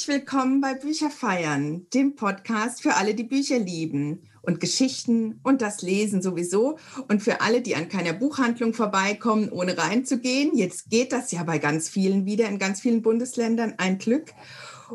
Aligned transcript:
herzlich 0.00 0.20
willkommen 0.20 0.62
bei 0.62 0.72
Bücher 0.72 1.10
feiern, 1.10 1.86
dem 1.92 2.16
Podcast 2.16 2.80
für 2.80 2.94
alle, 2.94 3.14
die 3.14 3.24
Bücher 3.24 3.58
lieben 3.58 4.22
und 4.40 4.58
Geschichten 4.58 5.40
und 5.42 5.60
das 5.60 5.82
Lesen 5.82 6.22
sowieso 6.22 6.78
und 7.08 7.22
für 7.22 7.42
alle, 7.42 7.60
die 7.60 7.76
an 7.76 7.90
keiner 7.90 8.14
Buchhandlung 8.14 8.72
vorbeikommen, 8.72 9.50
ohne 9.50 9.76
reinzugehen. 9.76 10.56
Jetzt 10.56 10.88
geht 10.88 11.12
das 11.12 11.32
ja 11.32 11.42
bei 11.42 11.58
ganz 11.58 11.90
vielen 11.90 12.24
wieder 12.24 12.48
in 12.48 12.58
ganz 12.58 12.80
vielen 12.80 13.02
Bundesländern, 13.02 13.74
ein 13.76 13.98
Glück. 13.98 14.32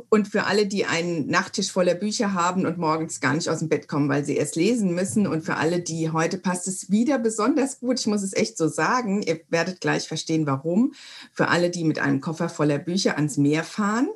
Und 0.10 0.28
für 0.28 0.46
alle, 0.46 0.66
die 0.66 0.86
einen 0.86 1.27
Nachttisch 1.27 1.72
voller 1.72 1.94
Bücher 1.94 2.34
haben 2.34 2.66
und 2.66 2.80
morgens 2.80 3.22
gar 3.22 3.35
nicht 3.35 3.48
aus 3.48 3.60
dem 3.60 3.70
Bett 3.70 3.88
kommen, 3.88 4.10
weil 4.10 4.26
sie 4.26 4.35
erst 4.35 4.55
lesen 4.55 4.96
müssen. 4.96 5.27
Und 5.27 5.46
für 5.46 5.58
alle, 5.58 5.82
die 5.82 6.10
heute 6.10 6.40
passt 6.40 6.68
es 6.68 6.90
wieder 6.90 7.20
besonders 7.20 7.80
gut. 7.80 7.99
Ich 7.99 8.08
muss 8.08 8.24
es 8.24 8.34
echt 8.34 8.58
so 8.58 8.68
sagen. 8.68 9.22
Ihr 9.22 9.40
werdet 9.49 9.82
gleich 9.82 10.08
verstehen, 10.08 10.48
warum. 10.48 10.94
Für 11.32 11.49
alle, 11.49 11.70
die 11.70 11.84
mit 11.84 11.99
einem 11.99 12.22
Koffer 12.22 12.49
voller 12.49 12.80
Bücher 12.80 13.18
ans 13.18 13.38
Meer 13.38 13.63
fahren 13.63 14.10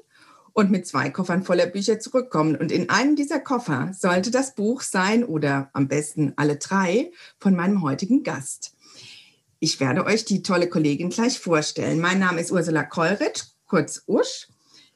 und 0.53 0.71
mit 0.71 0.88
zwei 0.88 1.09
Koffern 1.09 1.44
voller 1.44 1.66
Bücher 1.66 1.99
zurückkommen. 1.99 2.55
Und 2.55 2.71
in 2.71 2.89
einem 2.89 3.16
dieser 3.16 3.39
Koffer 3.39 3.91
sollte 3.98 4.31
das 4.31 4.55
Buch 4.55 4.81
sein 4.81 5.23
oder 5.23 5.70
am 5.73 5.88
besten 5.88 6.34
alle 6.35 6.58
drei 6.58 7.12
von 7.39 7.55
meinem 7.55 7.81
heutigen 7.81 8.23
Gast. 8.23 8.75
Ich 9.59 9.80
werde 9.80 10.05
euch 10.05 10.25
die 10.25 10.41
tolle 10.41 10.70
Kollegin 10.70 11.09
gleich 11.09 11.39
vorstellen. 11.39 11.99
Mein 11.99 12.20
Name 12.20 12.39
ist 12.39 12.52
Ursula 12.52 12.84
Kollrich, 12.84 13.44
kurz 13.66 14.03
Usch. 14.08 14.48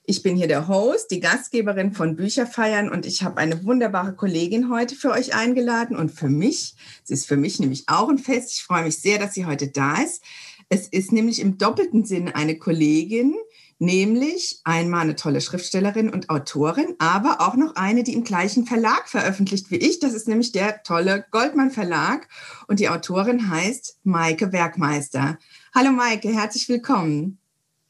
Ich 0.05 0.21
bin 0.21 0.35
hier 0.35 0.49
der 0.49 0.67
Host, 0.67 1.11
die 1.11 1.21
Gastgeberin 1.21 1.93
von 1.93 2.17
Bücherfeiern 2.17 2.89
und 2.89 3.05
ich 3.05 3.23
habe 3.23 3.37
eine 3.37 3.63
wunderbare 3.63 4.13
Kollegin 4.13 4.69
heute 4.69 4.95
für 4.95 5.11
euch 5.11 5.33
eingeladen 5.33 5.95
und 5.95 6.11
für 6.11 6.27
mich, 6.27 6.75
sie 7.05 7.13
ist 7.13 7.25
für 7.25 7.37
mich 7.37 7.59
nämlich 7.59 7.85
auch 7.87 8.09
ein 8.09 8.17
Fest. 8.17 8.51
Ich 8.53 8.63
freue 8.63 8.83
mich 8.83 8.97
sehr, 8.97 9.17
dass 9.17 9.33
sie 9.33 9.45
heute 9.45 9.69
da 9.69 10.01
ist. 10.01 10.21
Es 10.67 10.89
ist 10.89 11.13
nämlich 11.13 11.39
im 11.39 11.57
doppelten 11.57 12.03
Sinn 12.03 12.27
eine 12.29 12.57
Kollegin, 12.57 13.35
nämlich 13.83 14.61
einmal 14.63 15.01
eine 15.01 15.15
tolle 15.15 15.41
Schriftstellerin 15.41 16.09
und 16.09 16.29
Autorin, 16.29 16.95
aber 16.99 17.41
auch 17.41 17.55
noch 17.55 17.75
eine, 17.75 18.03
die 18.03 18.13
im 18.13 18.23
gleichen 18.23 18.65
Verlag 18.65 19.09
veröffentlicht 19.09 19.69
wie 19.69 19.77
ich. 19.77 19.99
Das 19.99 20.13
ist 20.13 20.27
nämlich 20.27 20.51
der 20.51 20.83
tolle 20.83 21.25
Goldmann 21.31 21.69
Verlag 21.69 22.27
und 22.67 22.79
die 22.79 22.89
Autorin 22.89 23.49
heißt 23.51 23.99
Maike 24.03 24.51
Werkmeister. 24.51 25.37
Hallo 25.75 25.91
Maike, 25.91 26.29
herzlich 26.33 26.67
willkommen. 26.69 27.39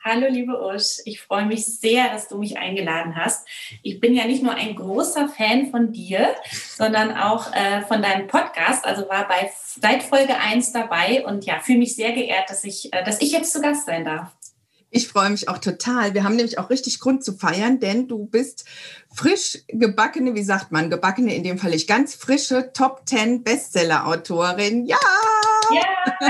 Hallo, 0.06 0.28
liebe 0.30 0.62
Usch. 0.62 1.00
Ich 1.06 1.22
freue 1.22 1.46
mich 1.46 1.66
sehr, 1.66 2.10
dass 2.10 2.28
du 2.28 2.38
mich 2.38 2.58
eingeladen 2.58 3.16
hast. 3.16 3.48
Ich 3.84 4.02
bin 4.02 4.14
ja 4.14 4.26
nicht 4.26 4.44
nur 4.44 4.54
ein 4.54 4.76
großer 4.76 5.30
Fan 5.30 5.72
von 5.72 5.94
dir, 5.94 6.36
sondern 6.52 7.16
auch 7.16 7.54
äh, 7.54 7.84
von 7.84 8.02
deinem 8.02 8.28
Podcast. 8.28 8.84
Also 8.84 9.08
war 9.08 9.26
bei 9.30 9.50
seit 9.82 10.04
Folge 10.04 10.38
1 10.38 10.74
dabei 10.74 11.26
und 11.26 11.46
ja, 11.46 11.62
fühle 11.62 11.80
mich 11.80 11.96
sehr 11.96 12.12
geehrt, 12.12 12.50
dass 12.50 12.66
ich, 12.66 12.92
äh, 12.92 13.06
dass 13.06 13.22
ich 13.22 13.32
jetzt 13.32 13.54
zu 13.54 13.62
Gast 13.62 13.86
sein 13.86 14.04
darf. 14.04 14.30
Ich 14.96 15.08
freue 15.08 15.32
mich 15.32 15.50
auch 15.50 15.58
total. 15.58 16.14
Wir 16.14 16.24
haben 16.24 16.36
nämlich 16.36 16.60
auch 16.60 16.70
richtig 16.70 17.00
Grund 17.00 17.24
zu 17.24 17.34
feiern, 17.34 17.80
denn 17.80 18.08
du 18.08 18.28
bist 18.28 18.66
frisch 19.12 19.58
gebackene, 19.68 20.36
wie 20.36 20.44
sagt 20.44 20.72
man, 20.72 20.92
gebackene 20.92 21.34
in 21.34 21.44
dem 21.44 21.58
Fall 21.58 21.74
ich, 21.74 21.88
ganz 21.88 22.14
frische 22.14 22.72
Top 22.74 23.02
10 23.08 23.44
Bestseller-Autorin. 23.44 24.86
Ja! 24.86 25.00
Ja! 25.72 26.30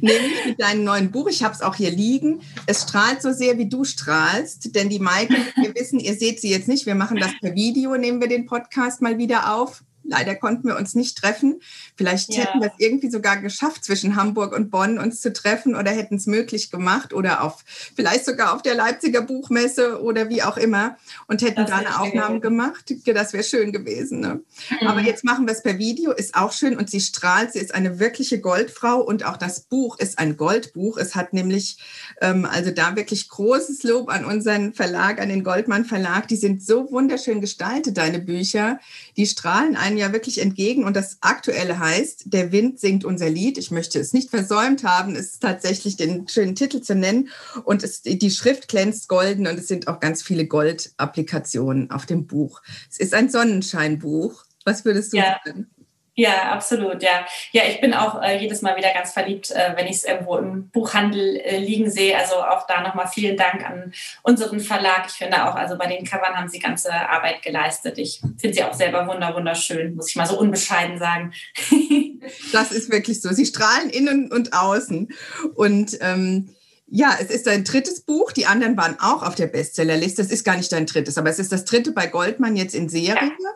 Nämlich 0.00 0.46
mit 0.46 0.60
deinem 0.62 0.84
neuen 0.84 1.10
Buch. 1.10 1.28
Ich 1.28 1.44
habe 1.44 1.52
es 1.52 1.60
auch 1.60 1.74
hier 1.74 1.90
liegen. 1.90 2.40
Es 2.66 2.84
strahlt 2.84 3.20
so 3.20 3.32
sehr, 3.32 3.58
wie 3.58 3.68
du 3.68 3.84
strahlst, 3.84 4.74
denn 4.74 4.88
die 4.88 4.98
Maike, 4.98 5.36
wir 5.56 5.74
wissen, 5.74 6.00
ihr 6.00 6.14
seht 6.14 6.40
sie 6.40 6.48
jetzt 6.48 6.68
nicht. 6.68 6.86
Wir 6.86 6.94
machen 6.94 7.18
das 7.18 7.32
per 7.38 7.54
Video, 7.54 7.94
nehmen 7.96 8.22
wir 8.22 8.28
den 8.28 8.46
Podcast 8.46 9.02
mal 9.02 9.18
wieder 9.18 9.54
auf. 9.54 9.82
Leider 10.08 10.34
konnten 10.34 10.66
wir 10.68 10.76
uns 10.76 10.94
nicht 10.94 11.18
treffen. 11.18 11.60
Vielleicht 11.96 12.32
ja. 12.34 12.44
hätten 12.44 12.60
wir 12.60 12.68
es 12.68 12.74
irgendwie 12.78 13.10
sogar 13.10 13.36
geschafft, 13.36 13.84
zwischen 13.84 14.16
Hamburg 14.16 14.54
und 14.54 14.70
Bonn 14.70 14.98
uns 14.98 15.20
zu 15.20 15.32
treffen 15.32 15.76
oder 15.76 15.90
hätten 15.90 16.16
es 16.16 16.26
möglich 16.26 16.70
gemacht 16.70 17.12
oder 17.12 17.42
auf, 17.42 17.64
vielleicht 17.94 18.24
sogar 18.24 18.54
auf 18.54 18.62
der 18.62 18.74
Leipziger 18.74 19.20
Buchmesse 19.20 20.02
oder 20.02 20.30
wie 20.30 20.42
auch 20.42 20.56
immer 20.56 20.96
und 21.26 21.42
hätten 21.42 21.56
das 21.56 21.70
da 21.70 21.76
eine 21.76 22.00
Aufnahme 22.00 22.40
gemacht. 22.40 22.92
Das 23.06 23.32
wäre 23.32 23.44
schön 23.44 23.72
gewesen. 23.72 24.20
Ne? 24.20 24.40
Mhm. 24.80 24.86
Aber 24.86 25.00
jetzt 25.00 25.24
machen 25.24 25.46
wir 25.46 25.52
es 25.52 25.62
per 25.62 25.78
Video, 25.78 26.12
ist 26.12 26.34
auch 26.34 26.52
schön 26.52 26.76
und 26.76 26.88
sie 26.88 27.00
strahlt. 27.00 27.52
Sie 27.52 27.58
ist 27.58 27.74
eine 27.74 27.98
wirkliche 27.98 28.40
Goldfrau 28.40 29.00
und 29.00 29.24
auch 29.24 29.36
das 29.36 29.60
Buch 29.60 29.98
ist 29.98 30.18
ein 30.18 30.36
Goldbuch. 30.36 30.96
Es 30.96 31.14
hat 31.14 31.34
nämlich, 31.34 31.78
ähm, 32.22 32.46
also 32.46 32.70
da 32.70 32.96
wirklich 32.96 33.28
großes 33.28 33.82
Lob 33.82 34.08
an 34.08 34.24
unseren 34.24 34.72
Verlag, 34.72 35.20
an 35.20 35.28
den 35.28 35.44
Goldmann 35.44 35.84
Verlag. 35.84 36.28
Die 36.28 36.36
sind 36.36 36.62
so 36.62 36.90
wunderschön 36.90 37.40
gestaltet, 37.40 37.98
deine 37.98 38.20
Bücher. 38.20 38.80
Die 39.16 39.26
strahlen 39.26 39.76
einen 39.76 39.97
ja 39.98 40.12
wirklich 40.12 40.40
entgegen. 40.40 40.84
Und 40.84 40.96
das 40.96 41.18
Aktuelle 41.20 41.78
heißt, 41.78 42.32
der 42.32 42.52
Wind 42.52 42.80
singt 42.80 43.04
unser 43.04 43.28
Lied. 43.28 43.58
Ich 43.58 43.70
möchte 43.70 43.98
es 43.98 44.12
nicht 44.12 44.30
versäumt 44.30 44.84
haben, 44.84 45.16
es 45.16 45.38
tatsächlich 45.38 45.96
den 45.96 46.28
schönen 46.28 46.54
Titel 46.54 46.80
zu 46.80 46.94
nennen. 46.94 47.28
Und 47.64 47.82
es, 47.82 48.02
die 48.02 48.30
Schrift 48.30 48.68
glänzt 48.68 49.08
golden 49.08 49.46
und 49.46 49.58
es 49.58 49.68
sind 49.68 49.88
auch 49.88 50.00
ganz 50.00 50.22
viele 50.22 50.46
Goldapplikationen 50.46 51.90
auf 51.90 52.06
dem 52.06 52.26
Buch. 52.26 52.62
Es 52.90 52.98
ist 52.98 53.14
ein 53.14 53.28
Sonnenscheinbuch. 53.28 54.44
Was 54.64 54.84
würdest 54.84 55.12
du 55.12 55.18
ja. 55.18 55.36
sagen? 55.44 55.68
Ja, 56.18 56.50
absolut, 56.50 57.00
ja. 57.00 57.24
Ja, 57.52 57.62
ich 57.68 57.80
bin 57.80 57.94
auch 57.94 58.20
äh, 58.20 58.40
jedes 58.40 58.60
Mal 58.60 58.76
wieder 58.76 58.92
ganz 58.92 59.12
verliebt, 59.12 59.52
äh, 59.52 59.74
wenn 59.76 59.86
ich 59.86 59.98
es 59.98 60.04
irgendwo 60.04 60.36
im 60.36 60.68
Buchhandel 60.70 61.36
äh, 61.36 61.58
liegen 61.58 61.88
sehe. 61.92 62.18
Also 62.18 62.34
auch 62.34 62.66
da 62.66 62.82
nochmal 62.82 63.06
vielen 63.06 63.36
Dank 63.36 63.64
an 63.64 63.92
unseren 64.24 64.58
Verlag. 64.58 65.04
Ich 65.06 65.12
finde 65.12 65.48
auch, 65.48 65.54
also 65.54 65.78
bei 65.78 65.86
den 65.86 66.04
Covern 66.04 66.34
haben 66.36 66.48
sie 66.48 66.58
ganze 66.58 66.92
Arbeit 66.92 67.42
geleistet. 67.42 67.98
Ich 67.98 68.20
finde 68.36 68.52
sie 68.52 68.64
auch 68.64 68.74
selber 68.74 69.06
wunder 69.06 69.32
wunderschön, 69.32 69.94
muss 69.94 70.10
ich 70.10 70.16
mal 70.16 70.26
so 70.26 70.36
unbescheiden 70.36 70.98
sagen. 70.98 71.32
das 72.52 72.72
ist 72.72 72.90
wirklich 72.90 73.22
so. 73.22 73.32
Sie 73.32 73.46
strahlen 73.46 73.88
innen 73.88 74.32
und 74.32 74.54
außen. 74.54 75.12
Und 75.54 75.98
ähm, 76.00 76.52
ja, 76.88 77.16
es 77.20 77.30
ist 77.30 77.46
dein 77.46 77.62
drittes 77.62 78.00
Buch. 78.00 78.32
Die 78.32 78.46
anderen 78.46 78.76
waren 78.76 78.98
auch 78.98 79.22
auf 79.22 79.36
der 79.36 79.46
Bestsellerliste. 79.46 80.22
Es 80.22 80.32
ist 80.32 80.44
gar 80.44 80.56
nicht 80.56 80.72
dein 80.72 80.86
drittes, 80.86 81.16
aber 81.16 81.30
es 81.30 81.38
ist 81.38 81.52
das 81.52 81.64
dritte 81.64 81.92
bei 81.92 82.08
Goldmann 82.08 82.56
jetzt 82.56 82.74
in 82.74 82.88
Serie. 82.88 83.14
Ja 83.38 83.50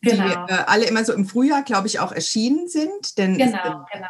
genau. 0.00 0.46
die 0.46 0.52
äh, 0.52 0.64
alle 0.66 0.86
immer 0.86 1.04
so 1.04 1.12
im 1.12 1.26
Frühjahr, 1.26 1.62
glaube 1.62 1.86
ich, 1.86 2.00
auch 2.00 2.12
erschienen 2.12 2.68
sind. 2.68 3.18
Denn 3.18 3.38
genau, 3.38 3.84
genau. 3.92 4.06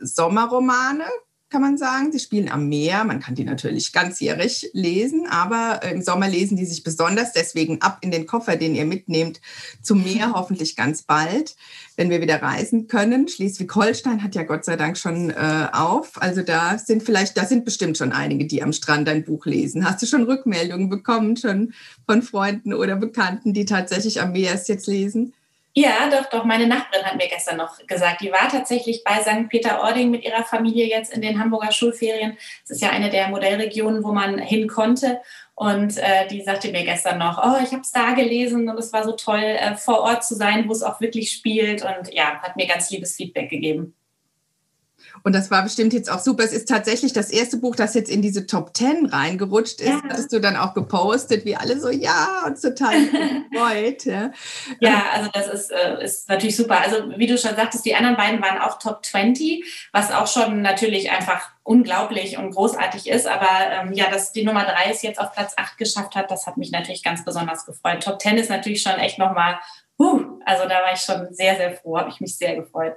Sommerromane, 0.00 1.04
kann 1.52 1.62
man 1.62 1.76
sagen. 1.76 2.10
Sie 2.10 2.18
spielen 2.18 2.50
am 2.50 2.68
Meer. 2.68 3.04
Man 3.04 3.20
kann 3.20 3.34
die 3.34 3.44
natürlich 3.44 3.92
ganzjährig 3.92 4.70
lesen, 4.72 5.26
aber 5.30 5.82
im 5.82 6.00
Sommer 6.00 6.26
lesen 6.26 6.56
die 6.56 6.64
sich 6.64 6.82
besonders. 6.82 7.32
Deswegen 7.32 7.82
ab 7.82 7.98
in 8.00 8.10
den 8.10 8.26
Koffer, 8.26 8.56
den 8.56 8.74
ihr 8.74 8.86
mitnehmt, 8.86 9.40
zum 9.82 10.02
Meer, 10.02 10.32
hoffentlich 10.34 10.74
ganz 10.74 11.02
bald, 11.02 11.54
wenn 11.96 12.08
wir 12.08 12.22
wieder 12.22 12.40
reisen 12.40 12.88
können. 12.88 13.28
Schleswig-Holstein 13.28 14.22
hat 14.22 14.34
ja 14.34 14.44
Gott 14.44 14.64
sei 14.64 14.76
Dank 14.76 14.96
schon 14.96 15.28
äh, 15.30 15.68
auf. 15.72 16.20
Also 16.20 16.42
da 16.42 16.78
sind 16.78 17.02
vielleicht, 17.02 17.36
da 17.36 17.44
sind 17.44 17.66
bestimmt 17.66 17.98
schon 17.98 18.12
einige, 18.12 18.46
die 18.46 18.62
am 18.62 18.72
Strand 18.72 19.08
ein 19.10 19.24
Buch 19.24 19.44
lesen. 19.44 19.84
Hast 19.84 20.00
du 20.00 20.06
schon 20.06 20.24
Rückmeldungen 20.24 20.88
bekommen, 20.88 21.36
schon 21.36 21.74
von 22.06 22.22
Freunden 22.22 22.72
oder 22.72 22.96
Bekannten, 22.96 23.52
die 23.52 23.66
tatsächlich 23.66 24.22
am 24.22 24.32
Meer 24.32 24.54
es 24.54 24.68
jetzt 24.68 24.86
lesen? 24.86 25.34
Ja, 25.74 26.10
doch, 26.10 26.28
doch. 26.28 26.44
Meine 26.44 26.66
Nachbarin 26.66 27.06
hat 27.06 27.16
mir 27.16 27.28
gestern 27.28 27.56
noch 27.56 27.78
gesagt, 27.86 28.20
die 28.20 28.30
war 28.30 28.48
tatsächlich 28.48 29.02
bei 29.04 29.22
St. 29.22 29.48
Peter-Ording 29.48 30.10
mit 30.10 30.22
ihrer 30.22 30.44
Familie 30.44 30.86
jetzt 30.86 31.14
in 31.14 31.22
den 31.22 31.38
Hamburger 31.38 31.72
Schulferien. 31.72 32.36
Das 32.62 32.76
ist 32.76 32.82
ja 32.82 32.90
eine 32.90 33.08
der 33.08 33.28
Modellregionen, 33.28 34.04
wo 34.04 34.12
man 34.12 34.38
hin 34.38 34.68
konnte. 34.68 35.22
Und 35.54 35.96
äh, 35.96 36.26
die 36.28 36.42
sagte 36.42 36.70
mir 36.72 36.84
gestern 36.84 37.18
noch, 37.18 37.38
oh, 37.38 37.62
ich 37.62 37.72
habe 37.72 37.80
es 37.80 37.90
da 37.90 38.12
gelesen 38.12 38.68
und 38.68 38.78
es 38.78 38.92
war 38.92 39.04
so 39.04 39.12
toll, 39.12 39.42
äh, 39.42 39.74
vor 39.76 40.00
Ort 40.00 40.24
zu 40.24 40.34
sein, 40.34 40.68
wo 40.68 40.72
es 40.72 40.82
auch 40.82 41.00
wirklich 41.00 41.30
spielt. 41.30 41.82
Und 41.82 42.12
ja, 42.12 42.42
hat 42.42 42.56
mir 42.56 42.66
ganz 42.66 42.90
liebes 42.90 43.16
Feedback 43.16 43.48
gegeben. 43.48 43.94
Und 45.24 45.34
das 45.34 45.50
war 45.50 45.62
bestimmt 45.62 45.92
jetzt 45.92 46.10
auch 46.10 46.18
super. 46.18 46.44
Es 46.44 46.52
ist 46.52 46.68
tatsächlich 46.68 47.12
das 47.12 47.30
erste 47.30 47.56
Buch, 47.56 47.76
das 47.76 47.94
jetzt 47.94 48.10
in 48.10 48.22
diese 48.22 48.46
Top 48.46 48.74
Ten 48.74 49.06
reingerutscht 49.06 49.80
ist. 49.80 49.88
Ja. 49.88 50.02
Hattest 50.02 50.32
du 50.32 50.40
dann 50.40 50.56
auch 50.56 50.74
gepostet, 50.74 51.44
wie 51.44 51.56
alle 51.56 51.80
so, 51.80 51.90
ja, 51.90 52.44
und 52.46 52.60
total 52.60 53.06
gefreut. 53.06 54.04
ja. 54.04 54.30
ja, 54.80 55.04
also 55.12 55.30
das 55.32 55.48
ist, 55.48 55.70
äh, 55.70 56.02
ist 56.02 56.28
natürlich 56.28 56.56
super. 56.56 56.80
Also 56.80 57.10
wie 57.16 57.26
du 57.26 57.38
schon 57.38 57.54
sagtest, 57.54 57.84
die 57.84 57.94
anderen 57.94 58.16
beiden 58.16 58.42
waren 58.42 58.58
auch 58.58 58.78
Top 58.78 59.04
20, 59.04 59.88
was 59.92 60.10
auch 60.10 60.26
schon 60.26 60.62
natürlich 60.62 61.10
einfach 61.10 61.50
unglaublich 61.62 62.38
und 62.38 62.50
großartig 62.50 63.08
ist. 63.08 63.26
Aber 63.26 63.48
ähm, 63.70 63.92
ja, 63.92 64.10
dass 64.10 64.32
die 64.32 64.44
Nummer 64.44 64.64
drei 64.64 64.90
es 64.90 65.02
jetzt 65.02 65.20
auf 65.20 65.32
Platz 65.32 65.54
8 65.56 65.78
geschafft 65.78 66.16
hat, 66.16 66.30
das 66.30 66.46
hat 66.46 66.56
mich 66.56 66.72
natürlich 66.72 67.02
ganz 67.02 67.24
besonders 67.24 67.64
gefreut. 67.66 68.02
Top 68.02 68.20
10 68.20 68.38
ist 68.38 68.50
natürlich 68.50 68.82
schon 68.82 68.94
echt 68.94 69.18
nochmal, 69.18 69.58
uh, 69.98 70.20
also 70.44 70.64
da 70.64 70.82
war 70.82 70.92
ich 70.92 71.00
schon 71.00 71.32
sehr, 71.32 71.56
sehr 71.56 71.76
froh, 71.76 71.98
habe 71.98 72.10
ich 72.10 72.20
mich 72.20 72.36
sehr 72.36 72.56
gefreut. 72.56 72.94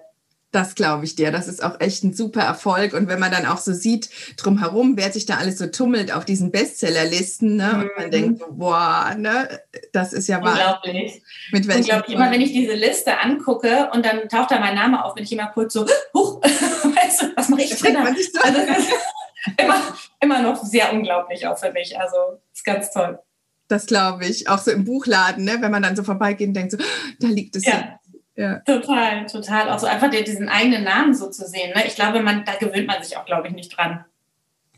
Das 0.55 0.73
glaube 0.73 1.03
ich 1.03 1.15
dir. 1.15 1.33
Das 1.33 1.49
ist 1.49 1.61
auch 1.61 1.81
echt 1.81 2.05
ein 2.05 2.13
super 2.13 2.39
Erfolg. 2.39 2.93
Und 2.93 3.09
wenn 3.09 3.19
man 3.19 3.29
dann 3.29 3.45
auch 3.45 3.57
so 3.57 3.73
sieht, 3.73 4.09
drumherum, 4.37 4.95
wer 4.95 5.11
sich 5.11 5.25
da 5.25 5.35
alles 5.35 5.57
so 5.57 5.67
tummelt 5.67 6.13
auf 6.13 6.23
diesen 6.23 6.49
Bestsellerlisten, 6.49 7.57
ne? 7.57 7.73
Mhm. 7.73 7.81
und 7.81 7.89
man 7.97 8.09
denkt, 8.09 8.43
boah, 8.51 9.13
ne, 9.17 9.49
das 9.91 10.13
ist 10.13 10.29
ja 10.29 10.41
wahr. 10.41 10.53
Unglaublich. 10.53 11.21
Mit 11.51 11.67
welchen 11.67 11.81
Unglaublich. 11.81 12.15
Immer 12.15 12.31
wenn 12.31 12.39
ich 12.39 12.53
diese 12.53 12.71
Liste 12.71 13.19
angucke 13.19 13.89
und 13.91 14.05
dann 14.05 14.29
taucht 14.29 14.51
da 14.51 14.61
mein 14.61 14.75
Name 14.75 15.03
auf, 15.03 15.15
bin 15.15 15.25
ich 15.25 15.33
immer 15.33 15.47
kurz 15.47 15.73
so, 15.73 15.85
huch, 16.13 16.41
weißt 16.41 17.23
du, 17.23 17.25
was 17.35 17.49
mache 17.49 17.63
ich 17.63 17.77
drin? 17.77 17.97
So. 18.33 18.39
Also, 18.41 18.59
immer, 19.57 19.81
immer 20.21 20.41
noch 20.41 20.63
sehr 20.63 20.93
unglaublich 20.93 21.45
auch 21.47 21.57
für 21.57 21.73
mich. 21.73 21.99
Also, 21.99 22.39
ist 22.53 22.63
ganz 22.63 22.93
toll. 22.93 23.19
Das 23.67 23.87
glaube 23.87 24.25
ich. 24.25 24.47
Auch 24.47 24.59
so 24.59 24.71
im 24.71 24.85
Buchladen, 24.85 25.43
ne? 25.43 25.57
wenn 25.59 25.71
man 25.71 25.83
dann 25.83 25.97
so 25.97 26.03
vorbeigeht 26.03 26.47
und 26.47 26.53
denkt, 26.53 26.71
so, 26.71 26.77
da 27.19 27.27
liegt 27.27 27.57
es 27.57 27.65
ja. 27.65 27.99
Ja. 28.35 28.59
Total, 28.59 29.25
total. 29.27 29.69
Auch 29.69 29.79
so 29.79 29.87
einfach 29.87 30.09
diesen 30.09 30.49
eigenen 30.49 30.83
Namen 30.83 31.13
so 31.13 31.29
zu 31.29 31.47
sehen. 31.47 31.73
Ne? 31.73 31.87
Ich 31.87 31.95
glaube, 31.95 32.21
man, 32.21 32.43
da 32.43 32.55
gewöhnt 32.55 32.87
man 32.87 33.01
sich 33.01 33.15
auch, 33.17 33.25
glaube 33.25 33.47
ich, 33.47 33.53
nicht 33.53 33.75
dran. 33.75 34.03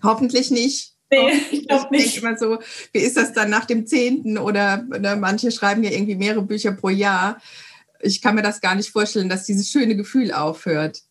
Hoffentlich 0.04 0.52
nicht. 0.52 0.94
Nee, 1.10 1.32
ich 1.52 1.68
glaube 1.68 1.88
nicht. 1.90 2.06
Ich 2.06 2.18
immer 2.22 2.38
so, 2.38 2.60
wie 2.92 3.00
ist 3.00 3.18
das 3.18 3.34
dann 3.34 3.50
nach 3.50 3.66
dem 3.66 3.88
zehnten 3.88 4.38
oder, 4.38 4.86
oder 4.94 5.16
manche 5.16 5.52
schreiben 5.52 5.84
ja 5.84 5.92
irgendwie 5.92 6.16
mehrere 6.16 6.44
Bücher 6.44 6.74
pro 6.74 6.90
Jahr. 6.90 7.42
Ich 8.00 8.22
kann 8.22 8.36
mir 8.36 8.42
das 8.44 8.62
gar 8.62 8.76
nicht 8.76 8.92
vorstellen, 8.92 9.30
dass 9.30 9.46
dieses 9.46 9.70
schöne 9.70 9.96
Gefühl 9.96 10.32
aufhört. 10.32 11.02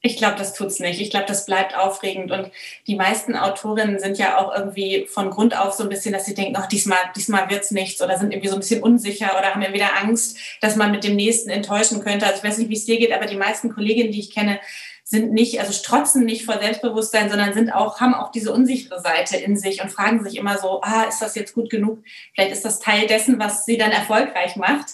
Ich 0.00 0.16
glaube, 0.16 0.36
das 0.36 0.54
tut's 0.54 0.78
nicht. 0.78 1.00
Ich 1.00 1.10
glaube, 1.10 1.26
das 1.26 1.44
bleibt 1.44 1.76
aufregend. 1.76 2.30
Und 2.30 2.52
die 2.86 2.94
meisten 2.94 3.34
Autorinnen 3.34 3.98
sind 3.98 4.16
ja 4.16 4.38
auch 4.38 4.54
irgendwie 4.54 5.06
von 5.06 5.30
Grund 5.30 5.58
auf 5.58 5.72
so 5.72 5.82
ein 5.82 5.88
bisschen, 5.88 6.12
dass 6.12 6.24
sie 6.24 6.34
denken, 6.34 6.56
ach, 6.56 6.66
diesmal, 6.66 6.98
diesmal 7.16 7.50
wird's 7.50 7.72
nichts 7.72 8.00
oder 8.00 8.16
sind 8.16 8.32
irgendwie 8.32 8.48
so 8.48 8.54
ein 8.54 8.60
bisschen 8.60 8.82
unsicher 8.82 9.36
oder 9.36 9.52
haben 9.52 9.62
entweder 9.62 10.00
Angst, 10.00 10.38
dass 10.60 10.76
man 10.76 10.92
mit 10.92 11.02
dem 11.02 11.16
nächsten 11.16 11.50
enttäuschen 11.50 12.00
könnte. 12.04 12.26
Also 12.26 12.38
ich 12.38 12.48
weiß 12.48 12.58
nicht, 12.58 12.70
wie 12.70 12.76
es 12.76 12.84
dir 12.84 12.98
geht, 12.98 13.12
aber 13.12 13.26
die 13.26 13.36
meisten 13.36 13.74
Kolleginnen, 13.74 14.12
die 14.12 14.20
ich 14.20 14.32
kenne, 14.32 14.60
sind 15.02 15.32
nicht, 15.32 15.58
also 15.58 15.72
strotzen 15.72 16.26
nicht 16.26 16.44
vor 16.44 16.58
Selbstbewusstsein, 16.58 17.30
sondern 17.30 17.54
sind 17.54 17.70
auch, 17.70 17.98
haben 17.98 18.14
auch 18.14 18.30
diese 18.30 18.52
unsichere 18.52 19.00
Seite 19.00 19.38
in 19.38 19.56
sich 19.56 19.82
und 19.82 19.90
fragen 19.90 20.22
sich 20.22 20.36
immer 20.36 20.58
so, 20.58 20.82
ah, 20.82 21.04
ist 21.04 21.20
das 21.20 21.34
jetzt 21.34 21.54
gut 21.54 21.70
genug? 21.70 22.04
Vielleicht 22.34 22.52
ist 22.52 22.64
das 22.64 22.78
Teil 22.78 23.06
dessen, 23.06 23.40
was 23.40 23.64
sie 23.64 23.78
dann 23.78 23.90
erfolgreich 23.90 24.56
macht. 24.56 24.90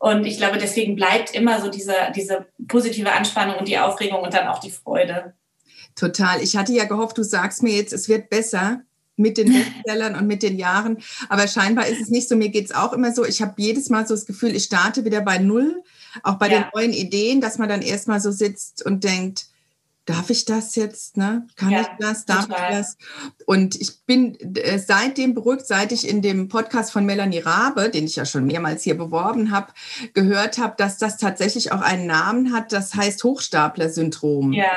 Und 0.00 0.24
ich 0.24 0.38
glaube, 0.38 0.56
deswegen 0.56 0.96
bleibt 0.96 1.34
immer 1.34 1.60
so 1.60 1.68
diese, 1.68 1.94
diese 2.16 2.46
positive 2.66 3.12
Anspannung 3.12 3.56
und 3.56 3.68
die 3.68 3.78
Aufregung 3.78 4.22
und 4.22 4.32
dann 4.32 4.48
auch 4.48 4.58
die 4.58 4.70
Freude. 4.70 5.34
Total. 5.94 6.42
Ich 6.42 6.56
hatte 6.56 6.72
ja 6.72 6.86
gehofft, 6.86 7.18
du 7.18 7.22
sagst 7.22 7.62
mir 7.62 7.74
jetzt, 7.74 7.92
es 7.92 8.08
wird 8.08 8.30
besser 8.30 8.80
mit 9.16 9.36
den 9.36 9.52
Bestsellern 9.52 10.16
und 10.16 10.26
mit 10.26 10.42
den 10.42 10.56
Jahren. 10.58 10.96
Aber 11.28 11.46
scheinbar 11.46 11.86
ist 11.86 12.00
es 12.00 12.08
nicht 12.08 12.30
so. 12.30 12.34
Mir 12.34 12.48
geht 12.48 12.64
es 12.64 12.74
auch 12.74 12.94
immer 12.94 13.12
so. 13.12 13.26
Ich 13.26 13.42
habe 13.42 13.52
jedes 13.58 13.90
Mal 13.90 14.06
so 14.06 14.14
das 14.14 14.24
Gefühl, 14.24 14.56
ich 14.56 14.64
starte 14.64 15.04
wieder 15.04 15.20
bei 15.20 15.36
Null. 15.36 15.82
Auch 16.22 16.36
bei 16.36 16.48
ja. 16.48 16.60
den 16.60 16.70
neuen 16.74 16.92
Ideen, 16.94 17.42
dass 17.42 17.58
man 17.58 17.68
dann 17.68 17.82
erstmal 17.82 18.20
so 18.20 18.30
sitzt 18.30 18.82
und 18.84 19.04
denkt, 19.04 19.49
darf 20.04 20.30
ich 20.30 20.44
das 20.44 20.76
jetzt? 20.76 21.16
Ne? 21.16 21.46
Kann 21.56 21.70
ja, 21.70 21.82
ich 21.82 21.86
das? 21.98 22.24
Darf 22.24 22.46
total. 22.46 22.70
ich 22.70 22.76
das? 22.78 22.96
Und 23.46 23.80
ich 23.80 24.04
bin 24.06 24.38
äh, 24.56 24.78
seitdem 24.78 25.34
beruhigt, 25.34 25.66
seit 25.66 25.92
ich 25.92 26.08
in 26.08 26.22
dem 26.22 26.48
Podcast 26.48 26.92
von 26.92 27.04
Melanie 27.04 27.38
Rabe, 27.38 27.90
den 27.90 28.04
ich 28.04 28.16
ja 28.16 28.24
schon 28.24 28.46
mehrmals 28.46 28.82
hier 28.82 28.96
beworben 28.96 29.50
habe, 29.50 29.72
gehört 30.14 30.58
habe, 30.58 30.74
dass 30.76 30.98
das 30.98 31.16
tatsächlich 31.16 31.72
auch 31.72 31.82
einen 31.82 32.06
Namen 32.06 32.52
hat, 32.52 32.72
das 32.72 32.94
heißt 32.94 33.22
Hochstapler-Syndrom. 33.24 34.52
Ja. 34.52 34.72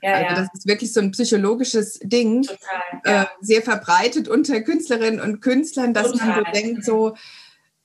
Ja, 0.00 0.12
also 0.12 0.42
das 0.42 0.48
ist 0.54 0.66
wirklich 0.68 0.92
so 0.92 1.00
ein 1.00 1.10
psychologisches 1.10 1.98
Ding, 2.00 2.42
Total, 2.42 2.58
ja. 3.04 3.22
äh, 3.22 3.26
sehr 3.40 3.62
verbreitet 3.62 4.28
unter 4.28 4.60
Künstlerinnen 4.60 5.20
und 5.20 5.40
Künstlern, 5.40 5.92
dass 5.92 6.12
Total. 6.12 6.28
man 6.28 6.44
so 6.44 6.52
denkt, 6.52 6.84
so, 6.84 7.14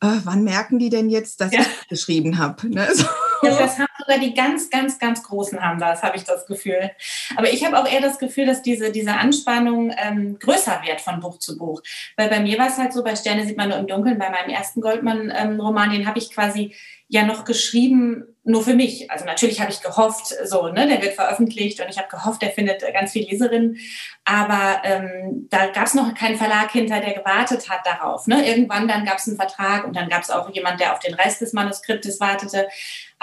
äh, 0.04 0.20
wann 0.26 0.44
merken 0.44 0.80
die 0.80 0.90
denn 0.90 1.10
jetzt, 1.10 1.40
dass 1.40 1.54
ja. 1.54 1.62
ich 1.62 1.88
geschrieben 1.88 2.38
habe? 2.38 2.70
Ne? 2.70 2.88
So. 2.94 3.06
Ja, 3.42 3.58
das 3.58 3.78
haben 3.78 3.88
sogar 4.00 4.20
die 4.20 4.34
ganz, 4.34 4.70
ganz, 4.70 5.00
ganz 5.00 5.24
Großen 5.24 5.62
haben 5.62 5.80
das, 5.80 6.04
habe 6.04 6.18
ich 6.18 6.24
das 6.24 6.46
Gefühl. 6.46 6.92
Aber 7.36 7.52
ich 7.52 7.66
habe 7.66 7.78
auch 7.78 7.90
eher 7.90 8.02
das 8.02 8.20
Gefühl, 8.20 8.46
dass 8.46 8.62
diese, 8.62 8.92
diese 8.92 9.14
Anspannung 9.14 9.94
ähm, 9.98 10.38
größer 10.40 10.82
wird 10.86 11.02
von 11.02 11.20
Buch 11.20 11.40
zu 11.40 11.58
Buch. 11.58 11.82
Weil 12.16 12.30
bei 12.30 12.40
mir 12.40 12.58
war 12.58 12.68
es 12.68 12.78
halt 12.78 12.94
so, 12.94 13.04
bei 13.04 13.16
Sterne 13.16 13.46
sieht 13.46 13.58
man 13.58 13.70
nur 13.70 13.78
im 13.78 13.88
Dunkeln, 13.88 14.18
bei 14.18 14.30
meinem 14.30 14.50
ersten 14.50 14.82
Goldmann-Roman, 14.82 15.92
ähm, 15.92 15.98
den 15.98 16.08
habe 16.08 16.20
ich 16.20 16.32
quasi 16.32 16.74
ja 17.08 17.26
noch 17.26 17.46
geschrieben, 17.46 18.33
nur 18.46 18.62
für 18.62 18.74
mich. 18.74 19.10
Also 19.10 19.26
natürlich 19.26 19.62
habe 19.62 19.72
ich 19.72 19.82
gehofft, 19.82 20.34
so, 20.44 20.68
ne, 20.68 20.88
der 20.88 21.02
wird 21.02 21.14
veröffentlicht 21.14 21.80
und 21.80 21.90
ich 21.90 21.98
habe 21.98 22.10
gehofft, 22.10 22.42
der 22.42 22.52
findet 22.52 22.82
ganz 22.94 23.14
viele 23.14 23.30
Leserinnen. 23.30 23.78
Aber 24.26 24.82
ähm, 24.84 25.48
da 25.50 25.68
gab 25.68 25.86
es 25.86 25.94
noch 25.94 26.14
keinen 26.14 26.38
Verlag 26.38 26.72
hinter, 26.72 27.00
der 27.00 27.14
gewartet 27.14 27.70
hat 27.70 27.86
darauf. 27.86 28.28
Ne? 28.28 28.46
Irgendwann 28.46 28.88
dann 28.88 29.06
gab 29.06 29.18
es 29.18 29.28
einen 29.28 29.38
Vertrag 29.38 29.86
und 29.86 29.96
dann 29.96 30.10
gab 30.10 30.24
es 30.24 30.30
auch 30.30 30.50
jemand, 30.54 30.82
der 30.82 30.94
auf 30.94 31.00
den 31.00 31.14
Rest 31.14 31.42
des 31.42 31.54
Manuskriptes 31.54 32.20
wartete. 32.20 32.68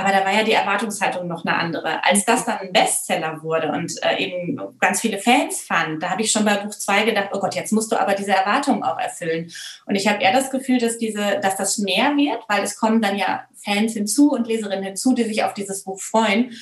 Aber 0.01 0.13
da 0.13 0.25
war 0.25 0.33
ja 0.33 0.43
die 0.43 0.53
Erwartungshaltung 0.53 1.29
noch 1.29 1.45
eine 1.45 1.55
andere. 1.57 2.03
Als 2.03 2.25
das 2.25 2.47
dann 2.47 2.57
ein 2.57 2.73
Bestseller 2.73 3.43
wurde 3.43 3.71
und 3.71 3.93
äh, 4.03 4.17
eben 4.17 4.59
ganz 4.79 5.03
viele 5.03 5.19
Fans 5.19 5.61
fand, 5.61 6.03
da 6.03 6.09
habe 6.09 6.23
ich 6.23 6.31
schon 6.31 6.47
bei 6.47 6.57
Buch 6.57 6.71
2 6.71 7.05
gedacht, 7.05 7.29
oh 7.35 7.39
Gott, 7.39 7.55
jetzt 7.55 7.71
musst 7.71 7.93
du 7.93 8.01
aber 8.01 8.15
diese 8.15 8.33
Erwartungen 8.33 8.83
auch 8.83 8.99
erfüllen. 8.99 9.53
Und 9.85 9.97
ich 9.97 10.09
habe 10.09 10.23
eher 10.23 10.33
das 10.33 10.51
Gefühl, 10.51 10.79
dass, 10.79 10.97
diese, 10.97 11.39
dass 11.43 11.57
das 11.57 11.77
mehr 11.77 12.17
wird, 12.17 12.43
weil 12.49 12.63
es 12.63 12.77
kommen 12.77 13.03
dann 13.03 13.19
ja 13.19 13.45
Fans 13.63 13.93
hinzu 13.93 14.31
und 14.33 14.47
Leserinnen 14.47 14.85
hinzu, 14.85 15.13
die 15.13 15.25
sich 15.25 15.45
auf 15.45 15.53
dieses 15.53 15.85
Buch 15.85 16.01
freuen. 16.01 16.53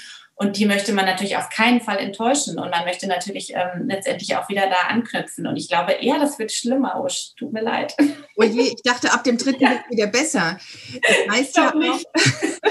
Und 0.40 0.56
die 0.56 0.66
möchte 0.66 0.92
man 0.92 1.04
natürlich 1.04 1.36
auf 1.36 1.48
keinen 1.50 1.80
Fall 1.80 1.98
enttäuschen. 1.98 2.58
Und 2.58 2.70
man 2.70 2.84
möchte 2.84 3.08
natürlich 3.08 3.54
ähm, 3.54 3.88
letztendlich 3.88 4.36
auch 4.36 4.48
wieder 4.48 4.68
da 4.68 4.88
anknüpfen. 4.88 5.48
Und 5.48 5.56
ich 5.56 5.68
glaube 5.68 5.92
eher, 5.92 6.18
das 6.18 6.38
wird 6.38 6.52
schlimmer. 6.52 7.00
Oh, 7.00 7.08
tut 7.36 7.52
mir 7.52 7.62
leid. 7.62 7.94
Oh 8.36 8.44
je, 8.44 8.62
ich 8.62 8.82
dachte, 8.84 9.12
ab 9.12 9.24
dem 9.24 9.36
dritten 9.36 9.64
ja. 9.64 9.70
wird 9.70 9.80
es 9.84 9.90
wieder 9.90 10.06
besser. 10.06 10.60
Das 11.02 11.36
heißt, 11.36 11.56
ja 11.56 11.74
auch, 11.74 12.00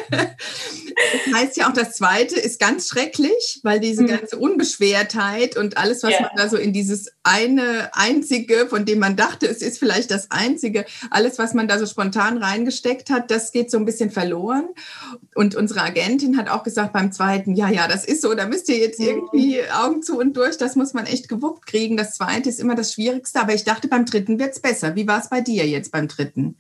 das 0.12 1.36
heißt 1.36 1.58
ja 1.58 1.70
auch, 1.70 1.74
das 1.74 1.96
zweite 1.96 2.40
ist 2.40 2.60
ganz 2.60 2.88
schrecklich, 2.88 3.60
weil 3.64 3.80
diese 3.80 4.04
mhm. 4.04 4.08
ganze 4.08 4.38
Unbeschwertheit 4.38 5.58
und 5.58 5.78
alles, 5.78 6.04
was 6.04 6.12
ja. 6.12 6.22
man 6.22 6.32
da 6.36 6.50
so 6.50 6.58
in 6.58 6.74
dieses 6.74 7.12
eine 7.24 7.90
einzige, 7.94 8.68
von 8.68 8.86
dem 8.86 9.00
man 9.00 9.16
dachte, 9.16 9.48
es 9.48 9.62
ist 9.62 9.80
vielleicht 9.80 10.12
das 10.12 10.32
einzige, 10.32 10.86
alles, 11.10 11.40
was 11.40 11.54
man 11.54 11.68
da 11.68 11.80
so 11.80 11.86
spontan 11.86 12.38
reingesteckt 12.38 13.10
hat, 13.10 13.32
das 13.32 13.52
geht 13.52 13.72
so 13.72 13.78
ein 13.78 13.86
bisschen 13.86 14.12
verloren. 14.12 14.70
Und 15.36 15.56
unsere 15.56 15.82
Agentin 15.82 16.38
hat 16.38 16.50
auch 16.50 16.64
gesagt 16.64 16.94
beim 16.94 17.12
zweiten, 17.12 17.56
ja, 17.56 17.70
ja, 17.70 17.88
das 17.88 18.06
ist 18.06 18.22
so, 18.22 18.34
da 18.34 18.48
müsst 18.48 18.70
ihr 18.70 18.78
jetzt 18.78 19.00
mhm. 19.00 19.08
irgendwie 19.08 19.62
Augen 19.72 20.02
zu 20.02 20.18
und 20.18 20.36
durch, 20.38 20.58
das 20.58 20.76
muss 20.76 20.94
man 20.94 21.06
echt 21.06 21.30
gewuppt 21.30 21.66
kriegen. 21.68 21.98
Das 21.98 22.16
zweite 22.16 22.50
ist 22.50 22.60
immer 22.60 22.76
das 22.76 22.94
Schwierigste, 22.94 23.40
aber 23.40 23.54
ich 23.54 23.64
dachte, 23.64 23.88
beim 23.88 24.06
dritten 24.06 24.40
wird 24.40 24.54
es 24.54 24.60
besser. 24.60 24.96
Wie 24.96 25.08
war 25.08 25.20
es 25.20 25.30
bei 25.30 25.42
dir 25.42 25.68
jetzt 25.68 25.92
beim 25.92 26.08
dritten? 26.08 26.56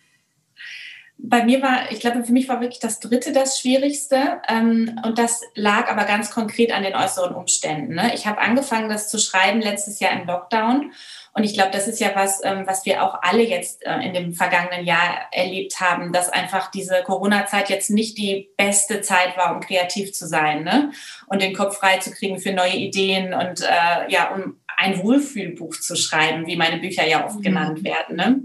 Bei 1.19 1.43
mir 1.43 1.63
war, 1.63 1.91
ich 1.91 1.99
glaube, 1.99 2.23
für 2.23 2.31
mich 2.31 2.47
war 2.47 2.61
wirklich 2.61 2.79
das 2.79 2.99
dritte 2.99 3.33
das 3.33 3.59
Schwierigste. 3.59 4.39
Ähm, 4.47 4.99
und 5.03 5.17
das 5.17 5.41
lag 5.55 5.89
aber 5.89 6.03
ganz 6.05 6.29
konkret 6.29 6.71
an 6.71 6.83
den 6.83 6.95
äußeren 6.95 7.33
Umständen. 7.33 7.95
Ne? 7.95 8.11
Ich 8.13 8.27
habe 8.27 8.39
angefangen, 8.39 8.87
das 8.87 9.09
zu 9.09 9.17
schreiben 9.17 9.59
letztes 9.59 9.99
Jahr 9.99 10.11
im 10.13 10.27
Lockdown. 10.27 10.91
Und 11.33 11.43
ich 11.43 11.53
glaube, 11.53 11.71
das 11.71 11.87
ist 11.87 11.99
ja 11.99 12.11
was, 12.13 12.41
ähm, 12.43 12.63
was 12.65 12.85
wir 12.85 13.03
auch 13.03 13.19
alle 13.21 13.43
jetzt 13.43 13.85
äh, 13.85 13.99
in 13.99 14.13
dem 14.13 14.33
vergangenen 14.33 14.85
Jahr 14.85 15.27
erlebt 15.31 15.79
haben, 15.79 16.13
dass 16.13 16.29
einfach 16.29 16.69
diese 16.71 17.03
Corona-Zeit 17.03 17.69
jetzt 17.69 17.89
nicht 17.89 18.17
die 18.17 18.49
beste 18.55 19.01
Zeit 19.01 19.37
war, 19.37 19.55
um 19.55 19.61
kreativ 19.61 20.13
zu 20.13 20.27
sein 20.27 20.63
ne? 20.63 20.91
und 21.27 21.41
den 21.41 21.53
Kopf 21.53 21.77
frei 21.77 21.97
zu 21.97 22.11
kriegen 22.11 22.39
für 22.39 22.53
neue 22.53 22.75
Ideen 22.75 23.33
und 23.33 23.61
äh, 23.61 24.09
ja, 24.09 24.33
um 24.33 24.59
ein 24.77 25.01
Wohlfühlbuch 25.01 25.79
zu 25.79 25.95
schreiben, 25.95 26.45
wie 26.45 26.55
meine 26.55 26.77
Bücher 26.77 27.05
ja 27.05 27.25
oft 27.25 27.37
mhm. 27.37 27.43
genannt 27.43 27.83
werden. 27.83 28.15
Ne? 28.15 28.41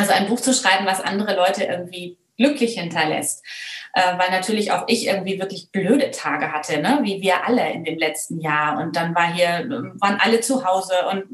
Also 0.00 0.12
ein 0.12 0.28
Buch 0.28 0.40
zu 0.40 0.52
schreiben, 0.54 0.86
was 0.86 1.00
andere 1.00 1.36
Leute 1.36 1.64
irgendwie 1.64 2.18
glücklich 2.36 2.74
hinterlässt. 2.78 3.44
Äh, 3.92 4.18
weil 4.18 4.30
natürlich 4.30 4.72
auch 4.72 4.84
ich 4.86 5.06
irgendwie 5.06 5.40
wirklich 5.40 5.70
blöde 5.72 6.10
Tage 6.10 6.52
hatte, 6.52 6.80
ne? 6.80 7.00
wie 7.02 7.20
wir 7.20 7.44
alle 7.46 7.70
in 7.72 7.84
dem 7.84 7.98
letzten 7.98 8.40
Jahr. 8.40 8.80
Und 8.80 8.96
dann 8.96 9.14
war 9.14 9.32
hier, 9.32 9.66
waren 9.98 10.18
alle 10.20 10.40
zu 10.40 10.64
Hause 10.64 10.94
und 11.10 11.24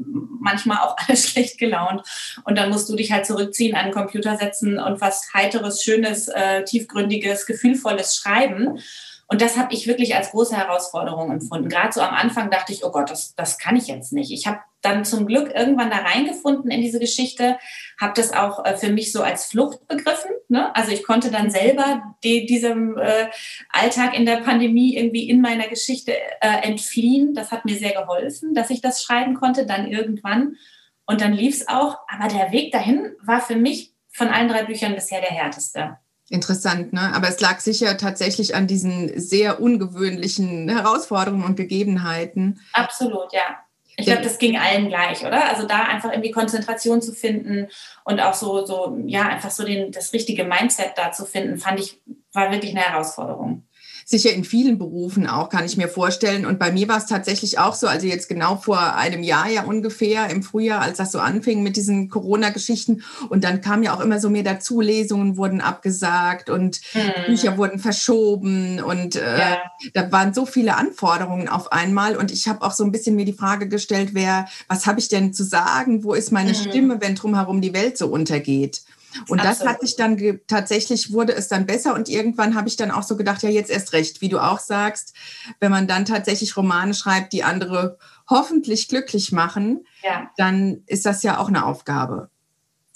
manchmal 0.41 0.79
auch 0.79 0.95
alle 1.07 1.15
schlecht 1.15 1.59
gelaunt. 1.59 2.01
Und 2.43 2.57
dann 2.57 2.69
musst 2.69 2.89
du 2.89 2.95
dich 2.95 3.11
halt 3.11 3.25
zurückziehen, 3.25 3.75
an 3.75 3.85
den 3.85 3.93
Computer 3.93 4.37
setzen 4.37 4.79
und 4.79 4.99
was 4.99 5.33
Heiteres, 5.33 5.83
Schönes, 5.83 6.27
äh, 6.27 6.63
Tiefgründiges, 6.63 7.45
Gefühlvolles 7.45 8.15
schreiben. 8.15 8.79
Und 9.29 9.41
das 9.41 9.57
habe 9.57 9.73
ich 9.73 9.87
wirklich 9.87 10.15
als 10.15 10.31
große 10.31 10.55
Herausforderung 10.55 11.31
empfunden. 11.31 11.67
Gerade 11.67 11.91
so 11.91 11.99
am 12.01 12.15
Anfang 12.15 12.49
dachte 12.49 12.71
ich, 12.71 12.85
oh 12.85 12.91
Gott, 12.91 13.11
das, 13.11 13.35
das 13.35 13.57
kann 13.57 13.75
ich 13.75 13.87
jetzt 13.87 14.13
nicht. 14.13 14.31
Ich 14.31 14.47
habe 14.47 14.59
dann 14.81 15.03
zum 15.03 15.27
Glück 15.27 15.53
irgendwann 15.53 15.89
da 15.89 15.97
reingefunden 15.97 16.71
in 16.71 16.81
diese 16.81 16.99
Geschichte, 16.99 17.57
habe 17.99 18.13
das 18.15 18.31
auch 18.31 18.63
äh, 18.63 18.77
für 18.77 18.89
mich 18.89 19.11
so 19.11 19.21
als 19.21 19.45
Flucht 19.45 19.85
begriffen. 19.89 20.31
Ne? 20.47 20.73
Also 20.75 20.91
ich 20.93 21.03
konnte 21.03 21.29
dann 21.29 21.49
selber 21.49 22.15
die, 22.23 22.45
diesem 22.45 22.97
äh, 22.97 23.27
Alltag 23.69 24.17
in 24.17 24.25
der 24.25 24.37
Pandemie 24.37 24.95
irgendwie 24.95 25.29
in 25.29 25.41
meiner 25.41 25.67
Geschichte 25.67 26.13
äh, 26.39 26.61
entfliehen. 26.61 27.33
Das 27.33 27.51
hat 27.51 27.65
mir 27.65 27.75
sehr 27.75 27.91
geholfen, 27.91 28.53
dass 28.53 28.69
ich 28.69 28.79
das 28.81 29.03
schreiben 29.03 29.33
konnte, 29.33 29.65
dann 29.65 29.91
irgendwann. 29.91 30.55
Und 31.05 31.19
dann 31.19 31.33
lief 31.33 31.55
es 31.55 31.67
auch. 31.67 31.97
Aber 32.07 32.29
der 32.29 32.53
Weg 32.53 32.71
dahin 32.71 33.13
war 33.25 33.41
für 33.41 33.57
mich 33.57 33.93
von 34.09 34.29
allen 34.29 34.47
drei 34.47 34.63
Büchern 34.63 34.95
bisher 34.95 35.19
der 35.19 35.31
härteste. 35.31 35.97
Interessant, 36.29 36.91
ne? 36.91 37.13
Aber 37.13 37.29
es 37.29 37.39
lag 37.39 37.59
sicher 37.59 37.97
tatsächlich 37.97 38.53
an 38.53 38.67
diesen 38.67 39.17
sehr 39.19 39.61
ungewöhnlichen 39.61 40.67
Herausforderungen 40.67 41.45
und 41.45 41.55
Gegebenheiten. 41.55 42.59
Absolut, 42.73 43.31
ja. 43.31 43.63
Ich 43.99 44.05
glaube, 44.05 44.21
das 44.21 44.37
ging 44.37 44.57
allen 44.57 44.89
gleich, 44.89 45.25
oder? 45.25 45.49
Also 45.49 45.65
da 45.65 45.83
einfach 45.83 46.11
irgendwie 46.11 46.29
Konzentration 46.29 47.01
zu 47.01 47.13
finden 47.13 47.67
und 48.03 48.19
auch 48.19 48.35
so, 48.35 48.63
so, 48.63 48.95
ja, 49.05 49.23
einfach 49.27 49.49
so 49.49 49.63
den, 49.63 49.91
das 49.91 50.13
richtige 50.13 50.43
Mindset 50.43 50.91
da 50.95 51.11
zu 51.11 51.25
finden, 51.25 51.57
fand 51.57 51.79
ich, 51.79 51.99
war 52.31 52.51
wirklich 52.51 52.71
eine 52.71 52.81
Herausforderung 52.81 53.66
sicher 54.09 54.31
in 54.31 54.45
vielen 54.45 54.77
Berufen 54.77 55.27
auch, 55.27 55.49
kann 55.49 55.65
ich 55.65 55.75
mir 55.75 55.89
vorstellen. 55.89 56.45
Und 56.45 56.59
bei 56.59 56.71
mir 56.71 56.87
war 56.87 56.97
es 56.97 57.07
tatsächlich 57.07 57.59
auch 57.59 57.75
so, 57.75 57.87
also 57.87 58.07
jetzt 58.07 58.29
genau 58.29 58.55
vor 58.55 58.95
einem 58.95 59.21
Jahr 59.21 59.49
ja 59.49 59.63
ungefähr 59.65 60.29
im 60.29 60.43
Frühjahr, 60.43 60.81
als 60.81 60.97
das 60.97 61.11
so 61.11 61.19
anfing 61.19 61.61
mit 61.61 61.75
diesen 61.75 62.07
Corona-Geschichten. 62.07 63.03
Und 63.27 63.43
dann 63.43 63.59
kam 63.59 63.83
ja 63.83 63.93
auch 63.93 63.99
immer 63.99 64.21
so 64.21 64.29
mehr 64.29 64.43
dazu, 64.43 64.79
Lesungen 64.79 65.35
wurden 65.35 65.59
abgesagt 65.59 66.49
und 66.49 66.79
hm. 66.93 67.25
Bücher 67.25 67.57
wurden 67.57 67.79
verschoben. 67.79 68.81
Und 68.81 69.17
äh, 69.17 69.39
ja. 69.39 69.57
da 69.93 70.09
waren 70.09 70.33
so 70.33 70.45
viele 70.45 70.77
Anforderungen 70.77 71.49
auf 71.49 71.73
einmal. 71.73 72.15
Und 72.15 72.31
ich 72.31 72.47
habe 72.47 72.61
auch 72.61 72.71
so 72.71 72.85
ein 72.85 72.93
bisschen 72.93 73.17
mir 73.17 73.25
die 73.25 73.33
Frage 73.33 73.67
gestellt, 73.67 74.11
wer, 74.13 74.47
was 74.69 74.87
habe 74.87 75.01
ich 75.01 75.09
denn 75.09 75.33
zu 75.33 75.43
sagen? 75.43 76.05
Wo 76.05 76.13
ist 76.13 76.31
meine 76.31 76.53
hm. 76.53 76.55
Stimme, 76.55 77.01
wenn 77.01 77.15
drumherum 77.15 77.59
die 77.59 77.73
Welt 77.73 77.97
so 77.97 78.07
untergeht? 78.07 78.83
Und 79.27 79.39
Absolut. 79.39 79.45
das 79.45 79.65
hat 79.65 79.81
sich 79.81 79.95
dann 79.95 80.39
tatsächlich 80.47 81.11
wurde 81.11 81.33
es 81.33 81.47
dann 81.47 81.65
besser 81.65 81.93
und 81.93 82.09
irgendwann 82.09 82.55
habe 82.55 82.67
ich 82.67 82.75
dann 82.75 82.91
auch 82.91 83.03
so 83.03 83.15
gedacht, 83.17 83.43
ja, 83.43 83.49
jetzt 83.49 83.71
erst 83.71 83.93
recht, 83.93 84.21
wie 84.21 84.29
du 84.29 84.39
auch 84.39 84.59
sagst, 84.59 85.13
wenn 85.59 85.71
man 85.71 85.87
dann 85.87 86.05
tatsächlich 86.05 86.57
Romane 86.57 86.93
schreibt, 86.93 87.33
die 87.33 87.43
andere 87.43 87.97
hoffentlich 88.29 88.87
glücklich 88.87 89.31
machen, 89.31 89.85
ja. 90.03 90.29
dann 90.37 90.83
ist 90.85 91.05
das 91.05 91.23
ja 91.23 91.39
auch 91.39 91.47
eine 91.47 91.65
Aufgabe. 91.65 92.29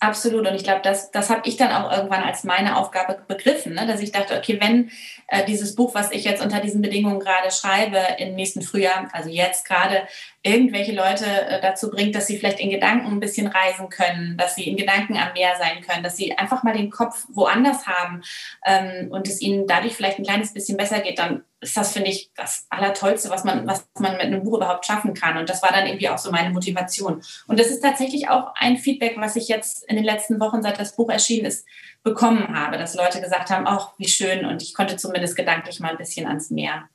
Absolut. 0.04 0.48
Und 0.48 0.56
ich 0.56 0.64
glaube, 0.64 0.82
das, 0.82 1.12
das 1.12 1.30
habe 1.30 1.42
ich 1.46 1.58
dann 1.58 1.72
auch 1.72 1.92
irgendwann 1.92 2.24
als 2.24 2.44
meine 2.44 2.76
Aufgabe 2.76 3.22
begriffen, 3.28 3.76
ne? 3.76 3.86
dass 3.86 4.02
ich 4.02 4.12
dachte, 4.12 4.36
okay, 4.36 4.58
wenn 4.60 4.90
äh, 5.28 5.46
dieses 5.46 5.76
Buch, 5.76 5.94
was 5.94 6.12
ich 6.12 6.24
jetzt 6.24 6.44
unter 6.44 6.60
diesen 6.60 6.82
Bedingungen 6.82 7.20
gerade 7.20 7.52
schreibe, 7.52 8.00
im 8.18 8.34
nächsten 8.34 8.64
Frühjahr, 8.64 9.10
also 9.14 9.30
jetzt 9.30 9.64
gerade, 9.64 10.08
irgendwelche 10.42 10.94
Leute 10.94 11.26
äh, 11.26 11.62
dazu 11.62 11.92
bringt, 11.92 12.16
dass 12.16 12.26
sie 12.26 12.38
vielleicht 12.38 12.60
in 12.60 12.72
Gedanken 12.72 13.12
ein 13.12 13.20
bisschen 13.20 13.46
reisen 13.46 13.90
können, 13.90 14.38
dass 14.38 14.56
sie 14.56 14.68
in 14.68 14.76
Gedanken 14.76 15.18
am 15.18 15.34
Meer 15.34 15.54
sein 15.60 15.82
können, 15.82 16.02
dass 16.02 16.18
sie 16.18 16.36
einfach 16.36 16.64
mal 16.64 16.74
den 16.74 16.90
Kopf 16.90 17.28
woanders 17.30 17.86
haben 17.86 18.24
ähm, 18.66 19.12
und 19.12 19.28
es 19.28 19.40
ihnen 19.40 19.68
dadurch 19.68 19.94
vielleicht 19.94 20.18
ein 20.18 20.26
kleines 20.26 20.52
bisschen 20.52 20.78
besser 20.78 21.02
geht, 21.02 21.20
dann 21.20 21.44
ist 21.62 21.78
das, 21.78 21.94
finde 21.94 22.10
ich, 22.10 22.32
das 22.36 22.66
Allertollste, 22.70 23.30
was 23.30 23.44
man, 23.44 23.68
was 23.68 23.88
man 24.00 24.14
mit 24.14 24.22
einem 24.22 24.44
Buch 24.44 24.58
überhaupt 24.58 24.86
schaffen 24.86 25.14
kann. 25.14 25.38
Und 25.38 25.48
das 25.48 25.62
war 25.62 25.72
dann 25.72 25.86
irgendwie 25.86 26.10
auch 26.10 26.18
so 26.18 26.32
meine 26.32 26.50
Motivation. 26.50 27.22
Und 27.48 27.60
das 27.60 27.68
ist 27.68 27.82
tatsächlich 27.82 28.30
auch 28.30 28.52
ein 28.56 28.78
Feedback, 28.78 29.16
was 29.18 29.36
ich 29.36 29.48
jetzt 29.48 29.88
in 29.88 29.96
den 29.96 30.04
letzten 30.04 30.40
Wochen, 30.40 30.64
seit 30.64 30.80
das 30.80 30.96
Buch 30.96 31.10
erschienen 31.10 31.46
ist, 31.46 31.66
bekommen 32.04 32.56
habe, 32.56 32.80
dass 32.80 32.96
Leute 32.96 33.22
gesagt 33.22 33.52
haben, 33.52 33.68
ach, 33.68 33.94
wie 34.00 34.08
schön. 34.08 34.46
Und 34.46 34.64
ich 34.64 34.74
konnte 34.74 34.98
zumindest 34.98 35.36
gedanklich 35.36 35.80
mal 35.80 35.92
ein 35.92 35.98
bisschen 35.98 36.26
ans 36.26 36.50
Meer. 36.50 36.90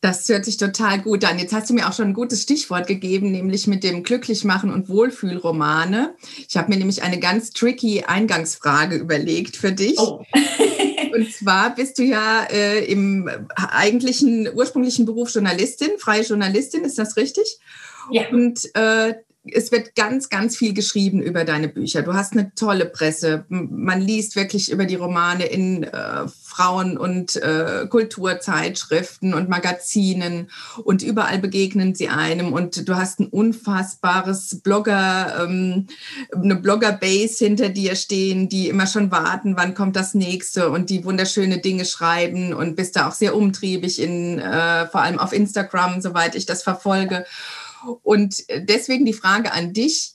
Das 0.00 0.28
hört 0.28 0.44
sich 0.44 0.56
total 0.56 1.00
gut 1.00 1.24
an. 1.24 1.38
Jetzt 1.38 1.52
hast 1.52 1.70
du 1.70 1.74
mir 1.74 1.88
auch 1.88 1.92
schon 1.92 2.08
ein 2.08 2.14
gutes 2.14 2.42
Stichwort 2.42 2.88
gegeben, 2.88 3.30
nämlich 3.30 3.68
mit 3.68 3.84
dem 3.84 4.02
Glücklichmachen 4.02 4.72
und 4.72 4.88
Wohlfühlromane. 4.88 6.14
Ich 6.48 6.56
habe 6.56 6.70
mir 6.70 6.76
nämlich 6.76 7.04
eine 7.04 7.20
ganz 7.20 7.50
tricky 7.50 8.02
Eingangsfrage 8.04 8.96
überlegt 8.96 9.56
für 9.56 9.72
dich. 9.72 9.98
Oh. 9.98 10.24
und 11.14 11.32
zwar 11.32 11.74
bist 11.74 11.98
du 11.98 12.02
ja 12.02 12.44
äh, 12.50 12.84
im 12.84 13.28
eigentlichen 13.56 14.48
ursprünglichen 14.54 15.06
Beruf 15.06 15.32
Journalistin, 15.32 15.90
freie 15.98 16.22
Journalistin, 16.22 16.84
ist 16.84 16.98
das 16.98 17.16
richtig? 17.16 17.58
Ja. 18.10 18.28
Und 18.30 18.74
äh, 18.74 19.14
es 19.44 19.72
wird 19.72 19.96
ganz, 19.96 20.28
ganz 20.28 20.56
viel 20.56 20.72
geschrieben 20.72 21.20
über 21.20 21.44
deine 21.44 21.66
Bücher. 21.68 22.02
Du 22.02 22.14
hast 22.14 22.32
eine 22.32 22.54
tolle 22.54 22.86
Presse. 22.86 23.44
Man 23.48 24.00
liest 24.00 24.36
wirklich 24.36 24.70
über 24.70 24.84
die 24.84 24.94
Romane 24.94 25.46
in 25.46 25.82
äh, 25.82 26.28
Frauen- 26.28 26.96
und 26.96 27.36
äh, 27.36 27.86
Kulturzeitschriften 27.88 29.34
und 29.34 29.48
Magazinen 29.48 30.48
und 30.84 31.02
überall 31.02 31.40
begegnen 31.40 31.96
sie 31.96 32.08
einem. 32.08 32.52
Und 32.52 32.88
du 32.88 32.94
hast 32.94 33.18
ein 33.18 33.26
unfassbares 33.26 34.60
Blogger, 34.62 35.44
ähm, 35.44 35.88
eine 36.32 36.54
Blogger-Base 36.54 37.44
hinter 37.44 37.68
dir 37.68 37.96
stehen, 37.96 38.48
die 38.48 38.68
immer 38.68 38.86
schon 38.86 39.10
warten, 39.10 39.56
wann 39.56 39.74
kommt 39.74 39.96
das 39.96 40.14
nächste 40.14 40.70
und 40.70 40.88
die 40.88 41.04
wunderschöne 41.04 41.58
Dinge 41.58 41.84
schreiben 41.84 42.54
und 42.54 42.76
bist 42.76 42.94
da 42.94 43.08
auch 43.08 43.12
sehr 43.12 43.34
umtriebig 43.34 44.00
in, 44.00 44.38
äh, 44.38 44.86
vor 44.86 45.02
allem 45.02 45.18
auf 45.18 45.32
Instagram, 45.32 46.00
soweit 46.00 46.36
ich 46.36 46.46
das 46.46 46.62
verfolge. 46.62 47.24
Und 48.02 48.44
deswegen 48.50 49.04
die 49.04 49.12
Frage 49.12 49.52
an 49.52 49.72
dich. 49.72 50.14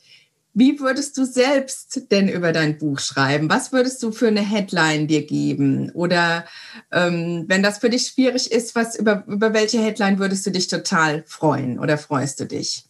Wie 0.54 0.80
würdest 0.80 1.16
du 1.18 1.26
selbst 1.26 2.12
denn 2.12 2.28
über 2.28 2.52
dein 2.52 2.80
Buch 2.80 2.98
schreiben? 2.98 3.48
Was 3.48 3.72
würdest 3.72 4.02
du 4.02 4.12
für 4.12 4.28
eine 4.28 4.42
Headline 4.42 5.08
dir 5.08 5.24
geben? 5.24 5.92
Oder 5.92 6.46
ähm, 6.92 7.46
wenn 7.48 7.62
das 7.62 7.78
für 7.78 7.92
dich 7.92 8.08
schwierig 8.08 8.52
ist, 8.52 8.74
was, 8.74 8.96
über, 8.96 9.24
über 9.28 9.54
welche 9.54 9.80
Headline 9.80 10.18
würdest 10.18 10.48
du 10.48 10.50
dich 10.50 10.68
total 10.68 11.24
freuen 11.28 11.78
oder 11.78 12.00
freust 12.00 12.40
du 12.40 12.46
dich? 12.46 12.86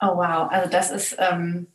Oh 0.00 0.16
wow, 0.16 0.48
also 0.48 0.70
das 0.70 0.92
ist, 0.92 1.16
ähm, 1.18 1.66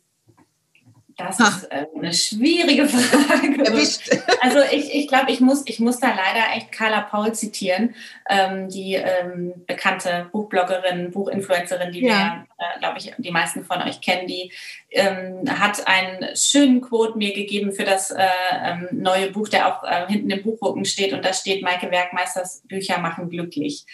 das 1.18 1.38
ha. 1.40 1.48
ist 1.48 1.64
äh, 1.64 1.86
eine 1.96 2.12
schwierige 2.14 2.86
Frage. 2.88 3.64
Erwischt. 3.64 4.08
Also 4.40 4.60
ich, 4.70 4.94
ich 4.94 5.08
glaube, 5.08 5.32
ich 5.32 5.40
muss, 5.40 5.64
ich 5.66 5.80
muss 5.80 5.98
da 5.98 6.08
leider 6.08 6.54
echt 6.54 6.70
Carla 6.70 7.00
Paul 7.00 7.34
zitieren, 7.34 7.94
ähm, 8.30 8.68
die 8.68 8.94
ähm, 8.94 9.52
bekannte 9.66 10.28
Buchbloggerin, 10.30 11.10
Buchinfluencerin, 11.10 11.90
die 11.90 12.04
ja. 12.06 12.46
wir, 12.56 12.64
äh, 12.64 12.78
glaube 12.78 12.98
ich, 12.98 13.12
die 13.18 13.32
meisten 13.32 13.64
von 13.64 13.82
euch 13.82 14.00
kennen, 14.00 14.28
die 14.28 14.52
ähm, 14.90 15.42
hat 15.58 15.86
einen 15.88 16.36
schönen 16.36 16.80
Quote 16.80 17.18
mir 17.18 17.34
gegeben 17.34 17.72
für 17.72 17.84
das 17.84 18.12
äh, 18.12 18.28
ähm, 18.64 18.88
neue 18.92 19.32
Buch, 19.32 19.48
der 19.48 19.66
auch 19.66 19.82
äh, 19.82 20.06
hinten 20.06 20.30
im 20.30 20.42
Buchrücken 20.42 20.84
steht 20.84 21.12
und 21.12 21.24
da 21.24 21.32
steht 21.32 21.62
Maike 21.62 21.90
Werkmeisters 21.90 22.62
Bücher 22.68 22.98
machen 22.98 23.28
glücklich. 23.28 23.84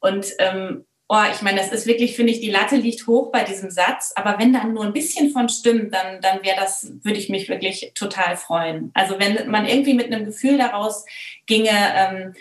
Und 0.00 0.26
ähm, 0.38 0.86
oh, 1.12 1.24
ich 1.34 1.42
meine, 1.42 1.58
das 1.58 1.72
ist 1.72 1.86
wirklich, 1.86 2.14
finde 2.14 2.32
ich, 2.32 2.40
die 2.40 2.52
Latte 2.52 2.76
liegt 2.76 3.08
hoch 3.08 3.32
bei 3.32 3.42
diesem 3.42 3.68
Satz, 3.68 4.12
aber 4.14 4.38
wenn 4.38 4.52
dann 4.52 4.72
nur 4.72 4.84
ein 4.84 4.92
bisschen 4.92 5.32
von 5.32 5.48
stimmt, 5.48 5.92
dann, 5.92 6.20
dann 6.20 6.44
wäre 6.44 6.54
das, 6.54 6.92
würde 7.02 7.18
ich 7.18 7.28
mich 7.28 7.48
wirklich 7.48 7.90
total 7.96 8.36
freuen. 8.36 8.92
Also 8.94 9.18
wenn 9.18 9.50
man 9.50 9.66
irgendwie 9.66 9.94
mit 9.94 10.06
einem 10.06 10.24
Gefühl 10.24 10.56
daraus 10.56 11.04
ginge, 11.46 11.70
ähm, 11.72 12.34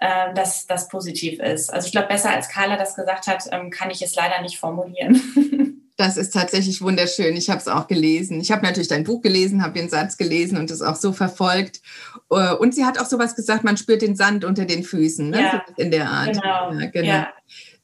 äh, 0.00 0.32
dass 0.32 0.68
das 0.68 0.86
positiv 0.86 1.40
ist. 1.40 1.72
Also 1.72 1.86
ich 1.86 1.92
glaube, 1.92 2.06
besser 2.06 2.30
als 2.30 2.48
Carla 2.48 2.76
das 2.76 2.94
gesagt 2.94 3.26
hat, 3.26 3.48
ähm, 3.50 3.70
kann 3.70 3.90
ich 3.90 4.00
es 4.00 4.14
leider 4.14 4.40
nicht 4.40 4.58
formulieren. 4.58 5.20
Das 5.96 6.16
ist 6.16 6.34
tatsächlich 6.34 6.82
wunderschön. 6.82 7.36
Ich 7.36 7.48
habe 7.50 7.60
es 7.60 7.68
auch 7.68 7.86
gelesen. 7.86 8.40
Ich 8.40 8.50
habe 8.50 8.64
natürlich 8.64 8.88
dein 8.88 9.04
Buch 9.04 9.22
gelesen, 9.22 9.62
habe 9.62 9.78
den 9.78 9.88
Satz 9.88 10.16
gelesen 10.16 10.58
und 10.58 10.68
es 10.72 10.82
auch 10.82 10.96
so 10.96 11.12
verfolgt. 11.12 11.82
Äh, 12.32 12.52
und 12.54 12.74
sie 12.74 12.84
hat 12.84 12.98
auch 12.98 13.06
sowas 13.06 13.36
gesagt, 13.36 13.62
man 13.62 13.76
spürt 13.76 14.02
den 14.02 14.16
Sand 14.16 14.44
unter 14.44 14.64
den 14.64 14.82
Füßen, 14.82 15.30
ne? 15.30 15.40
ja, 15.40 15.64
in 15.76 15.92
der 15.92 16.10
Art. 16.10 16.32
Genau. 16.32 16.72
Ja, 16.72 16.86
genau. 16.90 17.06
Ja. 17.06 17.32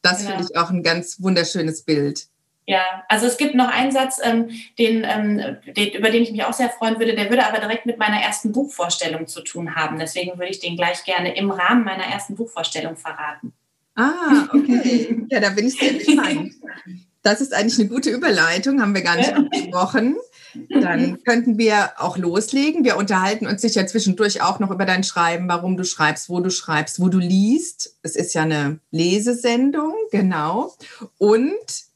Das 0.02 0.18
genau. 0.18 0.30
finde 0.30 0.46
ich 0.50 0.56
auch 0.56 0.70
ein 0.70 0.82
ganz 0.82 1.20
wunderschönes 1.20 1.82
Bild. 1.82 2.26
Ja, 2.66 3.02
also 3.08 3.26
es 3.26 3.36
gibt 3.36 3.54
noch 3.56 3.68
einen 3.68 3.90
Satz, 3.90 4.20
ähm, 4.22 4.50
den, 4.78 5.04
ähm, 5.04 5.56
den, 5.76 5.92
über 5.92 6.10
den 6.10 6.22
ich 6.22 6.30
mich 6.30 6.44
auch 6.44 6.52
sehr 6.52 6.70
freuen 6.70 6.98
würde, 7.00 7.16
der 7.16 7.28
würde 7.28 7.44
aber 7.44 7.58
direkt 7.58 7.84
mit 7.84 7.98
meiner 7.98 8.20
ersten 8.20 8.52
Buchvorstellung 8.52 9.26
zu 9.26 9.42
tun 9.42 9.74
haben. 9.74 9.98
Deswegen 9.98 10.38
würde 10.38 10.52
ich 10.52 10.60
den 10.60 10.76
gleich 10.76 11.02
gerne 11.04 11.36
im 11.36 11.50
Rahmen 11.50 11.84
meiner 11.84 12.04
ersten 12.04 12.36
Buchvorstellung 12.36 12.96
verraten. 12.96 13.52
Ah, 13.96 14.48
okay. 14.54 15.26
ja, 15.30 15.40
da 15.40 15.50
bin 15.50 15.66
ich 15.66 15.78
sehr 15.78 15.94
gespannt. 15.94 16.54
Das 17.22 17.42
ist 17.42 17.52
eigentlich 17.52 17.78
eine 17.78 17.88
gute 17.90 18.08
Überleitung, 18.08 18.80
haben 18.80 18.94
wir 18.94 19.02
gar 19.02 19.16
nicht 19.16 19.34
abgesprochen. 19.34 20.16
Dann 20.68 21.22
könnten 21.24 21.58
wir 21.58 21.92
auch 21.98 22.16
loslegen. 22.16 22.84
Wir 22.84 22.96
unterhalten 22.96 23.46
uns 23.46 23.62
sicher 23.62 23.86
zwischendurch 23.86 24.42
auch 24.42 24.58
noch 24.58 24.70
über 24.70 24.84
dein 24.84 25.04
Schreiben, 25.04 25.48
warum 25.48 25.76
du 25.76 25.84
schreibst, 25.84 26.28
wo 26.28 26.40
du 26.40 26.50
schreibst, 26.50 27.00
wo 27.00 27.08
du 27.08 27.18
liest. 27.18 27.96
Es 28.02 28.16
ist 28.16 28.34
ja 28.34 28.42
eine 28.42 28.80
Lesesendung, 28.90 29.94
genau. 30.10 30.74
Und 31.18 31.54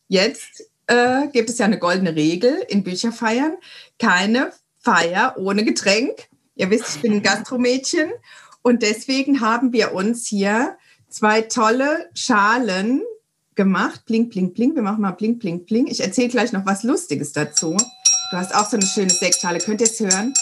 jetzt 0.08 0.64
äh, 0.86 1.28
gibt 1.28 1.50
es 1.50 1.58
ja 1.58 1.66
eine 1.66 1.78
goldene 1.78 2.14
Regel 2.14 2.64
in 2.68 2.84
Bücherfeiern. 2.84 3.54
Keine 3.98 4.52
Feier 4.80 5.34
ohne 5.38 5.64
Getränk. 5.64 6.28
Ihr 6.56 6.70
wisst, 6.70 6.96
ich 6.96 7.02
bin 7.02 7.14
ein 7.14 7.22
Gastromädchen. 7.22 8.10
Und 8.62 8.82
deswegen 8.82 9.40
haben 9.40 9.72
wir 9.72 9.92
uns 9.92 10.26
hier 10.26 10.76
zwei 11.08 11.42
tolle 11.42 12.08
Schalen 12.14 13.02
gemacht. 13.54 14.04
Blink, 14.06 14.30
blink, 14.30 14.54
blink. 14.54 14.74
Wir 14.74 14.82
machen 14.82 15.02
mal 15.02 15.12
blink, 15.12 15.40
blink, 15.40 15.66
blink. 15.66 15.90
Ich 15.90 16.00
erzähle 16.00 16.28
gleich 16.28 16.52
noch 16.52 16.66
was 16.66 16.82
Lustiges 16.82 17.32
dazu. 17.32 17.76
Du 18.30 18.36
hast 18.36 18.54
auch 18.54 18.68
so 18.68 18.76
eine 18.76 18.86
schöne 18.86 19.10
Sektschale. 19.10 19.58
Könnt 19.58 19.80
ihr 19.80 19.86
es 19.86 20.00
hören? 20.00 20.34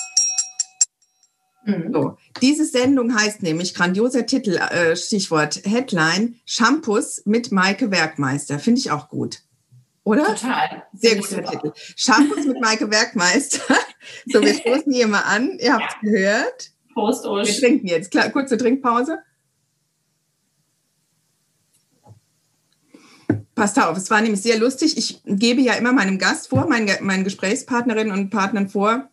Mhm. 1.65 1.93
So. 1.93 2.17
Diese 2.41 2.65
Sendung 2.65 3.15
heißt 3.15 3.43
nämlich, 3.43 3.75
grandioser 3.75 4.27
Titel, 4.27 4.57
äh, 4.57 4.97
Stichwort 4.97 5.63
Headline, 5.65 6.37
Shampoos 6.45 7.23
mit 7.25 7.53
Maike 7.53 7.91
Werkmeister. 7.91 8.59
Finde 8.59 8.81
ich 8.81 8.91
auch 8.91 9.09
gut. 9.09 9.41
Oder? 10.05 10.27
Total. 10.27 10.83
Sehr 10.93 11.17
guter 11.17 11.45
Titel. 11.45 11.73
Shampoos 11.97 12.45
mit 12.47 12.61
Maike 12.61 12.91
Werkmeister. 12.91 13.61
So, 14.27 14.41
wir 14.43 14.55
stoßen 14.61 14.93
hier 14.93 15.07
mal 15.07 15.21
an. 15.21 15.59
Ihr 15.61 15.75
habt 15.75 15.85
es 15.85 15.95
ja. 16.03 16.11
gehört. 16.11 16.71
Prost, 16.93 17.27
Usch. 17.27 17.49
Wir 17.49 17.61
trinken 17.61 17.87
jetzt. 17.87 18.11
Klar, 18.11 18.31
kurze 18.31 18.57
Trinkpause. 18.57 19.19
Passt 23.55 23.79
auf, 23.79 23.97
es 23.99 24.11
war 24.11 24.21
nämlich 24.21 24.41
sehr 24.41 24.59
lustig. 24.59 24.97
Ich 24.97 25.21
gebe 25.27 25.61
ja 25.61 25.75
immer 25.75 25.93
meinem 25.93 26.19
Gast 26.19 26.49
vor, 26.49 26.67
meinen, 26.69 26.89
meinen 27.03 27.25
Gesprächspartnerinnen 27.25 28.13
und 28.13 28.31
Partnern 28.31 28.69
vor, 28.69 29.11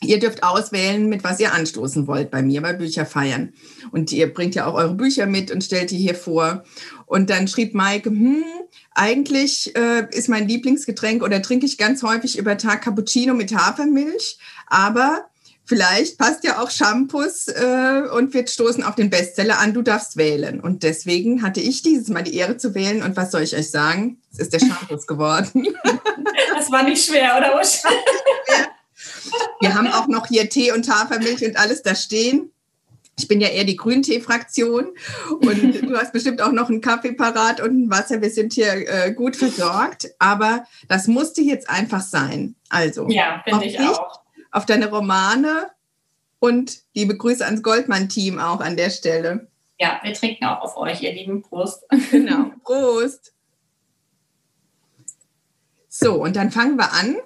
ihr 0.00 0.18
dürft 0.18 0.42
auswählen, 0.42 1.08
mit 1.08 1.24
was 1.24 1.40
ihr 1.40 1.52
anstoßen 1.52 2.06
wollt 2.06 2.30
bei 2.30 2.42
mir 2.42 2.62
bei 2.62 2.72
Bücherfeiern. 2.72 3.52
Und 3.90 4.12
ihr 4.12 4.32
bringt 4.32 4.54
ja 4.54 4.66
auch 4.66 4.74
eure 4.74 4.94
Bücher 4.94 5.26
mit 5.26 5.50
und 5.50 5.64
stellt 5.64 5.90
die 5.90 5.98
hier 5.98 6.14
vor. 6.14 6.64
Und 7.06 7.30
dann 7.30 7.48
schrieb 7.48 7.74
Maike, 7.74 8.10
hm, 8.10 8.44
eigentlich 8.92 9.74
äh, 9.76 10.06
ist 10.10 10.28
mein 10.28 10.46
Lieblingsgetränk 10.46 11.22
oder 11.22 11.42
trinke 11.42 11.66
ich 11.66 11.78
ganz 11.78 12.02
häufig 12.02 12.38
über 12.38 12.56
Tag 12.56 12.82
Cappuccino 12.82 13.34
mit 13.34 13.54
Hafermilch, 13.54 14.38
aber 14.66 15.26
vielleicht 15.64 16.18
passt 16.18 16.44
ja 16.44 16.62
auch 16.62 16.70
Shampoos 16.70 17.48
äh, 17.48 18.02
und 18.14 18.34
wir 18.34 18.46
stoßen 18.46 18.82
auf 18.84 18.94
den 18.94 19.10
Bestseller 19.10 19.58
an, 19.58 19.74
du 19.74 19.82
darfst 19.82 20.16
wählen. 20.16 20.60
Und 20.60 20.82
deswegen 20.82 21.42
hatte 21.42 21.60
ich 21.60 21.82
dieses 21.82 22.08
Mal 22.08 22.22
die 22.22 22.36
Ehre 22.36 22.56
zu 22.56 22.74
wählen. 22.74 23.02
Und 23.02 23.16
was 23.16 23.30
soll 23.30 23.42
ich 23.42 23.56
euch 23.56 23.70
sagen? 23.70 24.18
Es 24.32 24.38
ist 24.40 24.52
der 24.52 24.60
Shampoos 24.60 25.06
geworden. 25.06 25.66
Das 26.54 26.70
war 26.70 26.82
nicht 26.82 27.04
schwer, 27.04 27.36
oder? 27.38 27.60
Wir 29.60 29.74
haben 29.74 29.88
auch 29.88 30.06
noch 30.06 30.26
hier 30.26 30.48
Tee 30.48 30.72
und 30.72 30.88
Hafermilch 30.88 31.44
und 31.44 31.58
alles 31.58 31.82
da 31.82 31.94
stehen. 31.94 32.50
Ich 33.16 33.28
bin 33.28 33.40
ja 33.40 33.48
eher 33.48 33.64
die 33.64 33.76
Grüntee-Fraktion 33.76 34.88
und 35.40 35.82
du 35.82 35.96
hast 35.96 36.12
bestimmt 36.12 36.42
auch 36.42 36.50
noch 36.52 36.68
einen 36.68 36.80
Kaffee 36.80 37.12
parat 37.12 37.60
und 37.60 37.84
ein 37.84 37.90
Wasser. 37.90 38.20
Wir 38.20 38.30
sind 38.30 38.52
hier 38.52 38.88
äh, 38.88 39.12
gut 39.12 39.36
versorgt, 39.36 40.10
aber 40.18 40.64
das 40.88 41.06
musste 41.06 41.40
jetzt 41.40 41.70
einfach 41.70 42.02
sein. 42.02 42.56
Also, 42.68 43.08
ja, 43.08 43.40
finde 43.44 43.66
ich 43.66 43.78
auch 43.78 44.23
auf 44.54 44.66
deine 44.66 44.88
Romane 44.88 45.70
und 46.38 46.78
liebe 46.94 47.16
Grüße 47.16 47.44
ans 47.44 47.62
Goldmann-Team 47.62 48.38
auch 48.38 48.60
an 48.60 48.76
der 48.76 48.90
Stelle. 48.90 49.48
Ja, 49.80 50.00
wir 50.02 50.14
trinken 50.14 50.44
auch 50.44 50.60
auf 50.60 50.76
euch, 50.76 51.02
ihr 51.02 51.12
lieben 51.12 51.42
Prost. 51.42 51.82
Genau, 52.12 52.52
Prost. 52.62 53.34
So, 55.88 56.14
und 56.14 56.36
dann 56.36 56.52
fangen 56.52 56.76
wir 56.76 56.92
an. 56.92 57.16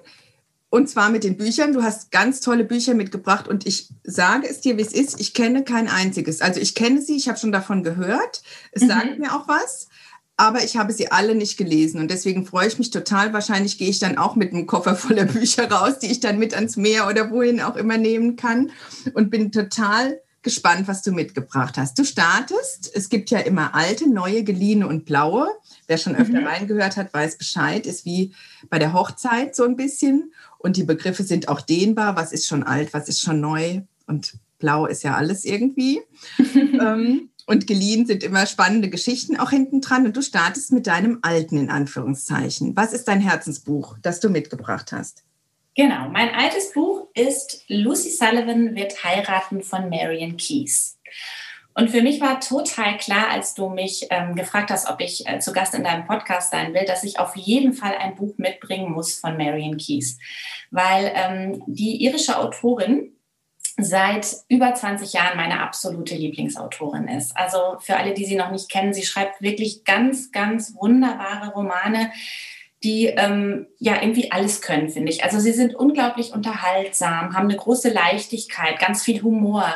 Und 0.71 0.89
zwar 0.89 1.09
mit 1.09 1.23
den 1.23 1.37
Büchern. 1.37 1.73
Du 1.73 1.81
hast 1.83 2.11
ganz 2.11 2.41
tolle 2.41 2.63
Bücher 2.63 2.93
mitgebracht 2.93 3.47
und 3.47 3.65
ich 3.65 3.89
sage 4.03 4.47
es 4.47 4.61
dir, 4.61 4.77
wie 4.77 4.81
es 4.81 4.93
ist. 4.93 5.19
Ich 5.19 5.33
kenne 5.33 5.63
kein 5.63 5.87
einziges. 5.87 6.41
Also 6.41 6.59
ich 6.59 6.75
kenne 6.75 7.01
sie, 7.01 7.15
ich 7.15 7.27
habe 7.27 7.39
schon 7.39 7.51
davon 7.51 7.83
gehört. 7.83 8.41
Es 8.71 8.83
mhm. 8.83 8.87
sagt 8.87 9.19
mir 9.19 9.35
auch 9.35 9.47
was, 9.47 9.89
aber 10.39 10.63
ich 10.63 10.77
habe 10.77 10.93
sie 10.93 11.11
alle 11.11 11.35
nicht 11.35 11.57
gelesen. 11.57 11.99
Und 11.99 12.09
deswegen 12.09 12.45
freue 12.45 12.69
ich 12.69 12.79
mich 12.79 12.91
total. 12.91 13.33
Wahrscheinlich 13.33 13.77
gehe 13.77 13.89
ich 13.89 13.99
dann 13.99 14.17
auch 14.17 14.37
mit 14.37 14.53
einem 14.53 14.67
Koffer 14.67 14.95
voller 14.95 15.25
Bücher 15.25 15.69
raus, 15.69 15.99
die 15.99 16.07
ich 16.07 16.21
dann 16.21 16.39
mit 16.39 16.53
ans 16.53 16.77
Meer 16.77 17.07
oder 17.09 17.29
wohin 17.29 17.59
auch 17.59 17.75
immer 17.75 17.97
nehmen 17.97 18.37
kann. 18.37 18.71
Und 19.13 19.31
bin 19.31 19.51
total 19.51 20.21
gespannt, 20.41 20.87
was 20.87 21.01
du 21.01 21.11
mitgebracht 21.11 21.77
hast. 21.77 21.99
Du 21.99 22.05
startest, 22.05 22.89
es 22.95 23.09
gibt 23.09 23.31
ja 23.31 23.39
immer 23.39 23.75
alte, 23.75 24.09
neue, 24.09 24.45
geliehene 24.45 24.87
und 24.87 25.03
blaue. 25.03 25.49
Wer 25.87 25.97
schon 25.97 26.15
öfter 26.15 26.39
mhm. 26.39 26.47
reingehört 26.47 26.95
hat, 26.95 27.13
weiß 27.13 27.37
Bescheid, 27.37 27.85
ist 27.85 28.05
wie 28.05 28.33
bei 28.69 28.79
der 28.79 28.93
Hochzeit 28.93 29.57
so 29.57 29.65
ein 29.65 29.75
bisschen. 29.75 30.31
Und 30.57 30.77
die 30.77 30.83
Begriffe 30.83 31.23
sind 31.23 31.49
auch 31.49 31.59
dehnbar. 31.59 32.15
Was 32.15 32.31
ist 32.31 32.47
schon 32.47 32.63
alt, 32.63 32.93
was 32.93 33.09
ist 33.09 33.19
schon 33.19 33.41
neu? 33.41 33.81
Und 34.07 34.35
blau 34.57 34.85
ist 34.85 35.03
ja 35.03 35.15
alles 35.15 35.43
irgendwie. 35.43 35.99
ähm, 36.55 37.28
und 37.49 37.65
geliehen 37.65 38.05
sind 38.05 38.23
immer 38.23 38.45
spannende 38.45 38.91
Geschichten 38.91 39.35
auch 39.39 39.49
hinten 39.49 39.81
dran. 39.81 40.05
Und 40.05 40.15
du 40.15 40.21
startest 40.21 40.71
mit 40.71 40.85
deinem 40.85 41.17
alten, 41.23 41.57
in 41.57 41.71
Anführungszeichen. 41.71 42.75
Was 42.75 42.93
ist 42.93 43.07
dein 43.07 43.21
Herzensbuch, 43.21 43.97
das 44.03 44.19
du 44.19 44.29
mitgebracht 44.29 44.91
hast? 44.91 45.23
Genau, 45.75 46.09
mein 46.09 46.29
altes 46.35 46.73
Buch 46.73 47.07
ist 47.15 47.63
Lucy 47.67 48.11
Sullivan 48.11 48.75
wird 48.75 49.03
heiraten 49.03 49.63
von 49.63 49.89
Marion 49.89 50.37
Keys. 50.37 50.99
Und 51.73 51.89
für 51.89 52.03
mich 52.03 52.21
war 52.21 52.39
total 52.39 52.97
klar, 52.97 53.29
als 53.31 53.55
du 53.55 53.69
mich 53.69 54.05
ähm, 54.11 54.35
gefragt 54.35 54.69
hast, 54.69 54.87
ob 54.87 55.01
ich 55.01 55.27
äh, 55.27 55.39
zu 55.39 55.51
Gast 55.51 55.73
in 55.73 55.83
deinem 55.83 56.05
Podcast 56.05 56.51
sein 56.51 56.75
will, 56.75 56.85
dass 56.85 57.03
ich 57.03 57.17
auf 57.17 57.35
jeden 57.35 57.73
Fall 57.73 57.95
ein 57.97 58.13
Buch 58.13 58.35
mitbringen 58.37 58.91
muss 58.91 59.15
von 59.15 59.37
Marion 59.37 59.77
Keys. 59.77 60.19
Weil 60.69 61.11
ähm, 61.15 61.63
die 61.65 62.03
irische 62.03 62.37
Autorin 62.37 63.13
seit 63.83 64.27
über 64.47 64.73
20 64.73 65.13
Jahren 65.13 65.37
meine 65.37 65.61
absolute 65.61 66.15
Lieblingsautorin 66.15 67.07
ist. 67.07 67.35
Also 67.35 67.77
für 67.79 67.97
alle, 67.97 68.13
die 68.13 68.25
sie 68.25 68.35
noch 68.35 68.51
nicht 68.51 68.69
kennen, 68.69 68.93
sie 68.93 69.03
schreibt 69.03 69.41
wirklich 69.41 69.83
ganz, 69.83 70.31
ganz 70.31 70.75
wunderbare 70.75 71.51
Romane, 71.51 72.11
die 72.83 73.07
ähm, 73.07 73.67
ja 73.77 74.01
irgendwie 74.01 74.31
alles 74.31 74.61
können, 74.61 74.89
finde 74.89 75.11
ich. 75.11 75.23
Also 75.23 75.39
sie 75.39 75.51
sind 75.51 75.75
unglaublich 75.75 76.33
unterhaltsam, 76.33 77.35
haben 77.35 77.49
eine 77.49 77.57
große 77.57 77.89
Leichtigkeit, 77.89 78.79
ganz 78.79 79.03
viel 79.03 79.21
Humor, 79.21 79.75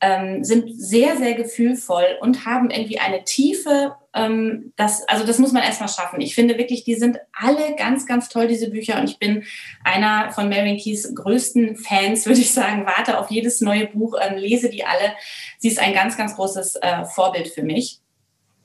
ähm, 0.00 0.44
sind 0.44 0.70
sehr, 0.74 1.16
sehr 1.16 1.34
gefühlvoll 1.34 2.06
und 2.20 2.46
haben 2.46 2.70
irgendwie 2.70 2.98
eine 2.98 3.24
Tiefe. 3.24 3.94
Ähm, 4.14 4.72
das, 4.76 5.06
also 5.08 5.26
das 5.26 5.38
muss 5.38 5.52
man 5.52 5.62
erstmal 5.62 5.88
schaffen. 5.88 6.20
Ich 6.20 6.34
finde 6.34 6.56
wirklich, 6.56 6.84
die 6.84 6.94
sind 6.94 7.18
alle 7.32 7.76
ganz, 7.76 8.06
ganz 8.06 8.28
toll, 8.28 8.48
diese 8.48 8.70
Bücher. 8.70 8.98
Und 8.98 9.10
ich 9.10 9.18
bin 9.18 9.44
einer 9.84 10.30
von 10.32 10.48
Marion 10.48 10.78
Keys 10.78 11.14
größten 11.14 11.76
Fans, 11.76 12.26
würde 12.26 12.40
ich 12.40 12.52
sagen. 12.52 12.86
Warte 12.86 13.18
auf 13.18 13.30
jedes 13.30 13.60
neue 13.60 13.86
Buch, 13.86 14.16
ähm, 14.20 14.38
lese 14.38 14.70
die 14.70 14.84
alle. 14.84 15.12
Sie 15.58 15.68
ist 15.68 15.78
ein 15.78 15.92
ganz, 15.92 16.16
ganz 16.16 16.34
großes 16.34 16.76
äh, 16.76 17.04
Vorbild 17.04 17.48
für 17.48 17.62
mich. 17.62 18.00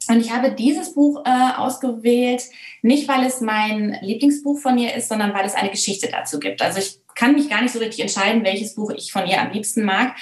Und 0.07 0.21
ich 0.21 0.31
habe 0.31 0.51
dieses 0.51 0.93
Buch 0.93 1.23
äh, 1.25 1.57
ausgewählt, 1.57 2.43
nicht 2.81 3.07
weil 3.07 3.25
es 3.25 3.41
mein 3.41 3.97
Lieblingsbuch 4.01 4.59
von 4.59 4.77
ihr 4.77 4.93
ist, 4.93 5.09
sondern 5.09 5.33
weil 5.33 5.45
es 5.45 5.55
eine 5.55 5.71
Geschichte 5.71 6.09
dazu 6.11 6.39
gibt. 6.39 6.61
Also 6.61 6.79
ich 6.79 6.99
kann 7.15 7.33
mich 7.33 7.49
gar 7.49 7.61
nicht 7.61 7.71
so 7.71 7.79
richtig 7.79 8.01
entscheiden, 8.01 8.43
welches 8.43 8.75
Buch 8.75 8.91
ich 8.95 9.11
von 9.11 9.25
ihr 9.25 9.41
am 9.41 9.51
liebsten 9.51 9.83
mag. 9.83 10.15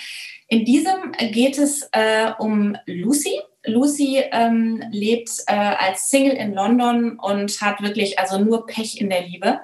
In 0.54 0.66
diesem 0.66 1.14
geht 1.32 1.58
es 1.58 1.90
äh, 1.94 2.32
um 2.38 2.78
Lucy. 2.86 3.42
Lucy 3.66 4.24
ähm, 4.32 4.84
lebt 4.92 5.32
äh, 5.48 5.56
als 5.56 6.12
Single 6.12 6.36
in 6.36 6.54
London 6.54 7.18
und 7.18 7.60
hat 7.60 7.82
wirklich 7.82 8.20
also 8.20 8.38
nur 8.38 8.68
Pech 8.68 9.02
in 9.02 9.10
der 9.10 9.24
Liebe. 9.24 9.62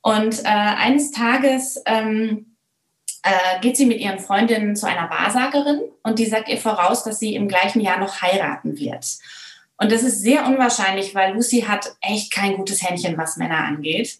Und 0.00 0.42
äh, 0.42 0.48
eines 0.48 1.10
Tages 1.10 1.82
ähm, 1.84 2.56
äh, 3.22 3.60
geht 3.60 3.76
sie 3.76 3.84
mit 3.84 4.00
ihren 4.00 4.20
Freundinnen 4.20 4.74
zu 4.74 4.86
einer 4.86 5.10
Wahrsagerin 5.10 5.82
und 6.02 6.18
die 6.18 6.24
sagt 6.24 6.48
ihr 6.48 6.56
voraus, 6.56 7.04
dass 7.04 7.18
sie 7.18 7.34
im 7.34 7.46
gleichen 7.46 7.82
Jahr 7.82 8.00
noch 8.00 8.22
heiraten 8.22 8.78
wird. 8.78 9.04
Und 9.76 9.92
das 9.92 10.02
ist 10.02 10.22
sehr 10.22 10.46
unwahrscheinlich, 10.46 11.14
weil 11.14 11.34
Lucy 11.34 11.66
hat 11.68 11.94
echt 12.00 12.32
kein 12.32 12.56
gutes 12.56 12.82
Händchen, 12.82 13.18
was 13.18 13.36
Männer 13.36 13.64
angeht. 13.64 14.18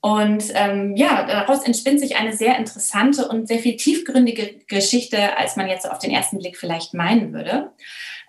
Und 0.00 0.44
ähm, 0.54 0.96
ja, 0.96 1.26
daraus 1.26 1.62
entspinnt 1.62 2.00
sich 2.00 2.16
eine 2.16 2.34
sehr 2.34 2.56
interessante 2.56 3.28
und 3.28 3.48
sehr 3.48 3.58
viel 3.58 3.76
tiefgründige 3.76 4.54
Geschichte, 4.66 5.36
als 5.36 5.56
man 5.56 5.68
jetzt 5.68 5.90
auf 5.90 5.98
den 5.98 6.10
ersten 6.10 6.38
Blick 6.38 6.56
vielleicht 6.56 6.94
meinen 6.94 7.34
würde. 7.34 7.72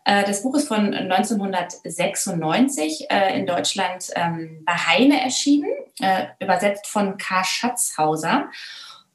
Äh, 0.04 0.26
das 0.26 0.44
Buch 0.44 0.56
ist 0.56 0.68
von 0.68 0.94
1996 0.94 3.10
äh, 3.10 3.40
in 3.40 3.46
Deutschland 3.46 4.12
ähm, 4.16 4.64
bei 4.66 4.74
Heine 4.74 5.22
erschienen, 5.22 5.72
äh, 6.02 6.26
übersetzt 6.42 6.88
von 6.88 7.18
K. 7.18 7.46
Schatzhauser. 7.46 8.50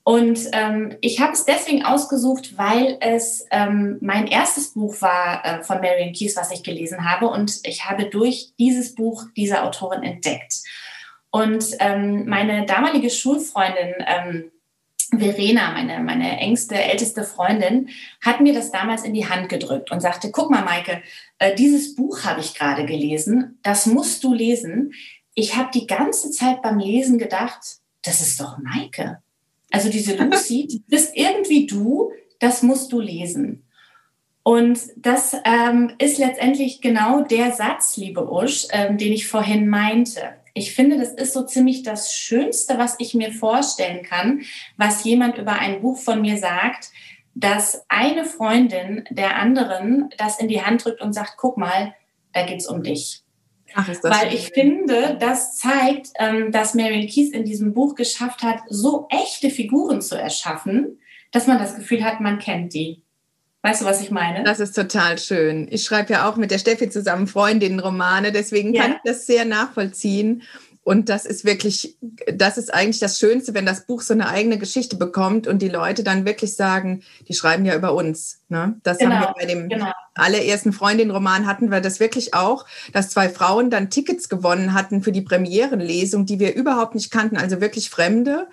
Und 0.02 0.38
ähm, 0.52 0.96
ich 1.00 1.20
habe 1.20 1.32
es 1.32 1.44
deswegen 1.44 1.84
ausgesucht, 1.84 2.56
weil 2.56 2.96
es 3.00 3.44
ähm, 3.50 3.98
mein 4.00 4.28
erstes 4.28 4.72
Buch 4.72 5.02
war 5.02 5.44
äh, 5.44 5.62
von 5.64 5.80
Marion 5.80 6.12
Keys, 6.12 6.36
was 6.36 6.52
ich 6.52 6.62
gelesen 6.62 7.10
habe. 7.10 7.26
Und 7.26 7.58
ich 7.64 7.86
habe 7.86 8.06
durch 8.06 8.52
dieses 8.56 8.94
Buch 8.94 9.24
diese 9.36 9.64
Autorin 9.64 10.04
entdeckt. 10.04 10.62
Und 11.36 11.76
ähm, 11.80 12.26
meine 12.26 12.64
damalige 12.64 13.10
Schulfreundin, 13.10 13.92
ähm, 14.06 14.52
Verena, 15.10 15.70
meine, 15.72 16.02
meine 16.02 16.38
engste, 16.40 16.76
älteste 16.76 17.24
Freundin, 17.24 17.90
hat 18.24 18.40
mir 18.40 18.54
das 18.54 18.72
damals 18.72 19.04
in 19.04 19.12
die 19.12 19.28
Hand 19.28 19.50
gedrückt 19.50 19.90
und 19.90 20.00
sagte, 20.00 20.30
guck 20.30 20.50
mal, 20.50 20.64
Maike, 20.64 21.02
äh, 21.38 21.54
dieses 21.54 21.94
Buch 21.94 22.24
habe 22.24 22.40
ich 22.40 22.54
gerade 22.54 22.86
gelesen, 22.86 23.58
das 23.62 23.84
musst 23.84 24.24
du 24.24 24.32
lesen. 24.32 24.94
Ich 25.34 25.56
habe 25.56 25.68
die 25.74 25.86
ganze 25.86 26.30
Zeit 26.30 26.62
beim 26.62 26.78
Lesen 26.78 27.18
gedacht, 27.18 27.60
das 28.02 28.22
ist 28.22 28.40
doch 28.40 28.56
Maike. 28.56 29.18
Also 29.70 29.90
diese 29.90 30.16
Lucy, 30.24 30.66
die 30.66 30.82
bist 30.86 31.14
irgendwie 31.14 31.66
du, 31.66 32.12
das 32.38 32.62
musst 32.62 32.90
du 32.92 32.98
lesen. 32.98 33.62
Und 34.42 34.78
das 34.96 35.36
ähm, 35.44 35.92
ist 35.98 36.16
letztendlich 36.16 36.80
genau 36.80 37.20
der 37.20 37.52
Satz, 37.52 37.98
liebe 37.98 38.26
Usch, 38.32 38.68
ähm, 38.70 38.96
den 38.96 39.12
ich 39.12 39.26
vorhin 39.28 39.68
meinte. 39.68 40.36
Ich 40.56 40.74
finde, 40.74 40.96
das 40.96 41.12
ist 41.12 41.34
so 41.34 41.44
ziemlich 41.44 41.82
das 41.82 42.14
Schönste, 42.14 42.78
was 42.78 42.96
ich 42.98 43.12
mir 43.12 43.30
vorstellen 43.30 44.02
kann, 44.02 44.40
was 44.78 45.04
jemand 45.04 45.36
über 45.36 45.52
ein 45.52 45.82
Buch 45.82 45.98
von 45.98 46.22
mir 46.22 46.38
sagt, 46.38 46.92
dass 47.34 47.84
eine 47.88 48.24
Freundin 48.24 49.04
der 49.10 49.36
anderen 49.36 50.08
das 50.16 50.40
in 50.40 50.48
die 50.48 50.62
Hand 50.62 50.82
drückt 50.82 51.02
und 51.02 51.12
sagt, 51.12 51.34
guck 51.36 51.58
mal, 51.58 51.94
da 52.32 52.46
geht's 52.46 52.66
um 52.66 52.82
dich. 52.82 53.22
Ach, 53.74 53.86
Weil 53.86 54.32
ich 54.32 54.48
finde, 54.48 55.18
das 55.20 55.56
zeigt, 55.56 56.12
ähm, 56.18 56.50
dass 56.52 56.72
Marion 56.72 57.06
Keys 57.06 57.32
in 57.32 57.44
diesem 57.44 57.74
Buch 57.74 57.94
geschafft 57.94 58.42
hat, 58.42 58.60
so 58.70 59.08
echte 59.10 59.50
Figuren 59.50 60.00
zu 60.00 60.18
erschaffen, 60.18 60.98
dass 61.32 61.46
man 61.46 61.58
das 61.58 61.76
Gefühl 61.76 62.02
hat, 62.02 62.22
man 62.22 62.38
kennt 62.38 62.72
die. 62.72 63.02
Weißt 63.66 63.80
du, 63.80 63.84
was 63.84 64.00
ich 64.00 64.12
meine? 64.12 64.44
Das 64.44 64.60
ist 64.60 64.76
total 64.76 65.18
schön. 65.18 65.66
Ich 65.70 65.82
schreibe 65.82 66.12
ja 66.12 66.28
auch 66.28 66.36
mit 66.36 66.52
der 66.52 66.58
Steffi 66.58 66.88
zusammen 66.88 67.26
Freundinnen-Romane, 67.26 68.30
deswegen 68.30 68.72
ja. 68.72 68.82
kann 68.82 68.92
ich 68.92 68.98
das 69.04 69.26
sehr 69.26 69.44
nachvollziehen. 69.44 70.42
Und 70.84 71.08
das 71.08 71.26
ist 71.26 71.44
wirklich, 71.44 71.96
das 72.32 72.58
ist 72.58 72.72
eigentlich 72.72 73.00
das 73.00 73.18
Schönste, 73.18 73.54
wenn 73.54 73.66
das 73.66 73.86
Buch 73.86 74.02
so 74.02 74.14
eine 74.14 74.28
eigene 74.28 74.56
Geschichte 74.56 74.94
bekommt 74.94 75.48
und 75.48 75.60
die 75.60 75.68
Leute 75.68 76.04
dann 76.04 76.24
wirklich 76.24 76.54
sagen, 76.54 77.02
die 77.26 77.34
schreiben 77.34 77.64
ja 77.64 77.74
über 77.74 77.92
uns. 77.92 78.42
Ne? 78.48 78.76
Das 78.84 78.98
genau, 78.98 79.16
haben 79.16 79.22
wir 79.22 79.34
bei 79.36 79.46
dem 79.46 79.68
genau. 79.68 79.90
allerersten 80.14 80.72
Freundin-Roman 80.72 81.46
hatten 81.46 81.72
wir 81.72 81.80
das 81.80 81.98
wirklich 81.98 82.34
auch, 82.34 82.66
dass 82.92 83.10
zwei 83.10 83.28
Frauen 83.28 83.68
dann 83.68 83.90
Tickets 83.90 84.28
gewonnen 84.28 84.74
hatten 84.74 85.02
für 85.02 85.10
die 85.10 85.22
Premierenlesung, 85.22 86.24
die 86.24 86.38
wir 86.38 86.54
überhaupt 86.54 86.94
nicht 86.94 87.10
kannten, 87.10 87.36
also 87.36 87.60
wirklich 87.60 87.90
Fremde. 87.90 88.46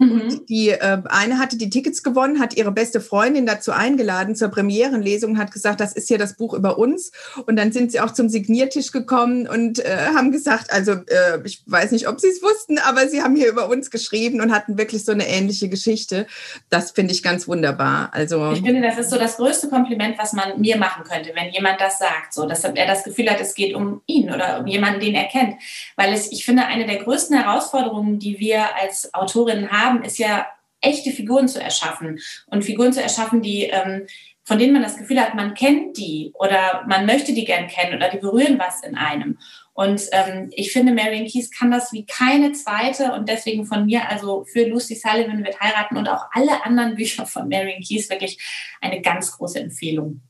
Mhm. 0.00 0.20
Und 0.20 0.48
die 0.48 0.70
äh, 0.70 1.02
eine 1.06 1.38
hatte 1.38 1.56
die 1.56 1.70
Tickets 1.70 2.02
gewonnen, 2.02 2.40
hat 2.40 2.56
ihre 2.56 2.72
beste 2.72 3.00
Freundin 3.00 3.46
dazu 3.46 3.72
eingeladen 3.72 4.34
zur 4.34 4.48
Premierenlesung 4.48 5.32
und 5.32 5.38
hat 5.38 5.52
gesagt, 5.52 5.80
das 5.80 5.92
ist 5.92 6.10
ja 6.10 6.18
das 6.18 6.36
Buch 6.36 6.54
über 6.54 6.78
uns. 6.78 7.12
Und 7.46 7.56
dann 7.56 7.72
sind 7.72 7.92
sie 7.92 8.00
auch 8.00 8.12
zum 8.12 8.28
Signiertisch 8.28 8.92
gekommen 8.92 9.48
und 9.48 9.78
äh, 9.78 10.08
haben 10.14 10.32
gesagt, 10.32 10.72
also 10.72 10.92
äh, 10.92 11.40
ich 11.44 11.62
weiß 11.66 11.92
nicht, 11.92 12.08
ob 12.08 12.20
sie 12.20 12.28
es 12.28 12.42
wussten, 12.42 12.78
aber 12.78 13.08
sie 13.08 13.22
haben 13.22 13.36
hier 13.36 13.48
über 13.48 13.68
uns 13.68 13.90
geschrieben 13.90 14.40
und 14.40 14.52
hatten 14.52 14.78
wirklich 14.78 15.04
so 15.04 15.12
eine 15.12 15.26
ähnliche 15.28 15.68
Geschichte. 15.68 16.26
Das 16.70 16.90
finde 16.90 17.12
ich 17.12 17.22
ganz 17.22 17.48
wunderbar. 17.48 18.10
Also 18.12 18.52
ich 18.52 18.62
finde, 18.62 18.82
das 18.82 18.98
ist 18.98 19.10
so 19.10 19.18
das 19.18 19.36
größte 19.36 19.68
Kompliment, 19.68 20.18
was 20.18 20.32
man 20.32 20.60
mir 20.60 20.76
machen 20.76 21.04
könnte, 21.04 21.32
wenn 21.34 21.52
jemand 21.52 21.80
das 21.80 21.98
sagt, 21.98 22.32
so 22.32 22.46
dass 22.46 22.64
er 22.64 22.86
das 22.86 23.04
Gefühl 23.04 23.30
hat, 23.30 23.40
es 23.40 23.54
geht 23.54 23.74
um 23.74 24.02
ihn 24.06 24.32
oder 24.32 24.60
um 24.60 24.66
jemanden, 24.66 25.00
den 25.00 25.14
er 25.14 25.24
kennt. 25.24 25.54
Weil 25.96 26.12
es, 26.12 26.30
ich 26.32 26.44
finde, 26.44 26.66
eine 26.66 26.86
der 26.86 26.96
größten 26.96 27.36
Herausforderungen, 27.36 28.18
die 28.18 28.38
wir 28.38 28.76
als 28.80 29.12
Autorinnen 29.14 29.70
haben, 29.70 29.85
haben, 29.86 30.02
ist 30.04 30.18
ja 30.18 30.46
echte 30.80 31.10
Figuren 31.10 31.48
zu 31.48 31.60
erschaffen 31.62 32.20
und 32.46 32.64
Figuren 32.64 32.92
zu 32.92 33.02
erschaffen, 33.02 33.42
die 33.42 33.64
ähm, 33.64 34.06
von 34.46 34.60
denen 34.60 34.72
man 34.72 34.82
das 34.82 34.96
Gefühl 34.96 35.20
hat, 35.20 35.34
man 35.34 35.54
kennt 35.54 35.96
die 35.96 36.30
oder 36.34 36.84
man 36.86 37.04
möchte 37.04 37.34
die 37.34 37.44
gern 37.44 37.66
kennen 37.66 37.96
oder 37.96 38.08
die 38.08 38.18
berühren 38.18 38.60
was 38.60 38.80
in 38.84 38.94
einem. 38.94 39.38
Und 39.74 40.02
ähm, 40.12 40.50
ich 40.52 40.72
finde, 40.72 40.94
Marion 40.94 41.26
Keys 41.26 41.50
kann 41.50 41.72
das 41.72 41.92
wie 41.92 42.06
keine 42.06 42.52
zweite 42.52 43.12
und 43.12 43.28
deswegen 43.28 43.66
von 43.66 43.86
mir, 43.86 44.08
also 44.08 44.44
für 44.44 44.64
Lucy 44.64 44.94
Sullivan 44.94 45.44
wird 45.44 45.60
heiraten 45.60 45.96
und 45.96 46.08
auch 46.08 46.26
alle 46.30 46.64
anderen 46.64 46.94
Bücher 46.94 47.26
von 47.26 47.48
Marion 47.48 47.82
Keys 47.82 48.08
wirklich 48.08 48.38
eine 48.80 49.02
ganz 49.02 49.32
große 49.32 49.58
Empfehlung. 49.58 50.22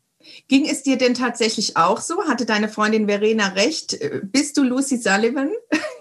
Ging 0.48 0.66
es 0.66 0.82
dir 0.82 0.96
denn 0.96 1.14
tatsächlich 1.14 1.76
auch 1.76 2.00
so? 2.00 2.26
Hatte 2.26 2.46
deine 2.46 2.68
Freundin 2.70 3.06
Verena 3.06 3.48
recht? 3.48 3.98
Bist 4.22 4.56
du 4.56 4.64
Lucy 4.64 4.96
Sullivan? 4.96 5.50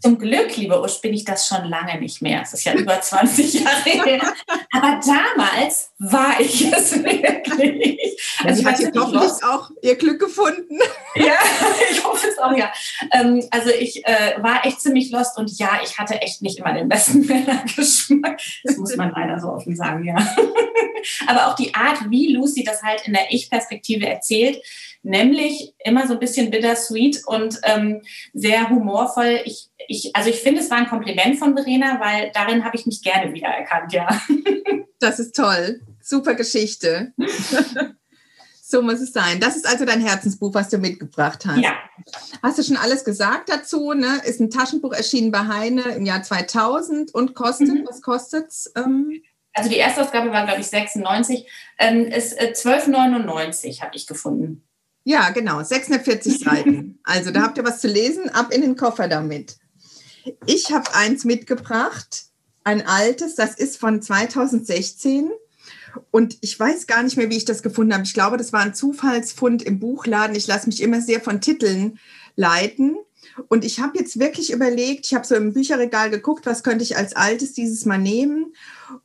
Zum 0.00 0.18
Glück, 0.18 0.56
liebe 0.56 0.80
Usch, 0.80 1.00
bin 1.00 1.14
ich 1.14 1.24
das 1.24 1.46
schon 1.46 1.64
lange 1.64 1.98
nicht 2.00 2.22
mehr. 2.22 2.42
Es 2.42 2.52
ist 2.52 2.64
ja 2.64 2.74
über 2.74 3.00
20 3.00 3.54
Jahre 3.64 3.90
her. 3.90 4.34
Aber 4.72 5.00
damals 5.04 5.90
war 5.98 6.40
ich 6.40 6.72
es 6.72 7.02
wirklich. 7.02 8.16
Also 8.44 8.60
ich 8.60 8.66
hatte 8.66 8.92
hoffentlich 8.98 9.44
auch 9.44 9.70
ihr 9.82 9.96
Glück 9.96 10.20
gefunden. 10.20 10.78
Ja, 11.14 11.34
ich 11.90 12.04
hoffe 12.04 12.26
es 12.28 12.38
auch, 12.38 12.56
ja. 12.56 12.72
Ähm, 13.12 13.46
also 13.50 13.70
ich 13.70 14.04
äh, 14.06 14.42
war 14.42 14.64
echt 14.64 14.80
ziemlich 14.80 15.10
lost 15.10 15.38
und 15.38 15.50
ja, 15.58 15.80
ich 15.84 15.98
hatte 15.98 16.20
echt 16.20 16.42
nicht 16.42 16.58
immer 16.58 16.72
den 16.72 16.88
besten 16.88 17.20
Männergeschmack. 17.26 18.40
Das 18.64 18.76
muss 18.76 18.96
man 18.96 19.12
leider 19.12 19.40
so 19.40 19.48
offen 19.48 19.76
sagen, 19.76 20.04
ja. 20.04 20.16
Aber 21.26 21.48
auch 21.48 21.56
die 21.56 21.74
Art, 21.74 22.10
wie 22.10 22.32
Lucy 22.32 22.64
das 22.64 22.82
halt 22.82 23.06
in 23.06 23.12
der 23.12 23.32
Ich-Perspektive 23.32 24.06
erzählt, 24.06 24.62
nämlich 25.02 25.74
immer 25.84 26.06
so 26.06 26.14
ein 26.14 26.20
bisschen 26.20 26.50
bittersweet 26.50 27.22
und 27.26 27.60
ähm, 27.64 28.02
sehr 28.32 28.70
humorvoll. 28.70 29.40
Ich, 29.44 29.68
ich, 29.88 30.14
also 30.14 30.30
ich 30.30 30.40
finde, 30.40 30.60
es 30.60 30.70
war 30.70 30.78
ein 30.78 30.88
Kompliment 30.88 31.38
von 31.38 31.54
Verena, 31.56 32.00
weil 32.00 32.30
darin 32.32 32.64
habe 32.64 32.76
ich 32.76 32.86
mich 32.86 33.02
gerne 33.02 33.32
wiedererkannt, 33.32 33.92
ja. 33.92 34.08
Das 35.00 35.18
ist 35.18 35.34
toll. 35.34 35.80
Super 36.00 36.36
Geschichte. 36.36 37.12
so 38.62 38.82
muss 38.82 39.00
es 39.00 39.12
sein. 39.12 39.40
Das 39.40 39.56
ist 39.56 39.66
also 39.66 39.84
dein 39.84 40.00
Herzensbuch, 40.00 40.54
was 40.54 40.68
du 40.68 40.78
mitgebracht 40.78 41.44
hast. 41.44 41.58
Ja. 41.58 41.74
Hast 42.40 42.58
du 42.58 42.62
schon 42.62 42.76
alles 42.76 43.04
gesagt 43.04 43.48
dazu? 43.48 43.94
Ne? 43.94 44.20
Ist 44.24 44.40
ein 44.40 44.48
Taschenbuch 44.48 44.92
erschienen 44.92 45.32
bei 45.32 45.48
Heine 45.48 45.82
im 45.96 46.06
Jahr 46.06 46.22
2000 46.22 47.12
und 47.12 47.34
kostet, 47.34 47.68
mhm. 47.68 47.84
was 47.84 48.00
kostet 48.00 48.50
es? 48.50 48.72
Ähm? 48.76 49.20
Also 49.54 49.68
die 49.68 49.76
erste 49.76 50.02
Ausgabe 50.02 50.30
war, 50.30 50.46
glaube 50.46 50.60
ich, 50.60 50.68
96. 50.68 51.50
Ähm, 51.80 52.06
ist 52.06 52.40
äh, 52.40 52.52
12,99 52.54 53.82
habe 53.82 53.96
ich 53.96 54.06
gefunden. 54.06 54.62
Ja, 55.04 55.30
genau, 55.30 55.62
640 55.62 56.38
Seiten. 56.44 56.98
Also 57.02 57.30
da 57.30 57.42
habt 57.42 57.58
ihr 57.58 57.64
was 57.64 57.80
zu 57.80 57.88
lesen, 57.88 58.28
ab 58.30 58.52
in 58.52 58.60
den 58.60 58.76
Koffer 58.76 59.08
damit. 59.08 59.56
Ich 60.46 60.72
habe 60.72 60.94
eins 60.94 61.24
mitgebracht, 61.24 62.26
ein 62.64 62.86
altes, 62.86 63.34
das 63.34 63.54
ist 63.56 63.78
von 63.78 64.00
2016. 64.00 65.30
Und 66.10 66.38
ich 66.40 66.58
weiß 66.58 66.86
gar 66.86 67.02
nicht 67.02 67.16
mehr, 67.16 67.28
wie 67.28 67.36
ich 67.36 67.44
das 67.44 67.62
gefunden 67.62 67.92
habe. 67.92 68.04
Ich 68.04 68.14
glaube, 68.14 68.36
das 68.36 68.52
war 68.52 68.60
ein 68.60 68.74
Zufallsfund 68.74 69.62
im 69.62 69.78
Buchladen. 69.78 70.36
Ich 70.36 70.46
lasse 70.46 70.66
mich 70.66 70.80
immer 70.80 71.00
sehr 71.00 71.20
von 71.20 71.40
Titeln 71.40 71.98
leiten. 72.36 72.96
Und 73.48 73.64
ich 73.64 73.80
habe 73.80 73.98
jetzt 73.98 74.18
wirklich 74.18 74.52
überlegt, 74.52 75.06
ich 75.06 75.14
habe 75.14 75.26
so 75.26 75.34
im 75.34 75.52
Bücherregal 75.52 76.10
geguckt, 76.10 76.46
was 76.46 76.62
könnte 76.62 76.84
ich 76.84 76.96
als 76.96 77.14
altes 77.14 77.52
dieses 77.52 77.84
Mal 77.84 77.98
nehmen 77.98 78.54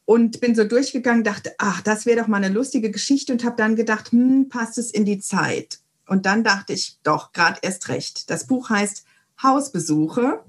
und 0.05 0.39
bin 0.39 0.55
so 0.55 0.63
durchgegangen, 0.63 1.23
dachte, 1.23 1.53
ach, 1.57 1.81
das 1.81 2.05
wäre 2.05 2.21
doch 2.21 2.27
mal 2.27 2.37
eine 2.37 2.53
lustige 2.53 2.91
Geschichte 2.91 3.31
und 3.31 3.43
habe 3.43 3.55
dann 3.57 3.75
gedacht, 3.75 4.11
hm, 4.11 4.49
passt 4.49 4.77
es 4.77 4.91
in 4.91 5.05
die 5.05 5.19
Zeit? 5.19 5.79
Und 6.07 6.25
dann 6.25 6.43
dachte 6.43 6.73
ich, 6.73 6.97
doch, 7.03 7.33
gerade 7.33 7.59
erst 7.61 7.89
recht. 7.89 8.29
Das 8.29 8.47
Buch 8.47 8.69
heißt 8.69 9.03
Hausbesuche, 9.43 10.43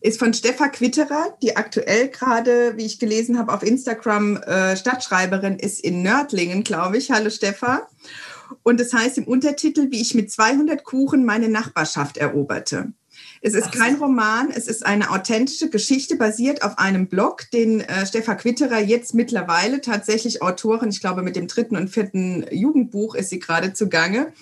ist 0.00 0.18
von 0.18 0.34
Steffa 0.34 0.68
Quitterer, 0.68 1.36
die 1.42 1.56
aktuell 1.56 2.08
gerade, 2.08 2.76
wie 2.76 2.84
ich 2.84 2.98
gelesen 2.98 3.38
habe, 3.38 3.52
auf 3.52 3.62
Instagram 3.62 4.36
äh, 4.36 4.76
Stadtschreiberin 4.76 5.58
ist 5.58 5.80
in 5.80 6.02
Nördlingen, 6.02 6.62
glaube 6.62 6.98
ich. 6.98 7.10
Hallo 7.10 7.30
Steffa. 7.30 7.88
Und 8.62 8.80
es 8.80 8.90
das 8.90 9.00
heißt 9.00 9.18
im 9.18 9.24
Untertitel, 9.24 9.90
wie 9.90 10.00
ich 10.00 10.14
mit 10.14 10.30
200 10.30 10.84
Kuchen 10.84 11.24
meine 11.24 11.48
Nachbarschaft 11.48 12.18
eroberte. 12.18 12.92
Es 13.46 13.52
ist 13.52 13.72
kein 13.72 13.96
Roman, 13.96 14.50
es 14.50 14.68
ist 14.68 14.86
eine 14.86 15.10
authentische 15.10 15.68
Geschichte 15.68 16.16
basiert 16.16 16.62
auf 16.62 16.78
einem 16.78 17.08
Blog, 17.08 17.50
den 17.52 17.82
äh, 17.82 18.06
Stefan 18.06 18.38
Quitterer 18.38 18.78
jetzt 18.80 19.12
mittlerweile 19.12 19.82
tatsächlich 19.82 20.40
Autorin, 20.40 20.88
ich 20.88 21.00
glaube 21.00 21.20
mit 21.20 21.36
dem 21.36 21.46
dritten 21.46 21.76
und 21.76 21.90
vierten 21.90 22.46
Jugendbuch 22.50 23.14
ist 23.14 23.28
sie 23.28 23.40
gerade 23.40 23.74
zugange 23.74 24.32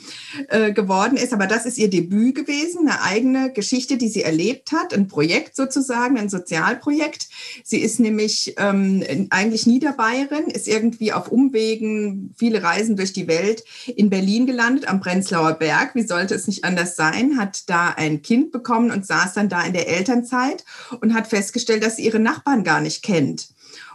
äh, 0.46 0.72
geworden 0.72 1.16
ist. 1.16 1.32
Aber 1.32 1.48
das 1.48 1.66
ist 1.66 1.78
ihr 1.78 1.90
Debüt 1.90 2.36
gewesen, 2.36 2.86
eine 2.86 3.02
eigene 3.02 3.52
Geschichte, 3.52 3.96
die 3.96 4.08
sie 4.08 4.22
erlebt 4.22 4.70
hat, 4.70 4.94
ein 4.94 5.08
Projekt 5.08 5.56
sozusagen, 5.56 6.16
ein 6.16 6.28
Sozialprojekt. 6.28 7.28
Sie 7.64 7.80
ist 7.80 7.98
nämlich 7.98 8.54
ähm, 8.56 9.02
eigentlich 9.30 9.66
Niederbayerin, 9.66 10.44
ist 10.44 10.68
irgendwie 10.68 11.12
auf 11.12 11.26
Umwegen, 11.32 12.36
viele 12.38 12.62
Reisen 12.62 12.94
durch 12.94 13.12
die 13.12 13.26
Welt 13.26 13.64
in 13.96 14.10
Berlin 14.10 14.46
gelandet, 14.46 14.86
am 14.86 15.00
Prenzlauer 15.00 15.54
Berg. 15.54 15.96
Wie 15.96 16.06
sollte 16.06 16.36
es 16.36 16.46
nicht 16.46 16.64
anders 16.64 16.94
sein? 16.94 17.36
Hat 17.36 17.68
da 17.68 17.88
ein 17.96 18.22
Kind 18.22 18.52
bekommen 18.52 18.91
und 18.92 19.06
saß 19.06 19.34
dann 19.34 19.48
da 19.48 19.62
in 19.62 19.72
der 19.72 19.88
Elternzeit 19.88 20.64
und 21.00 21.14
hat 21.14 21.26
festgestellt, 21.26 21.84
dass 21.84 21.96
sie 21.96 22.04
ihre 22.04 22.20
Nachbarn 22.20 22.64
gar 22.64 22.80
nicht 22.80 23.02
kennt 23.02 23.48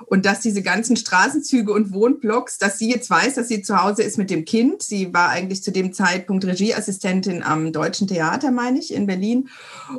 und 0.10 0.26
dass 0.26 0.40
diese 0.40 0.62
ganzen 0.62 0.96
Straßenzüge 0.96 1.72
und 1.72 1.92
Wohnblocks, 1.92 2.58
dass 2.58 2.80
sie 2.80 2.90
jetzt 2.90 3.10
weiß, 3.10 3.36
dass 3.36 3.50
sie 3.50 3.62
zu 3.62 3.82
Hause 3.82 4.04
ist 4.04 4.18
mit 4.18 4.30
dem 4.30 4.46
Kind. 4.46 4.82
Sie 4.82 5.14
war 5.14 5.30
eigentlich 5.30 5.64
zu 5.64 5.72
dem 5.72 5.92
Zeitpunkt 5.92 6.46
Regieassistentin 6.46 7.44
am 7.44 7.74
Deutschen 7.74 8.08
Theater, 8.08 8.52
meine 8.52 8.80
ich, 8.80 8.94
in 8.94 9.06
Berlin 9.06 9.50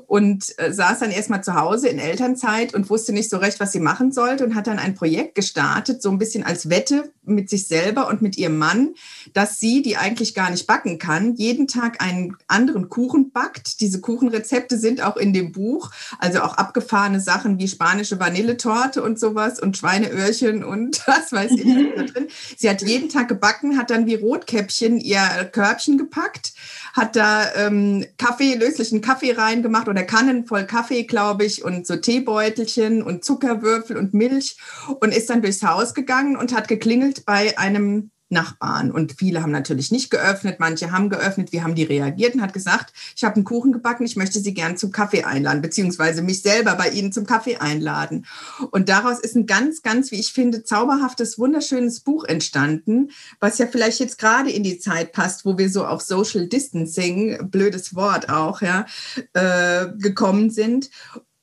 und 0.06 0.58
äh, 0.58 0.72
saß 0.72 1.00
dann 1.00 1.10
erstmal 1.10 1.44
zu 1.44 1.54
Hause 1.54 1.88
in 1.88 1.98
Elternzeit 1.98 2.74
und 2.74 2.88
wusste 2.88 3.12
nicht 3.12 3.28
so 3.28 3.36
recht, 3.36 3.60
was 3.60 3.72
sie 3.72 3.80
machen 3.80 4.10
sollte 4.10 4.46
und 4.46 4.54
hat 4.54 4.66
dann 4.66 4.78
ein 4.78 4.94
Projekt 4.94 5.34
gestartet, 5.34 6.00
so 6.00 6.10
ein 6.10 6.18
bisschen 6.18 6.42
als 6.42 6.70
Wette 6.70 7.12
mit 7.24 7.50
sich 7.50 7.68
selber 7.68 8.08
und 8.08 8.22
mit 8.22 8.38
ihrem 8.38 8.56
Mann, 8.56 8.94
dass 9.34 9.60
sie, 9.60 9.82
die 9.82 9.98
eigentlich 9.98 10.34
gar 10.34 10.50
nicht 10.50 10.66
backen 10.66 10.98
kann, 10.98 11.34
jeden 11.34 11.68
Tag 11.68 12.02
einen 12.02 12.36
anderen 12.46 12.88
Kuchen 12.88 13.30
backt. 13.30 13.80
Diese 13.80 14.00
Kuchenrezepte 14.00 14.78
sind 14.78 15.02
auch 15.02 15.18
in 15.18 15.34
dem 15.34 15.52
Buch, 15.52 15.90
also 16.18 16.40
auch 16.40 16.54
abgefahrene 16.54 17.20
Sachen 17.20 17.58
wie 17.58 17.68
spanische 17.68 18.18
Vanilletorte 18.18 19.02
und 19.02 19.20
sowas 19.20 19.60
und 19.60 19.76
Schweineöhrchen 19.98 20.64
und 20.64 21.02
was 21.06 21.32
weiß 21.32 21.52
ich 21.52 21.64
da 21.64 22.02
drin. 22.02 22.28
Sie 22.56 22.68
hat 22.68 22.82
jeden 22.82 23.08
Tag 23.08 23.28
gebacken, 23.28 23.78
hat 23.78 23.90
dann 23.90 24.06
wie 24.06 24.14
Rotkäppchen 24.14 24.98
ihr 24.98 25.20
Körbchen 25.52 25.98
gepackt, 25.98 26.52
hat 26.94 27.16
da 27.16 27.54
ähm, 27.54 28.04
Kaffee, 28.16 28.54
löslichen 28.54 29.00
Kaffee 29.00 29.32
reingemacht 29.32 29.88
oder 29.88 30.04
Kannen 30.04 30.46
voll 30.46 30.64
Kaffee, 30.64 31.04
glaube 31.04 31.44
ich, 31.44 31.64
und 31.64 31.86
so 31.86 31.96
Teebeutelchen 31.96 33.02
und 33.02 33.24
Zuckerwürfel 33.24 33.96
und 33.96 34.14
Milch 34.14 34.56
und 35.00 35.14
ist 35.14 35.30
dann 35.30 35.42
durchs 35.42 35.62
Haus 35.62 35.94
gegangen 35.94 36.36
und 36.36 36.54
hat 36.54 36.68
geklingelt 36.68 37.24
bei 37.24 37.58
einem 37.58 38.10
Nachbarn. 38.30 38.90
Und 38.90 39.14
viele 39.18 39.42
haben 39.42 39.52
natürlich 39.52 39.90
nicht 39.90 40.10
geöffnet, 40.10 40.60
manche 40.60 40.90
haben 40.90 41.08
geöffnet. 41.08 41.52
Wir 41.52 41.64
haben 41.64 41.74
die 41.74 41.84
reagiert 41.84 42.34
und 42.34 42.42
hat 42.42 42.52
gesagt, 42.52 42.92
ich 43.16 43.24
habe 43.24 43.36
einen 43.36 43.44
Kuchen 43.44 43.72
gebacken, 43.72 44.04
ich 44.04 44.16
möchte 44.16 44.38
Sie 44.38 44.54
gern 44.54 44.76
zum 44.76 44.92
Kaffee 44.92 45.24
einladen, 45.24 45.62
beziehungsweise 45.62 46.22
mich 46.22 46.42
selber 46.42 46.74
bei 46.74 46.90
Ihnen 46.90 47.12
zum 47.12 47.26
Kaffee 47.26 47.56
einladen. 47.56 48.26
Und 48.70 48.88
daraus 48.88 49.20
ist 49.20 49.36
ein 49.36 49.46
ganz, 49.46 49.82
ganz, 49.82 50.10
wie 50.10 50.20
ich 50.20 50.32
finde, 50.32 50.64
zauberhaftes, 50.64 51.38
wunderschönes 51.38 52.00
Buch 52.00 52.24
entstanden, 52.24 53.10
was 53.40 53.58
ja 53.58 53.66
vielleicht 53.66 54.00
jetzt 54.00 54.18
gerade 54.18 54.50
in 54.50 54.62
die 54.62 54.78
Zeit 54.78 55.12
passt, 55.12 55.44
wo 55.44 55.58
wir 55.58 55.70
so 55.70 55.86
auf 55.86 56.02
Social 56.02 56.46
Distancing, 56.46 57.50
blödes 57.50 57.94
Wort 57.94 58.28
auch, 58.28 58.62
ja, 58.62 58.86
äh, 59.32 59.86
gekommen 59.98 60.50
sind 60.50 60.90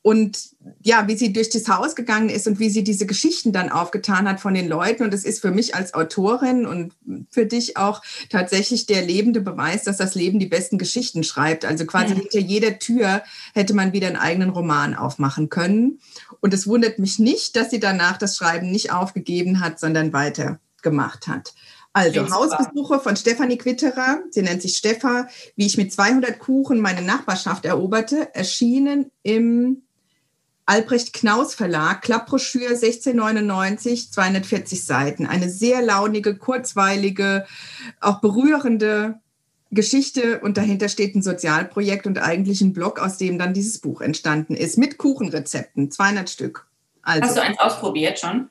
und 0.05 0.51
ja, 0.83 1.07
wie 1.07 1.17
sie 1.17 1.33
durch 1.33 1.49
das 1.49 1.67
Haus 1.67 1.95
gegangen 1.95 2.29
ist 2.29 2.45
und 2.45 2.59
wie 2.59 2.69
sie 2.69 2.83
diese 2.83 3.07
Geschichten 3.07 3.51
dann 3.51 3.71
aufgetan 3.71 4.29
hat 4.29 4.39
von 4.39 4.53
den 4.53 4.67
Leuten. 4.67 5.01
Und 5.01 5.15
es 5.15 5.23
ist 5.23 5.41
für 5.41 5.49
mich 5.49 5.73
als 5.73 5.95
Autorin 5.95 6.67
und 6.67 6.93
für 7.31 7.47
dich 7.47 7.75
auch 7.75 8.03
tatsächlich 8.29 8.85
der 8.85 9.01
lebende 9.01 9.41
Beweis, 9.41 9.83
dass 9.83 9.97
das 9.97 10.13
Leben 10.13 10.37
die 10.37 10.45
besten 10.45 10.77
Geschichten 10.77 11.23
schreibt. 11.23 11.65
Also 11.65 11.87
quasi 11.87 12.13
ja. 12.13 12.19
hinter 12.19 12.37
jeder 12.37 12.77
Tür 12.77 13.23
hätte 13.55 13.73
man 13.73 13.93
wieder 13.93 14.05
einen 14.05 14.17
eigenen 14.17 14.51
Roman 14.51 14.93
aufmachen 14.93 15.49
können. 15.49 15.99
Und 16.39 16.53
es 16.53 16.67
wundert 16.67 16.99
mich 16.99 17.17
nicht, 17.17 17.55
dass 17.55 17.71
sie 17.71 17.79
danach 17.79 18.17
das 18.17 18.37
Schreiben 18.37 18.69
nicht 18.69 18.91
aufgegeben 18.91 19.59
hat, 19.59 19.79
sondern 19.79 20.13
weitergemacht 20.13 21.25
hat. 21.25 21.55
Also 21.93 22.29
Hausbesuche 22.29 22.99
von 22.99 23.15
Stefanie 23.15 23.57
Quitterer, 23.57 24.19
sie 24.29 24.43
nennt 24.43 24.61
sich 24.61 24.77
Steffa, 24.77 25.29
wie 25.55 25.65
ich 25.65 25.77
mit 25.77 25.91
200 25.91 26.37
Kuchen 26.37 26.79
meine 26.79 27.01
Nachbarschaft 27.01 27.65
eroberte, 27.65 28.35
erschienen 28.35 29.11
im 29.23 29.84
Albrecht 30.67 31.13
Knaus 31.13 31.53
Verlag, 31.53 32.01
Klappbroschüre 32.01 32.73
1699, 32.73 34.11
240 34.11 34.83
Seiten. 34.83 35.27
Eine 35.27 35.49
sehr 35.49 35.81
launige, 35.81 36.35
kurzweilige, 36.35 37.45
auch 38.01 38.19
berührende 38.19 39.19
Geschichte 39.69 40.39
und 40.39 40.57
dahinter 40.57 40.89
steht 40.89 41.15
ein 41.15 41.21
Sozialprojekt 41.21 42.07
und 42.07 42.17
eigentlich 42.17 42.61
ein 42.61 42.73
Blog, 42.73 42.99
aus 42.99 43.17
dem 43.17 43.37
dann 43.37 43.53
dieses 43.53 43.79
Buch 43.79 44.01
entstanden 44.01 44.55
ist, 44.55 44.77
mit 44.77 44.97
Kuchenrezepten, 44.97 45.91
200 45.91 46.29
Stück. 46.29 46.67
Also. 47.03 47.23
Hast 47.23 47.37
du 47.37 47.41
eins 47.41 47.59
ausprobiert 47.59 48.19
schon? 48.19 48.49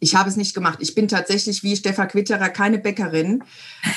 Ich 0.00 0.14
habe 0.14 0.28
es 0.28 0.36
nicht 0.36 0.54
gemacht. 0.54 0.78
Ich 0.80 0.94
bin 0.94 1.08
tatsächlich 1.08 1.62
wie 1.62 1.76
Stefan 1.76 2.08
Quitterer 2.08 2.48
keine 2.48 2.78
Bäckerin. 2.78 3.44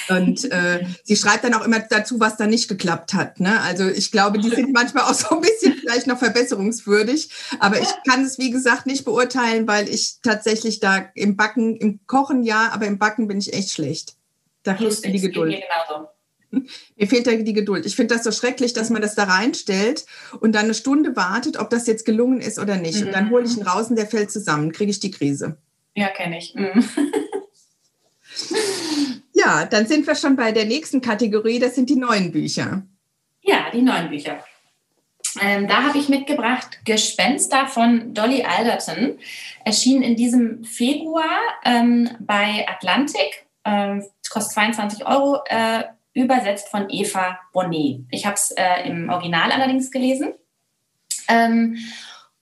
Und 0.10 0.52
äh, 0.52 0.86
sie 1.04 1.16
schreibt 1.16 1.44
dann 1.44 1.54
auch 1.54 1.66
immer 1.66 1.80
dazu, 1.80 2.20
was 2.20 2.38
da 2.38 2.48
nicht 2.48 2.68
geklappt 2.68 3.14
hat. 3.14 3.40
Ne? 3.40 3.60
Also 3.62 3.88
ich 3.88 4.12
glaube, 4.12 4.40
die 4.40 4.50
sind 4.50 4.74
manchmal 4.74 5.06
auch 5.06 5.14
so 5.14 5.36
ein 5.36 5.42
bisschen 5.42 5.76
vielleicht 5.76 6.08
noch 6.08 6.20
verbesserungswürdig. 6.20 7.30
Aber 7.60 7.80
ich 7.80 7.90
kann 8.08 8.24
es, 8.24 8.38
wie 8.38 8.52
gesagt, 8.52 8.86
nicht 8.86 9.06
beurteilen, 9.06 9.68
weil 9.68 9.90
ich 9.90 10.18
tatsächlich 10.24 10.80
da 10.80 11.10
im 11.16 11.36
Backen, 11.36 11.76
im 11.78 12.00
Kochen 12.08 12.44
ja, 12.44 12.70
aber 12.72 12.86
im 12.86 13.00
Backen 13.00 13.28
bin 13.28 13.40
ich 13.40 13.54
echt 13.54 13.72
schlecht. 13.72 14.16
Da 14.64 14.76
fehlt 14.76 15.04
mir 15.04 15.12
die 15.12 15.22
Geduld. 15.22 15.64
Mir 16.52 17.08
fehlt 17.08 17.28
da 17.28 17.32
die 17.32 17.54
Geduld. 17.54 17.86
Ich 17.86 17.96
finde 17.96 18.16
das 18.16 18.24
so 18.24 18.32
schrecklich, 18.32 18.74
dass 18.74 18.90
man 18.90 19.02
das 19.02 19.16
da 19.16 19.26
reinstellt 19.26 20.06
und 20.40 20.54
dann 20.54 20.66
eine 20.66 20.74
Stunde 20.74 21.16
wartet, 21.16 21.58
ob 21.58 21.70
das 21.70 21.86
jetzt 21.86 22.06
gelungen 22.06 22.42
ist 22.42 22.58
oder 22.60 22.78
nicht. 22.78 23.04
Und 23.04 23.12
dann 23.12 23.30
hole 23.30 23.46
ich 23.46 23.56
ihn 23.56 23.64
raus 23.64 23.90
und 23.90 23.96
der 23.96 24.08
fällt 24.08 24.32
zusammen, 24.32 24.72
kriege 24.72 24.92
ich 24.92 25.00
die 25.00 25.12
Krise. 25.12 25.58
Ja, 25.96 26.10
kenne 26.10 26.38
ich. 26.38 26.56
Mhm. 26.56 26.88
Ja, 29.40 29.66
dann 29.66 29.88
sind 29.88 30.06
wir 30.06 30.16
schon 30.16 30.36
bei 30.36 30.52
der 30.52 30.66
nächsten 30.66 31.00
Kategorie, 31.00 31.60
das 31.60 31.76
sind 31.76 31.90
die 31.90 31.96
neuen 31.96 32.32
Bücher. 32.32 32.84
Ja, 33.42 33.70
die 33.72 33.82
neuen 33.82 34.10
Bücher. 34.10 34.44
Ähm, 35.40 35.68
da 35.68 35.84
habe 35.84 35.98
ich 35.98 36.10
mitgebracht 36.10 36.80
Gespenster 36.84 37.68
von 37.68 38.14
Dolly 38.14 38.44
Alderton. 38.44 39.18
Erschien 39.64 40.02
in 40.02 40.16
diesem 40.18 40.66
Februar 40.66 41.40
ähm, 41.64 42.10
bei 42.20 42.68
Atlantik. 42.68 43.46
Ähm, 43.64 44.04
kostet 44.30 44.54
22 44.54 45.06
Euro. 45.06 45.42
Äh, 45.46 45.84
übersetzt 46.14 46.70
von 46.70 46.90
Eva 46.90 47.40
Bonnet. 47.54 48.02
Ich 48.12 48.26
habe 48.26 48.36
es 48.36 48.52
äh, 48.52 48.88
im 48.88 49.10
Original 49.10 49.52
allerdings 49.52 49.90
gelesen. 49.90 50.34
Ähm, 51.30 51.78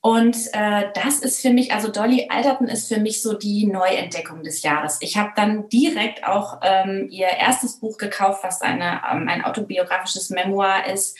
und 0.07 0.37
äh, 0.53 0.85
das 0.93 1.19
ist 1.19 1.41
für 1.41 1.49
mich, 1.49 1.73
also 1.73 1.91
Dolly 1.91 2.27
Alderton 2.29 2.69
ist 2.69 2.87
für 2.87 2.97
mich 2.97 3.21
so 3.21 3.33
die 3.33 3.65
Neuentdeckung 3.65 4.41
des 4.41 4.63
Jahres. 4.63 4.99
Ich 5.01 5.17
habe 5.17 5.33
dann 5.35 5.67
direkt 5.67 6.25
auch 6.25 6.61
ähm, 6.63 7.09
ihr 7.09 7.27
erstes 7.27 7.81
Buch 7.81 7.97
gekauft, 7.97 8.41
was 8.41 8.61
eine, 8.61 9.01
ähm, 9.11 9.27
ein 9.27 9.43
autobiografisches 9.43 10.29
Memoir 10.29 10.85
ist, 10.85 11.17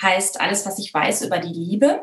heißt 0.00 0.40
Alles, 0.40 0.64
was 0.64 0.78
ich 0.78 0.94
weiß 0.94 1.20
über 1.26 1.36
die 1.36 1.52
Liebe, 1.52 2.02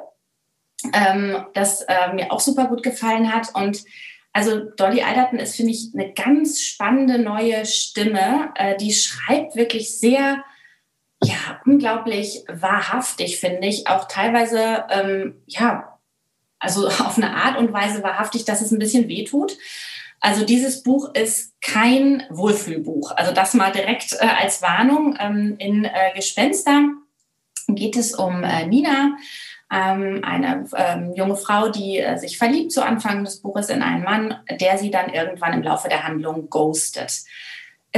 ähm, 0.93 1.43
das 1.55 1.81
äh, 1.81 2.13
mir 2.13 2.31
auch 2.31 2.39
super 2.39 2.65
gut 2.65 2.83
gefallen 2.83 3.33
hat. 3.33 3.55
Und 3.55 3.83
also 4.31 4.59
Dolly 4.59 5.01
Alderton 5.01 5.39
ist, 5.39 5.55
finde 5.55 5.71
ich, 5.71 5.89
eine 5.95 6.13
ganz 6.13 6.61
spannende 6.61 7.17
neue 7.17 7.65
Stimme. 7.65 8.51
Äh, 8.53 8.77
die 8.77 8.93
schreibt 8.93 9.55
wirklich 9.55 9.97
sehr, 9.97 10.43
ja, 11.23 11.61
unglaublich 11.65 12.43
wahrhaftig, 12.47 13.39
finde 13.39 13.65
ich. 13.67 13.87
Auch 13.87 14.07
teilweise, 14.07 14.85
ähm, 14.91 15.41
ja, 15.47 15.96
also 16.59 16.87
auf 16.87 17.17
eine 17.17 17.35
Art 17.35 17.57
und 17.57 17.73
Weise 17.73 18.03
wahrhaftig, 18.03 18.45
dass 18.45 18.61
es 18.61 18.71
ein 18.71 18.79
bisschen 18.79 19.07
wehtut. 19.07 19.57
Also 20.19 20.45
dieses 20.45 20.81
Buch 20.81 21.13
ist 21.13 21.53
kein 21.61 22.23
Wohlfühlbuch. 22.29 23.11
Also 23.11 23.33
das 23.33 23.53
mal 23.53 23.71
direkt 23.71 24.13
äh, 24.13 24.25
als 24.25 24.61
Warnung. 24.61 25.15
Ähm, 25.19 25.55
in 25.59 25.85
äh, 25.85 26.13
Gespenster 26.15 26.89
geht 27.67 27.95
es 27.95 28.15
um 28.15 28.43
äh, 28.43 28.65
Nina, 28.65 29.17
ähm, 29.71 30.21
eine 30.23 30.65
ähm, 30.75 31.13
junge 31.13 31.35
Frau, 31.35 31.69
die 31.69 31.99
äh, 31.99 32.17
sich 32.17 32.37
verliebt 32.37 32.71
zu 32.71 32.83
Anfang 32.83 33.25
des 33.25 33.41
Buches 33.41 33.69
in 33.69 33.83
einen 33.83 34.03
Mann, 34.03 34.35
der 34.49 34.77
sie 34.77 34.91
dann 34.91 35.13
irgendwann 35.13 35.53
im 35.53 35.63
Laufe 35.63 35.89
der 35.89 36.03
Handlung 36.03 36.49
ghostet. 36.49 37.23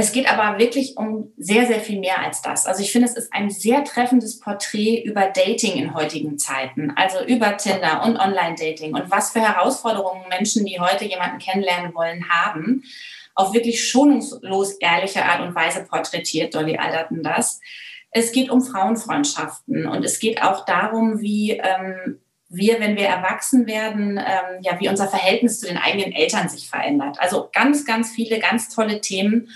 Es 0.00 0.12
geht 0.12 0.32
aber 0.32 0.58
wirklich 0.58 0.96
um 0.96 1.30
sehr, 1.36 1.66
sehr 1.66 1.78
viel 1.78 2.00
mehr 2.00 2.20
als 2.20 2.40
das. 2.40 2.64
Also 2.64 2.82
ich 2.82 2.90
finde, 2.90 3.06
es 3.06 3.18
ist 3.18 3.34
ein 3.34 3.50
sehr 3.50 3.84
treffendes 3.84 4.40
Porträt 4.40 5.02
über 5.02 5.26
Dating 5.26 5.74
in 5.74 5.92
heutigen 5.92 6.38
Zeiten, 6.38 6.90
also 6.96 7.22
über 7.22 7.58
Tinder 7.58 8.02
und 8.06 8.16
Online-Dating 8.16 8.94
und 8.94 9.10
was 9.10 9.32
für 9.32 9.40
Herausforderungen 9.40 10.26
Menschen, 10.30 10.64
die 10.64 10.80
heute 10.80 11.04
jemanden 11.04 11.38
kennenlernen 11.38 11.94
wollen, 11.94 12.30
haben. 12.30 12.82
Auf 13.34 13.52
wirklich 13.52 13.86
schonungslos 13.86 14.72
ehrliche 14.80 15.22
Art 15.26 15.42
und 15.42 15.54
Weise 15.54 15.84
porträtiert 15.84 16.54
Dolly 16.54 16.78
Alderton 16.78 17.22
das. 17.22 17.60
Es 18.10 18.32
geht 18.32 18.48
um 18.48 18.62
Frauenfreundschaften 18.62 19.86
und 19.86 20.02
es 20.02 20.18
geht 20.18 20.42
auch 20.42 20.64
darum, 20.64 21.20
wie 21.20 21.50
ähm, 21.50 22.20
wir, 22.48 22.80
wenn 22.80 22.96
wir 22.96 23.06
erwachsen 23.06 23.66
werden, 23.66 24.16
ähm, 24.16 24.62
ja, 24.62 24.80
wie 24.80 24.88
unser 24.88 25.08
Verhältnis 25.08 25.60
zu 25.60 25.66
den 25.66 25.76
eigenen 25.76 26.12
Eltern 26.12 26.48
sich 26.48 26.70
verändert. 26.70 27.18
Also 27.20 27.50
ganz, 27.52 27.84
ganz 27.84 28.12
viele 28.12 28.38
ganz 28.38 28.74
tolle 28.74 29.02
Themen 29.02 29.50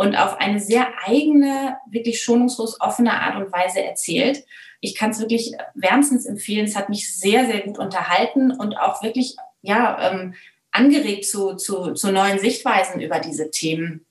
und 0.00 0.16
auf 0.16 0.40
eine 0.40 0.60
sehr 0.60 0.88
eigene, 1.04 1.76
wirklich 1.90 2.22
schonungslos 2.22 2.80
offene 2.80 3.20
Art 3.20 3.36
und 3.36 3.52
Weise 3.52 3.84
erzählt. 3.84 4.46
Ich 4.80 4.94
kann 4.94 5.10
es 5.10 5.20
wirklich 5.20 5.52
wärmstens 5.74 6.24
empfehlen. 6.24 6.64
Es 6.64 6.74
hat 6.74 6.88
mich 6.88 7.14
sehr, 7.14 7.44
sehr 7.44 7.60
gut 7.60 7.78
unterhalten 7.78 8.50
und 8.50 8.78
auch 8.78 9.02
wirklich 9.02 9.36
ja, 9.60 10.10
ähm, 10.10 10.32
angeregt 10.70 11.26
zu, 11.26 11.54
zu, 11.54 11.92
zu 11.92 12.12
neuen 12.12 12.38
Sichtweisen 12.38 13.02
über 13.02 13.18
diese 13.18 13.50
Themen. 13.50 14.06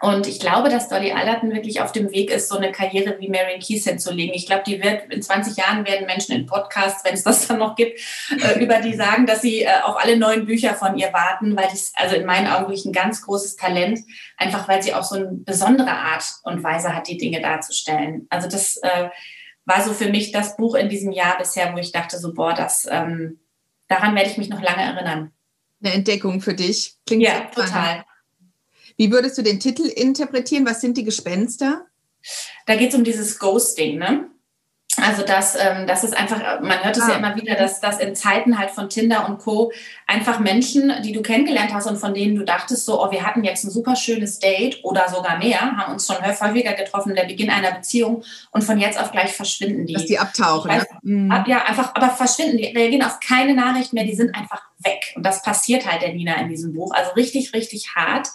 Und 0.00 0.26
ich 0.26 0.40
glaube, 0.40 0.70
dass 0.70 0.88
Dolly 0.88 1.12
Alderton 1.12 1.52
wirklich 1.52 1.82
auf 1.82 1.92
dem 1.92 2.10
Weg 2.10 2.30
ist, 2.30 2.48
so 2.48 2.56
eine 2.56 2.72
Karriere 2.72 3.16
wie 3.20 3.28
Marion 3.28 3.60
Keys 3.60 3.84
hinzulegen. 3.84 4.34
Ich 4.34 4.46
glaube, 4.46 4.62
die 4.66 4.82
wird 4.82 5.12
in 5.12 5.20
20 5.20 5.58
Jahren 5.58 5.86
werden 5.86 6.06
Menschen 6.06 6.34
in 6.34 6.46
Podcasts, 6.46 7.04
wenn 7.04 7.12
es 7.12 7.22
das 7.22 7.46
dann 7.46 7.58
noch 7.58 7.76
gibt, 7.76 8.00
äh, 8.30 8.58
über 8.64 8.80
die 8.80 8.94
sagen, 8.94 9.26
dass 9.26 9.42
sie 9.42 9.62
äh, 9.62 9.80
auf 9.82 10.02
alle 10.02 10.16
neuen 10.16 10.46
Bücher 10.46 10.74
von 10.74 10.96
ihr 10.96 11.12
warten, 11.12 11.54
weil 11.54 11.68
das 11.70 11.92
also 11.96 12.16
in 12.16 12.24
meinen 12.24 12.46
Augen 12.46 12.64
wirklich 12.64 12.86
ein 12.86 12.94
ganz 12.94 13.20
großes 13.22 13.56
Talent, 13.56 14.00
einfach 14.38 14.66
weil 14.68 14.82
sie 14.82 14.94
auch 14.94 15.04
so 15.04 15.16
eine 15.16 15.28
besondere 15.32 15.90
Art 15.90 16.24
und 16.44 16.62
Weise 16.62 16.94
hat, 16.94 17.06
die 17.06 17.18
Dinge 17.18 17.42
darzustellen. 17.42 18.26
Also 18.30 18.48
das 18.48 18.78
äh, 18.78 19.10
war 19.66 19.82
so 19.82 19.92
für 19.92 20.08
mich 20.08 20.32
das 20.32 20.56
Buch 20.56 20.76
in 20.76 20.88
diesem 20.88 21.12
Jahr 21.12 21.36
bisher, 21.36 21.74
wo 21.74 21.78
ich 21.78 21.92
dachte, 21.92 22.18
so 22.18 22.32
boah, 22.32 22.54
das 22.54 22.88
ähm, 22.90 23.38
daran 23.88 24.14
werde 24.14 24.30
ich 24.30 24.38
mich 24.38 24.48
noch 24.48 24.62
lange 24.62 24.82
erinnern. 24.82 25.32
Eine 25.82 25.92
Entdeckung 25.92 26.40
für 26.40 26.54
dich. 26.54 26.94
Klingt 27.06 27.22
ja, 27.22 27.40
total. 27.54 28.04
Wie 29.00 29.10
würdest 29.10 29.38
du 29.38 29.42
den 29.42 29.58
Titel 29.58 29.86
interpretieren? 29.86 30.66
Was 30.66 30.82
sind 30.82 30.98
die 30.98 31.04
Gespenster? 31.04 31.86
Da 32.66 32.76
geht 32.76 32.90
es 32.90 32.94
um 32.94 33.02
dieses 33.02 33.38
Ghosting, 33.38 33.96
ne? 33.96 34.26
Also 34.98 35.22
das, 35.22 35.56
ähm, 35.58 35.86
das 35.86 36.04
ist 36.04 36.14
einfach, 36.14 36.60
man 36.60 36.84
hört 36.84 36.98
es 36.98 37.04
ah. 37.04 37.12
ja 37.12 37.16
immer 37.16 37.34
wieder, 37.34 37.54
dass, 37.54 37.80
dass 37.80 37.98
in 37.98 38.14
Zeiten 38.14 38.58
halt 38.58 38.70
von 38.70 38.90
Tinder 38.90 39.26
und 39.26 39.38
Co. 39.38 39.72
einfach 40.06 40.38
Menschen, 40.38 40.92
die 41.02 41.12
du 41.12 41.22
kennengelernt 41.22 41.72
hast 41.72 41.86
und 41.86 41.96
von 41.96 42.12
denen 42.12 42.36
du 42.36 42.44
dachtest 42.44 42.84
so, 42.84 43.02
oh, 43.02 43.10
wir 43.10 43.24
hatten 43.24 43.42
jetzt 43.42 43.64
ein 43.64 43.70
super 43.70 43.96
schönes 43.96 44.38
Date 44.38 44.84
oder 44.84 45.08
sogar 45.08 45.38
mehr, 45.38 45.62
haben 45.62 45.94
uns 45.94 46.06
schon 46.06 46.22
häufiger 46.22 46.74
getroffen, 46.74 47.14
der 47.14 47.24
Beginn 47.24 47.48
einer 47.48 47.72
Beziehung 47.72 48.22
und 48.50 48.64
von 48.64 48.78
jetzt 48.78 49.00
auf 49.00 49.12
gleich 49.12 49.32
verschwinden 49.32 49.86
die. 49.86 49.94
Dass 49.94 50.04
die 50.04 50.18
abtauchen. 50.18 50.70
Weiß, 50.70 50.84
ne? 51.00 51.14
Mhm. 51.14 51.44
Ja, 51.46 51.64
einfach, 51.64 51.94
aber 51.94 52.10
verschwinden, 52.10 52.58
die 52.58 52.66
reagieren 52.66 53.04
auf 53.04 53.18
keine 53.20 53.54
Nachricht 53.54 53.94
mehr, 53.94 54.04
die 54.04 54.14
sind 54.14 54.34
einfach 54.34 54.60
weg. 54.80 55.14
Und 55.14 55.24
das 55.24 55.40
passiert 55.40 55.90
halt 55.90 56.02
der 56.02 56.12
Nina 56.12 56.34
in 56.34 56.50
diesem 56.50 56.74
Buch. 56.74 56.92
Also 56.92 57.12
richtig, 57.12 57.54
richtig 57.54 57.94
hart. 57.96 58.28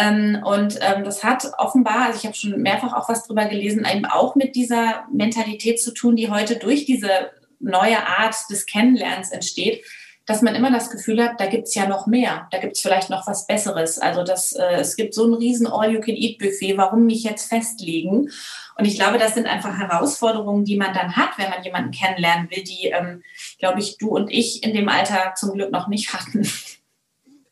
Ähm, 0.00 0.42
und 0.44 0.78
ähm, 0.80 1.04
das 1.04 1.22
hat 1.22 1.46
offenbar, 1.58 2.06
also 2.06 2.18
ich 2.18 2.24
habe 2.24 2.34
schon 2.34 2.60
mehrfach 2.60 2.94
auch 2.94 3.08
was 3.08 3.26
drüber 3.26 3.44
gelesen, 3.46 3.86
eben 3.90 4.06
auch 4.06 4.34
mit 4.34 4.54
dieser 4.54 5.04
Mentalität 5.12 5.80
zu 5.80 5.92
tun, 5.92 6.16
die 6.16 6.30
heute 6.30 6.56
durch 6.56 6.86
diese 6.86 7.10
neue 7.58 8.06
Art 8.06 8.34
des 8.50 8.64
Kennenlernens 8.66 9.30
entsteht, 9.30 9.84
dass 10.24 10.42
man 10.42 10.54
immer 10.54 10.70
das 10.70 10.90
Gefühl 10.90 11.22
hat, 11.22 11.40
da 11.40 11.46
gibt 11.46 11.68
es 11.68 11.74
ja 11.74 11.86
noch 11.86 12.06
mehr, 12.06 12.46
da 12.50 12.58
gibt 12.58 12.76
es 12.76 12.82
vielleicht 12.82 13.10
noch 13.10 13.26
was 13.26 13.46
Besseres. 13.46 13.98
Also 13.98 14.22
das, 14.22 14.52
äh, 14.52 14.76
es 14.76 14.96
gibt 14.96 15.12
so 15.12 15.26
ein 15.26 15.34
riesen 15.34 15.66
All-You-Can-Eat-Buffet, 15.66 16.78
warum 16.78 17.04
mich 17.04 17.24
jetzt 17.24 17.48
festlegen? 17.48 18.30
Und 18.76 18.84
ich 18.84 18.94
glaube, 18.94 19.18
das 19.18 19.34
sind 19.34 19.46
einfach 19.46 19.76
Herausforderungen, 19.76 20.64
die 20.64 20.76
man 20.76 20.94
dann 20.94 21.16
hat, 21.16 21.30
wenn 21.36 21.50
man 21.50 21.62
jemanden 21.62 21.90
kennenlernen 21.90 22.48
will, 22.50 22.62
die, 22.62 22.86
ähm, 22.86 23.22
glaube 23.58 23.80
ich, 23.80 23.98
du 23.98 24.08
und 24.08 24.30
ich 24.30 24.62
in 24.62 24.72
dem 24.72 24.88
Alter 24.88 25.34
zum 25.36 25.52
Glück 25.52 25.72
noch 25.72 25.88
nicht 25.88 26.14
hatten 26.14 26.48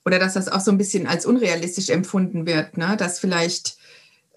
oder 0.08 0.18
dass 0.18 0.32
das 0.32 0.48
auch 0.48 0.60
so 0.60 0.70
ein 0.70 0.78
bisschen 0.78 1.06
als 1.06 1.26
unrealistisch 1.26 1.90
empfunden 1.90 2.46
wird, 2.46 2.78
ne? 2.78 2.96
dass 2.98 3.20
vielleicht, 3.20 3.76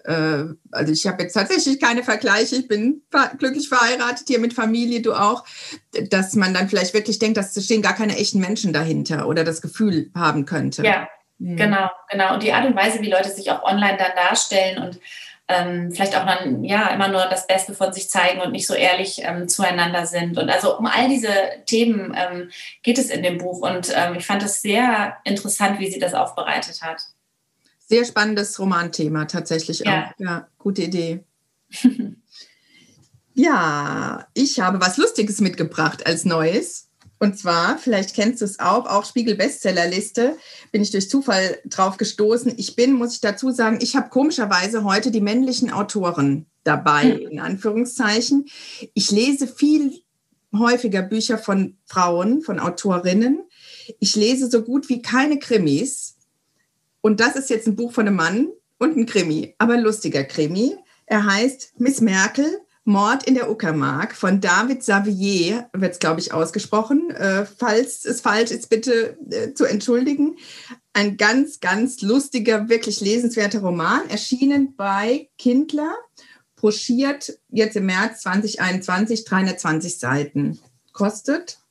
äh, 0.04 0.44
also 0.70 0.92
ich 0.92 1.06
habe 1.06 1.22
jetzt 1.22 1.32
tatsächlich 1.32 1.80
keine 1.80 2.02
Vergleiche, 2.02 2.56
ich 2.56 2.68
bin 2.68 3.00
glücklich 3.38 3.70
verheiratet 3.70 4.28
hier 4.28 4.38
mit 4.38 4.52
Familie, 4.52 5.00
du 5.00 5.14
auch, 5.14 5.44
dass 6.10 6.34
man 6.34 6.52
dann 6.52 6.68
vielleicht 6.68 6.92
wirklich 6.92 7.18
denkt, 7.18 7.38
dass 7.38 7.54
stehen 7.64 7.80
gar 7.80 7.94
keine 7.94 8.18
echten 8.18 8.38
Menschen 8.38 8.74
dahinter 8.74 9.26
oder 9.26 9.44
das 9.44 9.62
Gefühl 9.62 10.10
haben 10.14 10.44
könnte. 10.44 10.84
Ja, 10.84 11.08
mhm. 11.38 11.56
genau, 11.56 11.90
genau. 12.10 12.34
Und 12.34 12.42
die 12.42 12.52
Art 12.52 12.66
und 12.66 12.76
Weise, 12.76 13.00
wie 13.00 13.10
Leute 13.10 13.30
sich 13.30 13.50
auch 13.50 13.62
online 13.62 13.96
dann 13.96 14.12
darstellen 14.14 14.76
und 14.82 15.00
ähm, 15.52 15.92
vielleicht 15.92 16.16
auch 16.16 16.26
dann 16.26 16.64
ja 16.64 16.88
immer 16.88 17.08
nur 17.08 17.26
das 17.26 17.46
Beste 17.46 17.74
von 17.74 17.92
sich 17.92 18.08
zeigen 18.08 18.40
und 18.40 18.52
nicht 18.52 18.66
so 18.66 18.74
ehrlich 18.74 19.20
ähm, 19.22 19.48
zueinander 19.48 20.06
sind. 20.06 20.38
Und 20.38 20.50
also 20.50 20.78
um 20.78 20.86
all 20.86 21.08
diese 21.08 21.28
Themen 21.66 22.16
ähm, 22.16 22.50
geht 22.82 22.98
es 22.98 23.10
in 23.10 23.22
dem 23.22 23.38
Buch. 23.38 23.60
Und 23.60 23.92
ähm, 23.94 24.14
ich 24.16 24.26
fand 24.26 24.42
es 24.42 24.62
sehr 24.62 25.16
interessant, 25.24 25.78
wie 25.78 25.90
sie 25.90 25.98
das 25.98 26.14
aufbereitet 26.14 26.82
hat. 26.82 27.02
Sehr 27.78 28.04
spannendes 28.04 28.58
Romanthema 28.58 29.26
tatsächlich 29.26 29.80
ja. 29.80 30.06
auch. 30.06 30.12
Ja, 30.18 30.48
gute 30.58 30.82
Idee. 30.82 31.24
ja, 33.34 34.26
ich 34.34 34.60
habe 34.60 34.80
was 34.80 34.96
Lustiges 34.96 35.40
mitgebracht 35.40 36.06
als 36.06 36.24
Neues. 36.24 36.88
Und 37.22 37.38
zwar, 37.38 37.78
vielleicht 37.78 38.16
kennst 38.16 38.40
du 38.40 38.44
es 38.44 38.58
auch, 38.58 38.84
auch 38.86 39.04
Spiegel 39.04 39.36
Bestsellerliste, 39.36 40.36
bin 40.72 40.82
ich 40.82 40.90
durch 40.90 41.08
Zufall 41.08 41.60
drauf 41.64 41.96
gestoßen. 41.96 42.54
Ich 42.56 42.74
bin, 42.74 42.94
muss 42.94 43.14
ich 43.14 43.20
dazu 43.20 43.52
sagen, 43.52 43.78
ich 43.80 43.94
habe 43.94 44.08
komischerweise 44.08 44.82
heute 44.82 45.12
die 45.12 45.20
männlichen 45.20 45.70
Autoren 45.70 46.46
dabei, 46.64 47.10
in 47.10 47.38
Anführungszeichen. 47.38 48.46
Ich 48.94 49.12
lese 49.12 49.46
viel 49.46 50.02
häufiger 50.52 51.02
Bücher 51.02 51.38
von 51.38 51.76
Frauen, 51.86 52.42
von 52.42 52.58
Autorinnen. 52.58 53.44
Ich 54.00 54.16
lese 54.16 54.50
so 54.50 54.64
gut 54.64 54.88
wie 54.88 55.00
keine 55.00 55.38
Krimis. 55.38 56.16
Und 57.02 57.20
das 57.20 57.36
ist 57.36 57.50
jetzt 57.50 57.68
ein 57.68 57.76
Buch 57.76 57.92
von 57.92 58.08
einem 58.08 58.16
Mann 58.16 58.48
und 58.80 58.96
ein 58.96 59.06
Krimi, 59.06 59.54
aber 59.58 59.74
ein 59.74 59.82
lustiger 59.82 60.24
Krimi. 60.24 60.74
Er 61.06 61.24
heißt 61.24 61.74
Miss 61.78 62.00
Merkel 62.00 62.62
Mord 62.84 63.24
in 63.24 63.34
der 63.34 63.50
Uckermark 63.50 64.16
von 64.16 64.40
David 64.40 64.82
Savier, 64.82 65.68
wird 65.72 65.92
es, 65.92 65.98
glaube 66.00 66.20
ich, 66.20 66.32
ausgesprochen. 66.32 67.10
Äh, 67.10 67.46
falls 67.46 68.04
es 68.04 68.20
falsch 68.20 68.50
ist, 68.50 68.70
bitte 68.70 69.16
äh, 69.30 69.54
zu 69.54 69.64
entschuldigen. 69.64 70.36
Ein 70.92 71.16
ganz, 71.16 71.60
ganz 71.60 72.02
lustiger, 72.02 72.68
wirklich 72.68 73.00
lesenswerter 73.00 73.60
Roman, 73.60 74.08
erschienen 74.08 74.74
bei 74.76 75.30
Kindler, 75.38 75.94
broschiert 76.56 77.38
jetzt 77.48 77.76
im 77.76 77.86
März 77.86 78.22
2021, 78.22 79.24
320 79.24 79.98
Seiten. 79.98 80.58
Kostet 80.92 81.61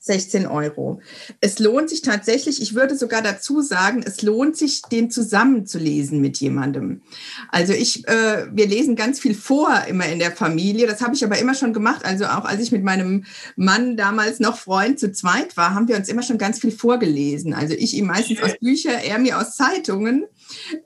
16 0.00 0.46
Euro. 0.46 1.00
Es 1.40 1.58
lohnt 1.58 1.90
sich 1.90 2.02
tatsächlich, 2.02 2.62
ich 2.62 2.74
würde 2.74 2.96
sogar 2.96 3.20
dazu 3.20 3.60
sagen, 3.60 4.02
es 4.06 4.22
lohnt 4.22 4.56
sich, 4.56 4.82
den 4.82 5.10
zusammenzulesen 5.10 6.20
mit 6.20 6.38
jemandem. 6.38 7.02
Also 7.50 7.72
ich, 7.72 8.06
äh, 8.06 8.46
wir 8.52 8.68
lesen 8.68 8.94
ganz 8.94 9.18
viel 9.18 9.34
vor 9.34 9.84
immer 9.88 10.06
in 10.06 10.20
der 10.20 10.30
Familie. 10.30 10.86
Das 10.86 11.02
habe 11.02 11.14
ich 11.14 11.24
aber 11.24 11.38
immer 11.38 11.54
schon 11.54 11.72
gemacht. 11.72 12.04
Also 12.04 12.26
auch 12.26 12.44
als 12.44 12.62
ich 12.62 12.70
mit 12.70 12.84
meinem 12.84 13.24
Mann 13.56 13.96
damals 13.96 14.38
noch 14.38 14.56
Freund 14.56 15.00
zu 15.00 15.10
zweit 15.10 15.56
war, 15.56 15.74
haben 15.74 15.88
wir 15.88 15.96
uns 15.96 16.08
immer 16.08 16.22
schon 16.22 16.38
ganz 16.38 16.60
viel 16.60 16.72
vorgelesen. 16.72 17.52
Also 17.52 17.74
ich 17.74 17.94
ihm 17.94 18.06
meistens 18.06 18.40
aus 18.40 18.56
Büchern, 18.60 19.00
er 19.02 19.18
mir 19.18 19.38
aus 19.38 19.56
Zeitungen, 19.56 20.26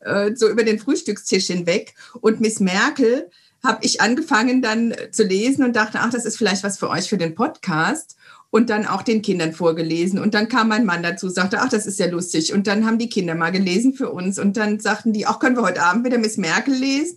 äh, 0.01 0.35
so 0.35 0.49
über 0.49 0.65
den 0.65 0.79
Frühstückstisch 0.79 1.49
hinweg. 1.49 1.95
Und 2.23 2.41
Miss 2.41 2.61
Merkel 2.61 3.31
habe 3.63 3.85
ich 3.85 4.01
angefangen 4.01 4.63
dann 4.63 4.95
zu 5.13 5.23
lesen 5.23 5.65
und 5.65 5.77
dachte, 5.77 6.01
ach, 6.01 6.11
das 6.11 6.25
ist 6.25 6.37
vielleicht 6.37 6.65
was 6.65 6.79
für 6.79 6.89
euch 6.89 7.09
für 7.09 7.19
den 7.19 7.35
Podcast 7.35 8.17
und 8.53 8.69
dann 8.69 8.87
auch 8.87 9.01
den 9.01 9.23
Kindern 9.23 9.55
vorgelesen. 9.55 10.19
Und 10.19 10.35
dann 10.35 10.47
kam 10.47 10.69
mein 10.69 10.85
Mann 10.85 11.03
dazu, 11.03 11.31
sagte, 11.31 11.61
ach, 11.63 11.71
das 11.71 11.87
ist 11.87 11.99
ja 11.99 12.07
lustig. 12.07 12.53
Und 12.53 12.67
dann 12.67 12.85
haben 12.85 12.99
die 12.99 13.09
Kinder 13.09 13.35
mal 13.35 13.51
gelesen 13.51 13.95
für 13.95 14.11
uns. 14.11 14.39
Und 14.39 14.59
dann 14.59 14.79
sagten 14.79 15.15
die, 15.15 15.27
auch 15.27 15.39
können 15.39 15.57
wir 15.57 15.63
heute 15.63 15.83
Abend 15.83 16.05
wieder 16.05 16.19
Miss 16.19 16.37
Merkel 16.37 16.75
lesen? 16.75 17.17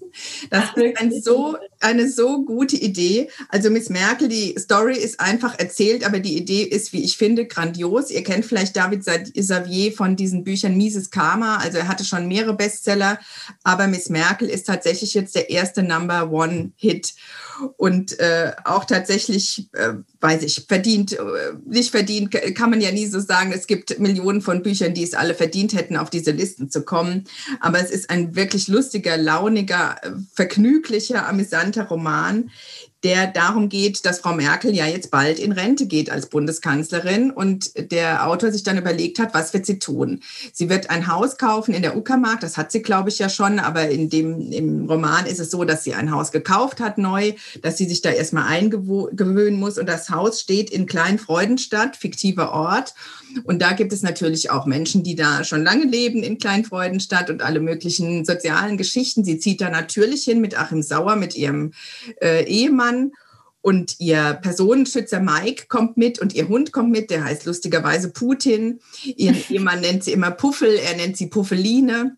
Das 0.49 0.63
ist 0.75 0.97
ein 0.97 1.11
so, 1.11 1.57
eine 1.79 2.09
so 2.09 2.43
gute 2.43 2.75
Idee. 2.75 3.29
Also 3.49 3.69
Miss 3.69 3.89
Merkel, 3.89 4.27
die 4.27 4.55
Story 4.57 4.97
ist 4.97 5.19
einfach 5.19 5.57
erzählt, 5.57 6.05
aber 6.05 6.19
die 6.19 6.37
Idee 6.37 6.63
ist, 6.63 6.93
wie 6.93 7.03
ich 7.03 7.17
finde, 7.17 7.45
grandios. 7.45 8.11
Ihr 8.11 8.23
kennt 8.23 8.45
vielleicht 8.45 8.75
David 8.75 9.03
Xavier 9.05 9.91
von 9.91 10.15
diesen 10.15 10.43
Büchern 10.43 10.77
Mises 10.77 11.11
Karma. 11.11 11.57
Also 11.57 11.77
er 11.77 11.87
hatte 11.87 12.05
schon 12.05 12.27
mehrere 12.27 12.55
Bestseller, 12.55 13.19
aber 13.63 13.87
Miss 13.87 14.09
Merkel 14.09 14.49
ist 14.49 14.67
tatsächlich 14.67 15.13
jetzt 15.13 15.35
der 15.35 15.49
erste 15.49 15.83
Number 15.83 16.31
One 16.31 16.71
Hit 16.75 17.13
und 17.77 18.19
äh, 18.19 18.51
auch 18.63 18.85
tatsächlich, 18.85 19.69
äh, 19.73 19.93
weiß 20.19 20.43
ich, 20.43 20.65
verdient, 20.67 21.13
äh, 21.13 21.53
nicht 21.65 21.91
verdient, 21.91 22.31
kann 22.55 22.69
man 22.69 22.81
ja 22.81 22.91
nie 22.91 23.07
so 23.07 23.19
sagen. 23.19 23.51
Es 23.53 23.67
gibt 23.67 23.99
Millionen 23.99 24.41
von 24.41 24.63
Büchern, 24.63 24.93
die 24.93 25.03
es 25.03 25.13
alle 25.13 25.35
verdient 25.35 25.73
hätten, 25.73 25.97
auf 25.97 26.09
diese 26.09 26.31
Listen 26.31 26.69
zu 26.69 26.83
kommen. 26.83 27.25
Aber 27.59 27.79
es 27.79 27.91
ist 27.91 28.09
ein 28.09 28.35
wirklich 28.35 28.67
lustiger, 28.67 29.17
launiger, 29.17 29.97
äh, 30.03 30.11
vergnüglicher, 30.33 31.27
amüsanter 31.27 31.74
Roman, 31.83 32.49
der 33.03 33.27
darum 33.27 33.69
geht, 33.69 34.03
dass 34.05 34.19
Frau 34.19 34.33
Merkel 34.33 34.73
ja 34.73 34.87
jetzt 34.87 35.11
bald 35.11 35.37
in 35.37 35.51
Rente 35.51 35.85
geht 35.85 36.09
als 36.09 36.25
Bundeskanzlerin 36.25 37.29
und 37.29 37.91
der 37.91 38.27
Autor 38.27 38.51
sich 38.51 38.63
dann 38.63 38.79
überlegt 38.79 39.19
hat, 39.19 39.35
was 39.35 39.53
wird 39.53 39.67
sie 39.67 39.77
tun? 39.77 40.21
Sie 40.53 40.69
wird 40.69 40.89
ein 40.89 41.07
Haus 41.07 41.37
kaufen 41.37 41.75
in 41.75 41.83
der 41.83 41.95
Uckermark, 41.95 42.39
das 42.39 42.57
hat 42.57 42.71
sie, 42.71 42.81
glaube 42.81 43.09
ich, 43.09 43.19
ja 43.19 43.29
schon, 43.29 43.59
aber 43.59 43.89
in 43.89 44.09
dem, 44.09 44.51
im 44.51 44.89
Roman 44.89 45.27
ist 45.27 45.39
es 45.39 45.51
so, 45.51 45.65
dass 45.65 45.83
sie 45.83 45.93
ein 45.93 46.09
Haus 46.09 46.31
gekauft 46.31 46.79
hat 46.79 46.97
neu, 46.97 47.33
dass 47.61 47.77
sie 47.77 47.87
sich 47.87 48.01
da 48.01 48.09
erstmal 48.09 48.47
eingewöhnen 48.47 49.59
muss 49.59 49.77
und 49.77 49.87
das 49.87 50.09
Haus 50.09 50.41
steht 50.41 50.71
in 50.71 50.87
Kleinfreudenstadt, 50.87 51.97
fiktiver 51.97 52.53
Ort 52.53 52.95
und 53.43 53.61
da 53.61 53.73
gibt 53.73 53.93
es 53.93 54.01
natürlich 54.01 54.49
auch 54.49 54.65
Menschen, 54.65 55.03
die 55.03 55.15
da 55.15 55.43
schon 55.43 55.63
lange 55.63 55.85
leben 55.85 56.23
in 56.23 56.37
Kleinfreudenstadt 56.37 57.29
und 57.29 57.41
alle 57.41 57.59
möglichen 57.59 58.25
sozialen 58.25 58.77
Geschichten. 58.77 59.23
Sie 59.23 59.39
zieht 59.39 59.61
da 59.61 59.69
natürlich 59.69 60.23
hin 60.23 60.41
mit 60.41 60.57
Achim 60.57 60.81
Sauer, 60.81 61.15
mit 61.15 61.35
ihrem 61.35 61.73
äh, 62.21 62.43
Ehemann. 62.45 63.11
Und 63.61 63.95
ihr 63.99 64.37
Personenschützer 64.43 65.19
Mike 65.19 65.65
kommt 65.67 65.97
mit 65.97 66.19
und 66.19 66.35
ihr 66.35 66.47
Hund 66.47 66.71
kommt 66.71 66.91
mit, 66.91 67.09
der 67.09 67.23
heißt 67.23 67.45
lustigerweise 67.45 68.11
Putin. 68.11 68.79
Ihren 69.03 69.37
Ehemann 69.49 69.81
nennt 69.81 70.03
sie 70.03 70.11
immer 70.11 70.29
Puffel, 70.29 70.75
er 70.75 70.95
nennt 70.97 71.17
sie 71.17 71.27
Puffeline. 71.27 72.15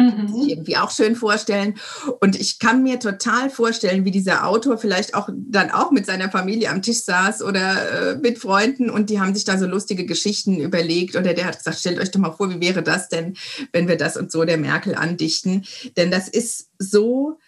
Mhm. 0.00 0.48
irgendwie 0.48 0.78
auch 0.78 0.90
schön 0.90 1.14
vorstellen. 1.14 1.74
Und 2.20 2.40
ich 2.40 2.58
kann 2.58 2.82
mir 2.82 2.98
total 2.98 3.50
vorstellen, 3.50 4.06
wie 4.06 4.10
dieser 4.10 4.46
Autor 4.46 4.78
vielleicht 4.78 5.14
auch 5.14 5.28
dann 5.34 5.70
auch 5.70 5.90
mit 5.90 6.06
seiner 6.06 6.30
Familie 6.30 6.70
am 6.70 6.80
Tisch 6.80 7.02
saß 7.02 7.42
oder 7.42 8.12
äh, 8.12 8.16
mit 8.16 8.38
Freunden 8.38 8.88
und 8.88 9.10
die 9.10 9.20
haben 9.20 9.34
sich 9.34 9.44
da 9.44 9.58
so 9.58 9.66
lustige 9.66 10.06
Geschichten 10.06 10.58
überlegt 10.58 11.16
oder 11.16 11.34
der 11.34 11.44
hat 11.44 11.58
gesagt, 11.58 11.78
stellt 11.78 12.00
euch 12.00 12.10
doch 12.10 12.20
mal 12.20 12.32
vor, 12.32 12.48
wie 12.48 12.60
wäre 12.60 12.82
das 12.82 13.10
denn, 13.10 13.36
wenn 13.72 13.88
wir 13.88 13.96
das 13.96 14.16
und 14.16 14.32
so 14.32 14.44
der 14.44 14.56
Merkel 14.56 14.94
andichten. 14.94 15.66
Denn 15.98 16.10
das 16.10 16.28
ist 16.28 16.70
so 16.78 17.38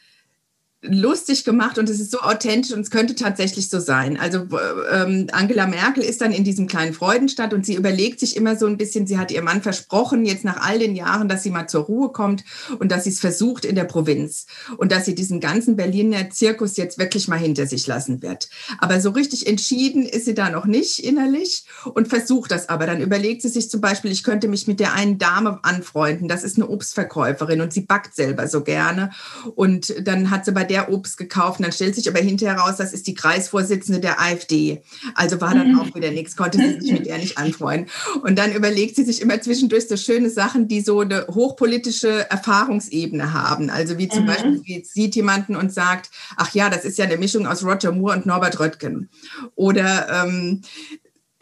lustig 0.83 1.45
gemacht 1.45 1.79
und 1.79 1.89
es 1.89 2.01
ist 2.01 2.11
so 2.11 2.19
authentisch 2.19 2.73
und 2.73 2.81
es 2.81 2.91
könnte 2.91 3.15
tatsächlich 3.15 3.71
so 3.71 3.79
sein. 3.79 4.19
Also 4.19 4.49
ähm, 4.93 5.29
Angela 5.31 5.69
Merkel 5.69 6.03
ist 6.03 6.21
dann 6.21 6.33
in 6.33 6.43
diesem 6.43 6.67
kleinen 6.67 6.93
Freudenstadt 6.93 7.55
und 7.55 7.65
sie 7.65 7.77
überlegt 7.77 8.19
sich 8.19 8.37
immer 8.37 8.57
so 8.57 8.67
ein 8.67 8.77
bisschen, 8.77 9.07
sie 9.07 9.17
hat 9.17 9.31
ihr 9.31 9.43
Mann 9.43 9.63
versprochen, 9.63 10.25
jetzt 10.25 10.45
nach 10.45 10.57
all 10.61 10.81
den 10.81 10.97
Jahren, 10.97 11.29
dass 11.29 11.45
sie 11.45 11.51
mal 11.51 11.69
zur 11.69 11.85
Ruhe 11.85 12.11
kommt 12.11 12.43
und 12.81 12.91
dass 12.91 13.05
sie 13.05 13.11
es 13.11 13.21
versucht 13.21 13.65
in 13.65 13.77
der 13.77 13.85
Provinz 13.85 14.47
und 14.77 14.91
dass 14.91 15.05
sie 15.05 15.15
diesen 15.15 15.39
ganzen 15.39 15.77
Berliner 15.77 16.31
Zirkus 16.31 16.77
jetzt 16.77 16.99
wirklich 16.99 17.29
mal 17.29 17.39
hinter 17.39 17.67
sich 17.67 17.87
lassen 17.87 18.21
wird. 18.21 18.49
Aber 18.79 19.01
so 19.01 19.11
richtig 19.11 19.47
entschieden 19.47 20.05
ist 20.05 20.25
sie 20.25 20.35
da 20.35 20.51
noch 20.51 20.67
nicht 20.67 20.99
innerlich 20.99 21.65
und 21.95 22.09
versucht 22.09 22.51
das 22.51 22.69
aber. 22.69 22.87
Dann 22.87 23.01
überlegt 23.01 23.43
sie 23.43 23.49
sich 23.49 23.71
zum 23.71 23.81
Beispiel, 23.81 24.11
ich 24.11 24.25
könnte 24.25 24.49
mich 24.49 24.67
mit 24.67 24.81
der 24.81 24.95
einen 24.95 25.19
Dame 25.19 25.61
anfreunden, 25.63 26.27
das 26.27 26.43
ist 26.43 26.57
eine 26.57 26.69
Obstverkäuferin 26.69 27.61
und 27.61 27.73
sie 27.73 27.83
backt 27.83 28.17
selber 28.17 28.49
so 28.49 28.65
gerne 28.65 29.11
und 29.55 29.95
dann 30.05 30.31
hat 30.31 30.45
sie 30.45 30.51
bei 30.51 30.72
der 30.73 30.91
Obst 30.91 31.19
gekauft. 31.19 31.61
Und 31.61 31.65
dann 31.65 31.73
stellt 31.73 31.95
sich 31.95 32.09
aber 32.09 32.19
hinterher 32.19 32.57
raus, 32.57 32.77
das 32.79 32.93
ist 32.93 33.07
die 33.07 33.15
Kreisvorsitzende 33.15 34.01
der 34.01 34.21
AfD. 34.21 34.83
Also 35.15 35.41
war 35.41 35.55
dann 35.55 35.79
auch 35.79 35.95
wieder 35.95 36.11
nichts, 36.11 36.35
konnte 36.35 36.59
sie 36.59 36.81
sich 36.81 36.93
mit 36.93 37.07
ihr 37.07 37.19
nicht 37.19 37.37
anfreunden. 37.37 37.91
Und 38.23 38.39
dann 38.39 38.53
überlegt 38.53 38.97
sie 38.97 39.05
sich 39.05 39.21
immer 39.21 39.41
zwischendurch 39.41 39.87
so 39.87 39.97
schöne 39.97 40.31
Sachen, 40.31 40.67
die 40.67 40.81
so 40.81 41.01
eine 41.01 41.27
hochpolitische 41.29 42.31
Erfahrungsebene 42.31 43.35
haben. 43.35 43.69
Also 43.69 43.99
wie 43.99 44.09
zum 44.09 44.23
mhm. 44.23 44.27
Beispiel, 44.27 44.63
sie 44.65 44.83
sieht 44.85 45.15
jemanden 45.15 45.57
und 45.57 45.73
sagt, 45.73 46.11
ach 46.37 46.55
ja, 46.55 46.71
das 46.71 46.85
ist 46.85 46.97
ja 46.97 47.05
eine 47.05 47.19
Mischung 47.19 47.47
aus 47.47 47.65
Roger 47.65 47.93
Moore 47.93 48.17
und 48.17 48.27
Norbert 48.27 48.59
Röttgen. 48.59 49.11
Oder 49.55 50.25
ähm, 50.25 50.63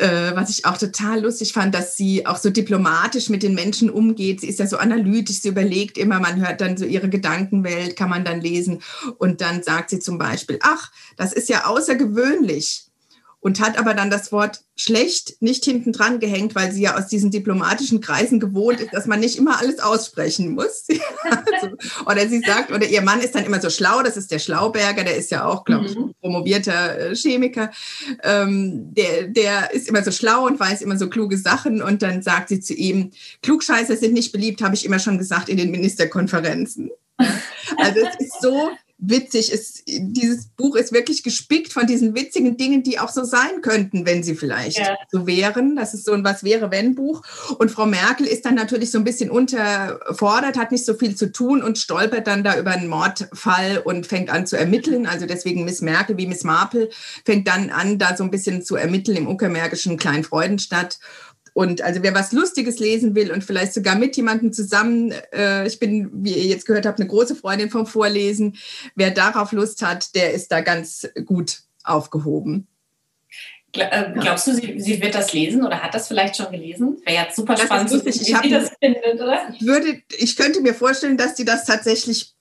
äh, 0.00 0.34
was 0.34 0.50
ich 0.50 0.64
auch 0.64 0.78
total 0.78 1.22
lustig 1.22 1.52
fand, 1.52 1.74
dass 1.74 1.96
sie 1.96 2.26
auch 2.26 2.38
so 2.38 2.50
diplomatisch 2.50 3.28
mit 3.28 3.42
den 3.42 3.54
Menschen 3.54 3.90
umgeht. 3.90 4.40
Sie 4.40 4.48
ist 4.48 4.58
ja 4.58 4.66
so 4.66 4.78
analytisch, 4.78 5.40
sie 5.40 5.48
überlegt 5.48 5.98
immer, 5.98 6.20
man 6.20 6.44
hört 6.44 6.60
dann 6.60 6.76
so 6.76 6.84
ihre 6.84 7.08
Gedankenwelt, 7.08 7.96
kann 7.96 8.10
man 8.10 8.24
dann 8.24 8.40
lesen. 8.40 8.82
Und 9.18 9.40
dann 9.40 9.62
sagt 9.62 9.90
sie 9.90 10.00
zum 10.00 10.18
Beispiel, 10.18 10.58
ach, 10.62 10.90
das 11.16 11.32
ist 11.32 11.48
ja 11.48 11.66
außergewöhnlich 11.66 12.89
und 13.40 13.60
hat 13.60 13.78
aber 13.78 13.94
dann 13.94 14.10
das 14.10 14.32
Wort 14.32 14.60
schlecht 14.76 15.40
nicht 15.40 15.64
hinten 15.64 15.92
dran 15.92 16.20
gehängt, 16.20 16.54
weil 16.54 16.72
sie 16.72 16.82
ja 16.82 16.96
aus 16.96 17.06
diesen 17.06 17.30
diplomatischen 17.30 18.00
Kreisen 18.00 18.38
gewohnt 18.38 18.80
ist, 18.80 18.92
dass 18.92 19.06
man 19.06 19.20
nicht 19.20 19.36
immer 19.36 19.58
alles 19.58 19.80
aussprechen 19.80 20.54
muss. 20.54 20.86
also, 21.22 21.76
oder 22.06 22.28
sie 22.28 22.40
sagt, 22.40 22.70
oder 22.70 22.86
ihr 22.86 23.00
Mann 23.00 23.20
ist 23.20 23.34
dann 23.34 23.44
immer 23.44 23.60
so 23.60 23.70
schlau, 23.70 24.02
das 24.02 24.16
ist 24.16 24.30
der 24.30 24.38
Schlauberger, 24.38 25.04
der 25.04 25.16
ist 25.16 25.30
ja 25.30 25.44
auch, 25.46 25.64
glaube 25.64 25.86
ich, 25.86 25.96
mhm. 25.96 26.14
promovierter 26.20 26.98
äh, 26.98 27.16
Chemiker. 27.16 27.70
Ähm, 28.22 28.94
der, 28.94 29.28
der 29.28 29.72
ist 29.72 29.88
immer 29.88 30.02
so 30.02 30.10
schlau 30.10 30.46
und 30.46 30.60
weiß 30.60 30.82
immer 30.82 30.98
so 30.98 31.08
kluge 31.08 31.38
Sachen 31.38 31.82
und 31.82 32.02
dann 32.02 32.22
sagt 32.22 32.50
sie 32.50 32.60
zu 32.60 32.74
ihm, 32.74 33.10
Klugscheißer 33.42 33.96
sind 33.96 34.12
nicht 34.12 34.32
beliebt, 34.32 34.62
habe 34.62 34.74
ich 34.74 34.84
immer 34.84 34.98
schon 34.98 35.18
gesagt 35.18 35.48
in 35.48 35.56
den 35.56 35.70
Ministerkonferenzen. 35.70 36.90
Also 37.76 38.00
es 38.00 38.26
ist 38.26 38.42
so 38.42 38.70
witzig. 39.00 39.52
Es, 39.52 39.82
dieses 39.86 40.48
Buch 40.48 40.76
ist 40.76 40.92
wirklich 40.92 41.22
gespickt 41.22 41.72
von 41.72 41.86
diesen 41.86 42.14
witzigen 42.14 42.56
Dingen, 42.56 42.82
die 42.82 42.98
auch 42.98 43.08
so 43.08 43.24
sein 43.24 43.62
könnten, 43.62 44.06
wenn 44.06 44.22
sie 44.22 44.34
vielleicht 44.34 44.78
ja. 44.78 44.96
so 45.10 45.26
wären. 45.26 45.76
Das 45.76 45.94
ist 45.94 46.04
so 46.04 46.12
ein 46.12 46.24
Was 46.24 46.44
wäre 46.44 46.70
wenn 46.70 46.94
Buch. 46.94 47.22
Und 47.58 47.70
Frau 47.70 47.86
Merkel 47.86 48.26
ist 48.26 48.44
dann 48.44 48.54
natürlich 48.54 48.90
so 48.90 48.98
ein 48.98 49.04
bisschen 49.04 49.30
unterfordert, 49.30 50.58
hat 50.58 50.72
nicht 50.72 50.84
so 50.84 50.94
viel 50.94 51.16
zu 51.16 51.32
tun 51.32 51.62
und 51.62 51.78
stolpert 51.78 52.26
dann 52.26 52.44
da 52.44 52.58
über 52.58 52.72
einen 52.72 52.88
Mordfall 52.88 53.78
und 53.82 54.06
fängt 54.06 54.30
an 54.30 54.46
zu 54.46 54.56
ermitteln. 54.56 55.06
Also 55.06 55.26
deswegen 55.26 55.64
Miss 55.64 55.80
Merkel 55.80 56.16
wie 56.16 56.26
Miss 56.26 56.44
Marple 56.44 56.90
fängt 57.24 57.48
dann 57.48 57.70
an, 57.70 57.98
da 57.98 58.16
so 58.16 58.24
ein 58.24 58.30
bisschen 58.30 58.62
zu 58.62 58.76
ermitteln 58.76 59.16
im 59.16 59.28
uckermärkischen 59.28 59.96
Kleinfreudenstadt. 59.96 60.98
Und 61.60 61.82
also 61.82 62.02
wer 62.02 62.14
was 62.14 62.32
Lustiges 62.32 62.78
lesen 62.78 63.14
will 63.14 63.30
und 63.30 63.44
vielleicht 63.44 63.74
sogar 63.74 63.94
mit 63.94 64.16
jemandem 64.16 64.50
zusammen, 64.50 65.12
äh, 65.30 65.66
ich 65.66 65.78
bin, 65.78 66.08
wie 66.24 66.32
ihr 66.32 66.46
jetzt 66.46 66.64
gehört 66.64 66.86
habt, 66.86 66.98
eine 66.98 67.06
große 67.06 67.36
Freundin 67.36 67.68
vom 67.68 67.84
Vorlesen, 67.84 68.56
wer 68.94 69.10
darauf 69.10 69.52
Lust 69.52 69.82
hat, 69.82 70.14
der 70.14 70.32
ist 70.32 70.50
da 70.50 70.62
ganz 70.62 71.06
gut 71.26 71.58
aufgehoben. 71.84 72.66
Äh, 73.74 74.10
glaubst 74.18 74.46
du, 74.46 74.54
sie, 74.54 74.80
sie, 74.80 75.02
wird 75.02 75.14
das 75.14 75.34
lesen 75.34 75.62
oder 75.62 75.82
hat 75.82 75.92
das 75.92 76.08
vielleicht 76.08 76.34
schon 76.34 76.50
gelesen? 76.50 76.96
Wäre 77.04 77.24
jetzt 77.24 77.36
super 77.36 77.52
das 77.52 77.64
spannend, 77.64 78.06
wie 78.06 78.10
sie 78.10 78.32
das 78.48 78.70
findet, 78.80 79.20
oder? 79.20 79.52
Ich, 79.52 79.66
würde, 79.66 80.00
ich 80.16 80.36
könnte 80.36 80.62
mir 80.62 80.72
vorstellen, 80.72 81.18
dass 81.18 81.36
sie 81.36 81.44
das 81.44 81.66
tatsächlich 81.66 82.32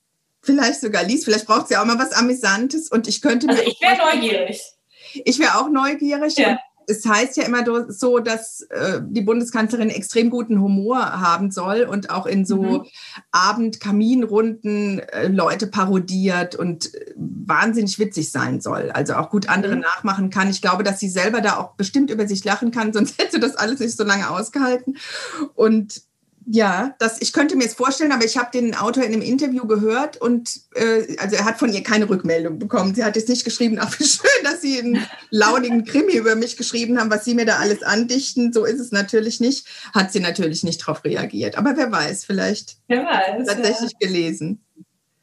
vielleicht 0.42 0.80
sogar 0.80 1.04
liest. 1.04 1.26
Vielleicht 1.26 1.46
braucht 1.46 1.68
sie 1.68 1.76
auch 1.76 1.84
mal 1.84 2.00
was 2.00 2.14
Amüsantes 2.14 2.90
und 2.90 3.10
ich 3.10 3.22
könnte 3.22 3.50
also 3.50 3.62
mir. 3.62 3.68
ich 3.68 3.82
wäre 3.82 3.98
neugierig. 3.98 4.62
Ich 5.26 5.40
wäre 5.40 5.58
auch 5.58 5.68
neugierig. 5.68 6.38
Ja 6.38 6.58
es 6.90 7.06
heißt 7.06 7.38
ja 7.38 7.44
immer 7.44 7.64
so, 7.92 8.20
dass 8.20 8.62
äh, 8.62 9.00
die 9.06 9.22
Bundeskanzlerin 9.22 9.90
extrem 9.90 10.30
guten 10.30 10.60
Humor 10.60 11.00
haben 11.00 11.52
soll 11.52 11.84
und 11.84 12.10
auch 12.10 12.26
in 12.26 12.46
so 12.46 12.62
mhm. 12.62 12.86
Abendkaminrunden 13.32 15.00
äh, 15.00 15.28
Leute 15.28 15.68
parodiert 15.68 16.56
und 16.56 16.94
äh, 16.96 17.14
wahnsinnig 17.16 18.00
witzig 18.00 18.32
sein 18.32 18.60
soll. 18.60 18.90
Also 18.92 19.14
auch 19.14 19.30
gut 19.30 19.50
andere 19.50 19.76
mhm. 19.76 19.82
nachmachen 19.82 20.30
kann. 20.32 20.50
Ich 20.50 20.62
glaube, 20.62 20.84
dass 20.84 21.00
sie 21.00 21.10
selber 21.10 21.42
da 21.42 21.58
auch 21.58 21.76
bestimmt 21.76 22.10
über 22.10 22.28
sich 22.28 22.44
lachen 22.44 22.72
kann, 22.72 22.92
sonst 22.94 23.20
hätte 23.20 23.34
sie 23.34 23.40
das 23.40 23.56
alles 23.56 23.80
nicht 23.80 23.96
so 23.96 24.04
lange 24.04 24.30
ausgehalten. 24.30 24.98
Und 25.54 26.09
Ja, 26.52 26.96
das, 26.98 27.22
ich 27.22 27.32
könnte 27.32 27.56
mir 27.56 27.66
es 27.66 27.76
vorstellen, 27.76 28.12
aber 28.12 28.26
ich 28.26 28.36
habe 28.36 28.50
den 28.52 28.74
Autor 28.74 29.04
in 29.04 29.14
einem 29.14 29.22
Interview 29.22 29.68
gehört 29.68 30.18
und 30.18 30.50
äh, 30.74 31.16
also 31.20 31.36
er 31.36 31.46
hat 31.46 31.60
von 31.60 31.72
ihr 31.72 31.84
keine 31.84 32.10
Rückmeldung 32.10 32.58
bekommen. 32.58 32.96
Sie 32.96 33.04
hat 33.04 33.16
jetzt 33.16 33.30
nicht 33.30 33.46
geschrieben, 33.46 33.78
ach 33.80 34.00
wie 34.00 34.04
schön, 34.04 34.44
dass 34.44 34.60
Sie 34.60 34.80
einen 34.80 35.06
launigen 35.30 35.86
Krimi 35.86 36.14
über 36.14 36.36
mich 36.36 36.58
geschrieben 36.58 37.00
haben, 37.00 37.12
was 37.12 37.24
Sie 37.24 37.36
mir 37.36 37.46
da 37.46 37.58
alles 37.58 37.84
andichten. 37.84 38.52
So 38.52 38.66
ist 38.66 38.80
es 38.80 38.92
natürlich 38.92 39.40
nicht. 39.40 39.68
Hat 39.94 40.12
sie 40.12 40.22
natürlich 40.22 40.64
nicht 40.64 40.82
darauf 40.82 41.04
reagiert. 41.04 41.56
Aber 41.56 41.78
wer 41.78 41.92
weiß, 41.92 42.26
vielleicht 42.26 42.78
wer 42.88 43.06
weiß, 43.06 43.46
tatsächlich 43.46 43.92
ja. 44.00 44.08
gelesen. 44.08 44.66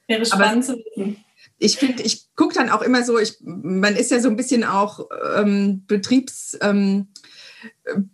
Wäre 0.06 0.24
spannend 0.24 0.64
zu 0.64 0.76
wissen 0.76 1.24
ich 1.58 1.78
finde, 1.78 2.02
ich 2.02 2.26
gucke 2.34 2.54
dann 2.54 2.70
auch 2.70 2.82
immer 2.82 3.02
so, 3.02 3.18
ich, 3.18 3.36
man 3.40 3.96
ist 3.96 4.10
ja 4.10 4.20
so 4.20 4.28
ein 4.28 4.36
bisschen 4.36 4.64
auch 4.64 5.08
ähm, 5.36 5.84
Betriebs, 5.86 6.58
ähm, 6.60 7.08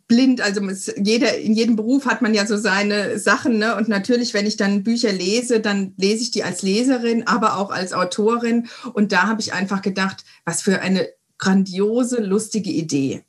blind. 0.09 0.40
Also 0.40 0.66
es, 0.68 0.93
jeder, 0.97 1.38
in 1.38 1.55
jedem 1.55 1.76
Beruf 1.76 2.07
hat 2.07 2.22
man 2.22 2.34
ja 2.34 2.47
so 2.47 2.57
seine 2.57 3.18
Sachen. 3.18 3.59
Ne? 3.59 3.76
Und 3.76 3.88
natürlich, 3.88 4.34
wenn 4.34 4.47
ich 4.47 4.57
dann 4.57 4.82
Bücher 4.82 5.12
lese, 5.12 5.61
dann 5.61 5.95
lese 5.97 6.22
ich 6.22 6.30
die 6.30 6.45
als 6.45 6.62
Leserin, 6.62 7.26
aber 7.26 7.57
auch 7.57 7.70
als 7.70 7.93
Autorin. 7.93 8.68
Und 8.93 9.12
da 9.12 9.26
habe 9.26 9.40
ich 9.40 9.53
einfach 9.53 9.82
gedacht, 9.82 10.24
was 10.45 10.62
für 10.62 10.80
eine 10.80 11.09
grandiose, 11.38 12.22
lustige 12.22 12.70
Idee. 12.70 13.24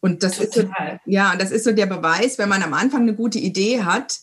Und 0.00 0.24
das 0.24 0.38
Total. 0.38 0.48
ist 0.48 0.54
so, 0.54 0.70
ja, 1.06 1.36
das 1.36 1.52
ist 1.52 1.64
so 1.64 1.72
der 1.72 1.86
Beweis, 1.86 2.36
wenn 2.38 2.48
man 2.48 2.62
am 2.62 2.74
Anfang 2.74 3.02
eine 3.02 3.14
gute 3.14 3.38
Idee 3.38 3.84
hat, 3.84 4.18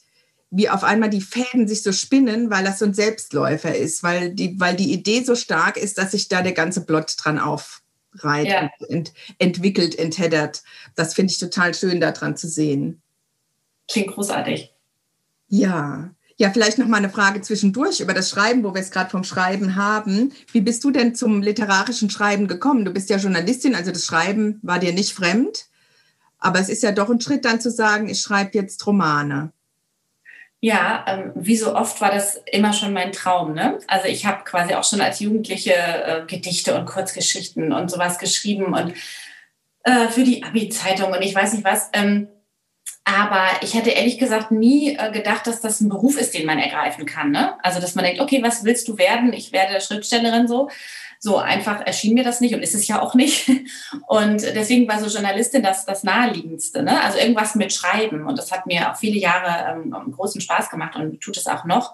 wie 0.51 0.69
auf 0.69 0.83
einmal 0.83 1.09
die 1.09 1.21
Fäden 1.21 1.67
sich 1.67 1.83
so 1.83 1.91
spinnen, 1.91 2.49
weil 2.49 2.65
das 2.65 2.79
so 2.79 2.85
ein 2.85 2.93
Selbstläufer 2.93 3.75
ist, 3.75 4.03
weil 4.03 4.33
die, 4.33 4.59
weil 4.59 4.75
die 4.75 4.91
Idee 4.91 5.23
so 5.23 5.35
stark 5.35 5.77
ist, 5.77 5.97
dass 5.97 6.11
sich 6.11 6.27
da 6.27 6.41
der 6.41 6.53
ganze 6.53 6.85
Plot 6.85 7.15
dran 7.17 7.39
auf, 7.39 7.81
reit 8.23 8.47
ja. 8.47 8.69
ent, 8.89 9.13
entwickelt, 9.37 9.97
entheddert. 9.97 10.63
Das 10.95 11.13
finde 11.13 11.31
ich 11.31 11.39
total 11.39 11.73
schön, 11.73 11.99
daran 11.99 12.37
zu 12.37 12.47
sehen. 12.47 13.01
Klingt 13.89 14.09
großartig. 14.09 14.73
Ja. 15.47 16.11
Ja, 16.37 16.51
vielleicht 16.51 16.77
noch 16.77 16.87
mal 16.87 16.97
eine 16.97 17.09
Frage 17.09 17.41
zwischendurch 17.41 17.99
über 17.99 18.13
das 18.13 18.29
Schreiben, 18.29 18.63
wo 18.63 18.73
wir 18.73 18.79
es 18.79 18.91
gerade 18.91 19.09
vom 19.09 19.25
Schreiben 19.25 19.75
haben. 19.75 20.31
Wie 20.53 20.61
bist 20.61 20.83
du 20.85 20.91
denn 20.91 21.13
zum 21.13 21.41
literarischen 21.41 22.09
Schreiben 22.09 22.47
gekommen? 22.47 22.85
Du 22.85 22.91
bist 22.91 23.09
ja 23.09 23.17
Journalistin, 23.17 23.75
also 23.75 23.91
das 23.91 24.05
Schreiben 24.05 24.59
war 24.61 24.79
dir 24.79 24.93
nicht 24.93 25.11
fremd. 25.11 25.65
Aber 26.37 26.59
es 26.59 26.69
ist 26.69 26.81
ja 26.81 26.93
doch 26.93 27.09
ein 27.09 27.19
Schritt 27.19 27.43
dann 27.43 27.59
zu 27.59 27.69
sagen, 27.69 28.07
ich 28.07 28.21
schreibe 28.21 28.51
jetzt 28.53 28.87
Romane. 28.87 29.51
Ja, 30.61 31.05
ähm, 31.07 31.31
wie 31.35 31.55
so 31.55 31.73
oft 31.73 32.01
war 32.01 32.11
das 32.11 32.41
immer 32.51 32.73
schon 32.73 32.91
mein 32.91 33.13
Traum. 33.13 33.53
Ne? 33.53 33.79
Also 33.87 34.07
ich 34.07 34.25
habe 34.25 34.43
quasi 34.43 34.73
auch 34.73 34.83
schon 34.83 34.99
als 34.99 35.21
Jugendliche 35.21 35.73
äh, 35.73 36.25
Gedichte 36.27 36.75
und 36.75 36.85
Kurzgeschichten 36.85 37.71
und 37.71 37.89
sowas 37.89 38.19
geschrieben 38.19 38.73
und 38.73 38.93
äh, 39.83 40.09
für 40.09 40.23
die 40.23 40.43
Abi-Zeitung 40.43 41.13
und 41.13 41.21
ich 41.21 41.33
weiß 41.33 41.53
nicht 41.53 41.63
was. 41.63 41.89
Ähm, 41.93 42.27
aber 43.05 43.47
ich 43.61 43.73
hätte 43.73 43.89
ehrlich 43.91 44.19
gesagt 44.19 44.51
nie 44.51 44.95
äh, 44.95 45.11
gedacht, 45.11 45.47
dass 45.47 45.61
das 45.61 45.79
ein 45.79 45.89
Beruf 45.89 46.19
ist, 46.19 46.33
den 46.33 46.45
man 46.45 46.59
ergreifen 46.59 47.05
kann. 47.05 47.31
Ne? 47.31 47.53
Also 47.63 47.79
dass 47.79 47.95
man 47.95 48.03
denkt, 48.03 48.21
okay, 48.21 48.43
was 48.43 48.65
willst 48.65 48.87
du 48.87 48.97
werden? 48.97 49.31
Ich 49.31 49.53
werde 49.53 49.79
Schriftstellerin 49.79 50.47
so. 50.47 50.69
So 51.21 51.37
einfach 51.37 51.85
erschien 51.85 52.13
mir 52.13 52.23
das 52.23 52.39
nicht 52.39 52.55
und 52.55 52.61
ist 52.61 52.73
es 52.73 52.87
ja 52.87 53.01
auch 53.01 53.13
nicht. 53.13 53.49
Und 54.07 54.41
deswegen 54.41 54.87
war 54.87 54.99
so 54.99 55.07
Journalistin 55.07 55.61
das, 55.61 55.85
das 55.85 56.03
Naheliegendste. 56.03 56.81
Ne? 56.81 57.01
Also 57.03 57.19
irgendwas 57.19 57.55
mit 57.55 57.73
Schreiben. 57.73 58.25
Und 58.25 58.39
das 58.39 58.51
hat 58.51 58.65
mir 58.65 58.89
auch 58.89 58.95
viele 58.95 59.17
Jahre 59.17 59.81
ähm, 59.83 60.11
großen 60.11 60.39
Spaß 60.39 60.69
gemacht 60.69 60.95
und 60.95 61.19
tut 61.19 61.37
es 61.37 61.47
auch 61.47 61.65
noch. 61.65 61.93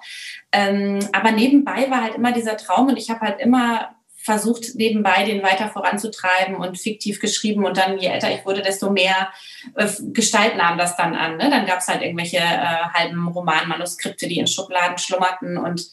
Ähm, 0.51 0.99
aber 1.11 1.32
nebenbei 1.32 1.89
war 1.89 2.03
halt 2.03 2.15
immer 2.15 2.32
dieser 2.32 2.55
Traum 2.55 2.88
und 2.88 2.97
ich 2.97 3.09
habe 3.09 3.21
halt 3.21 3.39
immer 3.39 3.95
versucht, 4.26 4.73
nebenbei 4.73 5.23
den 5.23 5.43
weiter 5.43 5.69
voranzutreiben 5.69 6.55
und 6.55 6.80
fiktiv 6.80 7.21
geschrieben. 7.21 7.63
Und 7.63 7.78
dann, 7.78 7.99
je 7.99 8.07
älter 8.07 8.32
ich 8.32 8.43
wurde, 8.43 8.63
desto 8.63 8.89
mehr 8.89 9.30
äh, 9.76 9.88
Gestalt 10.13 10.57
nahm 10.57 10.80
das 10.80 10.97
dann 10.97 11.15
an. 11.15 11.38
Ne? 11.38 11.49
Dann 11.51 11.67
gab 11.67 11.80
es 11.80 11.88
halt 11.88 12.01
irgendwelche 12.01 12.38
äh, 12.38 12.84
halben 12.93 13.28
Romanmanuskripte, 13.28 14.28
die 14.28 14.39
in 14.39 14.47
Schubladen 14.47 14.97
schlummerten. 14.97 15.57
Und 15.57 15.86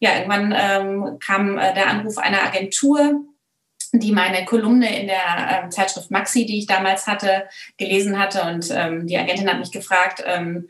ja, 0.00 0.16
irgendwann 0.16 0.54
ähm, 0.56 1.18
kam 1.18 1.56
äh, 1.56 1.72
der 1.72 1.88
Anruf 1.88 2.18
einer 2.18 2.42
Agentur, 2.42 3.22
die 3.92 4.12
meine 4.12 4.44
Kolumne 4.44 5.00
in 5.00 5.06
der 5.06 5.62
ähm, 5.62 5.70
Zeitschrift 5.70 6.10
Maxi, 6.10 6.44
die 6.44 6.58
ich 6.58 6.66
damals 6.66 7.06
hatte, 7.06 7.48
gelesen 7.78 8.18
hatte. 8.18 8.42
Und 8.42 8.70
ähm, 8.70 9.06
die 9.06 9.16
Agentin 9.16 9.48
hat 9.48 9.58
mich 9.58 9.72
gefragt, 9.72 10.22
ähm, 10.26 10.68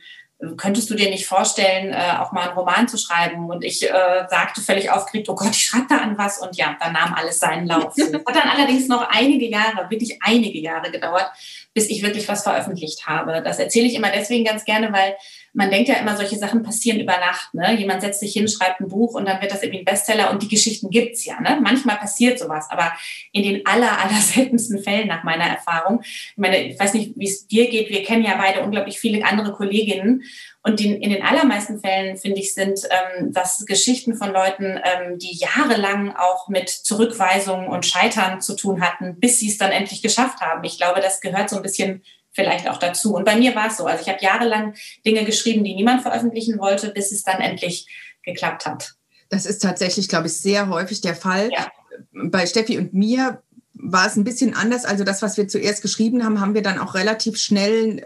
könntest 0.57 0.89
du 0.89 0.95
dir 0.95 1.11
nicht 1.11 1.27
vorstellen, 1.27 1.93
äh, 1.93 2.19
auch 2.19 2.31
mal 2.31 2.49
einen 2.49 2.59
Roman 2.59 2.87
zu 2.87 2.97
schreiben? 2.97 3.51
Und 3.51 3.65
ich 3.65 3.83
äh, 3.83 4.27
sagte 4.29 4.61
völlig 4.61 4.91
aufgeregt, 4.91 5.29
oh 5.29 5.35
Gott, 5.35 5.51
ich 5.51 5.67
schreibe 5.67 5.87
da 5.89 5.99
an 5.99 6.17
was. 6.17 6.39
Und 6.39 6.57
ja, 6.57 6.77
dann 6.79 6.93
nahm 6.93 7.15
alles 7.15 7.41
seinen 7.41 7.67
Lauf. 7.67 7.95
Das 7.97 8.13
hat 8.13 8.37
dann 8.37 8.49
allerdings 8.49 8.87
noch 8.87 9.09
einige 9.11 9.47
Jahre, 9.47 9.91
wirklich 9.91 10.19
einige 10.23 10.61
Jahre 10.61 10.93
gedauert, 10.93 11.29
bis 11.75 11.91
ich 11.91 12.03
wirklich 12.03 12.29
was 12.29 12.45
veröffentlicht 12.45 13.07
habe. 13.07 13.43
Das 13.43 13.59
erzähle 13.59 13.87
ich 13.87 13.95
immer 13.95 14.11
deswegen 14.11 14.45
ganz 14.45 14.65
gerne, 14.65 14.93
weil 14.93 15.17
man 15.53 15.71
denkt 15.71 15.89
ja 15.89 15.97
immer, 15.97 16.17
solche 16.17 16.37
Sachen 16.37 16.63
passieren 16.63 17.01
über 17.01 17.19
Nacht. 17.19 17.53
Ne? 17.55 17.75
Jemand 17.77 18.03
setzt 18.03 18.21
sich 18.21 18.33
hin, 18.33 18.49
schreibt 18.49 18.81
ein 18.81 18.89
Buch 18.89 19.15
und 19.15 19.27
dann 19.27 19.41
wird 19.41 19.51
das 19.51 19.63
irgendwie 19.63 19.81
ein 19.81 19.85
Bestseller 19.85 20.31
und 20.31 20.43
die 20.43 20.49
Geschichten 20.49 20.91
gibt's 20.91 21.25
ja. 21.25 21.41
Ne? 21.41 21.59
Manchmal 21.63 21.97
passiert 21.97 22.39
sowas, 22.39 22.67
aber 22.71 22.93
in 23.33 23.43
den 23.43 23.67
aller, 23.67 23.99
aller 23.99 24.21
seltensten 24.21 24.83
Fällen 24.83 25.09
nach 25.09 25.25
meiner 25.25 25.45
Erfahrung. 25.45 26.01
Ich 26.03 26.37
meine, 26.37 26.59
ich 26.69 26.79
weiß 26.79 26.95
nicht, 26.95 27.13
wie 27.17 27.29
es 27.29 27.47
dir 27.47 27.69
geht. 27.69 27.91
Wir 27.91 28.03
kennen 28.03 28.25
ja 28.25 28.37
beide 28.37 28.63
unglaublich 28.63 28.99
viele 28.99 29.25
andere 29.25 29.53
Kolleginnen 29.53 30.23
und 30.63 30.81
die, 30.81 30.93
in 30.93 31.11
den 31.11 31.23
allermeisten 31.23 31.81
Fällen, 31.81 32.17
finde 32.17 32.41
ich, 32.41 32.53
sind 32.53 32.81
ähm, 32.91 33.33
das 33.33 33.65
Geschichten 33.65 34.15
von 34.15 34.33
Leuten, 34.33 34.79
ähm, 34.85 35.19
die 35.19 35.35
jahrelang 35.37 36.15
auch 36.15 36.49
mit 36.49 36.69
Zurückweisungen 36.69 37.69
und 37.69 37.87
Scheitern 37.87 38.41
zu 38.41 38.55
tun 38.55 38.83
hatten, 38.83 39.19
bis 39.19 39.39
sie 39.39 39.49
es 39.49 39.57
dann 39.57 39.71
endlich 39.71 40.03
geschafft 40.03 40.41
haben. 40.41 40.65
Ich 40.65 40.77
glaube, 40.77 41.01
das 41.01 41.21
gehört 41.21 41.49
so 41.49 41.57
ein 41.57 41.63
bisschen 41.63 42.03
vielleicht 42.39 42.69
auch 42.69 42.79
dazu. 42.79 43.17
Und 43.17 43.25
bei 43.25 43.37
mir 43.37 43.57
war 43.57 43.67
es 43.67 43.79
so. 43.79 43.87
Also 43.87 44.03
ich 44.03 44.09
habe 44.09 44.23
jahrelang 44.23 44.75
Dinge 45.05 45.25
geschrieben, 45.25 45.65
die 45.65 45.75
niemand 45.75 46.03
veröffentlichen 46.03 46.61
wollte, 46.61 46.91
bis 46.91 47.11
es 47.11 47.25
dann 47.25 47.41
endlich 47.41 47.89
geklappt 48.23 48.65
hat. 48.65 48.95
Das 49.29 49.45
ist 49.45 49.59
tatsächlich, 49.59 50.09
glaube 50.09 50.29
ich, 50.29 50.39
sehr 50.39 50.69
häufig 50.69 51.01
der 51.01 51.17
Fall. 51.17 51.51
Ja. 51.53 51.67
Bei 52.13 52.47
Steffi 52.47 52.79
und 52.79 52.95
mir 52.95 53.43
war 53.75 54.07
es 54.07 54.17
ein 54.17 54.23
bisschen 54.23 54.55
anders. 54.55 54.85
Also 54.85 55.03
das, 55.03 55.21
was 55.21 55.37
wir 55.37 55.49
zuerst 55.49 55.83
geschrieben 55.83 56.25
haben, 56.25 56.41
haben 56.41 56.55
wir 56.55 56.63
dann 56.63 56.79
auch 56.79 56.95
relativ 56.95 57.39
schnell, 57.39 58.05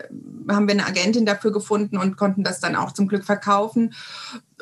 haben 0.48 0.66
wir 0.66 0.72
eine 0.72 0.86
Agentin 0.86 1.26
dafür 1.26 1.52
gefunden 1.52 1.98
und 1.98 2.16
konnten 2.16 2.42
das 2.42 2.60
dann 2.60 2.74
auch 2.74 2.92
zum 2.92 3.08
Glück 3.08 3.24
verkaufen. 3.24 3.94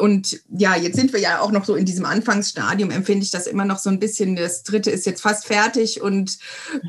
Und 0.01 0.40
ja, 0.51 0.76
jetzt 0.76 0.96
sind 0.96 1.12
wir 1.12 1.20
ja 1.20 1.40
auch 1.40 1.53
noch 1.53 1.64
so 1.64 1.74
in 1.74 1.84
diesem 1.84 2.05
Anfangsstadium, 2.05 2.90
empfinde 2.90 3.24
ich 3.24 3.30
das 3.30 3.46
immer 3.46 3.64
noch 3.64 3.78
so 3.78 3.90
ein 3.90 4.01
bisschen. 4.01 4.36
Das 4.36 4.62
dritte 4.62 4.90
ist 4.90 5.07
jetzt 5.07 5.22
fast 5.22 5.46
fertig 5.46 6.01
und 6.01 6.38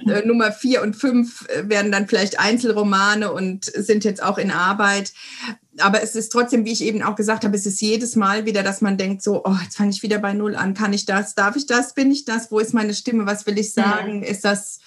äh, 0.07 0.25
Nummer 0.25 0.51
vier 0.51 0.81
und 0.81 0.95
fünf 0.95 1.47
äh, 1.49 1.69
werden 1.69 1.91
dann 1.91 2.07
vielleicht 2.07 2.39
Einzelromane 2.39 3.31
und 3.31 3.65
sind 3.65 4.03
jetzt 4.03 4.23
auch 4.23 4.37
in 4.37 4.51
Arbeit 4.51 5.11
aber 5.79 6.03
es 6.03 6.15
ist 6.15 6.31
trotzdem, 6.31 6.65
wie 6.65 6.71
ich 6.71 6.83
eben 6.83 7.01
auch 7.01 7.15
gesagt 7.15 7.43
habe, 7.43 7.55
es 7.55 7.65
ist 7.65 7.81
jedes 7.81 8.15
Mal 8.15 8.45
wieder, 8.45 8.63
dass 8.63 8.81
man 8.81 8.97
denkt, 8.97 9.21
so, 9.21 9.43
oh, 9.45 9.55
jetzt 9.63 9.77
fange 9.77 9.91
ich 9.91 10.03
wieder 10.03 10.19
bei 10.19 10.33
Null 10.33 10.55
an. 10.55 10.73
Kann 10.73 10.93
ich 10.93 11.05
das? 11.05 11.35
Darf 11.35 11.55
ich 11.55 11.65
das? 11.65 11.93
Bin 11.93 12.11
ich 12.11 12.25
das? 12.25 12.51
Wo 12.51 12.59
ist 12.59 12.73
meine 12.73 12.93
Stimme? 12.93 13.25
Was 13.25 13.45
will 13.45 13.57
ich 13.57 13.73
sagen? 13.73 14.17
Mhm. 14.17 14.23
Ist 14.23 14.43
das, 14.43 14.79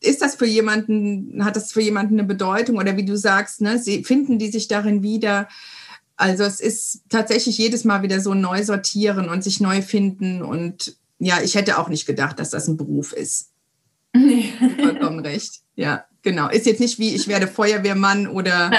ist 0.00 0.22
das 0.22 0.34
für 0.34 0.46
jemanden, 0.46 1.44
hat 1.44 1.56
das 1.56 1.72
für 1.72 1.82
jemanden 1.82 2.18
eine 2.18 2.26
Bedeutung? 2.26 2.78
Oder 2.78 2.96
wie 2.96 3.04
du 3.04 3.16
sagst, 3.16 3.60
ne, 3.60 3.78
sie, 3.78 4.04
finden 4.04 4.38
die 4.38 4.50
sich 4.50 4.66
darin 4.66 5.02
wieder? 5.02 5.48
Also 6.20 6.44
es 6.44 6.60
ist 6.60 7.04
tatsächlich 7.08 7.56
jedes 7.56 7.84
Mal 7.84 8.02
wieder 8.02 8.20
so 8.20 8.34
neu 8.34 8.62
sortieren 8.62 9.30
und 9.30 9.42
sich 9.42 9.58
neu 9.58 9.80
finden. 9.80 10.42
Und 10.42 10.98
ja, 11.18 11.40
ich 11.40 11.54
hätte 11.54 11.78
auch 11.78 11.88
nicht 11.88 12.04
gedacht, 12.04 12.38
dass 12.38 12.50
das 12.50 12.68
ein 12.68 12.76
Beruf 12.76 13.14
ist. 13.14 13.52
Nee. 14.12 14.52
Vollkommen 14.78 15.20
recht. 15.24 15.62
Ja, 15.76 16.04
genau. 16.20 16.50
Ist 16.50 16.66
jetzt 16.66 16.80
nicht 16.80 16.98
wie 16.98 17.14
ich 17.14 17.26
werde 17.26 17.46
Feuerwehrmann 17.46 18.26
oder 18.26 18.70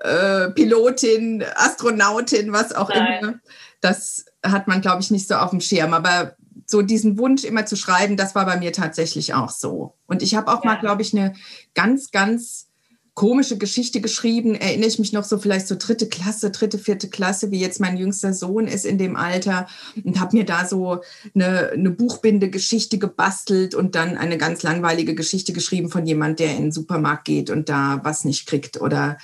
äh, 0.00 0.50
Pilotin, 0.50 1.44
Astronautin, 1.54 2.52
was 2.52 2.74
auch 2.74 2.88
Nein. 2.88 3.22
immer. 3.22 3.34
Das 3.80 4.24
hat 4.44 4.66
man, 4.66 4.80
glaube 4.80 5.02
ich, 5.02 5.12
nicht 5.12 5.28
so 5.28 5.36
auf 5.36 5.50
dem 5.50 5.60
Schirm. 5.60 5.94
Aber 5.94 6.34
so 6.66 6.82
diesen 6.82 7.16
Wunsch 7.16 7.44
immer 7.44 7.64
zu 7.64 7.76
schreiben, 7.76 8.16
das 8.16 8.34
war 8.34 8.44
bei 8.44 8.56
mir 8.56 8.72
tatsächlich 8.72 9.34
auch 9.34 9.50
so. 9.50 9.94
Und 10.06 10.20
ich 10.20 10.34
habe 10.34 10.52
auch 10.52 10.64
ja. 10.64 10.72
mal, 10.72 10.80
glaube 10.80 11.02
ich, 11.02 11.12
eine 11.12 11.34
ganz, 11.74 12.10
ganz 12.10 12.71
komische 13.14 13.58
Geschichte 13.58 14.00
geschrieben. 14.00 14.54
Erinnere 14.54 14.88
ich 14.88 14.98
mich 14.98 15.12
noch 15.12 15.24
so 15.24 15.38
vielleicht 15.38 15.68
so 15.68 15.76
dritte 15.78 16.08
Klasse, 16.08 16.50
dritte, 16.50 16.78
vierte 16.78 17.08
Klasse, 17.08 17.50
wie 17.50 17.60
jetzt 17.60 17.80
mein 17.80 17.96
jüngster 17.96 18.32
Sohn 18.32 18.66
ist 18.66 18.86
in 18.86 18.98
dem 18.98 19.16
Alter 19.16 19.66
und 20.02 20.18
habe 20.18 20.36
mir 20.36 20.44
da 20.44 20.66
so 20.66 21.02
eine, 21.34 21.70
eine 21.70 21.90
Buchbinde-Geschichte 21.90 22.98
gebastelt 22.98 23.74
und 23.74 23.94
dann 23.94 24.16
eine 24.16 24.38
ganz 24.38 24.62
langweilige 24.62 25.14
Geschichte 25.14 25.52
geschrieben 25.52 25.90
von 25.90 26.06
jemand, 26.06 26.38
der 26.38 26.56
in 26.56 26.62
den 26.62 26.72
Supermarkt 26.72 27.26
geht 27.26 27.50
und 27.50 27.68
da 27.68 28.00
was 28.02 28.24
nicht 28.24 28.46
kriegt 28.46 28.80
oder 28.80 29.18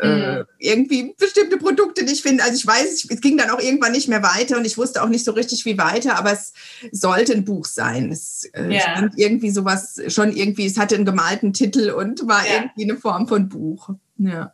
äh, 0.00 0.38
mhm. 0.38 0.44
irgendwie 0.58 1.14
bestimmte 1.18 1.56
Produkte 1.56 2.04
nicht 2.04 2.22
finden. 2.22 2.40
Also 2.40 2.54
ich 2.54 2.66
weiß, 2.66 3.06
es 3.10 3.20
ging 3.20 3.36
dann 3.38 3.50
auch 3.50 3.60
irgendwann 3.60 3.92
nicht 3.92 4.08
mehr 4.08 4.22
weiter 4.22 4.56
und 4.56 4.64
ich 4.64 4.78
wusste 4.78 5.02
auch 5.02 5.08
nicht 5.08 5.24
so 5.24 5.32
richtig, 5.32 5.64
wie 5.64 5.78
weiter, 5.78 6.16
aber 6.16 6.32
es 6.32 6.52
sollte 6.92 7.32
ein 7.32 7.44
Buch 7.44 7.64
sein. 7.64 8.10
Es 8.10 8.44
äh, 8.52 8.80
stand 8.80 9.14
irgendwie 9.16 9.50
sowas, 9.50 10.00
schon 10.08 10.34
irgendwie, 10.34 10.66
es 10.66 10.78
hatte 10.78 10.94
einen 10.94 11.04
gemalten 11.04 11.52
Titel 11.52 11.90
und 11.90 12.26
war 12.26 12.46
ja. 12.46 12.54
irgendwie 12.54 12.84
eine 12.84 12.96
Form 12.96 13.28
von 13.28 13.48
Buch. 13.48 13.90
Ja. 14.18 14.52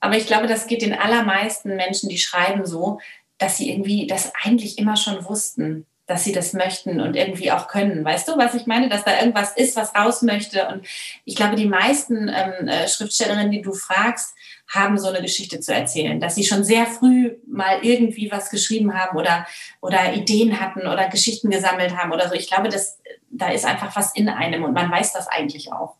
Aber 0.00 0.16
ich 0.16 0.26
glaube, 0.26 0.46
das 0.46 0.66
geht 0.66 0.82
den 0.82 0.94
allermeisten 0.94 1.74
Menschen, 1.76 2.08
die 2.08 2.18
schreiben 2.18 2.66
so, 2.66 3.00
dass 3.38 3.56
sie 3.56 3.70
irgendwie 3.70 4.06
das 4.06 4.32
eigentlich 4.42 4.78
immer 4.78 4.96
schon 4.96 5.24
wussten. 5.24 5.86
dass 6.06 6.22
sie 6.22 6.32
das 6.32 6.52
möchten 6.52 7.00
und 7.00 7.16
irgendwie 7.16 7.50
auch 7.50 7.66
können. 7.66 8.04
Weißt 8.04 8.28
du, 8.28 8.36
was 8.36 8.54
ich 8.54 8.66
meine? 8.66 8.88
Dass 8.88 9.02
da 9.02 9.18
irgendwas 9.18 9.56
ist, 9.56 9.74
was 9.74 9.92
raus 9.94 10.22
möchte. 10.22 10.68
Und 10.68 10.86
ich 11.24 11.34
glaube, 11.34 11.56
die 11.56 11.66
meisten 11.66 12.28
ähm, 12.28 12.68
äh, 12.68 12.86
Schriftstellerinnen, 12.86 13.50
die 13.50 13.62
du 13.62 13.72
fragst, 13.72 14.36
haben 14.68 14.98
so 14.98 15.08
eine 15.08 15.22
Geschichte 15.22 15.60
zu 15.60 15.72
erzählen, 15.72 16.20
dass 16.20 16.34
sie 16.34 16.44
schon 16.44 16.64
sehr 16.64 16.86
früh 16.86 17.36
mal 17.46 17.78
irgendwie 17.82 18.30
was 18.30 18.50
geschrieben 18.50 18.94
haben 18.94 19.16
oder, 19.16 19.46
oder 19.80 20.14
Ideen 20.14 20.60
hatten 20.60 20.80
oder 20.80 21.08
Geschichten 21.08 21.50
gesammelt 21.50 21.96
haben 21.96 22.12
oder 22.12 22.28
so. 22.28 22.34
Ich 22.34 22.48
glaube, 22.48 22.68
dass, 22.68 22.98
da 23.30 23.50
ist 23.50 23.64
einfach 23.64 23.94
was 23.94 24.14
in 24.14 24.28
einem 24.28 24.64
und 24.64 24.72
man 24.72 24.90
weiß 24.90 25.12
das 25.12 25.28
eigentlich 25.28 25.72
auch. 25.72 25.96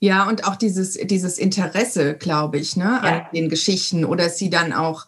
Ja, 0.00 0.28
und 0.28 0.44
auch 0.44 0.56
dieses, 0.56 0.94
dieses 0.94 1.38
Interesse, 1.38 2.14
glaube 2.14 2.58
ich, 2.58 2.76
ne, 2.76 2.84
ja. 2.84 2.98
an 2.98 3.26
den 3.32 3.48
Geschichten 3.48 4.04
oder 4.04 4.28
sie 4.28 4.50
dann 4.50 4.72
auch 4.72 5.06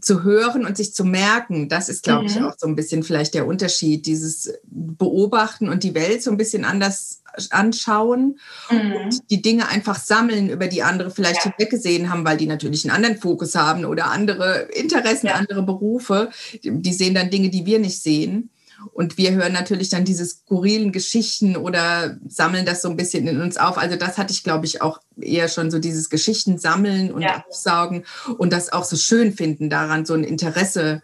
zu 0.00 0.22
hören 0.22 0.64
und 0.64 0.76
sich 0.76 0.94
zu 0.94 1.04
merken, 1.04 1.68
das 1.68 1.88
ist, 1.88 2.02
glaube 2.02 2.22
mhm. 2.22 2.28
ich, 2.28 2.42
auch 2.42 2.54
so 2.56 2.66
ein 2.66 2.76
bisschen 2.76 3.02
vielleicht 3.02 3.34
der 3.34 3.46
Unterschied, 3.46 4.06
dieses 4.06 4.52
Beobachten 4.64 5.68
und 5.68 5.82
die 5.84 5.94
Welt 5.94 6.22
so 6.22 6.30
ein 6.30 6.36
bisschen 6.36 6.64
anders 6.64 7.21
anschauen 7.50 8.38
mhm. 8.70 8.92
und 8.92 9.30
die 9.30 9.42
Dinge 9.42 9.68
einfach 9.68 9.98
sammeln, 9.98 10.50
über 10.50 10.66
die 10.66 10.82
andere 10.82 11.10
vielleicht 11.10 11.44
ja. 11.44 11.52
hinweggesehen 11.52 12.10
haben, 12.10 12.24
weil 12.24 12.36
die 12.36 12.46
natürlich 12.46 12.84
einen 12.84 12.94
anderen 12.94 13.18
Fokus 13.18 13.54
haben 13.54 13.84
oder 13.84 14.10
andere 14.10 14.68
Interessen, 14.72 15.28
ja. 15.28 15.34
andere 15.34 15.62
Berufe. 15.62 16.30
Die 16.62 16.92
sehen 16.92 17.14
dann 17.14 17.30
Dinge, 17.30 17.50
die 17.50 17.66
wir 17.66 17.78
nicht 17.78 18.02
sehen. 18.02 18.50
Und 18.92 19.16
wir 19.16 19.32
hören 19.32 19.52
natürlich 19.52 19.90
dann 19.90 20.04
diese 20.04 20.24
skurrilen 20.24 20.92
Geschichten 20.92 21.56
oder 21.56 22.18
sammeln 22.26 22.66
das 22.66 22.82
so 22.82 22.88
ein 22.88 22.96
bisschen 22.96 23.26
in 23.28 23.40
uns 23.40 23.56
auf. 23.56 23.78
Also 23.78 23.96
das 23.96 24.18
hatte 24.18 24.32
ich, 24.32 24.42
glaube 24.42 24.66
ich, 24.66 24.82
auch 24.82 25.00
eher 25.20 25.48
schon 25.48 25.70
so 25.70 25.78
dieses 25.78 26.10
Geschichten 26.10 26.58
sammeln 26.58 27.12
und 27.12 27.22
ja. 27.22 27.44
aufsaugen 27.48 28.04
und 28.38 28.52
das 28.52 28.72
auch 28.72 28.84
so 28.84 28.96
schön 28.96 29.32
finden, 29.32 29.70
daran 29.70 30.04
so 30.04 30.14
ein 30.14 30.24
Interesse 30.24 30.80
ja. 30.80 31.00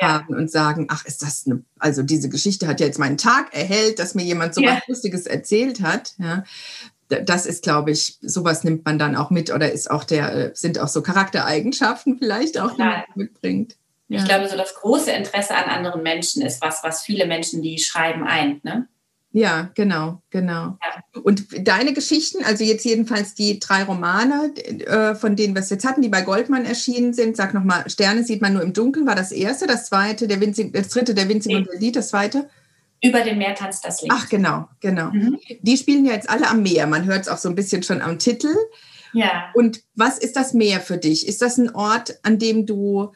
Haben 0.00 0.34
und 0.34 0.50
sagen, 0.50 0.86
ach, 0.90 1.04
ist 1.04 1.22
das 1.22 1.44
eine, 1.46 1.62
also 1.78 2.02
diese 2.02 2.28
Geschichte 2.28 2.66
hat 2.66 2.80
ja 2.80 2.86
jetzt 2.86 2.98
meinen 2.98 3.18
Tag 3.18 3.54
erhellt, 3.54 3.98
dass 3.98 4.14
mir 4.14 4.24
jemand 4.24 4.54
so 4.54 4.60
ja. 4.60 4.76
was 4.76 4.88
Lustiges 4.88 5.26
erzählt 5.26 5.80
hat. 5.82 6.14
Ja. 6.18 6.44
Das 7.08 7.44
ist, 7.44 7.62
glaube 7.62 7.90
ich, 7.90 8.18
sowas 8.22 8.64
nimmt 8.64 8.86
man 8.86 8.98
dann 8.98 9.16
auch 9.16 9.30
mit 9.30 9.52
oder 9.52 9.70
ist 9.70 9.90
auch 9.90 10.04
der, 10.04 10.34
äh, 10.34 10.50
sind 10.54 10.78
auch 10.78 10.88
so 10.88 11.02
Charaktereigenschaften 11.02 12.18
vielleicht 12.18 12.58
auch, 12.58 12.72
die 12.72 12.82
man 12.82 13.02
mitbringt. 13.14 13.76
Ja. 14.08 14.18
Ich 14.18 14.24
glaube, 14.24 14.48
so 14.48 14.56
das 14.56 14.74
große 14.74 15.10
Interesse 15.10 15.54
an 15.54 15.70
anderen 15.70 16.02
Menschen 16.02 16.42
ist 16.42 16.62
was, 16.62 16.82
was 16.82 17.02
viele 17.02 17.26
Menschen, 17.26 17.62
die 17.62 17.78
schreiben, 17.78 18.24
eint. 18.24 18.64
Ne? 18.64 18.88
Ja, 19.32 19.70
genau, 19.74 20.22
genau. 20.28 20.76
Ja. 20.82 21.20
Und 21.22 21.46
deine 21.66 21.94
Geschichten, 21.94 22.44
also 22.44 22.64
jetzt 22.64 22.84
jedenfalls 22.84 23.34
die 23.34 23.58
drei 23.58 23.82
Romane, 23.82 24.52
äh, 24.56 25.14
von 25.14 25.36
denen 25.36 25.54
wir 25.54 25.60
es 25.60 25.70
jetzt 25.70 25.86
hatten, 25.86 26.02
die 26.02 26.10
bei 26.10 26.20
Goldmann 26.20 26.66
erschienen 26.66 27.14
sind, 27.14 27.36
sag 27.36 27.54
nochmal, 27.54 27.88
Sterne 27.88 28.24
sieht 28.24 28.42
man 28.42 28.52
nur 28.52 28.62
im 28.62 28.74
Dunkeln, 28.74 29.06
war 29.06 29.14
das 29.14 29.32
erste, 29.32 29.66
das 29.66 29.86
zweite, 29.86 30.28
der 30.28 30.40
Winzig, 30.40 30.74
das 30.74 30.88
dritte, 30.88 31.14
der 31.14 31.28
Winzig 31.30 31.52
nee. 31.52 31.58
und 31.58 31.66
der 31.66 31.80
Lied, 31.80 31.96
das 31.96 32.08
zweite? 32.08 32.48
Über 33.02 33.22
den 33.22 33.38
Meer 33.38 33.54
tanzt 33.54 33.84
das 33.84 34.02
Licht. 34.02 34.14
Ach, 34.14 34.28
genau, 34.28 34.68
genau. 34.80 35.10
Mhm. 35.10 35.38
Die 35.62 35.76
spielen 35.76 36.04
ja 36.04 36.12
jetzt 36.12 36.28
alle 36.28 36.48
am 36.48 36.62
Meer. 36.62 36.86
Man 36.86 37.06
hört 37.06 37.22
es 37.22 37.28
auch 37.28 37.38
so 37.38 37.48
ein 37.48 37.54
bisschen 37.54 37.82
schon 37.82 38.02
am 38.02 38.18
Titel. 38.18 38.54
Ja. 39.12 39.50
Und 39.54 39.82
was 39.94 40.18
ist 40.18 40.36
das 40.36 40.52
Meer 40.52 40.80
für 40.80 40.98
dich? 40.98 41.26
Ist 41.26 41.42
das 41.42 41.58
ein 41.58 41.74
Ort, 41.74 42.18
an 42.22 42.38
dem 42.38 42.64
du 42.64 43.12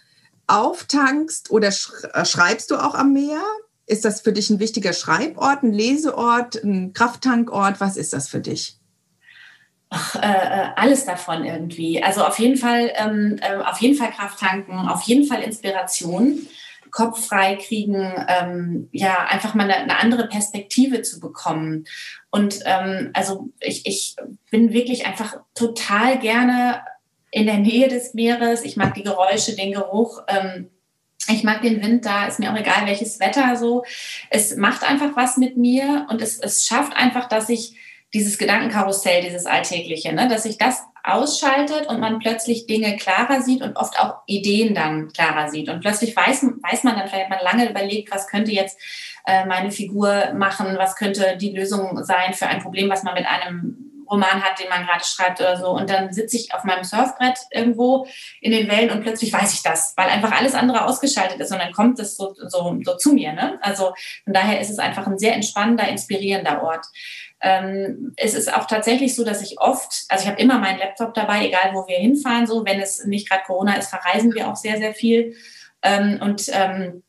auftankst 0.48 1.50
oder 1.50 1.68
äh, 1.68 2.24
schreibst 2.24 2.70
du 2.70 2.76
auch 2.76 2.94
am 2.94 3.12
Meer? 3.12 3.42
Ist 3.87 4.05
das 4.05 4.20
für 4.20 4.32
dich 4.32 4.51
ein 4.51 4.59
wichtiger 4.59 4.93
Schreibort, 4.93 5.62
ein 5.62 5.72
Leseort, 5.72 6.57
ein 6.62 6.93
Krafttankort? 6.93 7.80
Was 7.80 7.97
ist 7.97 8.12
das 8.12 8.28
für 8.28 8.41
dich? 8.41 8.78
Ach, 9.91 10.16
äh, 10.16 10.26
äh 10.26 10.68
alles 10.74 11.05
davon 11.05 11.45
irgendwie. 11.45 12.03
Also 12.03 12.24
auf 12.24 12.39
jeden 12.41 12.57
Fall, 12.57 12.93
ähm, 12.97 13.39
äh, 13.41 13.57
auf 13.62 13.78
jeden 13.80 13.97
Fall 13.97 14.11
Kraft 14.11 14.41
tanken, 14.41 14.89
auf 14.89 15.03
jeden 15.03 15.26
Fall 15.26 15.43
Inspiration, 15.43 16.49
Kopf 16.91 17.26
frei 17.26 17.57
kriegen, 17.57 18.12
ähm, 18.26 18.89
ja 18.91 19.26
einfach 19.26 19.55
mal 19.55 19.64
eine, 19.64 19.76
eine, 19.76 19.99
andere 19.99 20.28
Perspektive 20.28 21.03
zu 21.03 21.20
bekommen. 21.20 21.84
Und 22.30 22.61
ähm, 22.64 23.11
also 23.12 23.51
ich, 23.61 23.87
ich 23.87 24.16
bin 24.51 24.72
wirklich 24.72 25.07
einfach 25.07 25.37
total 25.55 26.18
gerne 26.18 26.80
in 27.30 27.47
der 27.47 27.59
Nähe 27.59 27.89
des 27.89 28.14
Meeres. 28.14 28.64
Ich 28.64 28.76
mag 28.76 28.95
die 28.95 29.03
Geräusche, 29.03 29.55
den 29.55 29.72
Geruch. 29.72 30.22
Ähm, 30.26 30.70
ich 31.28 31.44
mag 31.44 31.62
den 31.62 31.82
Wind 31.82 32.04
da, 32.04 32.26
ist 32.26 32.38
mir 32.38 32.52
auch 32.52 32.56
egal, 32.56 32.86
welches 32.86 33.18
Wetter 33.20 33.56
so. 33.56 33.84
Es 34.30 34.56
macht 34.56 34.88
einfach 34.88 35.16
was 35.16 35.36
mit 35.36 35.56
mir 35.56 36.06
und 36.10 36.22
es, 36.22 36.38
es 36.38 36.66
schafft 36.66 36.94
einfach, 36.96 37.28
dass 37.28 37.48
ich 37.48 37.76
dieses 38.14 38.38
Gedankenkarussell, 38.38 39.22
dieses 39.22 39.46
Alltägliche, 39.46 40.12
ne, 40.12 40.28
dass 40.28 40.44
sich 40.44 40.58
das 40.58 40.84
ausschaltet 41.02 41.86
und 41.86 42.00
man 42.00 42.18
plötzlich 42.18 42.66
Dinge 42.66 42.96
klarer 42.96 43.42
sieht 43.42 43.62
und 43.62 43.76
oft 43.76 43.98
auch 43.98 44.22
Ideen 44.26 44.74
dann 44.74 45.12
klarer 45.12 45.50
sieht. 45.50 45.68
Und 45.68 45.80
plötzlich 45.80 46.16
weiß, 46.16 46.44
weiß 46.44 46.84
man 46.84 46.96
dann, 46.96 47.08
vielleicht 47.08 47.30
man 47.30 47.38
lange 47.42 47.68
überlegt, 47.68 48.10
was 48.10 48.26
könnte 48.26 48.52
jetzt 48.52 48.78
äh, 49.26 49.44
meine 49.46 49.70
Figur 49.70 50.32
machen, 50.34 50.76
was 50.78 50.96
könnte 50.96 51.36
die 51.36 51.52
Lösung 51.52 52.02
sein 52.04 52.32
für 52.32 52.46
ein 52.46 52.60
Problem, 52.60 52.88
was 52.90 53.02
man 53.02 53.14
mit 53.14 53.26
einem 53.26 53.86
Roman 54.11 54.42
hat, 54.42 54.59
den 54.59 54.68
man 54.68 54.86
gerade 54.86 55.04
schreibt 55.04 55.40
oder 55.40 55.57
so. 55.57 55.70
Und 55.70 55.90
dann 55.90 56.12
sitze 56.12 56.36
ich 56.36 56.54
auf 56.54 56.64
meinem 56.64 56.84
Surfbrett 56.84 57.38
irgendwo 57.50 58.07
in 58.40 58.52
den 58.52 58.68
Wellen 58.68 58.90
und 58.90 59.02
plötzlich 59.02 59.32
weiß 59.32 59.54
ich 59.54 59.62
das, 59.62 59.94
weil 59.96 60.09
einfach 60.09 60.32
alles 60.32 60.54
andere 60.54 60.84
ausgeschaltet 60.84 61.40
ist 61.40 61.52
und 61.52 61.59
dann 61.59 61.72
kommt 61.72 61.98
es 61.98 62.16
so, 62.16 62.34
so, 62.34 62.78
so 62.82 62.96
zu 62.96 63.12
mir. 63.12 63.32
Ne? 63.32 63.59
Also 63.62 63.94
von 64.24 64.32
daher 64.32 64.61
ist 64.61 64.70
es 64.70 64.78
einfach 64.78 65.07
ein 65.07 65.18
sehr 65.18 65.34
entspannender, 65.34 65.88
inspirierender 65.88 66.62
Ort. 66.62 66.86
Ähm, 67.40 68.14
es 68.16 68.34
ist 68.34 68.52
auch 68.52 68.66
tatsächlich 68.66 69.14
so, 69.14 69.24
dass 69.24 69.42
ich 69.42 69.61
oft, 69.61 70.04
also 70.09 70.24
ich 70.24 70.30
habe 70.30 70.40
immer 70.40 70.59
meinen 70.59 70.78
Laptop 70.78 71.14
dabei, 71.14 71.46
egal 71.46 71.74
wo 71.74 71.86
wir 71.86 71.96
hinfahren, 71.96 72.46
so 72.46 72.64
wenn 72.64 72.80
es 72.80 73.04
nicht 73.04 73.28
gerade 73.28 73.44
Corona 73.44 73.76
ist, 73.76 73.88
verreisen 73.88 74.34
wir 74.34 74.48
auch 74.48 74.57
sehr, 74.57 74.78
sehr 74.78 74.94
viel. 74.94 75.36
Ähm, 75.82 76.18
und 76.22 76.48
ähm, 76.52 77.02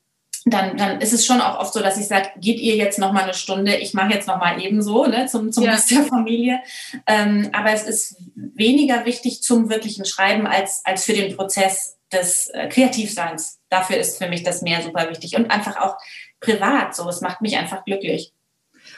dann, 0.49 0.77
dann 0.77 1.01
ist 1.01 1.13
es 1.13 1.25
schon 1.25 1.41
auch 1.41 1.59
oft 1.59 1.73
so, 1.73 1.81
dass 1.81 1.97
ich 1.97 2.07
sage, 2.07 2.29
geht 2.37 2.59
ihr 2.59 2.75
jetzt 2.75 2.99
noch 2.99 3.11
mal 3.11 3.23
eine 3.23 3.33
Stunde, 3.33 3.75
ich 3.75 3.93
mache 3.93 4.13
jetzt 4.13 4.27
noch 4.27 4.37
mal 4.37 4.61
ebenso 4.61 5.05
ne, 5.05 5.25
zum, 5.27 5.51
zum 5.51 5.63
ja. 5.63 5.71
Rest 5.71 5.91
der 5.91 6.03
Familie. 6.03 6.59
Ähm, 7.05 7.49
aber 7.53 7.71
es 7.71 7.83
ist 7.83 8.17
weniger 8.35 9.05
wichtig 9.05 9.41
zum 9.41 9.69
wirklichen 9.69 10.05
Schreiben 10.05 10.47
als, 10.47 10.81
als 10.85 11.05
für 11.05 11.13
den 11.13 11.35
Prozess 11.35 11.97
des 12.11 12.47
äh, 12.53 12.67
Kreativseins. 12.67 13.59
Dafür 13.69 13.97
ist 13.97 14.17
für 14.17 14.29
mich 14.29 14.43
das 14.43 14.61
Meer 14.61 14.81
super 14.81 15.09
wichtig 15.09 15.35
und 15.35 15.51
einfach 15.51 15.77
auch 15.79 15.97
privat 16.39 16.95
so. 16.95 17.07
Es 17.09 17.21
macht 17.21 17.41
mich 17.41 17.57
einfach 17.57 17.83
glücklich. 17.83 18.33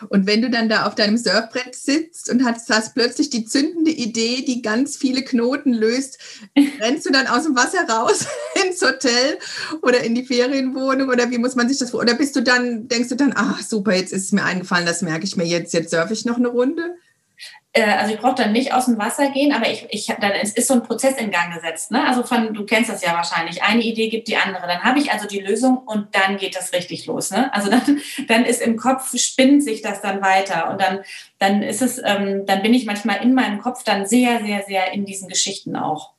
Und 0.08 0.26
wenn 0.26 0.42
du 0.42 0.50
dann 0.50 0.70
da 0.70 0.86
auf 0.86 0.96
deinem 0.96 1.18
Surfbrett 1.18 1.76
sitzt 1.76 2.30
und 2.30 2.46
hast, 2.46 2.70
hast 2.70 2.96
plötzlich 2.96 3.30
die 3.30 3.46
zündende 3.46 3.92
Idee, 3.92 4.44
die 4.46 4.62
ganz 4.62 4.98
viele 4.98 5.24
Knoten 5.24 5.74
löst, 5.74 6.20
rennst 6.80 7.06
du 7.06 7.12
dann 7.12 7.28
aus 7.28 7.44
dem 7.44 7.56
Wasser 7.56 7.88
raus 7.90 8.26
ins 8.66 8.82
Hotel 8.82 9.38
oder 9.82 10.02
in 10.04 10.16
die 10.16 10.26
Ferienwohnung 10.26 11.10
oder 11.10 11.30
wie 11.32 11.38
muss 11.38 11.56
man 11.56 11.68
sich 11.68 11.78
das 11.78 11.92
vor? 11.92 12.02
Oder 12.02 12.14
bist 12.14 12.36
du 12.36 12.42
dann, 12.42 12.88
denkst 12.88 13.10
du 13.10 13.16
dann, 13.16 13.34
ach 13.36 13.62
super, 13.62 13.94
jetzt 13.94 14.14
ist 14.14 14.26
es 14.26 14.32
mir 14.32 14.44
eingefallen, 14.44 14.86
das 14.86 15.02
merke 15.02 15.26
ich 15.26 15.36
mir 15.36 15.46
jetzt, 15.46 15.74
jetzt 15.74 15.92
surfe 15.92 16.14
ich 16.14 16.26
noch 16.26 16.38
eine 16.38 16.48
Runde? 16.48 16.96
Äh, 17.74 17.84
also 17.84 18.14
ich 18.14 18.20
brauche 18.20 18.36
dann 18.36 18.52
nicht 18.52 18.74
aus 18.74 18.86
dem 18.86 18.98
Wasser 18.98 19.30
gehen, 19.30 19.54
aber 19.54 19.70
ich, 19.70 19.86
ich 19.92 20.08
dann 20.08 20.32
es 20.32 20.54
ist 20.54 20.68
so 20.68 20.74
ein 20.74 20.84
Prozess 20.84 21.18
in 21.18 21.32
Gang 21.32 21.54
gesetzt. 21.54 21.92
Ne? 21.92 22.06
Also 22.06 22.24
von, 22.24 22.54
du 22.54 22.66
kennst 22.66 22.90
das 22.90 23.04
ja 23.04 23.14
wahrscheinlich. 23.14 23.62
Eine 23.62 23.84
Idee 23.84 24.10
gibt 24.10 24.28
die 24.28 24.38
andere. 24.38 24.66
Dann 24.68 24.84
habe 24.84 25.00
ich 25.00 25.12
also 25.12 25.28
die 25.28 25.40
Lösung 25.40 25.78
und 25.78 26.08
dann 26.16 26.38
geht 26.38 26.56
das 26.56 26.74
richtig 26.74 27.06
los. 27.06 27.32
Ne? 27.32 27.54
Also 27.54 27.70
dann, 27.70 28.02
dann 28.28 28.46
ist 28.46 28.62
im 28.62 28.78
Kopf 28.78 29.16
spinnt 29.18 29.64
sich 29.64 29.82
das 29.82 30.02
dann 30.02 30.22
weiter 30.22 30.70
und 30.72 30.82
dann, 30.82 31.00
dann 31.38 31.62
ist 31.62 31.82
es, 31.82 32.02
ähm, 32.04 32.46
dann 32.46 32.64
bin 32.64 32.74
ich 32.74 32.86
manchmal 32.86 33.22
in 33.22 33.34
meinem 33.34 33.60
Kopf 33.60 33.84
dann 33.84 34.08
sehr, 34.08 34.44
sehr, 34.44 34.64
sehr 34.68 34.92
in 34.94 35.06
diesen 35.06 35.28
Geschichten 35.28 35.76
auch. 35.76 36.14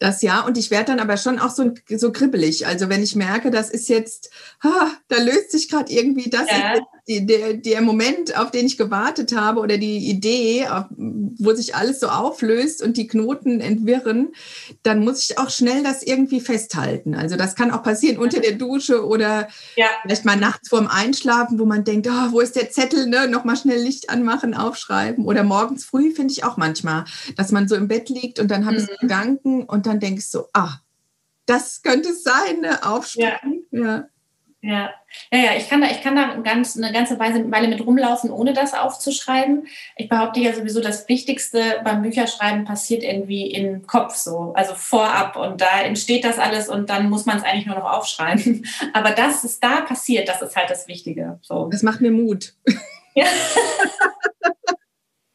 Das 0.00 0.22
ja, 0.22 0.40
und 0.40 0.58
ich 0.58 0.70
werde 0.70 0.86
dann 0.86 1.00
aber 1.00 1.16
schon 1.16 1.38
auch 1.38 1.50
so, 1.50 1.72
so 1.88 2.12
kribbelig. 2.12 2.66
Also 2.66 2.88
wenn 2.90 3.02
ich 3.02 3.14
merke, 3.14 3.50
das 3.50 3.70
ist 3.70 3.88
jetzt, 3.88 4.30
ha, 4.62 4.90
da 5.08 5.16
löst 5.16 5.52
sich 5.52 5.70
gerade 5.70 5.90
irgendwie 5.90 6.28
das, 6.28 6.50
ja. 6.50 6.74
Der, 7.06 7.54
der 7.54 7.82
Moment, 7.82 8.38
auf 8.38 8.50
den 8.50 8.66
ich 8.66 8.78
gewartet 8.78 9.36
habe 9.36 9.60
oder 9.60 9.76
die 9.76 10.08
Idee, 10.08 10.66
wo 10.96 11.52
sich 11.52 11.74
alles 11.74 12.00
so 12.00 12.08
auflöst 12.08 12.82
und 12.82 12.96
die 12.96 13.06
Knoten 13.06 13.60
entwirren, 13.60 14.32
dann 14.82 15.04
muss 15.04 15.22
ich 15.22 15.38
auch 15.38 15.50
schnell 15.50 15.82
das 15.82 16.02
irgendwie 16.02 16.40
festhalten. 16.40 17.14
Also 17.14 17.36
das 17.36 17.56
kann 17.56 17.70
auch 17.70 17.82
passieren 17.82 18.16
unter 18.18 18.40
der 18.40 18.52
Dusche 18.52 19.06
oder 19.06 19.48
ja. 19.76 19.86
vielleicht 20.02 20.24
mal 20.24 20.36
nachts 20.36 20.70
vorm 20.70 20.86
Einschlafen, 20.86 21.58
wo 21.58 21.66
man 21.66 21.84
denkt, 21.84 22.08
oh, 22.08 22.32
wo 22.32 22.40
ist 22.40 22.56
der 22.56 22.70
Zettel, 22.70 23.06
ne? 23.06 23.28
nochmal 23.28 23.56
schnell 23.56 23.82
Licht 23.82 24.08
anmachen, 24.08 24.54
aufschreiben. 24.54 25.26
Oder 25.26 25.44
morgens 25.44 25.84
früh 25.84 26.10
finde 26.10 26.32
ich 26.32 26.44
auch 26.44 26.56
manchmal, 26.56 27.04
dass 27.36 27.52
man 27.52 27.68
so 27.68 27.74
im 27.74 27.88
Bett 27.88 28.08
liegt 28.08 28.38
und 28.40 28.50
dann 28.50 28.64
habe 28.64 28.76
ich 28.76 28.88
mhm. 28.88 28.96
Gedanken 29.00 29.62
und 29.64 29.84
dann 29.86 30.00
denkst 30.00 30.30
du, 30.32 30.44
ah, 30.54 30.78
das 31.46 31.82
könnte 31.82 32.08
es 32.08 32.22
sein, 32.22 32.60
ne? 32.62 32.82
Aufspringen. 32.86 33.66
Ja. 33.70 33.84
ja. 33.84 34.08
Ja. 34.66 34.94
ja, 35.30 35.38
ja, 35.38 35.50
ich 35.58 35.68
kann 35.68 35.82
da, 35.82 35.88
ich 35.90 36.00
kann 36.00 36.16
da 36.16 36.36
ganz, 36.36 36.74
eine 36.74 36.90
ganze 36.90 37.18
Weile 37.18 37.68
mit 37.68 37.86
rumlaufen, 37.86 38.30
ohne 38.30 38.54
das 38.54 38.72
aufzuschreiben. 38.72 39.66
Ich 39.96 40.08
behaupte 40.08 40.40
ja 40.40 40.54
sowieso, 40.54 40.80
das 40.80 41.06
Wichtigste 41.06 41.82
beim 41.84 42.00
Bücherschreiben 42.00 42.64
passiert 42.64 43.02
irgendwie 43.02 43.50
im 43.50 43.86
Kopf 43.86 44.14
so, 44.14 44.54
also 44.56 44.72
vorab 44.74 45.36
und 45.36 45.60
da 45.60 45.82
entsteht 45.82 46.24
das 46.24 46.38
alles 46.38 46.70
und 46.70 46.88
dann 46.88 47.10
muss 47.10 47.26
man 47.26 47.36
es 47.36 47.44
eigentlich 47.44 47.66
nur 47.66 47.76
noch 47.76 47.92
aufschreiben. 47.92 48.66
Aber 48.94 49.10
dass 49.10 49.44
es 49.44 49.60
da 49.60 49.82
passiert, 49.82 50.30
das 50.30 50.40
ist 50.40 50.56
halt 50.56 50.70
das 50.70 50.88
Wichtige. 50.88 51.38
So. 51.42 51.68
Das 51.70 51.82
macht 51.82 52.00
mir 52.00 52.10
Mut. 52.10 52.54
Ja. 53.14 53.26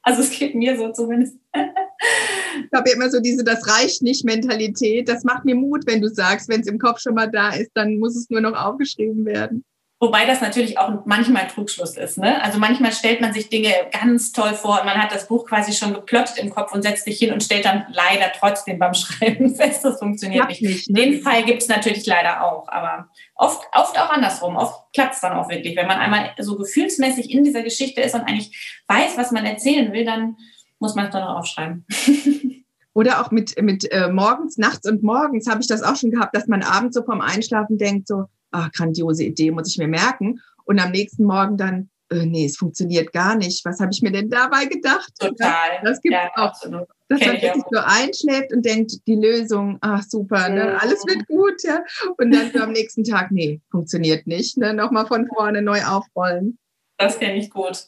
Also 0.01 0.21
es 0.21 0.31
geht 0.31 0.55
mir 0.55 0.77
so 0.77 0.91
zumindest. 0.91 1.37
Ich 1.53 2.77
habe 2.77 2.89
immer 2.91 3.09
so 3.09 3.19
diese 3.19 3.43
Das 3.43 3.67
reicht 3.67 4.01
nicht 4.01 4.25
Mentalität. 4.25 5.09
Das 5.09 5.23
macht 5.23 5.45
mir 5.45 5.55
Mut, 5.55 5.85
wenn 5.85 6.01
du 6.01 6.07
sagst, 6.07 6.49
wenn 6.49 6.61
es 6.61 6.67
im 6.67 6.79
Kopf 6.79 6.99
schon 6.99 7.15
mal 7.15 7.29
da 7.29 7.51
ist, 7.51 7.71
dann 7.73 7.97
muss 7.97 8.15
es 8.15 8.29
nur 8.29 8.41
noch 8.41 8.53
aufgeschrieben 8.53 9.25
werden. 9.25 9.63
Wobei 10.01 10.25
das 10.25 10.39
natürlich 10.39 10.77
auch 10.77 11.05
manchmal 11.05 11.47
Trugschluss 11.47 11.97
ist. 11.97 12.17
Ne? 12.17 12.41
Also 12.41 12.57
manchmal 12.57 12.93
stellt 12.93 13.19
man 13.19 13.33
sich 13.33 13.49
Dinge 13.49 13.69
ganz 13.91 14.31
toll 14.31 14.53
vor 14.53 14.79
und 14.79 14.85
man 14.85 14.95
hat 14.95 15.11
das 15.11 15.27
Buch 15.27 15.45
quasi 15.45 15.73
schon 15.73 15.93
geplottet 15.93 16.37
im 16.37 16.49
Kopf 16.49 16.73
und 16.73 16.83
setzt 16.83 17.03
sich 17.03 17.19
hin 17.19 17.33
und 17.33 17.43
stellt 17.43 17.65
dann 17.65 17.85
leider 17.91 18.31
trotzdem 18.33 18.79
beim 18.79 18.93
Schreiben 18.95 19.53
fest, 19.53 19.83
das 19.83 19.99
funktioniert 19.99 20.47
nicht. 20.47 20.61
nicht 20.61 20.89
ne? 20.89 21.01
Den 21.01 21.21
Fall 21.21 21.43
gibt 21.43 21.63
es 21.63 21.67
natürlich 21.67 22.05
leider 22.05 22.45
auch, 22.45 22.69
aber 22.69 23.09
oft, 23.35 23.61
oft 23.73 23.99
auch 23.99 24.09
andersrum. 24.09 24.55
Oft 24.55 24.93
klappt 24.93 25.15
es 25.15 25.21
dann 25.21 25.33
auch 25.33 25.49
wirklich. 25.49 25.75
Wenn 25.75 25.87
man 25.87 25.99
einmal 25.99 26.31
so 26.39 26.55
gefühlsmäßig 26.55 27.29
in 27.29 27.43
dieser 27.43 27.63
Geschichte 27.63 27.99
ist 27.99 28.15
und 28.15 28.21
eigentlich 28.21 28.81
weiß, 28.87 29.17
was 29.17 29.31
man 29.31 29.45
erzählen 29.45 29.91
will, 29.91 30.05
dann 30.05 30.37
muss 30.79 30.95
man 30.95 31.07
es 31.07 31.11
dann 31.11 31.23
auch 31.23 31.39
aufschreiben. 31.39 31.85
Oder 32.93 33.21
auch 33.21 33.31
mit, 33.31 33.61
mit 33.61 33.91
äh, 33.91 34.07
morgens, 34.07 34.57
nachts 34.57 34.89
und 34.89 35.03
morgens 35.03 35.47
habe 35.47 35.59
ich 35.59 35.67
das 35.67 35.83
auch 35.83 35.97
schon 35.97 36.11
gehabt, 36.11 36.35
dass 36.35 36.47
man 36.47 36.63
abends 36.63 36.95
so 36.95 37.03
vorm 37.03 37.21
Einschlafen 37.21 37.77
denkt, 37.77 38.07
so, 38.07 38.25
ach, 38.51 38.71
grandiose 38.71 39.23
Idee, 39.23 39.51
muss 39.51 39.69
ich 39.69 39.77
mir 39.77 39.87
merken. 39.87 40.41
Und 40.65 40.79
am 40.79 40.91
nächsten 40.91 41.23
Morgen 41.23 41.57
dann, 41.57 41.89
äh, 42.11 42.25
nee, 42.25 42.45
es 42.45 42.57
funktioniert 42.57 43.11
gar 43.11 43.35
nicht. 43.35 43.63
Was 43.65 43.79
habe 43.79 43.91
ich 43.91 44.01
mir 44.01 44.11
denn 44.11 44.29
dabei 44.29 44.65
gedacht? 44.65 45.11
Total. 45.19 45.79
Das 45.83 46.01
gibt 46.01 46.13
ja, 46.13 46.29
auch. 46.35 46.49
Absolut. 46.49 46.87
Dass 47.07 47.21
man 47.21 47.41
wirklich 47.41 47.63
so 47.71 47.79
einschläft 47.79 48.53
und 48.53 48.63
denkt, 48.63 49.07
die 49.07 49.15
Lösung, 49.15 49.79
ach 49.81 50.03
super, 50.07 50.47
ne? 50.49 50.79
alles 50.79 51.03
wird 51.07 51.25
gut, 51.27 51.63
ja. 51.63 51.83
Und 52.17 52.31
dann 52.31 52.51
so 52.53 52.59
am 52.59 52.71
nächsten 52.71 53.03
Tag, 53.03 53.31
nee, 53.31 53.61
funktioniert 53.71 54.27
nicht. 54.27 54.57
Ne? 54.57 54.75
Nochmal 54.75 55.07
von 55.07 55.27
vorne 55.27 55.63
neu 55.63 55.83
aufrollen. 55.83 56.59
Das 56.97 57.17
kenne 57.17 57.37
ich 57.37 57.49
gut. 57.49 57.87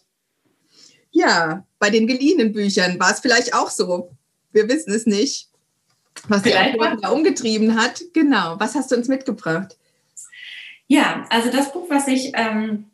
Ja, 1.11 1.65
bei 1.77 1.89
den 1.89 2.07
geliehenen 2.07 2.53
Büchern 2.53 2.99
war 2.99 3.11
es 3.11 3.19
vielleicht 3.19 3.53
auch 3.53 3.69
so. 3.69 4.11
Wir 4.53 4.67
wissen 4.69 4.93
es 4.93 5.05
nicht, 5.05 5.49
was 6.27 6.43
die 6.43 6.55
Autorin 6.55 6.99
da 7.01 7.09
umgetrieben 7.09 7.79
hat. 7.79 8.01
Genau. 8.13 8.59
Was 8.59 8.75
hast 8.75 8.91
du 8.91 8.95
uns 8.95 9.07
mitgebracht? 9.07 9.77
Ja, 10.91 11.25
also 11.29 11.49
das 11.49 11.71
Buch, 11.71 11.85
was 11.89 12.05
ich 12.09 12.33
ähm, 12.35 12.91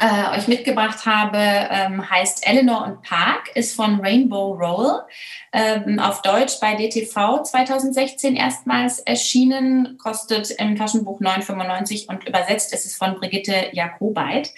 äh, 0.00 0.36
euch 0.36 0.48
mitgebracht 0.48 1.06
habe, 1.06 1.38
ähm, 1.38 2.10
heißt 2.10 2.44
Eleanor 2.44 2.84
und 2.84 3.02
Park, 3.02 3.54
ist 3.54 3.76
von 3.76 4.00
Rainbow 4.00 4.54
Roll, 4.54 5.04
ähm, 5.52 6.00
auf 6.00 6.22
Deutsch 6.22 6.58
bei 6.60 6.74
DTV 6.74 7.44
2016 7.44 8.34
erstmals 8.34 8.98
erschienen, 8.98 9.96
kostet 9.96 10.50
im 10.50 10.74
Taschenbuch 10.74 11.20
9,95 11.20 12.08
und 12.08 12.26
übersetzt 12.26 12.72
ist 12.72 12.84
es 12.84 12.96
von 12.96 13.14
Brigitte 13.14 13.68
Jakobait. 13.74 14.52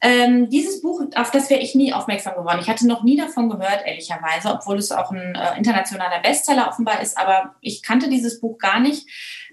Ähm, 0.00 0.50
dieses 0.50 0.82
Buch, 0.82 1.02
auf 1.14 1.30
das 1.30 1.48
wäre 1.48 1.60
ich 1.60 1.76
nie 1.76 1.92
aufmerksam 1.92 2.34
geworden. 2.34 2.58
Ich 2.60 2.68
hatte 2.68 2.88
noch 2.88 3.04
nie 3.04 3.16
davon 3.16 3.50
gehört, 3.50 3.86
ehrlicherweise, 3.86 4.52
obwohl 4.52 4.78
es 4.78 4.90
auch 4.90 5.12
ein 5.12 5.36
äh, 5.36 5.56
internationaler 5.56 6.18
Bestseller 6.18 6.66
offenbar 6.66 7.02
ist, 7.02 7.16
aber 7.16 7.54
ich 7.60 7.84
kannte 7.84 8.08
dieses 8.08 8.40
Buch 8.40 8.58
gar 8.58 8.80
nicht. 8.80 9.06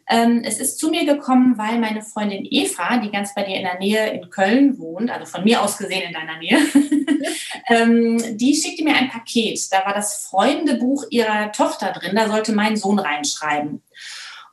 Ähm, 0.09 0.41
es 0.45 0.59
ist 0.59 0.79
zu 0.79 0.89
mir 0.89 1.05
gekommen, 1.05 1.57
weil 1.57 1.79
meine 1.79 2.01
Freundin 2.01 2.47
Eva, 2.49 2.97
die 2.97 3.11
ganz 3.11 3.33
bei 3.35 3.43
dir 3.43 3.55
in 3.55 3.63
der 3.63 3.77
Nähe 3.77 4.09
in 4.11 4.29
Köln 4.29 4.77
wohnt, 4.77 5.11
also 5.11 5.25
von 5.25 5.43
mir 5.43 5.61
aus 5.61 5.77
gesehen 5.77 6.03
in 6.07 6.13
deiner 6.13 6.37
Nähe, 6.37 6.59
ähm, 7.69 8.37
die 8.37 8.55
schickte 8.55 8.83
mir 8.83 8.95
ein 8.95 9.09
Paket. 9.09 9.59
Da 9.71 9.85
war 9.85 9.93
das 9.93 10.27
Freundebuch 10.29 11.05
ihrer 11.09 11.51
Tochter 11.51 11.91
drin, 11.91 12.15
da 12.15 12.29
sollte 12.29 12.53
mein 12.53 12.77
Sohn 12.77 12.99
reinschreiben. 12.99 13.83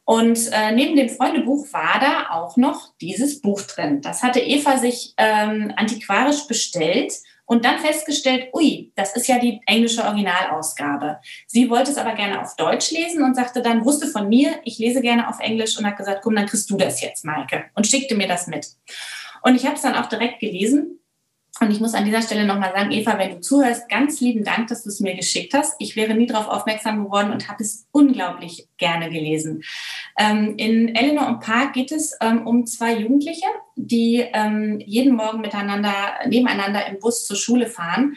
Und 0.05 0.53
äh, 0.53 0.73
neben 0.73 0.97
dem 0.97 1.09
Freundebuch 1.09 1.73
war 1.73 1.99
da 2.01 2.31
auch 2.31 2.57
noch 2.57 2.93
dieses 3.01 3.41
Buch 3.41 3.63
drin. 3.63 4.03
Das 4.03 4.23
hatte 4.23 4.41
Eva 4.41 4.77
sich 4.77 5.15
ähm, 5.17 5.73
antiquarisch 5.77 6.47
bestellt 6.47 7.15
und 7.47 7.65
dann 7.65 7.79
festgestellt, 7.79 8.49
ui, 8.55 8.93
das 8.95 9.15
ist 9.17 9.29
ja 9.29 9.39
die 9.39 9.61
englische 9.67 10.05
Originalausgabe. 10.05 11.19
Sie 11.47 11.69
wollte 11.69 11.91
es 11.91 11.99
aber 11.99 12.15
gerne 12.15 12.41
auf 12.41 12.57
Deutsch 12.57 12.91
lesen 12.91 13.23
und 13.23 13.35
sagte 13.35 13.63
dann, 13.63 13.85
wusste 13.85 14.07
von 14.07 14.29
mir, 14.29 14.61
ich 14.65 14.79
lese 14.79 15.01
gerne 15.03 15.29
auf 15.29 15.41
Englisch 15.41 15.79
und 15.79 15.87
hat 15.87 15.97
gesagt, 15.97 16.23
komm, 16.23 16.37
dann 16.37 16.47
kriegst 16.47 16.71
du 16.71 16.77
das 16.77 17.03
jetzt, 17.03 17.25
Maike. 17.25 17.65
Und 17.75 17.87
schickte 17.87 18.15
mir 18.15 18.29
das 18.29 18.47
mit. 18.47 18.69
Und 19.43 19.57
ich 19.57 19.67
habe 19.67 19.77
es 19.77 19.83
dann 19.83 19.95
auch 19.95 20.07
direkt 20.07 20.41
gelesen 20.41 21.01
und 21.61 21.71
ich 21.71 21.79
muss 21.79 21.95
an 21.95 22.05
dieser 22.05 22.21
Stelle 22.21 22.47
nochmal 22.47 22.73
sagen, 22.75 22.91
Eva, 22.91 23.17
wenn 23.17 23.31
du 23.31 23.41
zuhörst, 23.41 23.89
ganz 23.89 24.21
lieben 24.21 24.43
Dank, 24.43 24.67
dass 24.69 24.83
du 24.83 24.89
es 24.89 24.99
mir 24.99 25.15
geschickt 25.15 25.55
hast. 25.55 25.75
Ich 25.79 25.95
wäre 25.95 26.15
nie 26.15 26.27
darauf 26.27 26.49
aufmerksam 26.49 27.05
geworden 27.05 27.31
und 27.31 27.49
habe 27.49 27.63
es 27.63 27.87
unglaublich 27.93 28.69
gerne 28.77 29.09
gelesen. 29.09 29.63
Ähm, 30.19 30.55
in 30.57 30.97
Eleanor 30.97 31.29
und 31.29 31.41
Park 31.41 31.75
geht 31.75 31.93
es 31.93 32.17
ähm, 32.21 32.45
um 32.45 32.67
zwei 32.67 32.97
Jugendliche, 32.97 33.47
die 33.77 34.25
ähm, 34.33 34.81
jeden 34.85 35.15
Morgen 35.15 35.41
miteinander, 35.43 35.95
nebeneinander 36.27 36.87
im 36.89 36.99
Bus 36.99 37.25
zur 37.25 37.37
Schule 37.37 37.69
fahren 37.69 38.17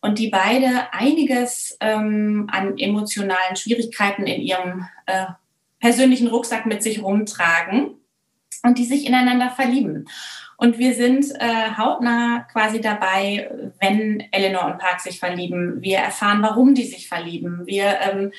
und 0.00 0.20
die 0.20 0.28
beide 0.28 0.92
einiges 0.92 1.76
ähm, 1.80 2.46
an 2.52 2.78
emotionalen 2.78 3.56
Schwierigkeiten 3.56 4.26
in 4.26 4.40
ihrem 4.40 4.86
äh, 5.06 5.26
persönlichen 5.80 6.28
Rucksack 6.28 6.66
mit 6.66 6.84
sich 6.84 7.02
rumtragen 7.02 7.96
und 8.62 8.78
die 8.78 8.84
sich 8.84 9.06
ineinander 9.06 9.50
verlieben. 9.50 10.06
Und 10.58 10.78
wir 10.78 10.94
sind 10.94 11.26
äh, 11.38 11.76
hautnah 11.76 12.46
quasi 12.50 12.80
dabei, 12.80 13.50
wenn 13.80 14.20
Eleanor 14.32 14.66
und 14.66 14.78
Park 14.78 15.00
sich 15.00 15.18
verlieben. 15.18 15.82
Wir 15.82 15.98
erfahren, 15.98 16.42
warum 16.42 16.74
die 16.74 16.86
sich 16.86 17.08
verlieben. 17.08 17.66
Wir 17.66 17.98
ähm, 18.00 18.32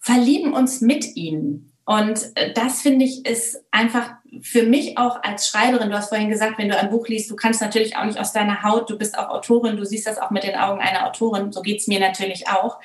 verlieben 0.00 0.52
uns 0.52 0.80
mit 0.80 1.16
ihnen. 1.16 1.72
Und 1.84 2.32
äh, 2.34 2.52
das 2.54 2.82
finde 2.82 3.04
ich 3.04 3.24
ist 3.26 3.62
einfach 3.70 4.14
für 4.40 4.64
mich 4.64 4.98
auch 4.98 5.22
als 5.22 5.48
Schreiberin, 5.48 5.90
du 5.90 5.96
hast 5.96 6.08
vorhin 6.08 6.30
gesagt, 6.30 6.58
wenn 6.58 6.68
du 6.68 6.76
ein 6.76 6.90
Buch 6.90 7.06
liest, 7.08 7.30
du 7.30 7.36
kannst 7.36 7.60
natürlich 7.60 7.96
auch 7.96 8.04
nicht 8.04 8.18
aus 8.18 8.32
deiner 8.32 8.62
Haut, 8.62 8.90
du 8.90 8.98
bist 8.98 9.16
auch 9.18 9.28
Autorin, 9.28 9.76
du 9.76 9.84
siehst 9.84 10.06
das 10.06 10.18
auch 10.18 10.30
mit 10.30 10.44
den 10.44 10.56
Augen 10.56 10.80
einer 10.80 11.06
Autorin, 11.06 11.52
so 11.52 11.62
geht's 11.62 11.86
mir 11.86 12.00
natürlich 12.00 12.48
auch. 12.48 12.80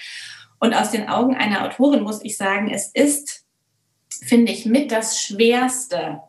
Und 0.60 0.74
aus 0.74 0.92
den 0.92 1.08
Augen 1.08 1.36
einer 1.36 1.66
Autorin 1.66 2.04
muss 2.04 2.24
ich 2.24 2.38
sagen, 2.38 2.70
es 2.70 2.88
ist, 2.94 3.46
finde 4.10 4.52
ich, 4.52 4.66
mit 4.66 4.92
das 4.92 5.22
Schwerste, 5.22 6.22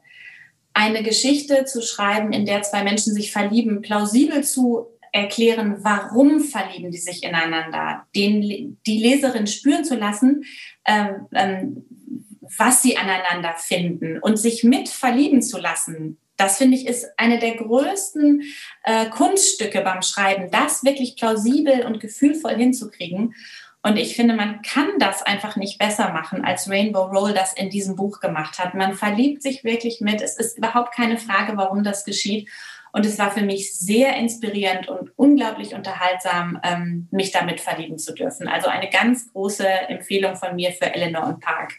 eine 0.81 1.03
Geschichte 1.03 1.67
zu 1.67 1.83
schreiben, 1.83 2.33
in 2.33 2.47
der 2.47 2.63
zwei 2.63 2.83
Menschen 2.83 3.13
sich 3.13 3.33
verlieben, 3.33 3.83
plausibel 3.83 4.43
zu 4.43 4.87
erklären, 5.13 5.77
warum 5.81 6.41
verlieben 6.41 6.91
die 6.91 6.99
sich 6.99 7.23
ineinander, 7.23 8.07
den, 8.17 8.79
die 8.87 8.99
Leserin 8.99 9.47
spüren 9.47 9.85
zu 9.85 9.97
lassen, 9.97 10.45
ähm, 10.87 11.27
ähm, 11.35 11.85
was 12.57 12.83
sie 12.83 12.97
aneinander 12.97 13.55
finden 13.59 14.19
und 14.21 14.39
sich 14.39 14.65
mit 14.65 14.89
verlieben 14.89 15.43
zu 15.43 15.59
lassen. 15.59 16.19
Das 16.39 16.57
finde 16.57 16.79
ich 16.79 16.87
ist 16.87 17.07
eine 17.19 17.39
der 17.39 17.57
größten 17.57 18.43
äh, 18.85 19.11
Kunststücke 19.11 19.83
beim 19.83 20.01
Schreiben, 20.01 20.51
das 20.51 20.83
wirklich 20.83 21.17
plausibel 21.17 21.85
und 21.85 22.01
gefühlvoll 22.01 22.57
hinzukriegen. 22.57 23.35
Und 23.83 23.97
ich 23.97 24.15
finde, 24.15 24.35
man 24.35 24.61
kann 24.61 24.99
das 24.99 25.23
einfach 25.23 25.57
nicht 25.57 25.79
besser 25.79 26.13
machen, 26.13 26.45
als 26.45 26.69
Rainbow 26.69 27.05
Roll 27.05 27.33
das 27.33 27.55
in 27.55 27.71
diesem 27.71 27.97
Buch 27.97 28.21
gemacht 28.21 28.59
hat. 28.59 28.75
Man 28.75 28.95
verliebt 28.95 29.43
sich 29.43 29.65
wirklich 29.65 30.01
mit. 30.01 30.21
Es 30.21 30.37
ist 30.37 30.59
überhaupt 30.59 30.95
keine 30.95 31.17
Frage, 31.17 31.57
warum 31.57 31.83
das 31.83 32.05
geschieht. 32.05 32.51
Und 32.93 33.07
es 33.07 33.19
war 33.19 33.31
für 33.31 33.43
mich 33.43 33.75
sehr 33.79 34.17
inspirierend 34.17 34.89
und 34.89 35.13
unglaublich 35.17 35.75
unterhaltsam, 35.75 36.61
ähm, 36.63 37.09
mich 37.11 37.31
damit 37.31 37.61
verlieben 37.61 37.99
zu 37.99 38.13
dürfen. 38.13 38.49
Also 38.49 38.69
eine 38.69 38.91
ganz 38.91 39.33
große 39.33 39.67
Empfehlung 39.67 40.37
von 40.37 40.57
mir 40.57 40.73
für 40.73 40.93
Eleanor 40.93 41.27
und 41.27 41.41
Park. 41.41 41.75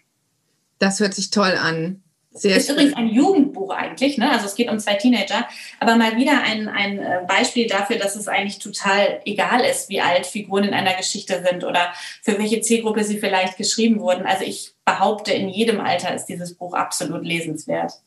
Das 0.80 1.00
hört 1.00 1.14
sich 1.14 1.30
toll 1.30 1.56
an. 1.62 2.02
Sehr 2.34 2.56
ist 2.56 2.68
schön. 2.68 2.76
übrigens 2.76 2.96
ein 2.96 3.10
Jugendbuch 3.10 3.72
eigentlich, 3.72 4.18
ne? 4.18 4.32
also 4.32 4.46
es 4.46 4.56
geht 4.56 4.70
um 4.70 4.80
zwei 4.80 4.94
Teenager, 4.94 5.48
aber 5.82 5.98
mal 5.98 6.16
wieder 6.16 6.42
ein, 6.42 6.70
ein 6.70 6.98
äh, 7.00 7.20
Beispiel 7.28 7.68
dafür, 7.68 7.98
dass 7.98 8.16
es 8.16 8.30
eigentlich 8.30 8.60
total 8.60 9.20
egal 9.26 9.66
ist, 9.66 9.90
wie 9.90 10.00
alt 10.00 10.26
Figuren 10.26 10.64
in 10.64 10.74
einer 10.74 10.96
Geschichte 10.96 11.44
sind 11.46 11.66
oder 11.66 11.92
für 12.22 12.40
welche 12.40 12.62
Zielgruppe 12.62 13.04
sie 13.04 13.18
vielleicht 13.18 13.58
geschrieben 13.58 14.00
wurden. 14.00 14.26
Also 14.26 14.46
ich 14.46 14.74
behaupte, 14.86 15.34
in 15.34 15.50
jedem 15.50 15.82
Alter 15.82 16.16
ist 16.16 16.28
dieses 16.28 16.54
Buch 16.54 16.74
absolut 16.74 17.26
lesenswert. 17.26 18.02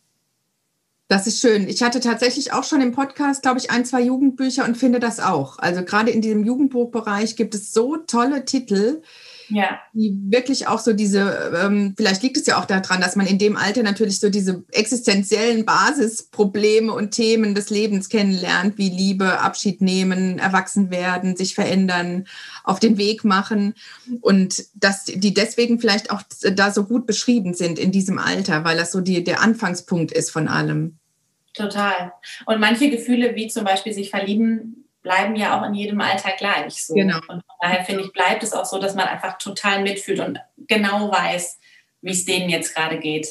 Das 1.08 1.26
ist 1.26 1.40
schön. 1.40 1.68
Ich 1.68 1.82
hatte 1.82 2.00
tatsächlich 2.00 2.54
auch 2.54 2.64
schon 2.64 2.80
im 2.80 2.92
Podcast, 2.92 3.42
glaube 3.42 3.58
ich, 3.58 3.70
ein, 3.70 3.84
zwei 3.84 4.00
Jugendbücher 4.00 4.64
und 4.64 4.76
finde 4.76 5.00
das 5.00 5.20
auch. 5.20 5.58
Also 5.58 5.84
gerade 5.84 6.10
in 6.10 6.22
diesem 6.22 6.44
Jugendbuchbereich 6.44 7.36
gibt 7.36 7.54
es 7.54 7.74
so 7.74 7.98
tolle 7.98 8.46
Titel, 8.46 9.02
ja. 9.48 9.80
die 9.92 10.16
wirklich 10.28 10.68
auch 10.68 10.78
so 10.78 10.92
diese, 10.92 11.52
ähm, 11.62 11.94
vielleicht 11.96 12.22
liegt 12.22 12.36
es 12.36 12.46
ja 12.46 12.58
auch 12.58 12.64
daran, 12.64 13.00
dass 13.00 13.16
man 13.16 13.26
in 13.26 13.38
dem 13.38 13.56
Alter 13.56 13.82
natürlich 13.82 14.20
so 14.20 14.30
diese 14.30 14.64
existenziellen 14.72 15.64
Basisprobleme 15.64 16.92
und 16.92 17.10
Themen 17.12 17.54
des 17.54 17.70
Lebens 17.70 18.08
kennenlernt, 18.08 18.78
wie 18.78 18.88
Liebe, 18.88 19.40
Abschied 19.40 19.80
nehmen, 19.80 20.38
erwachsen 20.38 20.90
werden, 20.90 21.36
sich 21.36 21.54
verändern, 21.54 22.26
auf 22.62 22.80
den 22.80 22.98
Weg 22.98 23.24
machen 23.24 23.74
und 24.20 24.64
dass 24.74 25.04
die 25.04 25.34
deswegen 25.34 25.80
vielleicht 25.80 26.10
auch 26.10 26.22
da 26.54 26.70
so 26.70 26.84
gut 26.84 27.06
beschrieben 27.06 27.54
sind 27.54 27.78
in 27.78 27.92
diesem 27.92 28.18
Alter, 28.18 28.64
weil 28.64 28.76
das 28.76 28.92
so 28.92 29.00
die, 29.00 29.24
der 29.24 29.40
Anfangspunkt 29.40 30.12
ist 30.12 30.30
von 30.30 30.48
allem. 30.48 30.98
Total. 31.54 32.12
Und 32.46 32.58
manche 32.58 32.90
Gefühle, 32.90 33.36
wie 33.36 33.46
zum 33.48 33.64
Beispiel 33.64 33.92
sich 33.92 34.10
verlieben, 34.10 34.83
bleiben 35.04 35.36
ja 35.36 35.60
auch 35.60 35.64
in 35.64 35.74
jedem 35.74 36.00
Alter 36.00 36.32
gleich. 36.36 36.84
So. 36.84 36.94
Genau. 36.94 37.18
Und 37.28 37.44
von 37.44 37.56
daher 37.60 37.84
finde 37.84 38.02
ich, 38.02 38.12
bleibt 38.12 38.42
es 38.42 38.52
auch 38.52 38.64
so, 38.64 38.80
dass 38.80 38.96
man 38.96 39.06
einfach 39.06 39.38
total 39.38 39.82
mitfühlt 39.82 40.18
und 40.18 40.40
genau 40.66 41.12
weiß, 41.12 41.60
wie 42.00 42.10
es 42.10 42.24
denen 42.24 42.50
jetzt 42.50 42.74
gerade 42.74 42.98
geht. 42.98 43.28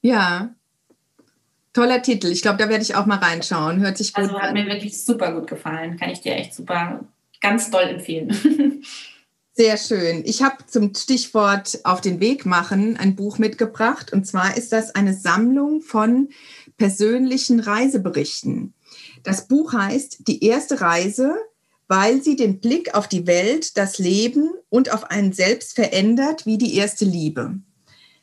Ja. 0.00 0.54
Toller 1.72 2.02
Titel. 2.02 2.26
Ich 2.28 2.42
glaube, 2.42 2.58
da 2.58 2.68
werde 2.68 2.82
ich 2.82 2.96
auch 2.96 3.06
mal 3.06 3.18
reinschauen. 3.18 3.80
Hört 3.80 3.98
sich 3.98 4.12
gut 4.12 4.24
also, 4.24 4.34
an. 4.34 4.40
Also 4.40 4.48
hat 4.48 4.54
mir 4.54 4.66
wirklich 4.66 5.04
super 5.04 5.32
gut 5.32 5.46
gefallen. 5.46 5.96
Kann 5.96 6.10
ich 6.10 6.22
dir 6.22 6.34
echt 6.34 6.54
super, 6.54 7.04
ganz 7.40 7.70
doll 7.70 7.84
empfehlen. 7.84 8.82
Sehr 9.52 9.76
schön. 9.76 10.22
Ich 10.24 10.42
habe 10.42 10.64
zum 10.66 10.94
Stichwort 10.94 11.80
auf 11.84 12.00
den 12.00 12.18
Weg 12.20 12.46
machen 12.46 12.96
ein 12.96 13.14
Buch 13.14 13.38
mitgebracht. 13.38 14.12
Und 14.12 14.26
zwar 14.26 14.56
ist 14.56 14.72
das 14.72 14.94
eine 14.94 15.12
Sammlung 15.12 15.82
von 15.82 16.30
persönlichen 16.78 17.60
Reiseberichten. 17.60 18.72
Das 19.22 19.48
Buch 19.48 19.72
heißt 19.72 20.28
Die 20.28 20.44
erste 20.44 20.80
Reise, 20.80 21.36
weil 21.88 22.22
sie 22.22 22.36
den 22.36 22.60
Blick 22.60 22.94
auf 22.94 23.08
die 23.08 23.26
Welt, 23.26 23.76
das 23.76 23.98
Leben 23.98 24.50
und 24.68 24.92
auf 24.92 25.10
einen 25.10 25.32
selbst 25.32 25.74
verändert 25.74 26.46
wie 26.46 26.58
die 26.58 26.76
erste 26.76 27.04
Liebe. 27.04 27.54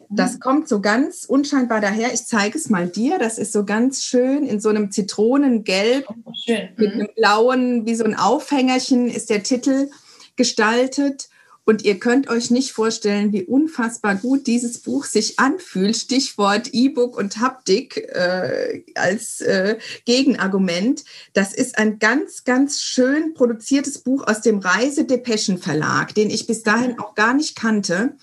Das 0.09 0.35
mhm. 0.35 0.39
kommt 0.39 0.69
so 0.69 0.79
ganz 0.79 1.25
unscheinbar 1.25 1.81
daher. 1.81 2.13
Ich 2.13 2.25
zeige 2.25 2.57
es 2.57 2.69
mal 2.69 2.87
dir. 2.87 3.19
Das 3.19 3.37
ist 3.37 3.51
so 3.51 3.65
ganz 3.65 4.03
schön 4.03 4.45
in 4.45 4.59
so 4.59 4.69
einem 4.69 4.91
Zitronengelb 4.91 6.05
oh, 6.09 6.31
mit 6.47 6.77
mhm. 6.77 6.85
einem 6.85 7.09
blauen, 7.15 7.85
wie 7.85 7.95
so 7.95 8.05
ein 8.05 8.15
Aufhängerchen 8.15 9.09
ist 9.09 9.29
der 9.29 9.43
Titel 9.43 9.89
gestaltet. 10.35 11.29
Und 11.67 11.83
ihr 11.83 11.99
könnt 11.99 12.29
euch 12.29 12.49
nicht 12.49 12.71
vorstellen, 12.71 13.33
wie 13.33 13.43
unfassbar 13.43 14.15
gut 14.15 14.47
dieses 14.47 14.77
Buch 14.77 15.03
sich 15.03 15.37
anfühlt. 15.37 15.97
Stichwort 15.97 16.69
E-Book 16.71 17.17
und 17.17 17.41
Haptik 17.41 17.97
äh, 17.97 18.83
als 18.95 19.41
äh, 19.41 19.77
Gegenargument. 20.05 21.03
Das 21.33 21.53
ist 21.53 21.77
ein 21.77 21.99
ganz, 21.99 22.45
ganz 22.45 22.81
schön 22.81 23.33
produziertes 23.33 23.97
Buch 23.97 24.25
aus 24.25 24.39
dem 24.39 24.59
Reisedepeschen 24.59 25.57
Verlag, 25.57 26.15
den 26.15 26.29
ich 26.29 26.47
bis 26.47 26.63
dahin 26.63 26.99
auch 26.99 27.15
gar 27.15 27.33
nicht 27.33 27.57
kannte. 27.57 28.13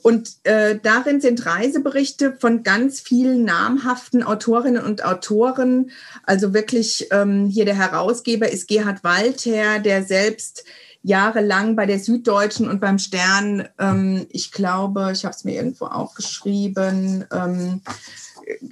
Und 0.00 0.38
äh, 0.44 0.78
darin 0.82 1.20
sind 1.20 1.44
Reiseberichte 1.44 2.38
von 2.40 2.62
ganz 2.62 3.00
vielen 3.00 3.44
namhaften 3.44 4.22
Autorinnen 4.22 4.82
und 4.82 5.04
Autoren. 5.04 5.90
Also 6.22 6.54
wirklich 6.54 7.08
ähm, 7.10 7.48
hier 7.48 7.66
der 7.66 7.76
Herausgeber 7.76 8.50
ist 8.50 8.66
Gerhard 8.66 9.04
Walther, 9.04 9.78
der 9.78 10.04
selbst 10.04 10.64
jahrelang 11.08 11.74
bei 11.74 11.86
der 11.86 11.98
Süddeutschen 11.98 12.68
und 12.68 12.80
beim 12.80 12.98
Stern, 12.98 13.66
ähm, 13.78 14.26
ich 14.30 14.52
glaube, 14.52 15.10
ich 15.12 15.24
habe 15.24 15.34
es 15.34 15.42
mir 15.42 15.54
irgendwo 15.54 15.86
aufgeschrieben, 15.86 17.24
ähm, 17.32 17.80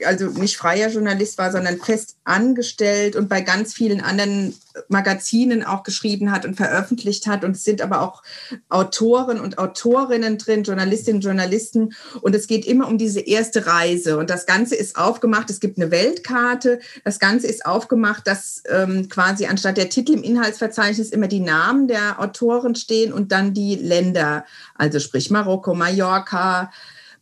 also 0.05 0.27
nicht 0.27 0.57
freier 0.57 0.89
Journalist 0.89 1.39
war, 1.39 1.53
sondern 1.53 1.79
fest 1.79 2.17
angestellt 2.25 3.17
und 3.17 3.29
bei 3.29 3.41
ganz 3.41 3.75
vielen 3.75 4.01
anderen 4.01 4.55
Magazinen 4.89 5.65
auch 5.65 5.83
geschrieben 5.83 6.33
hat 6.33 6.45
und 6.45 6.57
veröffentlicht 6.57 7.27
hat. 7.27 7.45
Und 7.45 7.53
es 7.53 7.65
sind 7.65 7.81
aber 7.81 8.03
auch 8.03 8.23
Autoren 8.69 9.41
und 9.41 9.59
Autorinnen 9.59 10.39
drin, 10.39 10.65
Journalistinnen 10.65 11.19
und 11.19 11.25
Journalisten. 11.25 11.95
Und 12.21 12.35
es 12.35 12.47
geht 12.47 12.67
immer 12.67 12.89
um 12.89 12.99
diese 12.99 13.21
erste 13.21 13.67
Reise. 13.67 14.19
Und 14.19 14.31
das 14.31 14.47
Ganze 14.47 14.77
ist 14.77 14.97
aufgemacht. 14.97 15.51
Es 15.51 15.61
gibt 15.61 15.79
eine 15.79 15.91
Weltkarte. 15.91 16.81
Das 17.05 17.19
Ganze 17.19 17.47
ist 17.47 17.65
aufgemacht, 17.65 18.27
dass 18.27 18.63
ähm, 18.69 19.09
quasi 19.09 19.47
anstatt 19.47 19.77
der 19.77 19.89
Titel 19.89 20.13
im 20.13 20.23
Inhaltsverzeichnis 20.23 21.11
immer 21.11 21.29
die 21.29 21.41
Namen 21.41 21.89
der 21.89 22.21
Autoren 22.21 22.75
stehen 22.75 23.13
und 23.13 23.33
dann 23.33 23.55
die 23.55 23.77
Länder. 23.77 24.45
Also 24.75 25.01
sprich 25.01 25.31
Marokko, 25.31 25.75
Mallorca, 25.75 26.71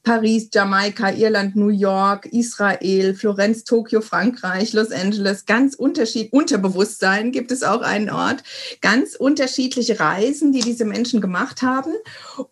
Paris, 0.04 0.50
Jamaika, 0.52 1.10
Irland, 1.10 1.56
New 1.56 1.70
York, 1.70 2.26
Israel, 2.26 3.14
Florenz, 3.14 3.64
Tokio, 3.64 4.02
Frankreich, 4.02 4.74
Los 4.74 4.92
Angeles, 4.92 5.46
ganz 5.46 5.74
unterschiedlich, 5.74 6.32
Unterbewusstsein 6.32 7.32
gibt 7.32 7.50
es 7.50 7.62
auch 7.62 7.80
einen 7.80 8.10
Ort, 8.10 8.42
ganz 8.82 9.14
unterschiedliche 9.16 9.98
Reisen, 9.98 10.52
die 10.52 10.60
diese 10.60 10.84
Menschen 10.84 11.22
gemacht 11.22 11.62
haben. 11.62 11.92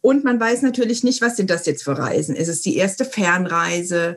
Und 0.00 0.24
man 0.24 0.40
weiß 0.40 0.62
natürlich 0.62 1.05
nicht, 1.05 1.20
was 1.20 1.36
sind 1.36 1.50
das 1.50 1.66
jetzt 1.66 1.84
für 1.84 1.98
Reisen? 1.98 2.34
Ist 2.34 2.48
es 2.48 2.62
die 2.62 2.76
erste 2.76 3.05
Fernreise? 3.05 4.16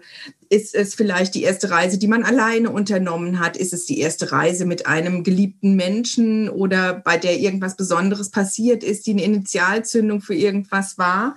Ist 0.50 0.76
es 0.76 0.96
vielleicht 0.96 1.36
die 1.36 1.44
erste 1.44 1.70
Reise, 1.70 1.98
die 1.98 2.08
man 2.08 2.24
alleine 2.24 2.70
unternommen 2.70 3.40
hat? 3.40 3.58
Ist 3.58 3.74
es 3.74 3.86
die 3.86 4.00
erste 4.00 4.32
Reise 4.32 4.66
mit 4.66 4.88
einem 4.88 5.24
geliebten 5.24 5.76
Menschen 5.76 6.50
oder 6.50 6.94
bei 6.94 7.18
der 7.18 7.40
irgendwas 7.40 7.76
Besonderes 7.76 8.30
passiert 8.30 8.84
ist, 8.84 9.08
die 9.08 9.12
eine 9.12 9.24
Initialzündung 9.24 10.22
für 10.22 10.36
irgendwas 10.36 10.98
war? 10.98 11.36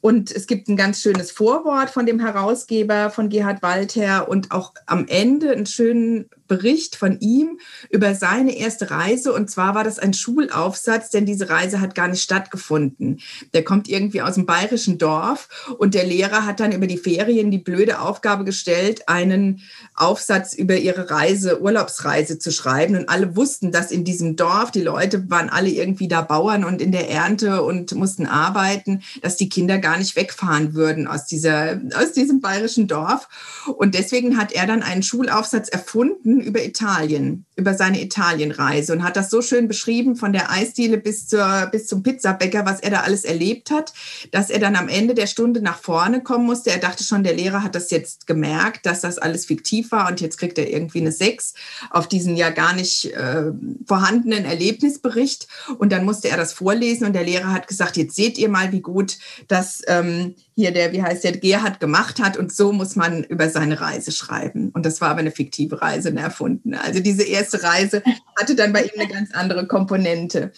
Und 0.00 0.30
es 0.30 0.46
gibt 0.46 0.68
ein 0.68 0.76
ganz 0.76 1.00
schönes 1.00 1.30
Vorwort 1.30 1.90
von 1.90 2.06
dem 2.06 2.20
Herausgeber 2.20 3.10
von 3.10 3.28
Gerhard 3.28 3.62
Walther 3.62 4.28
und 4.28 4.50
auch 4.50 4.72
am 4.86 5.06
Ende 5.08 5.52
einen 5.52 5.66
schönen 5.66 6.30
Bericht 6.48 6.96
von 6.96 7.20
ihm 7.20 7.60
über 7.90 8.14
seine 8.14 8.56
erste 8.56 8.90
Reise. 8.90 9.32
Und 9.32 9.50
zwar 9.50 9.74
war 9.74 9.84
das 9.84 9.98
ein 9.98 10.14
Schulaufsatz, 10.14 11.10
denn 11.10 11.26
diese 11.26 11.48
Reise 11.48 11.80
hat 11.80 11.94
gar 11.94 12.08
nicht 12.08 12.22
stattgefunden. 12.22 13.20
Der 13.54 13.62
kommt 13.64 13.88
irgendwie 13.88 14.22
aus 14.22 14.34
dem 14.34 14.46
bayerischen 14.46 14.98
Dorf 14.98 15.48
und 15.78 15.94
der 15.94 16.04
Lehrer 16.04 16.46
hat 16.46 16.60
dann 16.60 16.72
über 16.72 16.86
die 16.86 16.98
Ferien 16.98 17.50
die 17.50 17.58
blöde 17.58 18.00
Aufgabe 18.00 18.44
gestellt, 18.44 19.08
einen 19.08 19.60
Aufsatz 19.94 20.54
über 20.54 20.76
ihre 20.76 21.10
Reise, 21.10 21.60
Urlaubsreise 21.60 22.38
zu 22.38 22.50
schreiben. 22.50 22.96
Und 22.96 23.08
alle 23.08 23.36
wussten, 23.36 23.70
dass 23.70 23.90
in 23.90 24.04
diesem 24.04 24.36
Dorf, 24.36 24.70
die 24.70 24.82
Leute 24.82 25.30
waren 25.30 25.50
alle 25.50 25.68
irgendwie 25.68 26.08
da 26.08 26.22
Bauern 26.22 26.64
und 26.64 26.80
in 26.80 26.92
der 26.92 27.10
Ernte 27.10 27.62
und 27.62 27.94
mussten 27.94 28.26
arbeiten, 28.26 29.02
dass 29.22 29.36
die 29.36 29.48
Kinder 29.48 29.78
gar 29.78 29.98
nicht 29.98 30.16
wegfahren 30.16 30.74
würden 30.74 31.06
aus, 31.06 31.26
dieser, 31.26 31.80
aus 31.94 32.12
diesem 32.12 32.40
bayerischen 32.40 32.88
Dorf. 32.88 33.28
Und 33.76 33.94
deswegen 33.94 34.38
hat 34.38 34.52
er 34.52 34.66
dann 34.66 34.82
einen 34.82 35.02
Schulaufsatz 35.02 35.68
erfunden, 35.68 36.37
über 36.40 36.64
Italien, 36.64 37.46
über 37.56 37.74
seine 37.74 38.02
Italienreise 38.02 38.92
und 38.92 39.02
hat 39.02 39.16
das 39.16 39.30
so 39.30 39.42
schön 39.42 39.68
beschrieben 39.68 40.16
von 40.16 40.32
der 40.32 40.50
Eisdiele 40.50 40.98
bis, 40.98 41.26
zur, 41.26 41.68
bis 41.72 41.86
zum 41.86 42.02
Pizzabäcker, 42.02 42.66
was 42.66 42.80
er 42.80 42.90
da 42.90 43.00
alles 43.00 43.24
erlebt 43.24 43.70
hat, 43.70 43.92
dass 44.30 44.50
er 44.50 44.58
dann 44.58 44.76
am 44.76 44.88
Ende 44.88 45.14
der 45.14 45.26
Stunde 45.26 45.60
nach 45.60 45.78
vorne 45.78 46.22
kommen 46.22 46.46
musste. 46.46 46.70
Er 46.70 46.78
dachte 46.78 47.04
schon, 47.04 47.24
der 47.24 47.34
Lehrer 47.34 47.62
hat 47.62 47.74
das 47.74 47.90
jetzt 47.90 48.26
gemerkt, 48.26 48.86
dass 48.86 49.00
das 49.00 49.18
alles 49.18 49.46
fiktiv 49.46 49.92
war 49.92 50.08
und 50.08 50.20
jetzt 50.20 50.38
kriegt 50.38 50.58
er 50.58 50.70
irgendwie 50.70 51.00
eine 51.00 51.12
Sechs 51.12 51.54
auf 51.90 52.08
diesen 52.08 52.36
ja 52.36 52.50
gar 52.50 52.74
nicht 52.74 53.12
äh, 53.12 53.52
vorhandenen 53.86 54.44
Erlebnisbericht. 54.44 55.48
Und 55.78 55.92
dann 55.92 56.04
musste 56.04 56.28
er 56.28 56.36
das 56.36 56.52
vorlesen 56.52 57.06
und 57.06 57.12
der 57.12 57.24
Lehrer 57.24 57.52
hat 57.52 57.68
gesagt, 57.68 57.96
jetzt 57.96 58.16
seht 58.16 58.38
ihr 58.38 58.48
mal, 58.48 58.72
wie 58.72 58.80
gut 58.80 59.18
das 59.48 59.82
ähm, 59.86 60.34
hier 60.58 60.72
der, 60.72 60.92
wie 60.92 61.00
heißt 61.00 61.22
der, 61.22 61.36
Gerhard 61.36 61.78
gemacht 61.78 62.18
hat 62.20 62.36
und 62.36 62.52
so 62.52 62.72
muss 62.72 62.96
man 62.96 63.22
über 63.22 63.48
seine 63.48 63.80
Reise 63.80 64.10
schreiben. 64.10 64.70
Und 64.70 64.84
das 64.84 65.00
war 65.00 65.10
aber 65.10 65.20
eine 65.20 65.30
fiktive 65.30 65.80
Reise, 65.80 66.08
eine 66.08 66.20
erfundene. 66.20 66.82
Also 66.82 66.98
diese 66.98 67.22
erste 67.22 67.62
Reise 67.62 68.02
hatte 68.36 68.56
dann 68.56 68.72
bei 68.72 68.82
ihm 68.82 68.90
eine 68.98 69.08
ganz 69.08 69.32
andere 69.32 69.68
Komponente. 69.68 70.50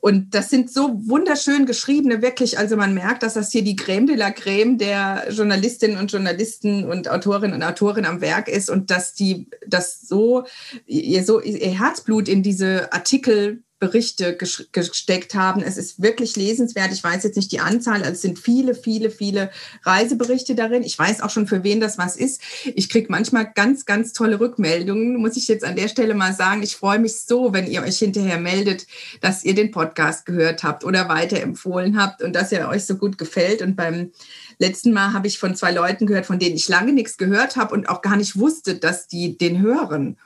Und 0.00 0.34
das 0.34 0.50
sind 0.50 0.70
so 0.70 1.00
wunderschön 1.08 1.64
geschriebene, 1.64 2.20
wirklich, 2.20 2.58
also 2.58 2.76
man 2.76 2.92
merkt, 2.92 3.22
dass 3.22 3.32
das 3.32 3.50
hier 3.50 3.64
die 3.64 3.76
Creme 3.76 4.06
de 4.08 4.16
la 4.16 4.30
Creme 4.30 4.76
der 4.76 5.28
Journalistinnen 5.30 5.96
und 5.96 6.12
Journalisten 6.12 6.84
und 6.84 7.08
Autorinnen 7.08 7.56
und 7.56 7.62
Autoren 7.62 8.04
am 8.04 8.20
Werk 8.20 8.48
ist 8.48 8.68
und 8.68 8.90
dass 8.90 9.14
die 9.14 9.48
das 9.66 10.02
so, 10.02 10.44
ihr, 10.84 11.24
so 11.24 11.40
ihr 11.40 11.78
Herzblut 11.78 12.28
in 12.28 12.42
diese 12.42 12.92
Artikel 12.92 13.62
Berichte 13.78 14.38
gesteckt 14.72 15.34
haben. 15.34 15.62
Es 15.62 15.76
ist 15.76 16.00
wirklich 16.00 16.34
lesenswert. 16.34 16.92
Ich 16.92 17.04
weiß 17.04 17.24
jetzt 17.24 17.36
nicht 17.36 17.52
die 17.52 17.60
Anzahl, 17.60 18.00
also 18.00 18.12
es 18.12 18.22
sind 18.22 18.38
viele, 18.38 18.74
viele, 18.74 19.10
viele 19.10 19.50
Reiseberichte 19.82 20.54
darin. 20.54 20.82
Ich 20.82 20.98
weiß 20.98 21.20
auch 21.20 21.28
schon, 21.28 21.46
für 21.46 21.62
wen 21.62 21.78
das 21.78 21.98
was 21.98 22.16
ist. 22.16 22.40
Ich 22.64 22.88
kriege 22.88 23.08
manchmal 23.10 23.52
ganz, 23.54 23.84
ganz 23.84 24.14
tolle 24.14 24.40
Rückmeldungen, 24.40 25.16
muss 25.16 25.36
ich 25.36 25.46
jetzt 25.46 25.64
an 25.64 25.76
der 25.76 25.88
Stelle 25.88 26.14
mal 26.14 26.32
sagen. 26.32 26.62
Ich 26.62 26.76
freue 26.76 26.98
mich 26.98 27.20
so, 27.20 27.52
wenn 27.52 27.66
ihr 27.66 27.82
euch 27.82 27.98
hinterher 27.98 28.38
meldet, 28.38 28.86
dass 29.20 29.44
ihr 29.44 29.54
den 29.54 29.72
Podcast 29.72 30.24
gehört 30.24 30.62
habt 30.62 30.82
oder 30.82 31.10
weiterempfohlen 31.10 32.00
habt 32.00 32.22
und 32.22 32.34
dass 32.34 32.52
er 32.52 32.70
euch 32.70 32.86
so 32.86 32.96
gut 32.96 33.18
gefällt. 33.18 33.60
Und 33.60 33.76
beim 33.76 34.10
letzten 34.58 34.94
Mal 34.94 35.12
habe 35.12 35.26
ich 35.26 35.38
von 35.38 35.54
zwei 35.54 35.72
Leuten 35.72 36.06
gehört, 36.06 36.24
von 36.24 36.38
denen 36.38 36.56
ich 36.56 36.68
lange 36.68 36.94
nichts 36.94 37.18
gehört 37.18 37.56
habe 37.56 37.74
und 37.74 37.90
auch 37.90 38.00
gar 38.00 38.16
nicht 38.16 38.38
wusste, 38.38 38.76
dass 38.76 39.06
die 39.06 39.36
den 39.36 39.60
hören. 39.60 40.16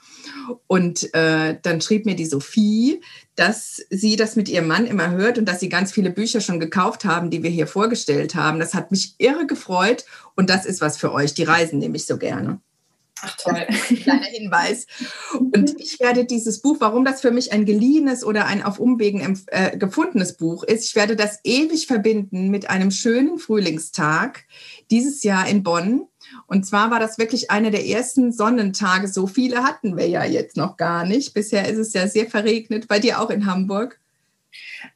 Und 0.67 1.13
äh, 1.15 1.59
dann 1.63 1.81
schrieb 1.81 2.07
mir 2.07 2.17
die 2.17 2.27
Sophie, 2.27 3.01
dass 3.37 3.83
sie 3.91 4.17
das 4.17 4.37
mit 4.37 4.49
ihrem 4.49 4.67
Mann 4.67 4.87
immer 4.87 5.11
hört 5.11 5.39
und 5.39 5.47
dass 5.47 5.61
sie 5.61 5.69
ganz 5.69 5.93
viele 5.93 6.11
Bücher 6.11 6.41
schon 6.41 6.61
gekauft 6.61 7.05
haben, 7.05 7.31
die 7.31 7.43
wir 7.43 7.51
hier 7.51 7.67
vorgestellt 7.67 8.35
haben. 8.35 8.59
Das 8.59 8.75
hat 8.75 8.91
mich 8.91 9.15
irre 9.19 9.47
gefreut 9.47 10.05
und 10.37 10.51
das 10.51 10.67
ist 10.67 10.81
was 10.81 10.97
für 10.97 11.13
euch. 11.13 11.35
Die 11.35 11.45
reisen 11.45 11.79
nämlich 11.79 12.07
so 12.07 12.19
gerne. 12.19 12.61
Ach 13.23 13.37
toll. 13.37 13.67
Kleiner 14.03 14.27
Hinweis. 14.27 14.87
Und 15.39 15.79
ich 15.79 16.01
werde 16.01 16.25
dieses 16.25 16.63
Buch, 16.63 16.77
warum 16.81 17.05
das 17.05 17.21
für 17.21 17.31
mich 17.31 17.53
ein 17.53 17.65
geliehenes 17.65 18.25
oder 18.25 18.47
ein 18.47 18.63
auf 18.63 18.79
Umwegen 18.79 19.39
äh, 19.49 19.77
gefundenes 19.77 20.37
Buch 20.37 20.65
ist, 20.65 20.85
ich 20.85 20.97
werde 20.97 21.17
das 21.17 21.41
ewig 21.45 21.87
verbinden 21.87 22.49
mit 22.51 22.71
einem 22.71 22.91
schönen 22.91 23.39
Frühlingstag 23.39 24.45
dieses 24.91 25.23
Jahr 25.23 25.47
in 25.49 25.63
Bonn. 25.63 26.07
Und 26.47 26.67
zwar 26.67 26.91
war 26.91 27.01
das 27.01 27.19
wirklich 27.19 27.51
einer 27.51 27.71
der 27.71 27.87
ersten 27.87 28.33
Sonnentage. 28.33 29.09
So 29.09 29.27
viele 29.27 29.63
hatten 29.63 29.97
wir 29.97 30.09
ja 30.09 30.25
jetzt 30.25 30.57
noch 30.57 30.77
gar 30.77 31.05
nicht. 31.05 31.35
Bisher 31.35 31.69
ist 31.69 31.79
es 31.79 31.93
ja 31.93 32.07
sehr 32.09 32.27
verregnet. 32.27 32.89
Bei 32.89 32.99
dir 32.99 33.21
auch 33.21 33.31
in 33.31 33.47
Hamburg? 33.47 33.99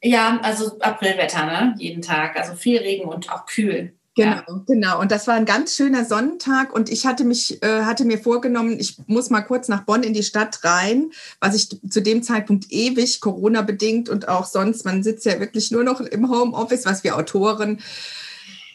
Ja, 0.03 0.41
also 0.43 0.79
Aprilwetter, 0.81 1.47
ne? 1.47 1.75
Jeden 1.79 2.03
Tag. 2.03 2.37
Also 2.37 2.55
viel 2.55 2.79
Regen 2.79 3.09
und 3.09 3.31
auch 3.33 3.47
kühl. 3.47 3.93
Genau, 4.17 4.37
ja. 4.37 4.63
genau. 4.67 5.01
Und 5.01 5.11
das 5.11 5.27
war 5.27 5.35
ein 5.35 5.45
ganz 5.45 5.75
schöner 5.75 6.05
Sonnentag 6.05 6.73
und 6.73 6.89
ich 6.89 7.05
hatte 7.05 7.25
mich, 7.25 7.61
äh, 7.63 7.83
hatte 7.83 8.05
mir 8.05 8.19
vorgenommen, 8.19 8.79
ich 8.79 8.97
muss 9.07 9.29
mal 9.29 9.43
kurz 9.43 9.69
nach 9.69 9.83
Bonn 9.83 10.05
in 10.05 10.15
die 10.15 10.23
Stadt 10.23 10.63
rein, 10.63 11.11
was 11.41 11.57
ich 11.57 11.69
zu 11.91 12.01
dem 12.01 12.23
Zeitpunkt 12.23 12.71
ewig 12.71 13.21
Corona 13.21 13.63
bedingt 13.63 14.09
und 14.09 14.29
auch 14.29 14.45
sonst, 14.45 14.85
man 14.85 15.03
sitzt 15.03 15.27
ja 15.27 15.41
wirklich 15.41 15.73
nur 15.73 15.83
noch 15.83 16.01
im 16.01 16.31
Homeoffice, 16.31 16.87
was 16.87 17.03
wir 17.03 17.17
Autoren 17.17 17.81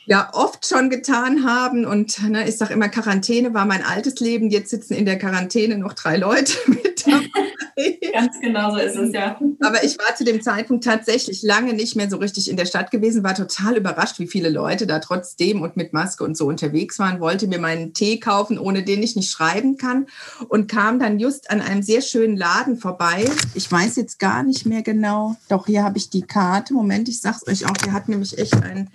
ja 0.10 0.32
oft 0.34 0.66
schon 0.66 0.90
getan 0.90 1.46
haben. 1.46 1.86
Und 1.86 2.28
ne, 2.28 2.50
ich 2.50 2.58
sage 2.58 2.74
immer, 2.74 2.90
Quarantäne 2.90 3.54
war 3.54 3.66
mein 3.66 3.84
altes 3.84 4.20
Leben. 4.20 4.50
Jetzt 4.50 4.72
sitzen 4.72 4.96
in 4.96 5.06
der 5.06 5.20
Quarantäne 5.20 5.78
noch 5.78 5.94
drei 5.94 6.18
Leute 6.18 6.54
mit 6.66 7.06
dabei. 7.06 8.00
Ganz 8.12 8.40
genau 8.42 8.72
so 8.72 8.78
ist 8.78 8.96
es, 8.96 9.14
ja. 9.14 9.40
Aber 9.62 9.84
ich 9.84 9.98
war 10.00 10.16
zu 10.16 10.26
dem 10.26 10.42
Zeitpunkt 10.42 10.84
tatsächlich 10.84 11.44
lange 11.44 11.74
nicht 11.74 11.96
mehr 11.96 12.10
so 12.10 12.18
richtig 12.18 12.50
in 12.50 12.58
der 12.58 12.66
Stadt 12.66 12.92
gewesen, 12.92 13.24
war 13.24 13.36
total 13.36 13.78
überrascht, 13.78 14.20
wie 14.20 14.28
viele 14.28 14.50
Leute 14.50 14.88
da 14.88 15.00
trotzdem 15.00 15.62
und 15.62 15.78
mit 15.78 15.94
Maske 15.94 16.24
und 16.24 16.36
so 16.36 16.48
unterwegs 16.48 16.98
waren, 17.00 17.22
wollte 17.22 17.48
mir 17.48 17.60
meinen 17.60 17.94
Tee 17.94 18.20
kaufen, 18.20 18.58
ohne 18.58 18.84
den 18.84 19.04
ich 19.04 19.16
nicht 19.16 19.32
schreiben 19.32 19.78
kann 19.78 20.08
und 20.50 20.70
kam 20.70 21.00
dann 21.00 21.20
just 21.20 21.52
an 21.52 21.62
einem 21.62 21.84
sehr 21.84 22.02
schönen 22.02 22.36
Laden 22.36 22.78
vorbei. 22.78 23.26
Ich 23.54 23.72
weiß 23.72 23.96
jetzt 23.96 24.20
gar 24.20 24.44
nicht 24.44 24.66
mehr 24.66 24.82
genau. 24.82 25.36
Doch, 25.48 25.68
hier 25.68 25.84
habe 25.84 26.00
ich 26.00 26.10
die 26.10 26.24
Karte. 26.24 26.74
Moment, 26.74 27.08
ich 27.08 27.22
sag's 27.22 27.48
euch 27.48 27.66
auch, 27.66 27.78
der 27.78 27.94
hat 27.94 28.10
nämlich 28.10 28.38
echt 28.38 28.62
einen 28.62 28.90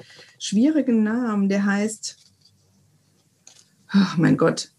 schwierigen 0.44 1.02
Namen. 1.02 1.48
Der 1.48 1.64
heißt, 1.64 2.16
oh 3.94 4.16
mein 4.18 4.36
Gott, 4.36 4.70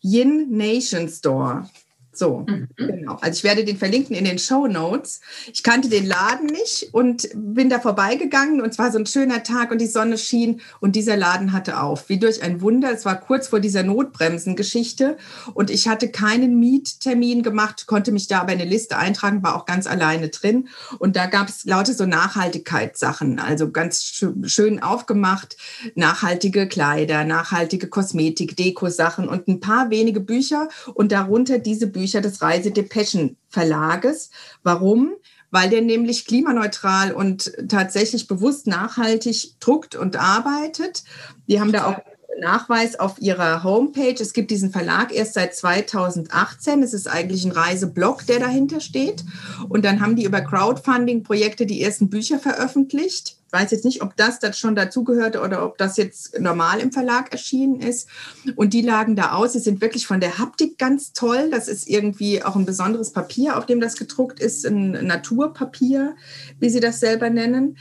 Yin 0.00 0.56
Nation 0.56 1.08
Store. 1.08 1.68
So, 2.16 2.44
mhm. 2.48 2.68
genau. 2.76 3.16
Also 3.20 3.38
ich 3.38 3.44
werde 3.44 3.64
den 3.64 3.76
verlinken 3.76 4.14
in 4.14 4.24
den 4.24 4.38
Show 4.38 4.66
Notes. 4.66 5.20
Ich 5.52 5.62
kannte 5.62 5.88
den 5.88 6.06
Laden 6.06 6.46
nicht 6.46 6.90
und 6.92 7.28
bin 7.34 7.68
da 7.68 7.80
vorbeigegangen 7.80 8.60
und 8.60 8.70
es 8.70 8.78
war 8.78 8.92
so 8.92 8.98
ein 8.98 9.06
schöner 9.06 9.42
Tag 9.42 9.70
und 9.70 9.80
die 9.80 9.86
Sonne 9.86 10.16
schien 10.16 10.60
und 10.80 10.96
dieser 10.96 11.16
Laden 11.16 11.52
hatte 11.52 11.80
auf. 11.80 12.08
Wie 12.08 12.18
durch 12.18 12.42
ein 12.42 12.60
Wunder. 12.60 12.92
Es 12.92 13.04
war 13.04 13.18
kurz 13.18 13.48
vor 13.48 13.60
dieser 13.60 13.82
Notbremsengeschichte 13.82 15.16
und 15.54 15.70
ich 15.70 15.88
hatte 15.88 16.08
keinen 16.08 16.58
Miettermin 16.60 17.42
gemacht, 17.42 17.86
konnte 17.86 18.12
mich 18.12 18.28
da 18.28 18.40
aber 18.40 18.52
in 18.52 18.60
eine 18.60 18.70
Liste 18.70 18.96
eintragen, 18.96 19.42
war 19.42 19.56
auch 19.56 19.66
ganz 19.66 19.86
alleine 19.86 20.28
drin 20.28 20.68
und 20.98 21.16
da 21.16 21.26
gab 21.26 21.48
es 21.48 21.64
lauter 21.64 21.94
so 21.94 22.06
Nachhaltigkeitssachen, 22.06 23.38
also 23.38 23.70
ganz 23.70 24.04
schön 24.44 24.82
aufgemacht, 24.82 25.56
nachhaltige 25.94 26.68
Kleider, 26.68 27.24
nachhaltige 27.24 27.88
Kosmetik, 27.88 28.56
Dekosachen 28.56 29.28
und 29.28 29.48
ein 29.48 29.60
paar 29.60 29.90
wenige 29.90 30.20
Bücher 30.20 30.68
und 30.94 31.12
darunter 31.12 31.58
diese 31.58 31.86
Bücher 31.86 32.03
Bücher 32.04 32.20
des 32.20 32.42
Reisedepeschen 32.42 33.38
Verlages. 33.48 34.28
Warum? 34.62 35.14
Weil 35.50 35.70
der 35.70 35.80
nämlich 35.80 36.26
klimaneutral 36.26 37.12
und 37.12 37.50
tatsächlich 37.66 38.28
bewusst 38.28 38.66
nachhaltig 38.66 39.58
druckt 39.58 39.94
und 39.94 40.16
arbeitet. 40.16 41.04
Die 41.48 41.60
haben 41.60 41.72
da 41.72 41.86
auch 41.86 41.98
Nachweis 42.40 42.98
auf 42.98 43.20
ihrer 43.20 43.62
Homepage. 43.62 44.16
Es 44.20 44.32
gibt 44.32 44.50
diesen 44.50 44.70
Verlag 44.70 45.14
erst 45.14 45.34
seit 45.34 45.54
2018. 45.54 46.82
Es 46.82 46.94
ist 46.94 47.06
eigentlich 47.06 47.44
ein 47.44 47.52
Reiseblog, 47.52 48.26
der 48.26 48.40
dahinter 48.40 48.80
steht. 48.80 49.24
Und 49.68 49.84
dann 49.84 50.00
haben 50.00 50.16
die 50.16 50.24
über 50.24 50.40
Crowdfunding-Projekte 50.40 51.66
die 51.66 51.82
ersten 51.82 52.08
Bücher 52.08 52.38
veröffentlicht 52.38 53.36
weiß 53.54 53.70
jetzt 53.70 53.84
nicht, 53.84 54.02
ob 54.02 54.16
das, 54.16 54.40
das 54.40 54.58
schon 54.58 54.74
dazugehörte 54.74 55.40
oder 55.40 55.64
ob 55.64 55.78
das 55.78 55.96
jetzt 55.96 56.38
normal 56.40 56.80
im 56.80 56.92
Verlag 56.92 57.32
erschienen 57.32 57.80
ist. 57.80 58.08
Und 58.56 58.74
die 58.74 58.82
lagen 58.82 59.16
da 59.16 59.32
aus. 59.32 59.52
Sie 59.52 59.60
sind 59.60 59.80
wirklich 59.80 60.06
von 60.06 60.20
der 60.20 60.38
Haptik 60.38 60.76
ganz 60.76 61.12
toll. 61.12 61.50
Das 61.50 61.68
ist 61.68 61.88
irgendwie 61.88 62.42
auch 62.42 62.56
ein 62.56 62.66
besonderes 62.66 63.12
Papier, 63.12 63.56
auf 63.56 63.64
dem 63.64 63.80
das 63.80 63.96
gedruckt 63.96 64.40
ist, 64.40 64.66
ein 64.66 65.06
Naturpapier, 65.06 66.16
wie 66.58 66.68
sie 66.68 66.80
das 66.80 67.00
selber 67.00 67.30
nennen. 67.30 67.78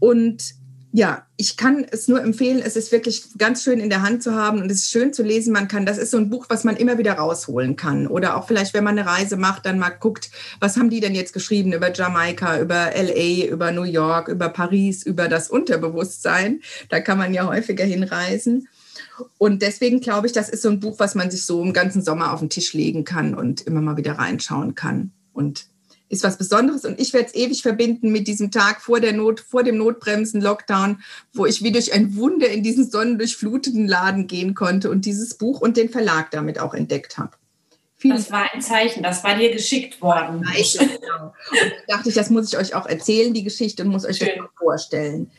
Und 0.00 0.56
ja, 0.96 1.26
ich 1.36 1.58
kann 1.58 1.84
es 1.90 2.08
nur 2.08 2.22
empfehlen. 2.22 2.62
Es 2.64 2.74
ist 2.74 2.90
wirklich 2.90 3.36
ganz 3.36 3.62
schön 3.62 3.80
in 3.80 3.90
der 3.90 4.00
Hand 4.00 4.22
zu 4.22 4.34
haben 4.34 4.62
und 4.62 4.70
es 4.70 4.78
ist 4.78 4.90
schön 4.90 5.12
zu 5.12 5.22
lesen. 5.22 5.52
Man 5.52 5.68
kann, 5.68 5.84
das 5.84 5.98
ist 5.98 6.10
so 6.10 6.16
ein 6.16 6.30
Buch, 6.30 6.46
was 6.48 6.64
man 6.64 6.74
immer 6.74 6.96
wieder 6.96 7.12
rausholen 7.12 7.76
kann. 7.76 8.06
Oder 8.06 8.34
auch 8.34 8.46
vielleicht, 8.46 8.72
wenn 8.72 8.82
man 8.82 8.98
eine 8.98 9.06
Reise 9.06 9.36
macht, 9.36 9.66
dann 9.66 9.78
mal 9.78 9.90
guckt, 9.90 10.30
was 10.58 10.78
haben 10.78 10.88
die 10.88 11.00
denn 11.00 11.14
jetzt 11.14 11.34
geschrieben 11.34 11.74
über 11.74 11.92
Jamaika, 11.92 12.58
über 12.58 12.92
LA, 12.96 13.44
über 13.44 13.72
New 13.72 13.82
York, 13.82 14.28
über 14.28 14.48
Paris, 14.48 15.02
über 15.04 15.28
das 15.28 15.50
Unterbewusstsein. 15.50 16.62
Da 16.88 17.00
kann 17.00 17.18
man 17.18 17.34
ja 17.34 17.46
häufiger 17.46 17.84
hinreisen. 17.84 18.66
Und 19.36 19.60
deswegen 19.60 20.00
glaube 20.00 20.28
ich, 20.28 20.32
das 20.32 20.48
ist 20.48 20.62
so 20.62 20.70
ein 20.70 20.80
Buch, 20.80 20.98
was 20.98 21.14
man 21.14 21.30
sich 21.30 21.44
so 21.44 21.62
im 21.62 21.74
ganzen 21.74 22.00
Sommer 22.00 22.32
auf 22.32 22.40
den 22.40 22.48
Tisch 22.48 22.72
legen 22.72 23.04
kann 23.04 23.34
und 23.34 23.60
immer 23.60 23.82
mal 23.82 23.98
wieder 23.98 24.12
reinschauen 24.12 24.74
kann. 24.74 25.12
Und 25.34 25.66
ist 26.08 26.22
was 26.22 26.38
Besonderes 26.38 26.84
und 26.84 27.00
ich 27.00 27.12
werde 27.12 27.26
es 27.26 27.34
ewig 27.34 27.62
verbinden 27.62 28.12
mit 28.12 28.28
diesem 28.28 28.50
Tag 28.50 28.80
vor 28.80 29.00
der 29.00 29.12
Not, 29.12 29.40
vor 29.40 29.62
dem 29.62 29.76
Notbremsen-Lockdown, 29.78 31.00
wo 31.32 31.46
ich 31.46 31.62
wie 31.62 31.72
durch 31.72 31.92
ein 31.92 32.16
Wunder 32.16 32.48
in 32.48 32.62
diesen 32.62 32.88
sonnendurchfluteten 32.88 33.88
Laden 33.88 34.26
gehen 34.26 34.54
konnte 34.54 34.90
und 34.90 35.04
dieses 35.04 35.34
Buch 35.34 35.60
und 35.60 35.76
den 35.76 35.88
Verlag 35.88 36.30
damit 36.30 36.60
auch 36.60 36.74
entdeckt 36.74 37.18
habe. 37.18 37.32
das 38.04 38.30
war 38.30 38.52
ein 38.52 38.62
Zeichen, 38.62 39.02
das 39.02 39.24
war 39.24 39.36
dir 39.36 39.50
geschickt 39.50 40.00
worden. 40.00 40.44
Zeichen, 40.44 40.88
genau. 41.00 41.34
Und 41.50 41.72
dachte 41.88 42.08
ich, 42.08 42.14
das 42.14 42.30
muss 42.30 42.52
ich 42.52 42.58
euch 42.58 42.74
auch 42.74 42.86
erzählen, 42.86 43.34
die 43.34 43.42
Geschichte, 43.44 43.82
und 43.82 43.88
muss 43.88 44.04
euch 44.04 44.20
das 44.20 44.28
vorstellen. 44.56 45.30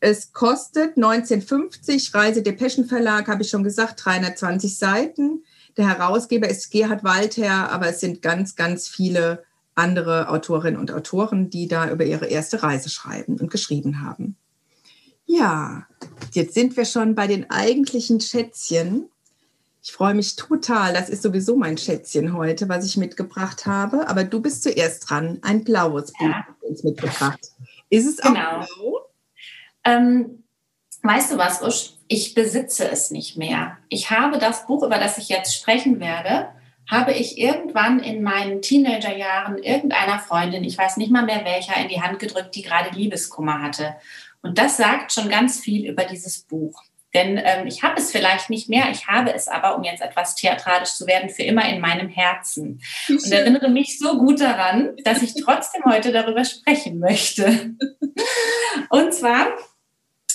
Es 0.00 0.34
kostet 0.34 0.96
1950, 0.96 2.14
Reise 2.14 2.42
Depeschen 2.42 2.84
Verlag, 2.84 3.28
habe 3.28 3.42
ich 3.42 3.48
schon 3.48 3.64
gesagt, 3.64 4.04
320 4.04 4.76
Seiten. 4.76 5.44
Der 5.78 5.88
Herausgeber 5.88 6.48
ist 6.48 6.70
Gerhard 6.70 7.04
Walther, 7.04 7.70
aber 7.70 7.88
es 7.88 8.00
sind 8.00 8.20
ganz, 8.20 8.56
ganz 8.56 8.86
viele 8.88 9.44
andere 9.74 10.28
Autorinnen 10.28 10.78
und 10.78 10.92
Autoren, 10.92 11.50
die 11.50 11.68
da 11.68 11.90
über 11.90 12.04
ihre 12.04 12.26
erste 12.26 12.62
Reise 12.62 12.90
schreiben 12.90 13.38
und 13.38 13.50
geschrieben 13.50 14.02
haben. 14.02 14.36
Ja, 15.26 15.86
jetzt 16.32 16.54
sind 16.54 16.76
wir 16.76 16.84
schon 16.84 17.14
bei 17.14 17.26
den 17.26 17.50
eigentlichen 17.50 18.20
Schätzchen. 18.20 19.08
Ich 19.82 19.92
freue 19.92 20.14
mich 20.14 20.36
total. 20.36 20.92
Das 20.92 21.08
ist 21.08 21.22
sowieso 21.22 21.56
mein 21.56 21.78
Schätzchen 21.78 22.36
heute, 22.36 22.68
was 22.68 22.84
ich 22.84 22.96
mitgebracht 22.96 23.64
habe. 23.64 24.08
Aber 24.08 24.24
du 24.24 24.40
bist 24.40 24.62
zuerst 24.62 25.08
dran. 25.08 25.38
Ein 25.42 25.64
blaues 25.64 26.12
Buch 26.12 26.28
ja. 26.28 26.46
uns 26.60 26.82
mitgebracht. 26.82 27.40
Ist 27.88 28.06
es 28.06 28.20
auch 28.22 28.34
genau. 28.34 28.66
blau? 28.66 29.10
Ähm, 29.84 30.42
weißt 31.02 31.32
du 31.32 31.38
was, 31.38 31.62
Usch? 31.62 31.94
Ich 32.08 32.34
besitze 32.34 32.90
es 32.90 33.10
nicht 33.10 33.36
mehr. 33.36 33.78
Ich 33.88 34.10
habe 34.10 34.38
das 34.38 34.66
Buch, 34.66 34.82
über 34.82 34.98
das 34.98 35.16
ich 35.16 35.28
jetzt 35.28 35.54
sprechen 35.54 36.00
werde, 36.00 36.48
habe 36.90 37.12
ich 37.12 37.38
irgendwann 37.38 38.00
in 38.00 38.22
meinen 38.22 38.62
Teenagerjahren 38.62 39.58
irgendeiner 39.58 40.18
Freundin, 40.18 40.64
ich 40.64 40.76
weiß 40.76 40.96
nicht 40.96 41.12
mal 41.12 41.24
mehr 41.24 41.44
welcher, 41.44 41.80
in 41.80 41.88
die 41.88 42.02
Hand 42.02 42.18
gedrückt, 42.18 42.54
die 42.54 42.62
gerade 42.62 42.90
Liebeskummer 42.90 43.62
hatte. 43.62 43.94
Und 44.42 44.58
das 44.58 44.76
sagt 44.76 45.12
schon 45.12 45.28
ganz 45.28 45.60
viel 45.60 45.88
über 45.88 46.04
dieses 46.04 46.42
Buch. 46.42 46.82
Denn 47.12 47.40
ähm, 47.42 47.66
ich 47.66 47.82
habe 47.82 48.00
es 48.00 48.12
vielleicht 48.12 48.50
nicht 48.50 48.68
mehr, 48.68 48.88
ich 48.90 49.08
habe 49.08 49.32
es 49.34 49.48
aber, 49.48 49.76
um 49.76 49.82
jetzt 49.82 50.00
etwas 50.00 50.36
theatralisch 50.36 50.90
zu 50.90 51.06
werden, 51.06 51.28
für 51.28 51.42
immer 51.42 51.68
in 51.68 51.80
meinem 51.80 52.08
Herzen. 52.08 52.80
Und 53.08 53.32
erinnere 53.32 53.68
mich 53.68 53.98
so 53.98 54.16
gut 54.16 54.40
daran, 54.40 54.96
dass 55.04 55.22
ich 55.22 55.34
trotzdem 55.34 55.82
heute 55.84 56.12
darüber 56.12 56.44
sprechen 56.44 57.00
möchte. 57.00 57.74
Und 58.90 59.12
zwar 59.12 59.48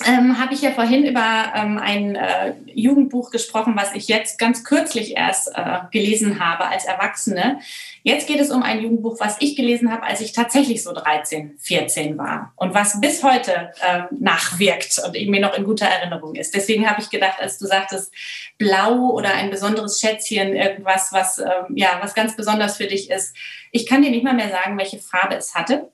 ähm, 0.05 0.39
habe 0.39 0.53
ich 0.53 0.61
ja 0.61 0.71
vorhin 0.71 1.05
über 1.05 1.53
ähm, 1.55 1.77
ein 1.77 2.15
äh, 2.15 2.53
Jugendbuch 2.73 3.31
gesprochen, 3.31 3.73
was 3.75 3.93
ich 3.93 4.07
jetzt 4.07 4.39
ganz 4.39 4.63
kürzlich 4.63 5.15
erst 5.15 5.51
äh, 5.55 5.79
gelesen 5.91 6.39
habe 6.39 6.65
als 6.65 6.85
Erwachsene. 6.85 7.59
Jetzt 8.03 8.27
geht 8.27 8.39
es 8.39 8.51
um 8.51 8.63
ein 8.63 8.81
Jugendbuch, 8.81 9.19
was 9.19 9.37
ich 9.39 9.55
gelesen 9.55 9.91
habe, 9.91 10.03
als 10.03 10.21
ich 10.21 10.33
tatsächlich 10.33 10.83
so 10.83 10.93
13, 10.93 11.57
14 11.59 12.17
war 12.17 12.53
und 12.55 12.73
was 12.73 12.99
bis 12.99 13.23
heute 13.23 13.71
äh, 13.81 14.03
nachwirkt 14.11 15.01
und 15.05 15.13
mir 15.29 15.41
noch 15.41 15.57
in 15.57 15.63
guter 15.63 15.87
Erinnerung 15.87 16.35
ist. 16.35 16.55
Deswegen 16.55 16.89
habe 16.89 17.01
ich 17.01 17.09
gedacht, 17.09 17.39
als 17.39 17.57
du 17.57 17.65
sagtest, 17.65 18.13
blau 18.57 19.11
oder 19.11 19.33
ein 19.33 19.49
besonderes 19.49 19.99
Schätzchen, 19.99 20.55
irgendwas, 20.55 21.11
was, 21.11 21.39
ähm, 21.39 21.75
ja, 21.75 21.99
was 22.01 22.13
ganz 22.13 22.35
besonders 22.35 22.77
für 22.77 22.87
dich 22.87 23.09
ist. 23.09 23.35
Ich 23.71 23.85
kann 23.85 24.01
dir 24.01 24.11
nicht 24.11 24.23
mal 24.23 24.33
mehr 24.33 24.49
sagen, 24.49 24.77
welche 24.77 24.99
Farbe 24.99 25.35
es 25.35 25.55
hatte. 25.55 25.91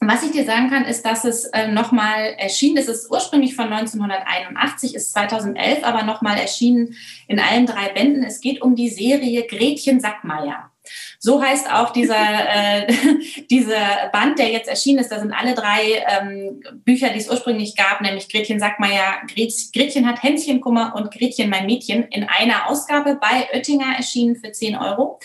Was 0.00 0.22
ich 0.22 0.30
dir 0.30 0.44
sagen 0.44 0.70
kann, 0.70 0.84
ist, 0.84 1.04
dass 1.04 1.24
es 1.24 1.44
äh, 1.46 1.68
nochmal 1.68 2.34
erschienen 2.38 2.76
ist. 2.76 2.88
Es 2.88 3.04
ist 3.04 3.10
ursprünglich 3.10 3.56
von 3.56 3.72
1981, 3.72 4.94
ist 4.94 5.12
2011 5.12 5.82
aber 5.82 6.04
nochmal 6.04 6.38
erschienen 6.38 6.94
in 7.26 7.40
allen 7.40 7.66
drei 7.66 7.88
Bänden. 7.88 8.22
Es 8.22 8.40
geht 8.40 8.62
um 8.62 8.76
die 8.76 8.90
Serie 8.90 9.44
Gretchen 9.46 9.98
Sackmeier. 9.98 10.70
So 11.18 11.42
heißt 11.42 11.72
auch 11.72 11.90
dieser, 11.90 12.14
äh, 12.86 12.94
dieser 13.50 14.08
Band, 14.12 14.38
der 14.38 14.50
jetzt 14.50 14.68
erschienen 14.68 15.00
ist. 15.00 15.10
Da 15.10 15.18
sind 15.18 15.32
alle 15.32 15.54
drei 15.54 16.04
ähm, 16.06 16.62
Bücher, 16.84 17.10
die 17.10 17.18
es 17.18 17.28
ursprünglich 17.28 17.76
gab, 17.76 18.00
nämlich 18.00 18.28
Gretchen 18.28 18.60
Sackmeier, 18.60 19.20
Gretchen 19.26 20.06
hat 20.06 20.22
Hänschenkummer 20.22 20.94
und 20.94 21.10
Gretchen 21.10 21.50
mein 21.50 21.66
Mädchen 21.66 22.04
in 22.04 22.24
einer 22.24 22.68
Ausgabe 22.68 23.18
bei 23.20 23.48
Oettinger 23.52 23.96
erschienen 23.96 24.36
für 24.36 24.52
10 24.52 24.76
Euro. 24.76 25.18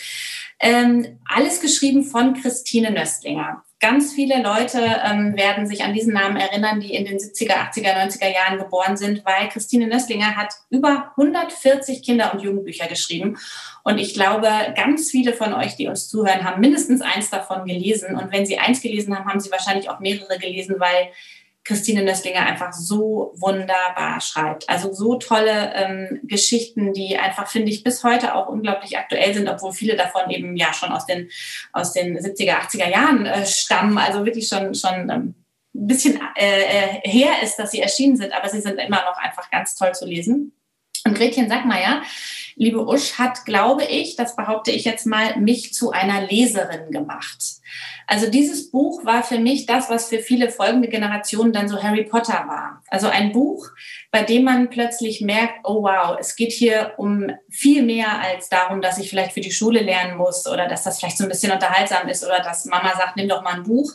Ähm, 0.60 1.20
alles 1.28 1.60
geschrieben 1.60 2.04
von 2.04 2.34
Christine 2.34 2.90
Nöstlinger. 2.90 3.63
Ganz 3.80 4.12
viele 4.12 4.42
Leute 4.42 4.78
ähm, 5.04 5.36
werden 5.36 5.66
sich 5.66 5.84
an 5.84 5.92
diesen 5.92 6.14
Namen 6.14 6.36
erinnern, 6.36 6.80
die 6.80 6.94
in 6.94 7.04
den 7.04 7.18
70er, 7.18 7.70
80er, 7.70 7.94
90er 7.94 8.32
Jahren 8.32 8.58
geboren 8.58 8.96
sind, 8.96 9.24
weil 9.26 9.48
Christine 9.48 9.86
Nösslinger 9.86 10.36
hat 10.36 10.54
über 10.70 11.12
140 11.16 12.02
Kinder- 12.02 12.32
und 12.32 12.40
Jugendbücher 12.40 12.86
geschrieben. 12.86 13.36
Und 13.82 13.98
ich 13.98 14.14
glaube, 14.14 14.48
ganz 14.74 15.10
viele 15.10 15.34
von 15.34 15.52
euch, 15.52 15.76
die 15.76 15.88
uns 15.88 16.08
zuhören, 16.08 16.44
haben 16.44 16.60
mindestens 16.60 17.02
eins 17.02 17.28
davon 17.28 17.66
gelesen. 17.66 18.16
Und 18.16 18.32
wenn 18.32 18.46
sie 18.46 18.58
eins 18.58 18.80
gelesen 18.80 19.14
haben, 19.14 19.28
haben 19.28 19.40
sie 19.40 19.50
wahrscheinlich 19.50 19.90
auch 19.90 20.00
mehrere 20.00 20.38
gelesen, 20.38 20.76
weil 20.78 21.10
Christine 21.64 22.02
Nösslinger 22.02 22.44
einfach 22.44 22.72
so 22.72 23.32
wunderbar 23.36 24.20
schreibt. 24.20 24.68
Also 24.68 24.92
so 24.92 25.16
tolle 25.16 25.72
ähm, 25.74 26.20
Geschichten, 26.24 26.92
die 26.92 27.16
einfach, 27.16 27.48
finde 27.48 27.70
ich, 27.70 27.82
bis 27.82 28.04
heute 28.04 28.34
auch 28.34 28.48
unglaublich 28.48 28.98
aktuell 28.98 29.32
sind, 29.32 29.48
obwohl 29.48 29.72
viele 29.72 29.96
davon 29.96 30.30
eben 30.30 30.56
ja 30.56 30.74
schon 30.74 30.90
aus 30.90 31.06
den, 31.06 31.30
aus 31.72 31.92
den 31.92 32.18
70er, 32.18 32.60
80er 32.60 32.90
Jahren 32.90 33.24
äh, 33.24 33.46
stammen. 33.46 33.96
Also 33.96 34.26
wirklich 34.26 34.46
schon, 34.46 34.74
schon 34.74 35.10
ähm, 35.10 35.34
ein 35.74 35.86
bisschen 35.86 36.20
äh, 36.36 36.62
äh, 36.62 37.08
her 37.08 37.42
ist, 37.42 37.56
dass 37.56 37.70
sie 37.70 37.80
erschienen 37.80 38.16
sind, 38.16 38.32
aber 38.32 38.48
sie 38.48 38.60
sind 38.60 38.78
immer 38.78 39.02
noch 39.02 39.16
einfach 39.16 39.50
ganz 39.50 39.74
toll 39.74 39.92
zu 39.94 40.06
lesen. 40.06 40.52
Und 41.06 41.16
Gretchen 41.16 41.48
Sackmeier 41.48 42.02
liebe 42.56 42.86
Usch, 42.86 43.18
hat, 43.18 43.44
glaube 43.44 43.84
ich, 43.84 44.16
das 44.16 44.36
behaupte 44.36 44.70
ich 44.70 44.84
jetzt 44.84 45.06
mal, 45.06 45.36
mich 45.36 45.74
zu 45.74 45.90
einer 45.90 46.26
Leserin 46.26 46.90
gemacht. 46.90 47.60
Also 48.06 48.30
dieses 48.30 48.70
Buch 48.70 49.04
war 49.04 49.22
für 49.22 49.38
mich 49.38 49.66
das, 49.66 49.88
was 49.88 50.08
für 50.08 50.18
viele 50.18 50.50
folgende 50.50 50.88
Generationen 50.88 51.52
dann 51.52 51.68
so 51.68 51.82
Harry 51.82 52.04
Potter 52.04 52.44
war. 52.46 52.82
Also 52.88 53.08
ein 53.08 53.32
Buch, 53.32 53.68
bei 54.10 54.22
dem 54.22 54.44
man 54.44 54.68
plötzlich 54.68 55.22
merkt, 55.22 55.60
oh 55.64 55.82
wow, 55.82 56.16
es 56.20 56.36
geht 56.36 56.52
hier 56.52 56.92
um 56.98 57.30
viel 57.48 57.82
mehr 57.82 58.20
als 58.20 58.48
darum, 58.50 58.82
dass 58.82 58.98
ich 58.98 59.08
vielleicht 59.08 59.32
für 59.32 59.40
die 59.40 59.52
Schule 59.52 59.80
lernen 59.80 60.18
muss 60.18 60.46
oder 60.46 60.68
dass 60.68 60.84
das 60.84 60.98
vielleicht 60.98 61.16
so 61.16 61.24
ein 61.24 61.30
bisschen 61.30 61.52
unterhaltsam 61.52 62.08
ist 62.08 62.24
oder 62.24 62.40
dass 62.40 62.66
Mama 62.66 62.92
sagt, 62.94 63.16
nimm 63.16 63.28
doch 63.28 63.42
mal 63.42 63.54
ein 63.54 63.62
Buch 63.62 63.90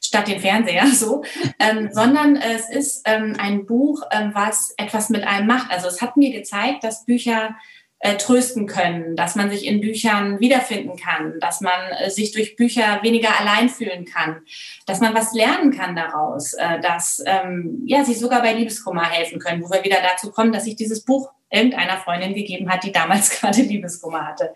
statt 0.00 0.26
den 0.26 0.40
Fernseher, 0.40 0.86
so, 0.92 1.22
ähm, 1.60 1.90
sondern 1.92 2.36
es 2.36 2.68
ist 2.68 3.02
ähm, 3.06 3.36
ein 3.38 3.64
Buch, 3.66 4.02
ähm, 4.10 4.32
was 4.34 4.74
etwas 4.76 5.08
mit 5.08 5.24
einem 5.24 5.46
macht. 5.46 5.70
Also 5.70 5.86
es 5.86 6.02
hat 6.02 6.16
mir 6.16 6.32
gezeigt, 6.32 6.82
dass 6.82 7.04
Bücher 7.04 7.54
äh, 8.02 8.16
trösten 8.16 8.66
können, 8.66 9.14
dass 9.14 9.36
man 9.36 9.48
sich 9.48 9.64
in 9.64 9.80
Büchern 9.80 10.40
wiederfinden 10.40 10.96
kann, 10.96 11.38
dass 11.38 11.60
man 11.60 11.72
äh, 12.00 12.10
sich 12.10 12.32
durch 12.32 12.56
Bücher 12.56 12.98
weniger 13.02 13.38
allein 13.38 13.68
fühlen 13.68 14.04
kann, 14.04 14.42
dass 14.86 15.00
man 15.00 15.14
was 15.14 15.32
lernen 15.34 15.70
kann 15.70 15.94
daraus, 15.94 16.52
äh, 16.54 16.80
dass 16.80 17.22
ähm, 17.24 17.82
ja, 17.86 18.04
sich 18.04 18.18
sogar 18.18 18.42
bei 18.42 18.54
Liebeskummer 18.54 19.08
helfen 19.08 19.38
können, 19.38 19.62
wo 19.62 19.70
wir 19.70 19.84
wieder 19.84 19.98
dazu 20.02 20.32
kommen, 20.32 20.50
dass 20.52 20.64
sich 20.64 20.74
dieses 20.74 21.04
Buch 21.04 21.30
irgendeiner 21.48 21.96
Freundin 21.96 22.34
gegeben 22.34 22.68
hat, 22.68 22.82
die 22.82 22.90
damals 22.90 23.30
gerade 23.40 23.62
Liebeskummer 23.62 24.26
hatte. 24.26 24.52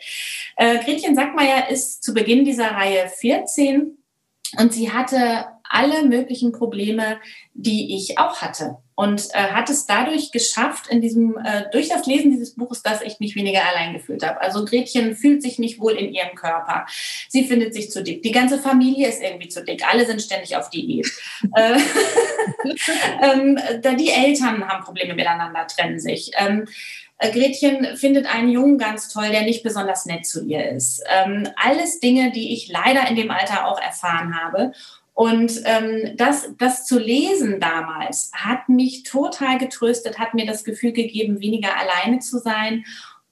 Äh, 0.56 0.78
Gretchen 0.78 1.14
Sackmeier 1.14 1.70
ist 1.70 2.02
zu 2.02 2.14
Beginn 2.14 2.44
dieser 2.44 2.72
Reihe 2.72 3.08
14 3.08 3.96
und 4.58 4.72
sie 4.72 4.92
hatte 4.92 5.46
alle 5.68 6.04
möglichen 6.04 6.52
Probleme, 6.52 7.18
die 7.54 7.96
ich 7.96 8.18
auch 8.18 8.40
hatte. 8.40 8.76
Und 8.94 9.28
äh, 9.34 9.52
hat 9.52 9.68
es 9.68 9.84
dadurch 9.84 10.32
geschafft, 10.32 10.86
in 10.88 11.02
diesem, 11.02 11.36
äh, 11.36 11.64
durch 11.70 11.90
das 11.90 12.06
Lesen 12.06 12.30
dieses 12.30 12.54
Buches, 12.54 12.82
dass 12.82 13.02
ich 13.02 13.20
mich 13.20 13.36
weniger 13.36 13.60
allein 13.66 13.92
gefühlt 13.92 14.26
habe. 14.26 14.40
Also 14.40 14.64
Gretchen 14.64 15.14
fühlt 15.14 15.42
sich 15.42 15.58
nicht 15.58 15.80
wohl 15.80 15.92
in 15.92 16.14
ihrem 16.14 16.34
Körper. 16.34 16.86
Sie 17.28 17.44
findet 17.44 17.74
sich 17.74 17.90
zu 17.90 18.02
dick. 18.02 18.22
Die 18.22 18.32
ganze 18.32 18.58
Familie 18.58 19.08
ist 19.08 19.22
irgendwie 19.22 19.48
zu 19.48 19.62
dick. 19.62 19.86
Alle 19.86 20.06
sind 20.06 20.22
ständig 20.22 20.56
auf 20.56 20.70
Diät. 20.70 21.06
äh, 21.56 21.78
ähm, 23.22 23.58
die 23.98 24.10
Eltern 24.10 24.66
haben 24.66 24.84
Probleme 24.84 25.14
miteinander, 25.14 25.66
trennen 25.66 26.00
sich. 26.00 26.30
Ähm, 26.38 26.64
äh, 26.64 27.05
Gretchen 27.18 27.96
findet 27.96 28.26
einen 28.26 28.50
Jungen 28.50 28.78
ganz 28.78 29.08
toll, 29.08 29.28
der 29.30 29.42
nicht 29.42 29.62
besonders 29.62 30.04
nett 30.06 30.26
zu 30.26 30.44
ihr 30.44 30.70
ist. 30.70 31.02
Ähm, 31.08 31.48
alles 31.56 32.00
Dinge, 32.00 32.30
die 32.30 32.52
ich 32.52 32.68
leider 32.68 33.08
in 33.08 33.16
dem 33.16 33.30
Alter 33.30 33.66
auch 33.66 33.80
erfahren 33.80 34.38
habe. 34.38 34.72
Und 35.14 35.62
ähm, 35.64 36.14
das, 36.16 36.50
das 36.58 36.84
zu 36.84 36.98
lesen 36.98 37.58
damals 37.58 38.30
hat 38.34 38.68
mich 38.68 39.02
total 39.02 39.56
getröstet, 39.56 40.18
hat 40.18 40.34
mir 40.34 40.44
das 40.44 40.62
Gefühl 40.62 40.92
gegeben, 40.92 41.40
weniger 41.40 41.70
alleine 41.74 42.18
zu 42.18 42.38
sein. 42.38 42.84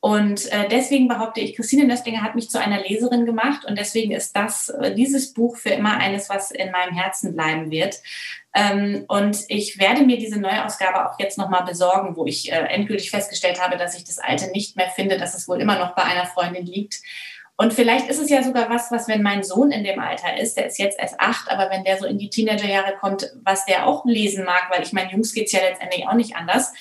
Und 0.05 0.53
äh, 0.53 0.69
deswegen 0.69 1.09
behaupte 1.09 1.41
ich, 1.41 1.57
Christine 1.57 1.87
Nöstlinger 1.87 2.21
hat 2.21 2.35
mich 2.35 2.51
zu 2.51 2.61
einer 2.61 2.79
Leserin 2.83 3.25
gemacht 3.25 3.65
und 3.65 3.79
deswegen 3.79 4.13
ist 4.13 4.37
das, 4.37 4.69
äh, 4.69 4.95
dieses 4.95 5.33
Buch 5.33 5.57
für 5.57 5.71
immer 5.71 5.97
eines, 5.97 6.29
was 6.29 6.51
in 6.51 6.71
meinem 6.73 6.95
Herzen 6.95 7.35
bleiben 7.35 7.71
wird. 7.71 8.03
Ähm, 8.55 9.07
und 9.09 9.39
ich 9.49 9.79
werde 9.79 10.03
mir 10.03 10.19
diese 10.19 10.39
Neuausgabe 10.39 11.09
auch 11.09 11.19
jetzt 11.19 11.39
nochmal 11.39 11.65
besorgen, 11.65 12.17
wo 12.17 12.27
ich 12.27 12.53
äh, 12.53 12.57
endgültig 12.57 13.13
festgestellt 13.13 13.63
habe, 13.63 13.79
dass 13.79 13.97
ich 13.97 14.05
das 14.05 14.19
alte 14.19 14.51
nicht 14.51 14.77
mehr 14.77 14.91
finde, 14.91 15.17
dass 15.17 15.35
es 15.35 15.49
wohl 15.49 15.59
immer 15.59 15.79
noch 15.79 15.95
bei 15.95 16.03
einer 16.03 16.27
Freundin 16.27 16.67
liegt. 16.67 17.01
Und 17.57 17.73
vielleicht 17.73 18.09
ist 18.09 18.21
es 18.21 18.29
ja 18.29 18.43
sogar 18.43 18.69
was, 18.69 18.91
was, 18.91 19.09
wenn 19.09 19.23
mein 19.23 19.43
Sohn 19.43 19.71
in 19.71 19.85
dem 19.85 20.01
Alter 20.01 20.37
ist, 20.37 20.59
der 20.59 20.67
ist 20.67 20.79
jetzt 20.79 20.99
erst 20.99 21.19
acht, 21.19 21.51
aber 21.51 21.71
wenn 21.71 21.85
der 21.85 21.97
so 21.97 22.05
in 22.05 22.19
die 22.19 22.29
Teenagerjahre 22.29 22.97
kommt, 23.01 23.33
was 23.43 23.65
der 23.65 23.87
auch 23.87 24.05
lesen 24.05 24.45
mag, 24.45 24.65
weil 24.71 24.83
ich 24.83 24.93
meine, 24.93 25.13
Jungs 25.13 25.33
geht's 25.33 25.53
ja 25.53 25.61
letztendlich 25.61 26.07
auch 26.07 26.13
nicht 26.15 26.37
anders. 26.37 26.75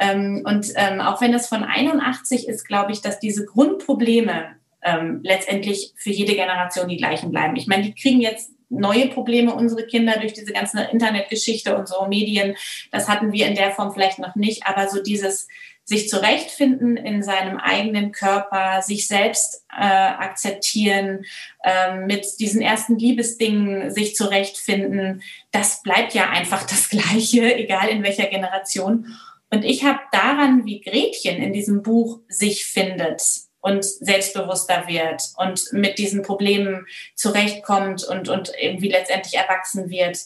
Ähm, 0.00 0.42
und 0.44 0.72
ähm, 0.74 1.00
auch 1.00 1.20
wenn 1.20 1.30
das 1.30 1.46
von 1.46 1.62
81 1.62 2.48
ist, 2.48 2.66
glaube 2.66 2.90
ich, 2.90 3.02
dass 3.02 3.20
diese 3.20 3.44
Grundprobleme 3.44 4.56
ähm, 4.82 5.20
letztendlich 5.22 5.92
für 5.96 6.10
jede 6.10 6.34
Generation 6.34 6.88
die 6.88 6.96
gleichen 6.96 7.30
bleiben. 7.30 7.54
Ich 7.56 7.66
meine, 7.66 7.84
die 7.84 7.94
kriegen 7.94 8.20
jetzt 8.20 8.50
neue 8.70 9.08
Probleme, 9.08 9.54
unsere 9.54 9.86
Kinder, 9.86 10.14
durch 10.18 10.32
diese 10.32 10.52
ganze 10.52 10.82
Internetgeschichte 10.84 11.76
und 11.76 11.86
so 11.86 12.06
Medien. 12.06 12.56
Das 12.90 13.08
hatten 13.08 13.32
wir 13.32 13.46
in 13.46 13.56
der 13.56 13.72
Form 13.72 13.92
vielleicht 13.92 14.18
noch 14.18 14.36
nicht, 14.36 14.66
aber 14.66 14.88
so 14.88 15.02
dieses 15.02 15.48
sich 15.84 16.08
zurechtfinden 16.08 16.96
in 16.96 17.20
seinem 17.20 17.58
eigenen 17.58 18.12
Körper, 18.12 18.80
sich 18.80 19.08
selbst 19.08 19.64
äh, 19.76 19.82
akzeptieren, 19.82 21.24
äh, 21.64 21.96
mit 21.96 22.38
diesen 22.38 22.62
ersten 22.62 22.96
Liebesdingen 22.96 23.90
sich 23.90 24.14
zurechtfinden, 24.14 25.22
das 25.50 25.82
bleibt 25.82 26.14
ja 26.14 26.30
einfach 26.30 26.64
das 26.64 26.88
Gleiche, 26.90 27.56
egal 27.56 27.88
in 27.88 28.04
welcher 28.04 28.26
Generation. 28.26 29.16
Und 29.50 29.64
ich 29.64 29.84
habe 29.84 29.98
daran, 30.12 30.64
wie 30.64 30.80
Gretchen 30.80 31.42
in 31.42 31.52
diesem 31.52 31.82
Buch 31.82 32.20
sich 32.28 32.64
findet 32.64 33.22
und 33.60 33.84
selbstbewusster 33.84 34.86
wird 34.86 35.22
und 35.36 35.72
mit 35.72 35.98
diesen 35.98 36.22
Problemen 36.22 36.86
zurechtkommt 37.14 38.04
und, 38.04 38.28
und 38.28 38.52
irgendwie 38.60 38.88
letztendlich 38.88 39.34
erwachsen 39.34 39.90
wird, 39.90 40.18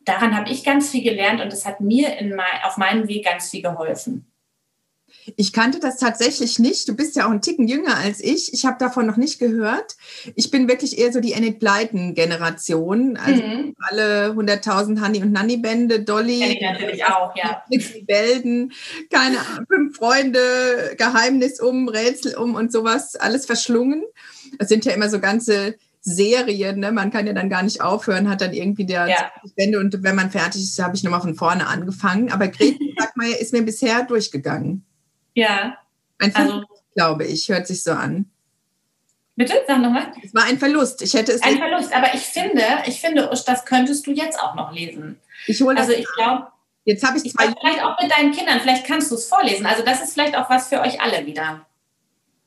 daran 0.00 0.36
habe 0.36 0.50
ich 0.50 0.64
ganz 0.64 0.90
viel 0.90 1.02
gelernt 1.02 1.40
und 1.40 1.52
es 1.52 1.66
hat 1.66 1.80
mir 1.80 2.16
in 2.18 2.34
mein, 2.34 2.62
auf 2.62 2.76
meinem 2.76 3.08
Weg 3.08 3.24
ganz 3.24 3.50
viel 3.50 3.62
geholfen. 3.62 4.29
Ich 5.36 5.52
kannte 5.52 5.80
das 5.80 5.98
tatsächlich 5.98 6.58
nicht. 6.58 6.88
Du 6.88 6.96
bist 6.96 7.16
ja 7.16 7.26
auch 7.26 7.30
ein 7.30 7.42
Ticken 7.42 7.68
jünger 7.68 7.96
als 7.96 8.20
ich. 8.20 8.52
Ich 8.52 8.64
habe 8.64 8.78
davon 8.78 9.06
noch 9.06 9.16
nicht 9.16 9.38
gehört. 9.38 9.96
Ich 10.34 10.50
bin 10.50 10.68
wirklich 10.68 10.98
eher 10.98 11.12
so 11.12 11.20
die 11.20 11.32
Enid 11.32 11.58
Blyton-Generation. 11.58 13.16
Also 13.16 13.42
mhm. 13.42 13.74
alle 13.78 14.30
100.000 14.30 15.04
Honey 15.04 15.22
und 15.22 15.32
Nanny-Bände, 15.32 16.00
Dolly. 16.00 16.44
ich 16.44 16.60
natürlich 16.60 17.04
auch, 17.04 17.34
ja. 17.36 17.62
Belden, 18.06 18.72
keine 19.10 19.38
fünf 19.68 19.96
Freunde, 19.96 20.40
Geheimnis 20.96 21.60
um, 21.60 21.88
Rätsel 21.88 22.36
um 22.36 22.54
und 22.54 22.72
sowas. 22.72 23.16
Alles 23.16 23.46
verschlungen. 23.46 24.02
Das 24.58 24.68
sind 24.68 24.84
ja 24.84 24.92
immer 24.92 25.08
so 25.08 25.20
ganze 25.20 25.74
Serien, 26.02 26.80
ne? 26.80 26.92
man 26.92 27.10
kann 27.10 27.26
ja 27.26 27.34
dann 27.34 27.50
gar 27.50 27.62
nicht 27.62 27.82
aufhören, 27.82 28.30
hat 28.30 28.40
dann 28.40 28.54
irgendwie 28.54 28.86
der 28.86 29.06
ja. 29.06 29.30
Bände 29.54 29.78
und 29.78 30.02
wenn 30.02 30.16
man 30.16 30.30
fertig 30.30 30.62
ist, 30.62 30.82
habe 30.82 30.96
ich 30.96 31.04
nochmal 31.04 31.20
von 31.20 31.34
vorne 31.34 31.66
angefangen. 31.66 32.32
Aber 32.32 32.48
Gretchen 32.48 32.94
Sackmeier 32.98 33.38
ist 33.38 33.52
mir 33.52 33.62
bisher 33.62 34.04
durchgegangen. 34.04 34.86
Ja. 35.34 35.76
Ein 36.18 36.32
Verlust, 36.32 36.54
also, 36.54 36.82
glaube 36.94 37.26
ich, 37.26 37.48
hört 37.48 37.66
sich 37.66 37.82
so 37.82 37.92
an. 37.92 38.30
Bitte, 39.36 39.54
sag 39.66 39.80
nochmal. 39.80 40.12
Es 40.22 40.34
war 40.34 40.44
ein 40.44 40.58
Verlust. 40.58 41.00
Ich 41.00 41.14
hätte 41.14 41.32
es. 41.32 41.42
Ein 41.42 41.56
Verlust, 41.56 41.94
aber 41.94 42.12
ich 42.12 42.20
finde, 42.20 42.62
ich 42.86 43.00
finde, 43.00 43.30
das 43.46 43.64
könntest 43.64 44.06
du 44.06 44.12
jetzt 44.12 44.38
auch 44.38 44.54
noch 44.54 44.72
lesen. 44.72 45.18
Ich 45.46 45.62
hole 45.62 45.78
Also 45.78 45.92
ich 45.92 46.06
glaube. 46.14 46.48
Jetzt 46.84 47.06
habe 47.06 47.16
ich 47.16 47.32
zwei. 47.32 47.46
Ich 47.46 47.54
vielleicht 47.58 47.82
auch 47.82 48.00
mit 48.02 48.10
deinen 48.10 48.32
Kindern, 48.32 48.60
vielleicht 48.60 48.86
kannst 48.86 49.10
du 49.10 49.14
es 49.14 49.26
vorlesen. 49.26 49.64
Also 49.66 49.82
das 49.82 50.02
ist 50.02 50.12
vielleicht 50.12 50.36
auch 50.36 50.50
was 50.50 50.68
für 50.68 50.80
euch 50.80 51.00
alle 51.00 51.24
wieder. 51.24 51.64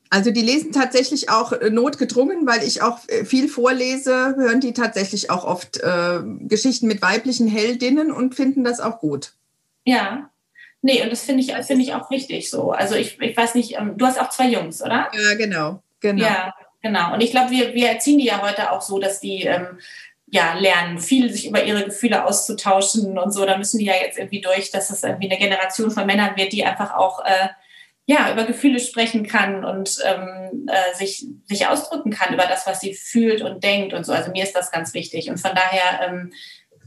Also 0.09 0.29
die 0.29 0.41
lesen 0.41 0.71
tatsächlich 0.71 1.31
auch 1.31 1.53
äh, 1.53 1.71
notgedrungen, 1.71 2.45
weil 2.45 2.61
ich 2.61 2.83
auch 2.83 2.99
äh, 3.07 3.25
viel 3.25 3.47
vorlese, 3.47 4.35
hören 4.35 4.59
die 4.59 4.73
tatsächlich 4.73 5.31
auch 5.31 5.45
oft 5.45 5.77
äh, 5.77 6.19
Geschichten 6.41 6.85
mit 6.85 7.01
weiblichen 7.01 7.47
Heldinnen 7.47 8.11
und 8.11 8.35
finden 8.35 8.63
das 8.63 8.79
auch 8.79 8.99
gut. 8.99 9.33
Ja, 9.85 10.29
Nee, 10.85 11.01
und 11.01 11.11
das 11.11 11.23
finde 11.23 11.41
ich, 11.41 11.53
find 11.65 11.81
ich 11.81 11.93
auch 11.93 12.11
richtig 12.11 12.49
so. 12.49 12.71
Also 12.71 12.95
ich, 12.95 13.19
ich 13.21 13.35
weiß 13.35 13.55
nicht, 13.55 13.77
ähm, 13.77 13.97
du 13.97 14.05
hast 14.05 14.19
auch 14.19 14.29
zwei 14.29 14.49
Jungs, 14.49 14.81
oder? 14.83 15.09
Ja, 15.13 15.35
genau. 15.35 15.81
genau. 16.01 16.23
Ja, 16.23 16.53
genau. 16.81 17.13
Und 17.13 17.21
ich 17.21 17.31
glaube, 17.31 17.51
wir, 17.51 17.73
wir 17.73 17.87
erziehen 17.87 18.19
die 18.19 18.25
ja 18.25 18.41
heute 18.41 18.69
auch 18.69 18.81
so, 18.81 18.99
dass 18.99 19.21
die 19.21 19.43
ähm, 19.43 19.79
ja, 20.27 20.55
lernen, 20.55 20.99
viel 20.99 21.31
sich 21.31 21.47
über 21.47 21.63
ihre 21.63 21.85
Gefühle 21.85 22.25
auszutauschen 22.25 23.17
und 23.17 23.31
so. 23.31 23.45
Da 23.45 23.57
müssen 23.57 23.79
die 23.79 23.85
ja 23.85 23.93
jetzt 23.93 24.17
irgendwie 24.17 24.41
durch, 24.41 24.71
dass 24.71 24.89
es 24.89 25.03
irgendwie 25.03 25.31
eine 25.31 25.39
Generation 25.39 25.89
von 25.89 26.05
Männern 26.05 26.35
wird, 26.35 26.51
die 26.51 26.65
einfach 26.65 26.93
auch 26.95 27.23
äh, 27.23 27.47
ja, 28.05 28.33
über 28.33 28.43
Gefühle 28.43 28.81
sprechen 28.81 29.25
kann 29.25 29.63
und 29.63 29.99
ähm, 30.03 30.67
äh, 30.67 30.97
sich, 30.97 31.25
sich 31.45 31.67
ausdrücken 31.67 32.11
kann 32.11 32.33
über 32.33 32.45
das, 32.45 32.67
was 32.67 32.81
sie 32.81 32.93
fühlt 32.93 33.41
und 33.41 33.63
denkt 33.63 33.93
und 33.93 34.05
so. 34.05 34.11
Also 34.11 34.31
mir 34.31 34.43
ist 34.43 34.55
das 34.55 34.71
ganz 34.71 34.93
wichtig. 34.93 35.29
Und 35.29 35.37
von 35.37 35.51
daher 35.55 36.09
ähm, 36.09 36.33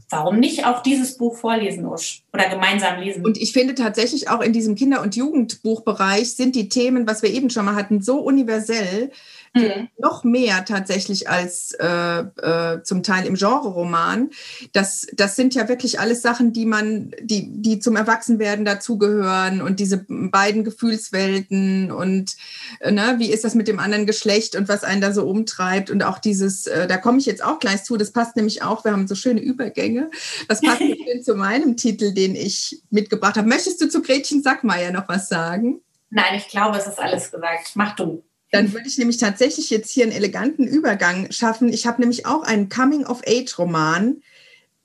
warum 0.09 0.39
nicht 0.39 0.65
auch 0.65 0.81
dieses 0.81 1.17
Buch 1.17 1.37
vorlesen 1.37 1.85
Usch, 1.85 2.23
oder 2.33 2.49
gemeinsam 2.49 2.99
lesen? 3.01 3.25
Und 3.25 3.37
ich 3.37 3.53
finde 3.53 3.75
tatsächlich 3.75 4.29
auch 4.29 4.41
in 4.41 4.53
diesem 4.53 4.75
Kinder- 4.75 5.01
und 5.01 5.15
Jugendbuchbereich 5.15 6.33
sind 6.33 6.55
die 6.55 6.69
Themen, 6.69 7.07
was 7.07 7.21
wir 7.21 7.29
eben 7.29 7.49
schon 7.49 7.65
mal 7.65 7.75
hatten, 7.75 8.01
so 8.01 8.19
universell, 8.19 9.11
mhm. 9.53 9.89
noch 9.97 10.23
mehr 10.23 10.65
tatsächlich 10.65 11.29
als 11.29 11.73
äh, 11.79 12.19
äh, 12.19 12.83
zum 12.83 13.03
Teil 13.03 13.25
im 13.25 13.35
Genre-Roman. 13.35 14.29
Das, 14.73 15.07
das 15.13 15.35
sind 15.35 15.55
ja 15.55 15.67
wirklich 15.69 15.99
alles 15.99 16.21
Sachen, 16.21 16.53
die 16.53 16.65
man, 16.65 17.11
die, 17.21 17.49
die 17.61 17.79
zum 17.79 17.95
Erwachsenwerden 17.95 18.65
dazugehören 18.65 19.61
und 19.61 19.79
diese 19.79 20.05
beiden 20.07 20.63
Gefühlswelten 20.63 21.91
und 21.91 22.35
äh, 22.79 22.91
ne, 22.91 23.15
wie 23.17 23.31
ist 23.31 23.43
das 23.43 23.55
mit 23.55 23.67
dem 23.67 23.79
anderen 23.79 24.05
Geschlecht 24.05 24.55
und 24.55 24.67
was 24.67 24.83
einen 24.83 25.01
da 25.01 25.11
so 25.11 25.27
umtreibt 25.27 25.89
und 25.89 26.03
auch 26.03 26.19
dieses, 26.19 26.67
äh, 26.67 26.87
da 26.87 26.97
komme 26.97 27.19
ich 27.19 27.25
jetzt 27.25 27.43
auch 27.43 27.59
gleich 27.59 27.83
zu, 27.83 27.97
das 27.97 28.11
passt 28.11 28.35
nämlich 28.35 28.63
auch, 28.63 28.83
wir 28.83 28.91
haben 28.91 29.07
so 29.07 29.15
schöne 29.15 29.41
Übergänge. 29.41 30.09
Das 30.47 30.61
passt 30.61 30.81
zu 31.23 31.35
meinem 31.35 31.77
Titel, 31.77 32.13
den 32.13 32.35
ich 32.35 32.81
mitgebracht 32.89 33.37
habe. 33.37 33.47
Möchtest 33.47 33.81
du 33.81 33.89
zu 33.89 34.01
Gretchen 34.01 34.41
Sackmeier 34.41 34.91
noch 34.91 35.07
was 35.07 35.29
sagen? 35.29 35.81
Nein, 36.09 36.35
ich 36.35 36.47
glaube, 36.47 36.77
es 36.77 36.87
ist 36.87 36.99
alles 36.99 37.31
gesagt. 37.31 37.71
Mach 37.75 37.95
du. 37.95 38.23
Dann 38.51 38.71
würde 38.73 38.87
ich 38.87 38.97
nämlich 38.97 39.17
tatsächlich 39.17 39.69
jetzt 39.69 39.91
hier 39.91 40.03
einen 40.03 40.13
eleganten 40.13 40.65
Übergang 40.65 41.31
schaffen. 41.31 41.71
Ich 41.71 41.85
habe 41.85 42.01
nämlich 42.01 42.25
auch 42.25 42.43
einen 42.43 42.69
Coming-of-Age-Roman, 42.69 44.21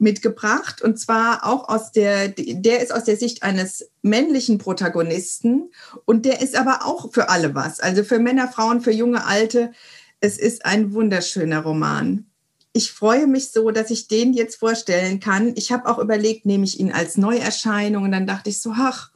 mitgebracht 0.03 0.83
und 0.83 0.99
zwar 0.99 1.47
auch 1.47 1.69
aus 1.69 1.93
der, 1.93 2.29
der 2.29 2.83
ist 2.83 2.93
aus 2.93 3.05
der 3.05 3.17
Sicht 3.17 3.43
eines 3.43 3.89
männlichen 4.03 4.59
Protagonisten 4.59 5.71
und 6.05 6.27
der 6.27 6.43
ist 6.43 6.57
aber 6.57 6.85
auch 6.85 7.13
für 7.13 7.31
alle 7.31 7.55
was, 7.55 7.81
also 7.81 8.05
für 8.05 8.19
Männer, 8.19 8.49
Frauen, 8.49 8.83
für 8.83 8.91
junge, 8.91 9.25
alte. 9.25 9.73
Es 10.21 10.39
ist 10.39 10.67
ein 10.67 10.93
wunderschöner 10.93 11.61
Roman. 11.61 12.27
Ich 12.75 12.93
freue 12.93 13.27
mich 13.27 13.51
so, 13.51 13.71
dass 13.71 13.91
ich 13.91 14.09
den 14.09 14.33
jetzt 14.33 14.57
vorstellen 14.57 15.21
kann. 15.21 15.53
Ich 15.57 15.73
habe 15.73 15.89
auch 15.89 15.99
überlegt, 15.99 16.47
nehme 16.47 16.65
ich 16.65 16.81
ihn 16.81 16.93
als 16.93 17.17
Neuerscheinung 17.17 18.05
und 18.05 18.13
dann 18.13 18.27
dachte 18.27 18.51
ich 18.51 18.61
so, 18.61 18.73
ach, 18.75 19.12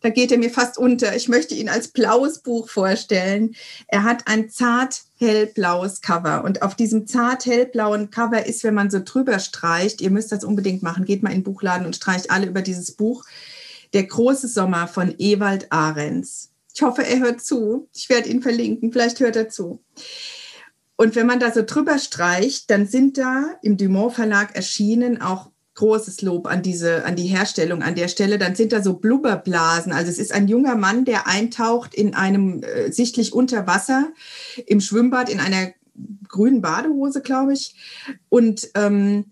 da 0.00 0.10
geht 0.10 0.32
er 0.32 0.38
mir 0.38 0.50
fast 0.50 0.78
unter. 0.78 1.14
Ich 1.14 1.28
möchte 1.28 1.54
ihn 1.54 1.68
als 1.68 1.88
blaues 1.88 2.40
Buch 2.40 2.68
vorstellen. 2.68 3.54
Er 3.86 4.04
hat 4.04 4.26
ein 4.26 4.50
zart 4.50 5.02
hellblaues 5.18 6.00
Cover 6.00 6.44
und 6.44 6.62
auf 6.62 6.74
diesem 6.74 7.06
zart 7.06 7.44
hellblauen 7.46 8.10
Cover 8.10 8.46
ist, 8.46 8.64
wenn 8.64 8.74
man 8.74 8.90
so 8.90 9.00
drüber 9.04 9.38
streicht, 9.38 10.00
ihr 10.00 10.10
müsst 10.10 10.32
das 10.32 10.44
unbedingt 10.44 10.82
machen, 10.82 11.04
geht 11.04 11.22
mal 11.22 11.30
in 11.30 11.38
den 11.38 11.44
Buchladen 11.44 11.86
und 11.86 11.96
streicht 11.96 12.30
alle 12.30 12.46
über 12.46 12.62
dieses 12.62 12.92
Buch, 12.92 13.24
Der 13.92 14.04
große 14.04 14.46
Sommer 14.46 14.86
von 14.86 15.14
Ewald 15.18 15.72
Ahrens. 15.72 16.50
Ich 16.72 16.82
hoffe, 16.82 17.04
er 17.04 17.18
hört 17.18 17.40
zu. 17.42 17.88
Ich 17.92 18.08
werde 18.08 18.28
ihn 18.28 18.40
verlinken, 18.40 18.92
vielleicht 18.92 19.18
hört 19.18 19.34
er 19.34 19.48
zu. 19.48 19.82
Und 20.96 21.16
wenn 21.16 21.26
man 21.26 21.40
da 21.40 21.50
so 21.50 21.62
drüber 21.62 21.98
streicht, 21.98 22.70
dann 22.70 22.86
sind 22.86 23.18
da 23.18 23.58
im 23.62 23.76
Dumont 23.76 24.12
Verlag 24.12 24.54
erschienen 24.54 25.20
auch 25.20 25.49
großes 25.80 26.20
Lob 26.20 26.46
an 26.46 26.62
diese, 26.62 27.06
an 27.06 27.16
die 27.16 27.26
Herstellung 27.26 27.82
an 27.82 27.94
der 27.94 28.08
Stelle. 28.08 28.36
Dann 28.36 28.54
sind 28.54 28.72
da 28.72 28.82
so 28.82 28.94
Blubberblasen. 28.94 29.92
Also 29.92 30.10
es 30.10 30.18
ist 30.18 30.32
ein 30.32 30.46
junger 30.46 30.76
Mann, 30.76 31.06
der 31.06 31.26
eintaucht 31.26 31.94
in 31.94 32.14
einem 32.14 32.62
äh, 32.62 32.92
sichtlich 32.92 33.32
unter 33.32 33.66
Wasser 33.66 34.12
im 34.66 34.82
Schwimmbad 34.82 35.30
in 35.30 35.40
einer 35.40 35.72
grünen 36.28 36.60
Badehose, 36.60 37.22
glaube 37.22 37.54
ich. 37.54 37.74
Und 38.28 38.68
ähm, 38.74 39.24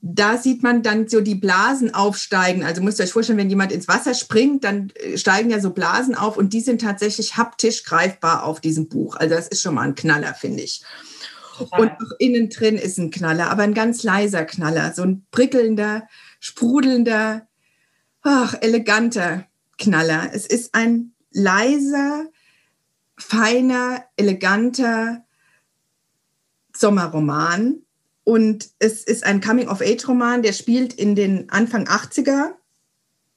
da 0.00 0.38
sieht 0.38 0.62
man 0.62 0.84
dann 0.84 1.08
so 1.08 1.20
die 1.20 1.34
Blasen 1.34 1.92
aufsteigen. 1.92 2.62
Also 2.62 2.82
müsst 2.82 3.00
ihr 3.00 3.04
euch 3.04 3.12
vorstellen, 3.12 3.38
wenn 3.38 3.50
jemand 3.50 3.72
ins 3.72 3.88
Wasser 3.88 4.14
springt, 4.14 4.62
dann 4.62 4.92
äh, 4.94 5.18
steigen 5.18 5.50
ja 5.50 5.58
so 5.58 5.70
Blasen 5.70 6.14
auf 6.14 6.36
und 6.36 6.52
die 6.52 6.60
sind 6.60 6.82
tatsächlich 6.82 7.36
haptisch 7.36 7.82
greifbar 7.82 8.44
auf 8.44 8.60
diesem 8.60 8.88
Buch. 8.88 9.16
Also 9.16 9.34
das 9.34 9.48
ist 9.48 9.60
schon 9.60 9.74
mal 9.74 9.82
ein 9.82 9.96
Knaller, 9.96 10.34
finde 10.34 10.62
ich. 10.62 10.82
Und 11.58 11.90
auch 11.90 12.12
innen 12.18 12.48
drin 12.48 12.76
ist 12.76 12.98
ein 12.98 13.10
Knaller, 13.10 13.50
aber 13.50 13.62
ein 13.62 13.74
ganz 13.74 14.02
leiser 14.02 14.44
Knaller, 14.44 14.92
so 14.92 15.02
ein 15.02 15.26
prickelnder, 15.30 16.06
sprudelnder, 16.40 17.46
ach, 18.22 18.54
eleganter 18.60 19.46
Knaller. 19.78 20.30
Es 20.32 20.46
ist 20.46 20.74
ein 20.74 21.12
leiser, 21.30 22.26
feiner, 23.18 24.04
eleganter 24.16 25.24
Sommerroman. 26.74 27.82
Und 28.24 28.70
es 28.78 29.04
ist 29.04 29.24
ein 29.24 29.40
Coming-of-Age-Roman, 29.40 30.42
der 30.42 30.52
spielt 30.52 30.92
in 30.94 31.14
den 31.14 31.48
Anfang 31.50 31.86
80er 31.86 32.54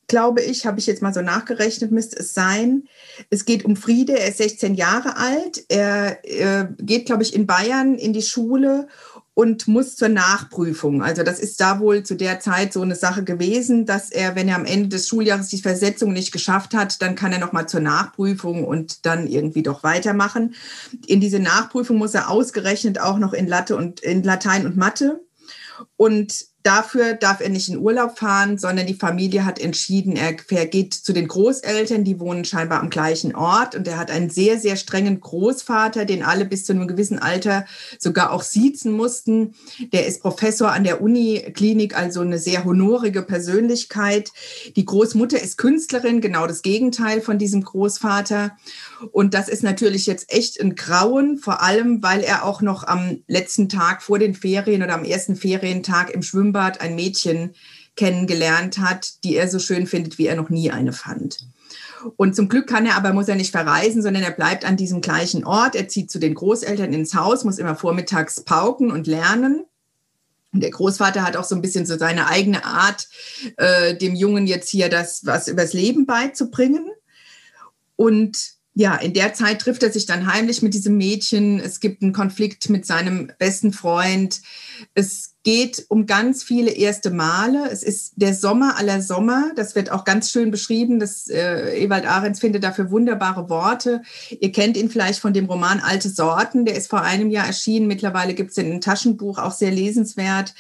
glaube 0.10 0.42
ich, 0.42 0.66
habe 0.66 0.80
ich 0.80 0.88
jetzt 0.88 1.02
mal 1.02 1.14
so 1.14 1.22
nachgerechnet, 1.22 1.92
müsste 1.92 2.20
es 2.20 2.34
sein. 2.34 2.84
Es 3.30 3.46
geht 3.46 3.64
um 3.64 3.78
Friede, 3.78 4.20
er 4.20 4.28
ist 4.28 4.40
16 4.40 4.76
Jahre 4.76 5.16
alt, 5.16 5.64
er, 5.70 6.26
er 6.26 6.66
geht, 6.80 7.06
glaube 7.06 7.24
ich, 7.24 7.34
in 7.34 7.48
Bayern 7.48 7.96
in 7.96 8.12
die 8.12 8.22
Schule 8.22 8.88
und 9.40 9.70
muss 9.70 9.96
zur 9.96 10.10
Nachprüfung. 10.10 11.02
Also 11.02 11.24
das 11.24 11.40
ist 11.40 11.62
da 11.62 11.80
wohl 11.80 12.04
zu 12.04 12.16
der 12.16 12.42
Zeit 12.42 12.74
so 12.74 12.82
eine 12.82 12.96
Sache 12.96 13.24
gewesen, 13.24 13.86
dass 13.86 14.12
er, 14.12 14.36
wenn 14.36 14.50
er 14.50 14.58
am 14.58 14.66
Ende 14.66 14.90
des 14.90 15.08
Schuljahres 15.08 15.48
die 15.48 15.62
Versetzung 15.62 16.12
nicht 16.12 16.34
geschafft 16.34 16.74
hat, 16.74 17.02
dann 17.02 17.16
kann 17.16 17.32
er 17.32 17.40
noch 17.40 17.54
mal 17.54 17.66
zur 17.66 17.80
Nachprüfung 17.80 18.66
und 18.66 19.06
dann 19.06 19.28
irgendwie 19.28 19.64
doch 19.64 19.82
weitermachen. 19.82 20.56
In 21.08 21.22
diese 21.22 21.40
Nachprüfung 21.40 21.98
muss 21.98 22.16
er 22.16 22.30
ausgerechnet 22.30 23.00
auch 23.00 23.18
noch 23.18 23.32
in 23.32 23.48
Latte 23.48 23.78
und 23.78 24.02
in 24.02 24.24
Latein 24.24 24.66
und 24.66 24.76
Mathe. 24.76 25.22
Und 25.96 26.49
dafür 26.70 27.16
darf 27.16 27.42
er 27.42 27.50
nicht 27.50 27.68
in 27.68 27.80
Urlaub 27.80 28.20
fahren, 28.20 28.60
sondern 28.60 28.86
die 28.86 28.94
Familie 28.94 29.44
hat 29.44 29.58
entschieden, 29.58 30.16
er, 30.16 30.34
geht 30.34 30.94
zu 30.94 31.14
den 31.14 31.28
Großeltern, 31.28 32.04
die 32.04 32.20
wohnen 32.20 32.46
scheinbar 32.46 32.80
am 32.80 32.92
gleichen 32.92 33.36
Ort 33.36 33.74
und 33.74 33.88
er 33.88 33.98
hat 33.98 34.12
einen 34.12 34.30
sehr, 34.30 34.60
sehr 34.60 34.76
strengen 34.76 35.20
Großvater, 35.20 36.06
den 36.06 36.22
alle 36.22 36.46
bis 36.46 36.66
zu 36.66 36.74
einem 36.74 36.88
gewissen 36.88 37.18
Alter 37.18 37.66
sogar 37.98 38.32
auch 38.32 38.44
siezen 38.44 38.92
mussten. 38.92 39.56
Der 39.94 40.06
ist 40.06 40.22
Professor 40.22 40.72
an 40.72 40.84
der 40.84 41.02
Uniklinik, 41.02 41.98
also 41.98 42.22
eine 42.22 42.38
sehr 42.38 42.66
honorige 42.66 43.24
Persönlichkeit. 43.24 44.32
Die 44.76 44.86
Großmutter 44.86 45.42
ist 45.42 45.58
Künstlerin, 45.58 46.22
genau 46.22 46.46
das 46.46 46.62
Gegenteil 46.62 47.22
von 47.22 47.40
diesem 47.40 47.64
Großvater. 47.64 48.56
Und 49.12 49.34
das 49.34 49.48
ist 49.48 49.64
natürlich 49.64 50.06
jetzt 50.06 50.32
echt 50.32 50.60
ein 50.60 50.76
Grauen, 50.76 51.38
vor 51.38 51.62
allem, 51.62 52.04
weil 52.04 52.22
er 52.22 52.44
auch 52.44 52.62
noch 52.62 52.86
am 52.86 53.24
letzten 53.28 53.70
Tag 53.70 54.02
vor 54.02 54.20
den 54.20 54.34
Ferien 54.34 54.84
oder 54.84 54.94
am 54.94 55.06
ersten 55.06 55.36
Ferientag 55.36 56.10
im 56.12 56.22
Schwimmbad 56.22 56.82
ein 56.82 56.96
Mädchen 56.96 57.54
kennengelernt 57.96 58.78
hat, 58.78 59.24
die 59.24 59.36
er 59.36 59.50
so 59.50 59.60
schön 59.60 59.88
findet, 59.88 60.18
wie 60.18 60.28
er 60.28 60.36
noch 60.36 60.50
nie 60.50 60.72
eine 60.72 60.94
fand. 60.94 61.40
Und 62.16 62.36
zum 62.36 62.48
Glück 62.48 62.68
kann 62.68 62.86
er 62.86 62.96
aber, 62.96 63.14
muss 63.14 63.28
er 63.28 63.36
nicht 63.36 63.52
verreisen, 63.52 64.02
sondern 64.02 64.24
er 64.24 64.32
bleibt 64.32 64.66
an 64.66 64.78
diesem 64.78 65.02
gleichen 65.02 65.46
Ort. 65.46 65.76
Er 65.76 65.88
zieht 65.88 66.10
zu 66.10 66.20
den 66.20 66.34
Großeltern 66.34 66.94
ins 66.94 67.14
Haus, 67.14 67.44
muss 67.44 67.58
immer 67.58 67.76
vormittags 67.76 68.42
pauken 68.42 68.92
und 68.92 69.08
lernen. 69.08 69.66
Und 70.52 70.62
der 70.62 70.72
Großvater 70.72 71.24
hat 71.24 71.36
auch 71.36 71.44
so 71.44 71.56
ein 71.56 71.62
bisschen 71.62 71.86
so 71.86 71.98
seine 71.98 72.28
eigene 72.28 72.66
Art, 72.66 73.08
äh, 73.58 73.96
dem 73.96 74.16
Jungen 74.16 74.48
jetzt 74.48 74.70
hier 74.70 74.90
das 74.90 75.26
was 75.26 75.48
übers 75.48 75.74
Leben 75.74 76.06
beizubringen. 76.06 76.90
Und 77.96 78.59
ja, 78.74 78.96
in 78.96 79.14
der 79.14 79.34
Zeit 79.34 79.62
trifft 79.62 79.84
er 79.84 79.92
sich 79.92 80.06
dann 80.06 80.32
heimlich 80.32 80.62
mit 80.62 80.74
diesem 80.74 80.98
Mädchen. 80.98 81.60
Es 81.60 81.80
gibt 81.80 82.02
einen 82.02 82.14
Konflikt 82.14 82.70
mit 82.70 82.86
seinem 82.86 83.32
besten 83.38 83.74
Freund. 83.74 84.42
Es 84.94 85.29
geht 85.44 85.86
um 85.88 86.06
ganz 86.06 86.44
viele 86.44 86.72
erste 86.72 87.12
Male. 87.12 87.70
Es 87.72 87.82
ist 87.82 88.14
der 88.18 88.34
Sommer 88.34 88.78
aller 88.78 89.02
Sommer. 89.02 89.52
Das 89.56 89.74
wird 89.74 89.90
auch 89.90 90.04
ganz 90.04 90.32
schön 90.32 90.52
beschrieben. 90.52 91.00
Das, 91.00 91.30
äh, 91.30 91.82
Ewald 91.82 92.06
Ahrens 92.06 92.42
findet 92.42 92.64
dafür 92.64 92.92
wunderbare 92.92 93.50
Worte. 93.50 94.02
Ihr 94.38 94.52
kennt 94.52 94.76
ihn 94.76 94.90
vielleicht 94.90 95.20
von 95.20 95.32
dem 95.32 95.46
Roman 95.46 95.80
Alte 95.80 96.10
Sorten. 96.10 96.66
Der 96.66 96.76
ist 96.76 96.90
vor 96.90 97.04
einem 97.04 97.30
Jahr 97.30 97.48
erschienen. 97.48 97.88
Mittlerweile 97.88 98.34
gibt 98.34 98.50
es 98.50 98.56
den 98.56 98.74
ein 98.74 98.82
Taschenbuch, 98.82 99.38
auch 99.38 99.54
sehr 99.54 99.72
lesenswert. 99.72 100.54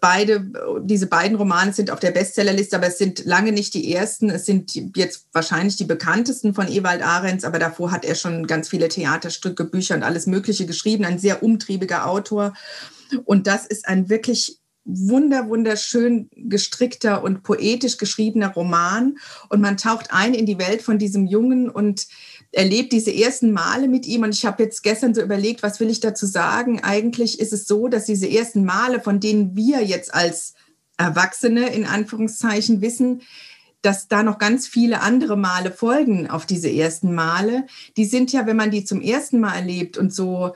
Beide, 0.00 0.46
diese 0.82 1.08
beiden 1.08 1.36
Romane 1.36 1.72
sind 1.72 1.90
auf 1.90 1.98
der 1.98 2.12
Bestsellerliste, 2.12 2.76
aber 2.76 2.86
es 2.86 2.98
sind 2.98 3.24
lange 3.24 3.50
nicht 3.50 3.74
die 3.74 3.92
ersten. 3.92 4.30
Es 4.30 4.46
sind 4.46 4.72
jetzt 4.96 5.26
wahrscheinlich 5.32 5.76
die 5.76 5.84
bekanntesten 5.84 6.54
von 6.54 6.68
Ewald 6.68 7.02
Ahrens, 7.02 7.42
aber 7.42 7.58
davor 7.58 7.90
hat 7.90 8.04
er 8.04 8.14
schon 8.14 8.46
ganz 8.46 8.68
viele 8.68 8.88
Theaterstücke, 8.88 9.64
Bücher 9.64 9.96
und 9.96 10.04
alles 10.04 10.26
Mögliche 10.26 10.64
geschrieben. 10.64 11.04
Ein 11.04 11.18
sehr 11.18 11.42
umtriebiger 11.42 12.06
Autor. 12.06 12.52
Und 13.24 13.46
das 13.46 13.66
ist 13.66 13.88
ein 13.88 14.08
wirklich 14.08 14.58
wunder, 14.84 15.48
wunderschön 15.48 16.28
gestrickter 16.34 17.22
und 17.22 17.42
poetisch 17.42 17.98
geschriebener 17.98 18.52
Roman. 18.52 19.16
Und 19.48 19.60
man 19.60 19.76
taucht 19.76 20.12
ein 20.12 20.34
in 20.34 20.46
die 20.46 20.58
Welt 20.58 20.82
von 20.82 20.98
diesem 20.98 21.26
Jungen 21.26 21.70
und 21.70 22.06
erlebt 22.50 22.92
diese 22.92 23.14
ersten 23.14 23.52
Male 23.52 23.88
mit 23.88 24.06
ihm. 24.06 24.22
Und 24.22 24.34
ich 24.34 24.44
habe 24.44 24.62
jetzt 24.62 24.82
gestern 24.82 25.14
so 25.14 25.22
überlegt, 25.22 25.62
was 25.62 25.80
will 25.80 25.90
ich 25.90 26.00
dazu 26.00 26.26
sagen? 26.26 26.80
Eigentlich 26.82 27.38
ist 27.38 27.52
es 27.52 27.66
so, 27.66 27.88
dass 27.88 28.06
diese 28.06 28.28
ersten 28.28 28.64
Male, 28.64 29.00
von 29.00 29.20
denen 29.20 29.56
wir 29.56 29.82
jetzt 29.82 30.12
als 30.12 30.54
Erwachsene 30.96 31.72
in 31.72 31.86
Anführungszeichen 31.86 32.80
wissen, 32.80 33.22
dass 33.82 34.06
da 34.06 34.22
noch 34.22 34.38
ganz 34.38 34.68
viele 34.68 35.00
andere 35.00 35.36
Male 35.36 35.72
folgen 35.72 36.30
auf 36.30 36.46
diese 36.46 36.70
ersten 36.70 37.14
Male. 37.14 37.66
Die 37.96 38.04
sind 38.04 38.32
ja, 38.32 38.46
wenn 38.46 38.56
man 38.56 38.70
die 38.70 38.84
zum 38.84 39.00
ersten 39.00 39.40
Mal 39.40 39.56
erlebt 39.56 39.98
und 39.98 40.14
so 40.14 40.54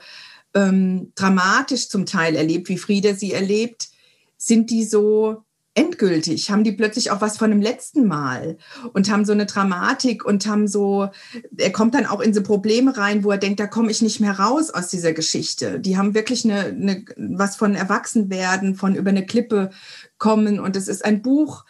ähm, 0.57 1.11
dramatisch 1.15 1.87
zum 1.87 2.05
Teil 2.05 2.35
erlebt, 2.35 2.67
wie 2.69 2.77
Frieda 2.77 3.13
sie 3.13 3.31
erlebt, 3.31 3.89
sind 4.37 4.71
die 4.71 4.83
so 4.83 5.43
endgültig, 5.75 6.49
haben 6.49 6.63
die 6.63 6.71
plötzlich 6.71 7.11
auch 7.11 7.21
was 7.21 7.37
von 7.37 7.51
dem 7.51 7.61
letzten 7.61 8.07
Mal 8.07 8.57
und 8.93 9.11
haben 9.11 9.25
so 9.25 9.31
eine 9.33 9.45
Dramatik 9.45 10.25
und 10.25 10.47
haben 10.47 10.67
so, 10.67 11.09
er 11.55 11.71
kommt 11.71 11.93
dann 11.93 12.07
auch 12.07 12.19
in 12.19 12.33
so 12.33 12.41
Probleme 12.41 12.97
rein, 12.97 13.23
wo 13.23 13.29
er 13.29 13.37
denkt, 13.37 13.59
da 13.59 13.67
komme 13.67 13.91
ich 13.91 14.01
nicht 14.01 14.19
mehr 14.19 14.39
raus 14.39 14.71
aus 14.71 14.87
dieser 14.87 15.13
Geschichte. 15.13 15.79
Die 15.79 15.95
haben 15.95 16.15
wirklich 16.15 16.45
eine, 16.45 16.65
eine, 16.65 17.05
was 17.17 17.57
von 17.57 17.75
Erwachsenwerden, 17.75 18.73
von 18.73 18.95
über 18.95 19.11
eine 19.11 19.25
Klippe 19.27 19.69
kommen 20.17 20.59
und 20.59 20.75
es 20.75 20.87
ist 20.87 21.05
ein 21.05 21.21
Buch, 21.21 21.65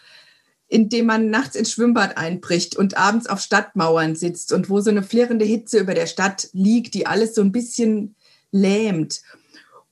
in 0.69 0.87
dem 0.87 1.05
man 1.05 1.29
nachts 1.29 1.57
ins 1.57 1.71
Schwimmbad 1.71 2.17
einbricht 2.17 2.77
und 2.77 2.97
abends 2.97 3.27
auf 3.27 3.41
Stadtmauern 3.41 4.15
sitzt 4.15 4.53
und 4.53 4.69
wo 4.69 4.79
so 4.79 4.89
eine 4.89 5.03
flirrende 5.03 5.45
Hitze 5.45 5.79
über 5.79 5.93
der 5.93 6.07
Stadt 6.07 6.47
liegt, 6.53 6.93
die 6.93 7.07
alles 7.07 7.35
so 7.35 7.41
ein 7.41 7.51
bisschen 7.51 8.15
lähmt. 8.51 9.21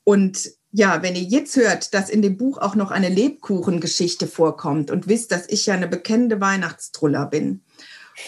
Und 0.03 0.52
ja, 0.72 1.02
wenn 1.02 1.15
ihr 1.15 1.23
jetzt 1.23 1.56
hört, 1.56 1.94
dass 1.94 2.10
in 2.10 2.22
dem 2.22 2.38
Buch 2.38 2.57
auch 2.57 2.76
noch 2.76 2.91
eine 2.91 3.07
Lebkuchengeschichte 3.07 4.27
vorkommt 4.27 4.91
und 4.91 5.07
wisst, 5.07 5.32
dass 5.32 5.48
ich 5.48 5.65
ja 5.65 5.73
eine 5.73 5.88
bekennende 5.88 6.41
Weihnachtstruller 6.41 7.27
bin, 7.27 7.64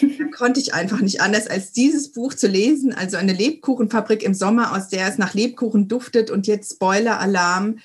dann 0.00 0.30
konnte 0.30 0.60
ich 0.60 0.74
einfach 0.74 1.00
nicht 1.00 1.20
anders, 1.20 1.46
als 1.46 1.72
dieses 1.72 2.12
Buch 2.12 2.34
zu 2.34 2.46
lesen. 2.46 2.92
Also 2.92 3.16
eine 3.16 3.32
Lebkuchenfabrik 3.32 4.22
im 4.22 4.34
Sommer, 4.34 4.74
aus 4.74 4.88
der 4.88 5.08
es 5.08 5.18
nach 5.18 5.34
Lebkuchen 5.34 5.88
duftet. 5.88 6.30
Und 6.30 6.46
jetzt 6.46 6.74
Spoiler-Alarm. 6.74 7.78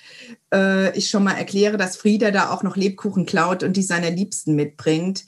Äh, 0.54 0.98
ich 0.98 1.10
schon 1.10 1.24
mal 1.24 1.34
erkläre, 1.34 1.78
dass 1.78 1.98
Frieda 1.98 2.32
da 2.32 2.50
auch 2.50 2.64
noch 2.64 2.78
Lebkuchen 2.78 3.26
klaut 3.26 3.64
und 3.64 3.78
die 3.78 3.84
seiner 3.84 4.10
Liebsten 4.10 4.56
mitbringt. 4.56 5.26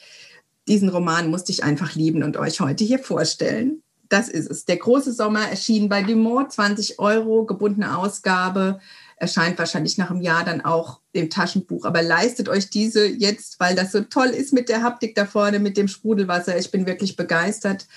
Diesen 0.68 0.90
Roman 0.90 1.30
musste 1.30 1.52
ich 1.52 1.64
einfach 1.64 1.96
lieben 1.96 2.24
und 2.24 2.38
euch 2.38 2.60
heute 2.60 2.84
hier 2.84 3.00
vorstellen 3.00 3.84
das 4.10 4.30
ist 4.30 4.50
es. 4.50 4.66
Der 4.66 4.78
große 4.78 5.14
Sommer 5.14 5.50
erschien 5.50 5.90
bei 5.90 6.04
Dumont, 6.04 6.52
20 6.52 7.00
Euro, 7.00 7.46
gebundene 7.46 7.98
Ausgabe. 7.98 8.80
erscheint 9.18 9.58
wahrscheinlich 9.58 9.98
nach 9.98 10.12
einem 10.12 10.22
Jahr 10.22 10.44
dann 10.44 10.64
auch 10.64 11.00
im 11.14 11.30
Taschenbuch. 11.30 11.86
Aber 11.86 12.02
leistet 12.02 12.50
euch 12.50 12.70
diese 12.70 13.08
jetzt, 13.08 13.60
weil 13.60 13.76
das 13.76 13.92
so 13.92 14.02
toll 14.02 14.28
ist 14.28 14.54
mit 14.54 14.70
der 14.70 14.84
Haptik 14.84 15.16
da 15.16 15.26
vorne, 15.26 15.60
mit 15.60 15.78
dem 15.78 15.88
Sprudelwasser. 15.88 16.58
Ich 16.58 16.72
bin 16.72 16.86
wirklich 16.86 17.16
begeistert. 17.16 17.88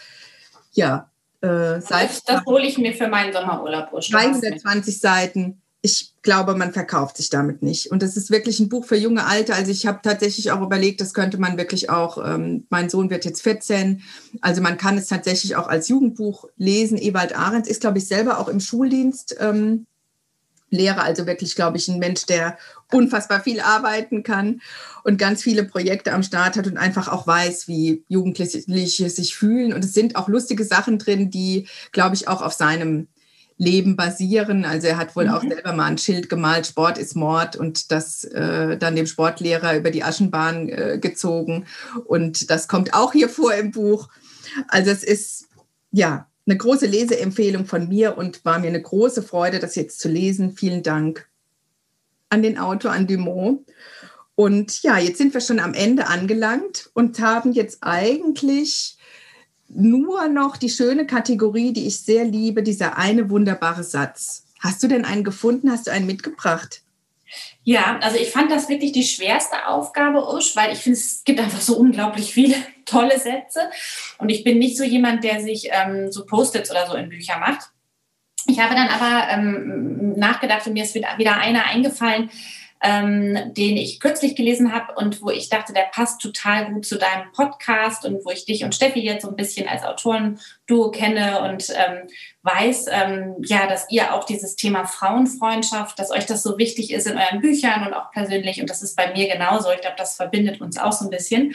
Ja, 0.72 1.10
äh, 1.40 1.80
das, 1.88 2.22
das 2.24 2.44
hole 2.46 2.66
ich 2.66 2.78
mir 2.78 2.94
für 2.94 3.08
meinen 3.08 3.32
Sommerurlaub. 3.32 3.90
320 3.90 5.00
Seiten 5.00 5.62
ich 5.88 6.12
glaube, 6.22 6.54
man 6.54 6.72
verkauft 6.72 7.16
sich 7.16 7.30
damit 7.30 7.62
nicht. 7.62 7.90
Und 7.90 8.02
das 8.02 8.16
ist 8.16 8.30
wirklich 8.30 8.60
ein 8.60 8.68
Buch 8.68 8.84
für 8.84 8.96
junge 8.96 9.24
Alte. 9.24 9.54
Also 9.54 9.70
ich 9.70 9.86
habe 9.86 10.00
tatsächlich 10.02 10.50
auch 10.50 10.60
überlegt, 10.60 11.00
das 11.00 11.14
könnte 11.14 11.38
man 11.38 11.56
wirklich 11.56 11.88
auch, 11.88 12.22
ähm, 12.22 12.66
mein 12.68 12.90
Sohn 12.90 13.08
wird 13.08 13.24
jetzt 13.24 13.42
14, 13.42 14.02
also 14.42 14.60
man 14.60 14.76
kann 14.76 14.98
es 14.98 15.06
tatsächlich 15.06 15.56
auch 15.56 15.68
als 15.68 15.88
Jugendbuch 15.88 16.44
lesen. 16.56 16.98
Ewald 16.98 17.34
Ahrens 17.34 17.68
ist, 17.68 17.80
glaube 17.80 17.98
ich, 17.98 18.06
selber 18.06 18.38
auch 18.38 18.48
im 18.48 18.60
Schuldienst 18.60 19.36
ähm, 19.40 19.86
Lehrer, 20.70 21.02
also 21.02 21.26
wirklich, 21.26 21.54
glaube 21.54 21.78
ich, 21.78 21.88
ein 21.88 21.98
Mensch, 21.98 22.26
der 22.26 22.58
unfassbar 22.92 23.40
viel 23.40 23.60
arbeiten 23.60 24.22
kann 24.22 24.60
und 25.02 25.16
ganz 25.16 25.42
viele 25.42 25.64
Projekte 25.64 26.12
am 26.12 26.22
Start 26.22 26.58
hat 26.58 26.66
und 26.66 26.76
einfach 26.76 27.08
auch 27.08 27.26
weiß, 27.26 27.68
wie 27.68 28.04
Jugendliche 28.08 29.08
sich 29.08 29.34
fühlen. 29.34 29.72
Und 29.72 29.82
es 29.82 29.94
sind 29.94 30.16
auch 30.16 30.28
lustige 30.28 30.64
Sachen 30.64 30.98
drin, 30.98 31.30
die, 31.30 31.66
glaube 31.92 32.16
ich, 32.16 32.28
auch 32.28 32.42
auf 32.42 32.52
seinem 32.52 33.08
Leben 33.58 33.96
basieren. 33.96 34.64
Also 34.64 34.86
er 34.86 34.96
hat 34.96 35.14
wohl 35.16 35.26
mhm. 35.26 35.30
auch 35.30 35.42
selber 35.42 35.72
mal 35.72 35.86
ein 35.86 35.98
Schild 35.98 36.30
gemalt, 36.30 36.66
Sport 36.66 36.96
ist 36.96 37.16
Mord 37.16 37.56
und 37.56 37.90
das 37.90 38.24
äh, 38.24 38.78
dann 38.78 38.96
dem 38.96 39.06
Sportlehrer 39.06 39.76
über 39.76 39.90
die 39.90 40.04
Aschenbahn 40.04 40.68
äh, 40.68 40.98
gezogen. 41.00 41.66
Und 42.06 42.50
das 42.50 42.68
kommt 42.68 42.94
auch 42.94 43.12
hier 43.12 43.28
vor 43.28 43.52
im 43.52 43.72
Buch. 43.72 44.08
Also 44.68 44.90
es 44.90 45.02
ist 45.02 45.48
ja 45.90 46.28
eine 46.46 46.56
große 46.56 46.86
Leseempfehlung 46.86 47.66
von 47.66 47.88
mir 47.88 48.16
und 48.16 48.44
war 48.44 48.58
mir 48.58 48.68
eine 48.68 48.80
große 48.80 49.22
Freude, 49.22 49.58
das 49.58 49.74
jetzt 49.74 50.00
zu 50.00 50.08
lesen. 50.08 50.52
Vielen 50.52 50.82
Dank 50.82 51.28
an 52.30 52.42
den 52.42 52.58
Autor, 52.58 52.92
an 52.92 53.06
Dumont. 53.06 53.66
Und 54.34 54.82
ja, 54.84 54.98
jetzt 54.98 55.18
sind 55.18 55.34
wir 55.34 55.40
schon 55.40 55.58
am 55.58 55.74
Ende 55.74 56.06
angelangt 56.06 56.90
und 56.94 57.18
haben 57.18 57.52
jetzt 57.52 57.78
eigentlich 57.80 58.97
nur 59.68 60.28
noch 60.28 60.56
die 60.56 60.70
schöne 60.70 61.06
Kategorie, 61.06 61.72
die 61.72 61.86
ich 61.86 62.00
sehr 62.00 62.24
liebe, 62.24 62.62
dieser 62.62 62.96
eine 62.96 63.30
wunderbare 63.30 63.84
Satz. 63.84 64.44
Hast 64.60 64.82
du 64.82 64.88
denn 64.88 65.04
einen 65.04 65.24
gefunden? 65.24 65.70
Hast 65.70 65.86
du 65.86 65.92
einen 65.92 66.06
mitgebracht? 66.06 66.82
Ja, 67.62 67.98
also 68.00 68.16
ich 68.16 68.30
fand 68.30 68.50
das 68.50 68.68
wirklich 68.70 68.92
die 68.92 69.04
schwerste 69.04 69.68
Aufgabe, 69.68 70.26
Usch, 70.34 70.56
weil 70.56 70.72
ich 70.72 70.78
finde, 70.78 70.98
es 70.98 71.22
gibt 71.24 71.38
einfach 71.38 71.60
so 71.60 71.76
unglaublich 71.76 72.32
viele 72.32 72.56
tolle 72.86 73.18
Sätze. 73.18 73.70
Und 74.16 74.30
ich 74.30 74.42
bin 74.42 74.58
nicht 74.58 74.78
so 74.78 74.84
jemand, 74.84 75.22
der 75.22 75.42
sich 75.42 75.68
ähm, 75.70 76.10
so 76.10 76.24
Post-its 76.24 76.70
oder 76.70 76.86
so 76.86 76.94
in 76.94 77.10
Bücher 77.10 77.38
macht. 77.38 77.68
Ich 78.46 78.58
habe 78.60 78.74
dann 78.74 78.88
aber 78.88 79.28
ähm, 79.30 80.14
nachgedacht 80.16 80.66
und 80.66 80.72
mir 80.72 80.84
ist 80.84 80.94
wieder, 80.94 81.18
wieder 81.18 81.36
einer 81.36 81.66
eingefallen, 81.66 82.30
ähm, 82.82 83.52
den 83.54 83.76
ich 83.76 84.00
kürzlich 84.00 84.36
gelesen 84.36 84.72
habe 84.72 84.94
und 84.94 85.20
wo 85.22 85.30
ich 85.30 85.48
dachte, 85.48 85.72
der 85.72 85.88
passt 85.92 86.20
total 86.20 86.72
gut 86.72 86.86
zu 86.86 86.98
deinem 86.98 87.32
Podcast 87.32 88.04
und 88.04 88.24
wo 88.24 88.30
ich 88.30 88.44
dich 88.44 88.64
und 88.64 88.74
Steffi 88.74 89.00
jetzt 89.00 89.22
so 89.22 89.28
ein 89.28 89.36
bisschen 89.36 89.68
als 89.68 89.82
Autoren-Duo 89.82 90.90
kenne 90.90 91.42
und 91.42 91.70
ähm, 91.70 92.08
weiß, 92.42 92.86
ähm, 92.90 93.36
ja, 93.44 93.66
dass 93.66 93.90
ihr 93.90 94.14
auch 94.14 94.24
dieses 94.24 94.56
Thema 94.56 94.86
Frauenfreundschaft, 94.86 95.98
dass 95.98 96.10
euch 96.10 96.26
das 96.26 96.42
so 96.42 96.58
wichtig 96.58 96.92
ist 96.92 97.06
in 97.06 97.18
euren 97.18 97.40
Büchern 97.40 97.86
und 97.86 97.94
auch 97.94 98.10
persönlich 98.12 98.60
und 98.60 98.70
das 98.70 98.82
ist 98.82 98.96
bei 98.96 99.12
mir 99.12 99.28
genauso. 99.28 99.70
Ich 99.72 99.80
glaube, 99.80 99.96
das 99.98 100.14
verbindet 100.16 100.60
uns 100.60 100.78
auch 100.78 100.92
so 100.92 101.04
ein 101.04 101.10
bisschen. 101.10 101.54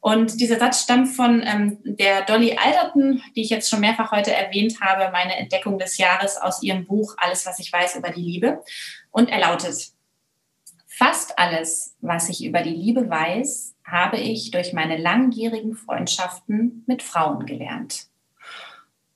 Und 0.00 0.40
dieser 0.40 0.58
Satz 0.58 0.82
stammt 0.82 1.08
von 1.08 1.42
ähm, 1.44 1.78
der 1.84 2.22
Dolly 2.22 2.56
Alderton, 2.56 3.22
die 3.36 3.42
ich 3.42 3.50
jetzt 3.50 3.68
schon 3.68 3.80
mehrfach 3.80 4.12
heute 4.12 4.32
erwähnt 4.32 4.80
habe, 4.80 5.12
meine 5.12 5.36
Entdeckung 5.36 5.78
des 5.78 5.98
Jahres 5.98 6.38
aus 6.38 6.62
ihrem 6.62 6.86
Buch 6.86 7.14
Alles, 7.18 7.44
was 7.44 7.58
ich 7.58 7.70
weiß 7.70 7.96
über 7.96 8.08
die 8.08 8.22
Liebe. 8.22 8.62
Und 9.10 9.28
er 9.28 9.40
lautet, 9.40 9.92
Fast 11.00 11.38
alles, 11.38 11.96
was 12.02 12.28
ich 12.28 12.44
über 12.44 12.60
die 12.60 12.74
Liebe 12.74 13.08
weiß, 13.08 13.74
habe 13.86 14.18
ich 14.18 14.50
durch 14.50 14.74
meine 14.74 14.98
langjährigen 14.98 15.74
Freundschaften 15.74 16.84
mit 16.86 17.02
Frauen 17.02 17.46
gelernt. 17.46 18.08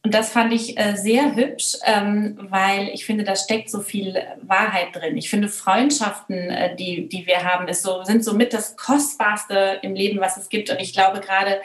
Und 0.02 0.14
das 0.14 0.30
fand 0.30 0.54
ich 0.54 0.78
äh, 0.78 0.96
sehr 0.96 1.34
hübsch, 1.34 1.76
ähm, 1.84 2.38
weil 2.40 2.88
ich 2.88 3.04
finde, 3.04 3.24
da 3.24 3.36
steckt 3.36 3.68
so 3.68 3.82
viel 3.82 4.16
Wahrheit 4.40 4.96
drin. 4.96 5.18
Ich 5.18 5.28
finde, 5.28 5.48
Freundschaften, 5.48 6.48
äh, 6.48 6.74
die, 6.74 7.06
die 7.06 7.26
wir 7.26 7.44
haben, 7.44 7.68
ist 7.68 7.82
so, 7.82 8.02
sind 8.02 8.24
somit 8.24 8.54
das 8.54 8.78
Kostbarste 8.78 9.80
im 9.82 9.94
Leben, 9.94 10.20
was 10.20 10.38
es 10.38 10.48
gibt. 10.48 10.70
Und 10.70 10.80
ich 10.80 10.94
glaube, 10.94 11.20
gerade 11.20 11.60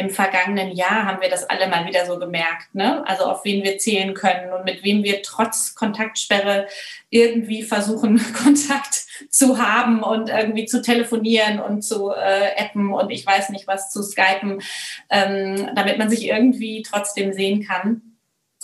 im 0.00 0.08
vergangenen 0.08 0.74
Jahr 0.74 1.04
haben 1.04 1.20
wir 1.20 1.28
das 1.28 1.44
alle 1.50 1.68
mal 1.68 1.86
wieder 1.86 2.06
so 2.06 2.18
gemerkt. 2.18 2.74
Ne? 2.74 3.06
Also 3.06 3.24
auf 3.24 3.44
wen 3.44 3.62
wir 3.62 3.76
zählen 3.76 4.14
können 4.14 4.50
und 4.50 4.64
mit 4.64 4.82
wem 4.82 5.04
wir 5.04 5.20
trotz 5.22 5.74
Kontaktsperre 5.74 6.66
irgendwie 7.10 7.62
versuchen, 7.62 8.18
Kontakt 8.32 9.04
zu 9.28 9.58
haben 9.58 10.02
und 10.02 10.30
irgendwie 10.30 10.64
zu 10.64 10.80
telefonieren 10.80 11.60
und 11.60 11.82
zu 11.82 12.10
äh, 12.12 12.58
appen 12.58 12.94
und 12.94 13.10
ich 13.10 13.26
weiß 13.26 13.50
nicht 13.50 13.66
was 13.66 13.90
zu 13.90 14.02
skypen, 14.02 14.62
ähm, 15.10 15.68
damit 15.74 15.98
man 15.98 16.08
sich 16.08 16.26
irgendwie 16.26 16.82
trotzdem 16.82 17.34
sehen 17.34 17.62
kann. 17.66 18.00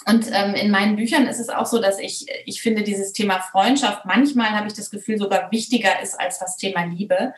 Und 0.06 0.28
ähm, 0.32 0.54
in 0.54 0.70
meinen 0.70 0.96
Büchern 0.96 1.26
ist 1.26 1.40
es 1.40 1.50
auch 1.50 1.66
so, 1.66 1.82
dass 1.82 1.98
ich, 1.98 2.26
ich 2.46 2.62
finde, 2.62 2.82
dieses 2.82 3.12
Thema 3.12 3.40
Freundschaft 3.40 4.06
manchmal 4.06 4.50
habe 4.50 4.68
ich 4.68 4.74
das 4.74 4.90
Gefühl 4.90 5.18
sogar 5.18 5.50
wichtiger 5.52 6.00
ist 6.00 6.18
als 6.18 6.38
das 6.38 6.56
Thema 6.56 6.84
Liebe, 6.84 7.34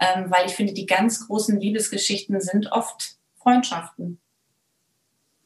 ähm, 0.00 0.26
weil 0.28 0.46
ich 0.46 0.52
finde, 0.52 0.74
die 0.74 0.86
ganz 0.86 1.26
großen 1.26 1.58
Liebesgeschichten 1.58 2.40
sind 2.42 2.72
oft 2.72 3.17
Freundschaften. 3.48 4.20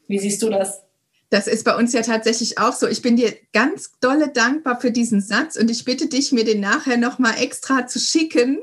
Wie 0.09 0.19
siehst 0.19 0.43
du 0.43 0.51
das? 0.51 0.83
Das 1.31 1.47
ist 1.47 1.65
bei 1.65 1.75
uns 1.75 1.95
ja 1.95 2.03
tatsächlich 2.03 2.59
auch 2.59 2.75
so. 2.75 2.87
Ich 2.87 3.01
bin 3.01 3.17
dir 3.17 3.33
ganz 3.55 3.93
dolle 4.01 4.29
dankbar 4.29 4.81
für 4.81 4.91
diesen 4.91 5.23
Satz 5.23 5.57
und 5.57 5.71
ich 5.71 5.85
bitte 5.87 6.09
dich, 6.09 6.33
mir 6.33 6.45
den 6.45 6.61
nachher 6.61 6.99
nochmal 6.99 7.35
extra 7.39 7.87
zu 7.87 8.01
schicken. 8.01 8.59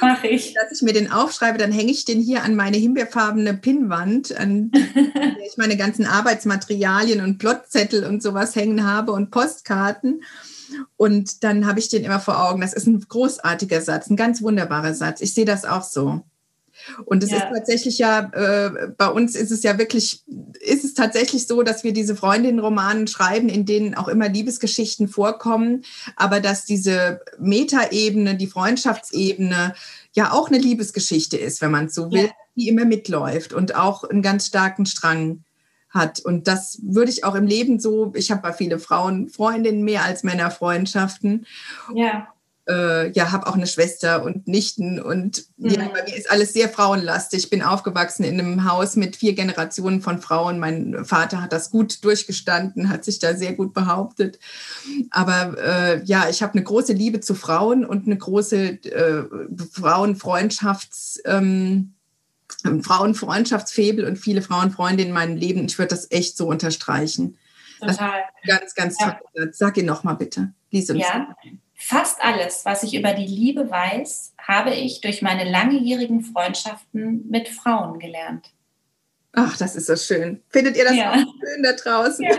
Mach 0.00 0.24
ich. 0.24 0.54
Dass 0.54 0.72
ich 0.72 0.82
mir 0.82 0.92
den 0.92 1.12
aufschreibe, 1.12 1.58
dann 1.58 1.70
hänge 1.70 1.92
ich 1.92 2.06
den 2.06 2.20
hier 2.20 2.42
an 2.42 2.56
meine 2.56 2.76
himbeerfarbene 2.78 3.54
Pinnwand, 3.54 4.36
an 4.36 4.70
der 4.72 5.46
ich 5.46 5.58
meine 5.58 5.76
ganzen 5.76 6.06
Arbeitsmaterialien 6.06 7.20
und 7.20 7.38
Plotzettel 7.38 8.04
und 8.04 8.22
sowas 8.22 8.56
hängen 8.56 8.84
habe 8.84 9.12
und 9.12 9.30
Postkarten. 9.30 10.24
Und 10.96 11.44
dann 11.44 11.66
habe 11.66 11.78
ich 11.78 11.88
den 11.88 12.04
immer 12.04 12.20
vor 12.20 12.42
Augen. 12.48 12.62
Das 12.62 12.72
ist 12.72 12.86
ein 12.86 12.98
großartiger 12.98 13.80
Satz, 13.80 14.10
ein 14.10 14.16
ganz 14.16 14.42
wunderbarer 14.42 14.94
Satz. 14.94 15.20
Ich 15.20 15.34
sehe 15.34 15.44
das 15.44 15.64
auch 15.64 15.84
so. 15.84 16.24
Und 17.04 17.22
es 17.22 17.30
ja. 17.30 17.38
ist 17.38 17.46
tatsächlich 17.52 17.98
ja, 17.98 18.30
äh, 18.32 18.88
bei 18.96 19.08
uns 19.08 19.34
ist 19.34 19.50
es 19.50 19.62
ja 19.62 19.78
wirklich, 19.78 20.22
ist 20.60 20.84
es 20.84 20.94
tatsächlich 20.94 21.46
so, 21.46 21.62
dass 21.62 21.84
wir 21.84 21.92
diese 21.92 22.16
Freundinnenromanen 22.16 23.06
schreiben, 23.06 23.48
in 23.48 23.66
denen 23.66 23.94
auch 23.94 24.08
immer 24.08 24.28
Liebesgeschichten 24.28 25.08
vorkommen, 25.08 25.84
aber 26.16 26.40
dass 26.40 26.64
diese 26.64 27.20
Metaebene, 27.38 28.36
die 28.36 28.46
Freundschaftsebene 28.46 29.74
ja 30.12 30.32
auch 30.32 30.48
eine 30.48 30.58
Liebesgeschichte 30.58 31.36
ist, 31.36 31.60
wenn 31.60 31.70
man 31.70 31.86
es 31.86 31.94
so 31.94 32.10
will, 32.10 32.26
ja. 32.26 32.32
die 32.56 32.68
immer 32.68 32.84
mitläuft 32.84 33.52
und 33.52 33.74
auch 33.74 34.04
einen 34.04 34.22
ganz 34.22 34.46
starken 34.46 34.86
Strang 34.86 35.44
hat. 35.90 36.20
Und 36.20 36.48
das 36.48 36.78
würde 36.82 37.10
ich 37.10 37.24
auch 37.24 37.34
im 37.34 37.46
Leben 37.46 37.80
so, 37.80 38.12
ich 38.14 38.30
habe 38.30 38.42
bei 38.42 38.52
viele 38.52 38.78
Frauen 38.78 39.28
Freundinnen 39.28 39.82
mehr 39.82 40.04
als 40.04 40.22
Männerfreundschaften. 40.22 41.46
Ja 41.94 42.28
äh, 42.68 43.10
ja, 43.12 43.32
habe 43.32 43.46
auch 43.46 43.54
eine 43.54 43.66
Schwester 43.66 44.22
und 44.22 44.46
Nichten 44.46 45.00
und 45.00 45.44
mhm. 45.56 45.70
ja, 45.70 45.88
bei 45.88 46.02
mir 46.04 46.16
ist 46.16 46.30
alles 46.30 46.52
sehr 46.52 46.68
frauenlastig. 46.68 47.44
Ich 47.44 47.50
bin 47.50 47.62
aufgewachsen 47.62 48.24
in 48.24 48.38
einem 48.38 48.70
Haus 48.70 48.96
mit 48.96 49.16
vier 49.16 49.34
Generationen 49.34 50.02
von 50.02 50.20
Frauen. 50.20 50.58
Mein 50.58 51.04
Vater 51.04 51.40
hat 51.42 51.52
das 51.52 51.70
gut 51.70 52.04
durchgestanden, 52.04 52.90
hat 52.90 53.04
sich 53.04 53.18
da 53.18 53.34
sehr 53.34 53.54
gut 53.54 53.72
behauptet. 53.72 54.38
Aber 55.10 55.56
äh, 55.58 56.04
ja, 56.04 56.28
ich 56.28 56.42
habe 56.42 56.54
eine 56.54 56.62
große 56.62 56.92
Liebe 56.92 57.20
zu 57.20 57.34
Frauen 57.34 57.84
und 57.86 58.06
eine 58.06 58.18
große 58.18 58.56
äh, 58.84 59.24
Frauenfreundschafts- 59.74 61.20
ähm, 61.24 61.94
Frauenfreundschaftsfebel 62.82 64.06
und 64.06 64.16
viele 64.16 64.40
Frauenfreunde 64.40 65.02
in 65.02 65.12
meinem 65.12 65.36
Leben. 65.36 65.66
Ich 65.66 65.78
würde 65.78 65.90
das 65.90 66.10
echt 66.10 66.36
so 66.36 66.48
unterstreichen. 66.48 67.36
Total. 67.78 68.22
Ganz, 68.46 68.74
ganz 68.74 68.96
ja. 68.98 69.20
toll. 69.34 69.50
Sag 69.52 69.76
ihn 69.76 69.84
nochmal 69.84 70.16
bitte. 70.16 70.52
Lies 70.70 70.88
uns. 70.88 71.00
Ja. 71.00 71.36
Fast 71.80 72.20
alles, 72.20 72.64
was 72.64 72.82
ich 72.82 72.94
über 72.94 73.12
die 73.12 73.26
Liebe 73.26 73.70
weiß, 73.70 74.34
habe 74.36 74.74
ich 74.74 75.00
durch 75.00 75.22
meine 75.22 75.48
langjährigen 75.48 76.22
Freundschaften 76.22 77.24
mit 77.30 77.48
Frauen 77.48 78.00
gelernt. 78.00 78.50
Ach, 79.32 79.56
das 79.56 79.76
ist 79.76 79.86
so 79.86 79.94
schön. 79.94 80.42
Findet 80.50 80.76
ihr 80.76 80.84
das 80.84 80.96
ja. 80.96 81.12
auch 81.12 81.16
schön 81.16 81.62
da 81.62 81.72
draußen? 81.72 82.24
Ja. 82.24 82.36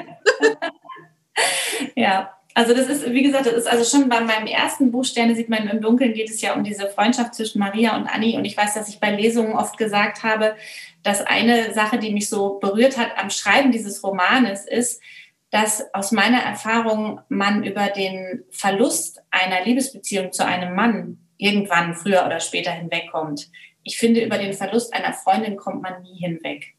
ja. 1.95 2.33
Also 2.53 2.73
das 2.73 2.89
ist, 2.89 3.09
wie 3.09 3.23
gesagt, 3.23 3.45
das 3.45 3.53
ist 3.53 3.67
also 3.67 3.85
schon 3.85 4.09
bei 4.09 4.19
meinem 4.19 4.47
ersten 4.47 4.91
Buch 4.91 5.05
Sterne 5.05 5.35
sieht 5.35 5.47
man 5.47 5.69
im 5.69 5.79
Dunkeln 5.79 6.13
geht 6.13 6.29
es 6.29 6.41
ja 6.41 6.53
um 6.53 6.65
diese 6.65 6.89
Freundschaft 6.89 7.33
zwischen 7.33 7.59
Maria 7.59 7.95
und 7.95 8.07
Annie 8.07 8.35
und 8.35 8.43
ich 8.43 8.57
weiß, 8.57 8.73
dass 8.73 8.89
ich 8.89 8.99
bei 8.99 9.15
Lesungen 9.15 9.53
oft 9.53 9.77
gesagt 9.77 10.23
habe, 10.23 10.57
dass 11.01 11.21
eine 11.21 11.73
Sache, 11.73 11.99
die 11.99 12.11
mich 12.11 12.27
so 12.27 12.59
berührt 12.59 12.97
hat 12.97 13.17
am 13.17 13.29
Schreiben 13.29 13.71
dieses 13.71 14.03
Romanes 14.03 14.65
ist, 14.65 15.01
dass 15.51 15.83
aus 15.93 16.11
meiner 16.11 16.41
Erfahrung 16.41 17.21
man 17.27 17.63
über 17.63 17.87
den 17.87 18.43
Verlust 18.51 19.21
einer 19.31 19.63
Liebesbeziehung 19.63 20.31
zu 20.31 20.45
einem 20.45 20.75
Mann 20.75 21.17
irgendwann 21.37 21.95
früher 21.95 22.25
oder 22.25 22.39
später 22.39 22.71
hinwegkommt. 22.71 23.49
Ich 23.83 23.97
finde, 23.97 24.23
über 24.23 24.37
den 24.37 24.53
Verlust 24.53 24.93
einer 24.93 25.13
Freundin 25.13 25.55
kommt 25.55 25.81
man 25.81 26.01
nie 26.03 26.19
hinweg. 26.19 26.75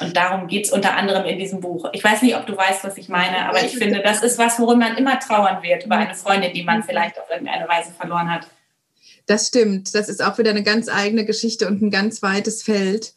Und 0.00 0.16
darum 0.16 0.48
geht 0.48 0.66
es 0.66 0.72
unter 0.72 0.96
anderem 0.96 1.24
in 1.26 1.38
diesem 1.38 1.60
Buch. 1.60 1.88
Ich 1.92 2.02
weiß 2.02 2.22
nicht, 2.22 2.36
ob 2.36 2.46
du 2.46 2.56
weißt, 2.56 2.82
was 2.82 2.96
ich 2.96 3.08
meine, 3.08 3.46
aber 3.46 3.62
ich 3.62 3.76
finde, 3.76 4.02
das 4.02 4.22
ist 4.22 4.38
was, 4.38 4.58
worum 4.58 4.78
man 4.78 4.96
immer 4.96 5.18
trauern 5.18 5.62
wird, 5.62 5.84
über 5.84 5.96
eine 5.96 6.14
Freundin, 6.14 6.52
die 6.52 6.62
man 6.62 6.82
vielleicht 6.82 7.18
auf 7.20 7.30
irgendeine 7.30 7.68
Weise 7.68 7.92
verloren 7.92 8.30
hat. 8.30 8.46
Das 9.26 9.48
stimmt. 9.48 9.94
Das 9.94 10.08
ist 10.08 10.22
auch 10.22 10.38
wieder 10.38 10.50
eine 10.50 10.62
ganz 10.62 10.88
eigene 10.88 11.24
Geschichte 11.24 11.68
und 11.68 11.82
ein 11.82 11.90
ganz 11.90 12.22
weites 12.22 12.62
Feld. 12.62 13.14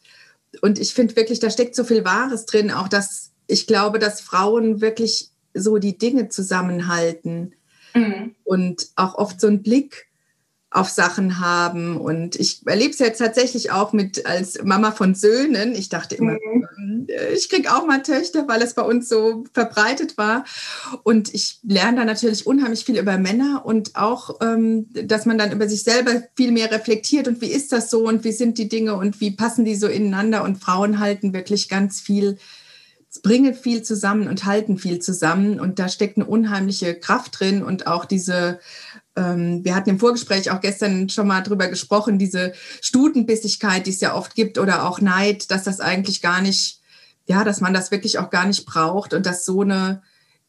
Und 0.62 0.78
ich 0.78 0.94
finde 0.94 1.16
wirklich, 1.16 1.40
da 1.40 1.50
steckt 1.50 1.74
so 1.74 1.84
viel 1.84 2.04
Wahres 2.04 2.46
drin, 2.46 2.70
auch 2.70 2.88
dass 2.88 3.32
ich 3.46 3.66
glaube, 3.66 3.98
dass 3.98 4.20
Frauen 4.20 4.80
wirklich 4.80 5.30
so 5.54 5.78
die 5.78 5.98
Dinge 5.98 6.28
zusammenhalten 6.28 7.54
mhm. 7.94 8.34
und 8.44 8.88
auch 8.96 9.14
oft 9.14 9.40
so 9.40 9.46
einen 9.46 9.62
Blick 9.62 10.06
auf 10.70 10.90
Sachen 10.90 11.40
haben. 11.40 11.96
Und 11.96 12.36
ich 12.36 12.60
erlebe 12.66 12.90
es 12.90 12.98
jetzt 12.98 13.18
tatsächlich 13.18 13.70
auch 13.70 13.92
mit 13.92 14.26
als 14.26 14.62
Mama 14.62 14.90
von 14.90 15.14
Söhnen. 15.14 15.74
Ich 15.74 15.88
dachte 15.88 16.16
immer, 16.16 16.32
mhm. 16.32 17.06
Äh, 17.08 17.34
ich 17.34 17.48
kriege 17.48 17.74
auch 17.74 17.86
mal 17.86 18.02
Töchter, 18.02 18.46
weil 18.48 18.62
es 18.62 18.74
bei 18.74 18.82
uns 18.82 19.08
so 19.08 19.44
verbreitet 19.52 20.18
war. 20.18 20.44
Und 21.02 21.32
ich 21.34 21.60
lerne 21.62 21.98
da 21.98 22.04
natürlich 22.04 22.46
unheimlich 22.46 22.84
viel 22.84 22.98
über 22.98 23.16
Männer 23.16 23.62
und 23.64 23.96
auch, 23.96 24.40
ähm, 24.42 24.86
dass 24.90 25.24
man 25.24 25.38
dann 25.38 25.52
über 25.52 25.68
sich 25.68 25.82
selber 25.82 26.22
viel 26.36 26.52
mehr 26.52 26.70
reflektiert 26.70 27.28
und 27.28 27.40
wie 27.40 27.50
ist 27.50 27.72
das 27.72 27.90
so 27.90 28.06
und 28.06 28.24
wie 28.24 28.32
sind 28.32 28.58
die 28.58 28.68
Dinge 28.68 28.96
und 28.96 29.20
wie 29.20 29.30
passen 29.30 29.64
die 29.64 29.76
so 29.76 29.86
ineinander. 29.86 30.44
Und 30.44 30.58
Frauen 30.58 30.98
halten 30.98 31.32
wirklich 31.32 31.68
ganz 31.68 32.00
viel 32.00 32.38
bringen 33.22 33.54
viel 33.54 33.82
zusammen 33.82 34.28
und 34.28 34.44
halten 34.44 34.78
viel 34.78 35.00
zusammen. 35.00 35.60
Und 35.60 35.78
da 35.78 35.88
steckt 35.88 36.16
eine 36.16 36.26
unheimliche 36.26 36.94
Kraft 36.94 37.40
drin 37.40 37.62
und 37.62 37.86
auch 37.86 38.04
diese 38.04 38.58
ähm, 39.16 39.64
wir 39.64 39.74
hatten 39.74 39.90
im 39.90 39.98
Vorgespräch 39.98 40.50
auch 40.50 40.60
gestern 40.60 41.08
schon 41.08 41.26
mal 41.26 41.40
drüber 41.40 41.68
gesprochen, 41.68 42.18
diese 42.18 42.52
Stutenbissigkeit, 42.80 43.86
die 43.86 43.90
es 43.90 44.00
ja 44.00 44.14
oft 44.14 44.34
gibt 44.34 44.58
oder 44.58 44.86
auch 44.86 45.00
Neid, 45.00 45.50
dass 45.50 45.64
das 45.64 45.80
eigentlich 45.80 46.20
gar 46.20 46.42
nicht, 46.42 46.80
ja, 47.26 47.42
dass 47.42 47.60
man 47.60 47.74
das 47.74 47.90
wirklich 47.90 48.18
auch 48.18 48.30
gar 48.30 48.46
nicht 48.46 48.66
braucht 48.66 49.14
und 49.14 49.26
dass 49.26 49.44
so 49.44 49.62
eine 49.62 50.02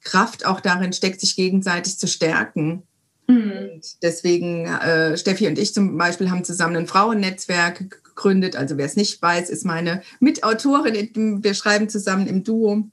Kraft 0.03 0.45
auch 0.45 0.60
darin 0.60 0.94
steckt, 0.94 1.22
sich 1.22 1.35
gegenseitig 1.35 1.98
zu 1.98 2.07
stärken. 2.07 2.84
Mhm. 3.27 3.52
Und 3.52 4.03
deswegen, 4.03 4.65
äh, 4.65 5.18
Steffi 5.18 5.48
und 5.48 5.57
ich 5.57 5.73
zum 5.73 5.98
Beispiel 5.98 6.30
haben 6.30 6.44
zusammen 6.44 6.76
ein 6.76 6.88
Frauennetzwerk 6.88 8.02
gegründet. 8.18 8.57
Also 8.57 8.77
wer 8.77 8.85
es 8.85 8.98
nicht 8.98 9.22
weiß, 9.22 9.49
ist 9.49 9.65
meine 9.65 10.02
Mitautorin. 10.19 11.44
Wir 11.44 11.53
schreiben 11.53 11.88
zusammen 11.88 12.27
im 12.27 12.44
Duo 12.44 12.84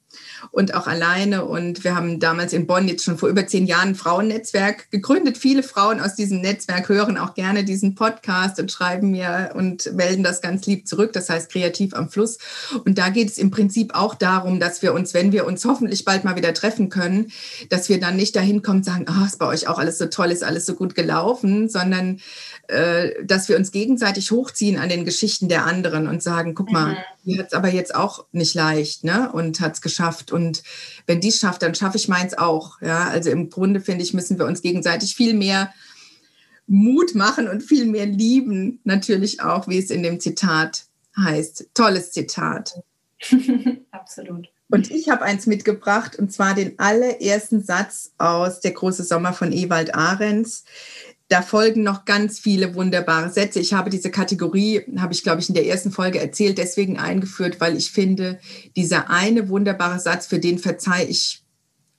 und 0.51 0.75
auch 0.75 0.87
alleine. 0.87 1.45
Und 1.45 1.85
wir 1.85 1.95
haben 1.95 2.21
damals 2.21 2.53
in 2.53 2.67
Bonn 2.67 2.89
jetzt 2.89 3.05
schon 3.05 3.19
vor 3.19 3.29
über 3.29 3.47
zehn 3.47 3.67
Jahren 3.67 3.89
ein 3.91 3.95
Frauennetzwerk 3.95 4.91
gegründet. 4.91 5.39
Viele 5.39 5.63
Frauen 5.63 6.01
aus 6.01 6.15
diesem 6.15 6.41
Netzwerk 6.41 6.89
hören 6.89 7.19
auch 7.19 7.35
gerne 7.35 7.65
diesen 7.65 7.95
Podcast 7.95 8.59
und 8.61 8.71
schreiben 8.71 9.11
mir 9.11 9.53
und 9.55 9.93
melden 9.95 10.23
das 10.23 10.41
ganz 10.41 10.67
lieb 10.67 10.87
zurück. 10.87 11.13
Das 11.13 11.29
heißt 11.29 11.51
kreativ 11.51 11.95
am 11.95 12.09
Fluss. 12.09 12.39
Und 12.85 12.99
da 12.99 13.09
geht 13.09 13.31
es 13.31 13.39
im 13.39 13.51
Prinzip 13.51 13.95
auch 13.95 14.15
darum, 14.15 14.61
dass 14.61 14.83
wir 14.83 14.95
uns, 14.95 15.15
wenn 15.15 15.33
wir 15.33 15.47
uns 15.47 15.65
hoffentlich 15.65 16.05
bald 16.05 16.25
mal 16.25 16.37
wieder 16.37 16.55
treffen 16.55 16.89
können, 16.89 17.33
dass 17.69 17.89
wir 17.89 18.01
dann 18.01 18.17
nicht 18.17 18.37
dahin 18.37 18.63
kommen 18.63 18.79
und 18.79 18.85
sagen, 18.85 19.07
ah, 19.09 19.21
oh, 19.23 19.27
ist 19.27 19.39
bei 19.39 19.47
euch 19.47 19.69
auch 19.69 19.79
alles 19.79 19.99
so 19.99 20.07
toll, 20.07 20.31
ist 20.31 20.45
alles 20.45 20.67
so 20.67 20.75
gut 20.75 20.95
gelaufen, 20.95 21.69
sondern 21.69 22.21
äh, 22.69 23.11
dass 23.25 23.49
wir 23.49 23.57
uns 23.57 23.73
gegenseitig 23.73 24.31
hochziehen 24.31 24.79
an 24.79 24.89
den 24.89 25.05
Geschichten 25.05 25.49
der 25.49 25.67
anderen 25.67 26.09
und 26.09 26.23
sagen, 26.23 26.55
guck 26.55 26.71
mal, 26.71 26.93
mhm. 26.93 26.97
Die 27.25 27.39
hat 27.39 27.49
es 27.49 27.53
aber 27.53 27.69
jetzt 27.69 27.95
auch 27.95 28.27
nicht 28.33 28.55
leicht, 28.55 29.05
ne? 29.05 29.31
Und 29.33 29.61
hat 29.61 29.75
es 29.75 29.81
geschafft. 29.81 30.33
Und 30.33 30.63
wenn 31.07 31.21
die 31.21 31.29
es 31.29 31.39
schafft, 31.39 31.63
dann 31.63 31.75
schaffe 31.75 31.97
ich 31.97 32.09
meins 32.09 32.37
auch. 32.37 32.81
Ja, 32.81 33.09
also 33.09 33.31
im 33.31 33.51
Grunde 33.51 33.81
finde 33.81 34.05
ich, 34.05 34.15
müssen 34.15 34.39
wir 34.39 34.47
uns 34.47 34.63
gegenseitig 34.63 35.15
viel 35.15 35.35
mehr 35.35 35.73
Mut 36.67 37.15
machen 37.15 37.49
und 37.49 37.63
viel 37.63 37.87
mehr 37.87 38.07
lieben, 38.07 38.81
natürlich 38.85 39.43
auch, 39.43 39.69
wie 39.69 39.79
es 39.79 39.91
in 39.91 40.03
dem 40.03 40.21
Zitat 40.21 40.87
heißt. 41.17 41.71
Tolles 41.75 42.13
Zitat. 42.13 42.81
Absolut. 43.91 44.49
Und 44.71 44.91
ich 44.91 45.09
habe 45.11 45.23
eins 45.23 45.47
mitgebracht, 45.47 46.17
und 46.19 46.33
zwar 46.33 46.55
den 46.55 46.79
allerersten 46.79 47.63
Satz 47.63 48.13
aus 48.19 48.61
Der 48.61 48.73
große 48.73 49.05
Sommer 49.05 49.33
von 49.33 49.53
Ewald 49.53 49.95
Ahrens 49.95 50.65
da 51.29 51.43
folgen 51.43 51.83
noch 51.83 52.05
ganz 52.05 52.39
viele 52.39 52.75
wunderbare 52.75 53.31
Sätze. 53.31 53.59
Ich 53.59 53.73
habe 53.73 53.91
diese 53.91 54.11
Kategorie, 54.11 54.83
habe 54.99 55.15
ich, 55.15 55.23
glaube 55.23 55.41
ich, 55.41 55.49
in 55.49 55.55
der 55.55 55.67
ersten 55.67 55.91
Folge 55.91 56.21
erzählt, 56.21 56.59
deswegen 56.59 56.99
eingeführt, 56.99 57.61
weil 57.61 57.77
ich 57.77 57.91
finde, 57.91 58.39
dieser 58.77 59.11
eine 59.11 59.49
wunderbare 59.49 59.99
Satz, 59.99 60.27
für 60.27 60.39
den 60.39 60.59
verzeih 60.59 61.07
ich 61.09 61.45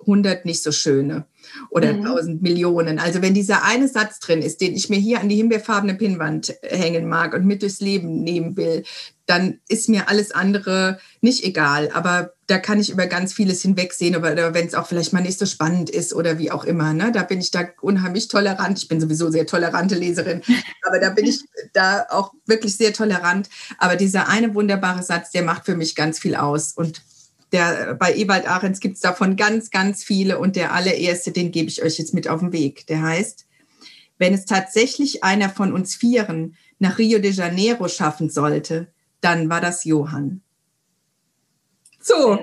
100 0.02 0.46
nicht 0.46 0.62
so 0.62 0.72
schöne 0.72 1.26
oder 1.72 1.94
mhm. 1.94 2.06
1000 2.06 2.42
Millionen. 2.42 3.00
Also 3.00 3.24
wenn 3.24 3.34
dieser 3.34 3.64
eine 3.64 3.88
Satz 3.88 4.20
drin 4.20 4.42
ist, 4.42 4.62
den 4.62 4.76
ich 4.76 4.90
mir 4.90 5.00
hier 5.00 5.20
an 5.20 5.30
die 5.30 5.36
himbeerfarbene 5.36 5.96
Pinnwand 5.96 6.54
hängen 6.62 7.08
mag 7.08 7.34
und 7.34 7.46
mit 7.46 7.64
durchs 7.64 7.82
Leben 7.82 8.24
nehmen 8.24 8.56
will, 8.56 8.84
dann 9.26 9.60
ist 9.68 9.90
mir 9.90 10.08
alles 10.08 10.32
andere 10.32 11.00
nicht 11.22 11.44
egal. 11.44 11.90
Aber 11.92 12.35
da 12.48 12.60
kann 12.60 12.80
ich 12.80 12.92
über 12.92 13.08
ganz 13.08 13.34
vieles 13.34 13.64
hinwegsehen, 13.64 14.16
oder 14.16 14.54
wenn 14.54 14.68
es 14.68 14.76
auch 14.76 14.86
vielleicht 14.86 15.14
mal 15.14 15.22
nicht 15.22 15.40
so 15.40 15.46
spannend 15.46 15.90
ist 15.90 16.14
oder 16.14 16.38
wie 16.38 16.52
auch 16.52 16.64
immer. 16.64 16.94
Ne? 16.94 17.12
Da 17.12 17.24
bin 17.24 17.40
ich 17.40 17.50
da 17.50 17.66
unheimlich 17.82 18.28
tolerant. 18.28 18.78
Ich 18.78 18.88
bin 18.88 19.02
sowieso 19.02 19.32
sehr 19.32 19.48
tolerante 19.48 19.96
Leserin, 19.96 20.42
aber 20.84 21.00
da 21.00 21.10
bin 21.10 21.26
ich 21.26 21.44
da 21.74 22.06
auch 22.10 22.34
wirklich 22.46 22.78
sehr 22.78 22.94
tolerant. 22.94 23.50
Aber 23.80 23.96
dieser 23.96 24.28
eine 24.28 24.54
wunderbare 24.54 25.02
Satz, 25.02 25.32
der 25.32 25.44
macht 25.44 25.66
für 25.66 25.76
mich 25.76 25.96
ganz 25.96 26.20
viel 26.20 26.36
aus. 26.36 26.74
Und 26.74 27.02
der, 27.52 27.96
bei 27.96 28.16
Ewald 28.16 28.48
Ahrens 28.48 28.80
gibt 28.80 28.96
es 28.96 29.02
davon 29.02 29.38
ganz, 29.38 29.72
ganz 29.72 30.04
viele. 30.04 30.38
Und 30.38 30.56
der 30.56 30.74
allererste, 30.74 31.32
den 31.32 31.52
gebe 31.52 31.70
ich 31.70 31.82
euch 31.82 31.98
jetzt 31.98 32.14
mit 32.14 32.28
auf 32.28 32.42
den 32.42 32.54
Weg. 32.54 32.86
Der 32.88 33.02
heißt, 33.02 33.48
wenn 34.20 34.36
es 34.36 34.46
tatsächlich 34.46 35.24
einer 35.24 35.50
von 35.50 35.74
uns 35.74 35.96
Vieren 35.96 36.56
nach 36.78 37.00
Rio 37.00 37.18
de 37.18 37.32
Janeiro 37.32 37.88
schaffen 37.88 38.30
sollte, 38.30 38.94
dann 39.22 39.50
war 39.50 39.62
das 39.62 39.84
Johann. 39.84 40.42
So. 42.06 42.40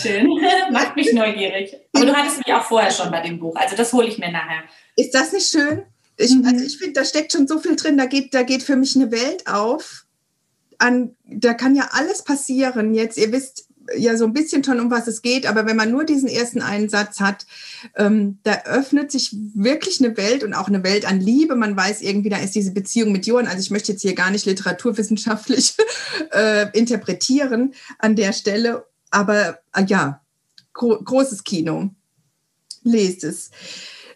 Schön. 0.00 0.28
Macht 0.72 0.96
mich 0.96 1.12
neugierig. 1.12 1.76
Aber 1.92 2.06
du 2.06 2.14
hattest 2.14 2.38
mich 2.38 2.54
auch 2.54 2.64
vorher 2.64 2.90
schon 2.90 3.10
bei 3.10 3.20
dem 3.20 3.38
Buch. 3.38 3.54
Also 3.54 3.76
das 3.76 3.92
hole 3.92 4.08
ich 4.08 4.18
mir 4.18 4.32
nachher. 4.32 4.64
Ist 4.96 5.14
das 5.14 5.32
nicht 5.32 5.48
schön? 5.48 5.82
Ich, 6.16 6.34
mhm. 6.34 6.46
also 6.46 6.64
ich 6.64 6.78
finde, 6.78 6.94
da 6.94 7.04
steckt 7.04 7.32
schon 7.32 7.46
so 7.46 7.58
viel 7.58 7.76
drin. 7.76 7.98
Da 7.98 8.06
geht, 8.06 8.32
da 8.32 8.42
geht 8.42 8.62
für 8.62 8.76
mich 8.76 8.96
eine 8.96 9.10
Welt 9.10 9.46
auf. 9.46 10.06
An, 10.78 11.14
da 11.24 11.52
kann 11.52 11.76
ja 11.76 11.90
alles 11.92 12.24
passieren. 12.24 12.94
Jetzt, 12.94 13.18
ihr 13.18 13.30
wisst, 13.30 13.65
ja 13.96 14.16
so 14.16 14.24
ein 14.24 14.32
bisschen 14.32 14.64
schon, 14.64 14.80
um 14.80 14.90
was 14.90 15.06
es 15.06 15.22
geht, 15.22 15.46
aber 15.46 15.66
wenn 15.66 15.76
man 15.76 15.90
nur 15.90 16.04
diesen 16.04 16.28
ersten 16.28 16.62
einen 16.62 16.88
Satz 16.88 17.20
hat, 17.20 17.46
ähm, 17.94 18.38
da 18.42 18.62
öffnet 18.64 19.10
sich 19.10 19.34
wirklich 19.54 20.02
eine 20.02 20.16
Welt 20.16 20.44
und 20.44 20.54
auch 20.54 20.68
eine 20.68 20.82
Welt 20.82 21.06
an 21.06 21.20
Liebe. 21.20 21.56
Man 21.56 21.76
weiß 21.76 22.02
irgendwie, 22.02 22.28
da 22.28 22.38
ist 22.38 22.54
diese 22.54 22.72
Beziehung 22.72 23.12
mit 23.12 23.26
Johann. 23.26 23.46
Also 23.46 23.60
ich 23.60 23.70
möchte 23.70 23.92
jetzt 23.92 24.02
hier 24.02 24.14
gar 24.14 24.30
nicht 24.30 24.46
literaturwissenschaftlich 24.46 25.74
äh, 26.32 26.66
interpretieren 26.76 27.74
an 27.98 28.16
der 28.16 28.32
Stelle, 28.32 28.86
aber 29.10 29.58
äh, 29.74 29.84
ja, 29.86 30.22
gro 30.72 30.98
großes 31.02 31.44
Kino. 31.44 31.90
Lest 32.82 33.24
es 33.24 33.50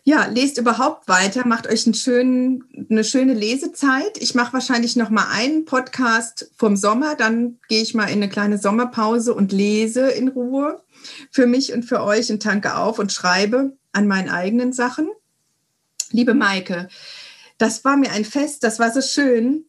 ja, 0.04 0.26
lest 0.26 0.58
überhaupt 0.58 1.08
weiter, 1.08 1.46
macht 1.46 1.66
euch 1.66 1.86
einen 1.86 1.94
schönen, 1.94 2.64
eine 2.90 3.04
schöne 3.04 3.34
Lesezeit. 3.34 4.18
Ich 4.18 4.34
mache 4.34 4.52
wahrscheinlich 4.52 4.96
noch 4.96 5.10
mal 5.10 5.26
einen 5.30 5.64
Podcast 5.64 6.50
vom 6.56 6.76
Sommer, 6.76 7.14
dann 7.14 7.58
gehe 7.68 7.82
ich 7.82 7.94
mal 7.94 8.06
in 8.06 8.14
eine 8.14 8.28
kleine 8.28 8.58
Sommerpause 8.58 9.34
und 9.34 9.52
lese 9.52 10.08
in 10.10 10.28
Ruhe 10.28 10.82
für 11.30 11.46
mich 11.46 11.72
und 11.72 11.84
für 11.84 12.02
euch 12.02 12.30
und 12.30 12.42
tanke 12.42 12.76
auf 12.76 12.98
und 12.98 13.12
schreibe 13.12 13.76
an 13.92 14.06
meinen 14.06 14.30
eigenen 14.30 14.72
Sachen. 14.72 15.08
Liebe 16.10 16.34
Maike, 16.34 16.88
das 17.58 17.84
war 17.84 17.96
mir 17.96 18.10
ein 18.12 18.24
Fest, 18.24 18.64
das 18.64 18.78
war 18.78 18.92
so 18.92 19.02
schön. 19.02 19.66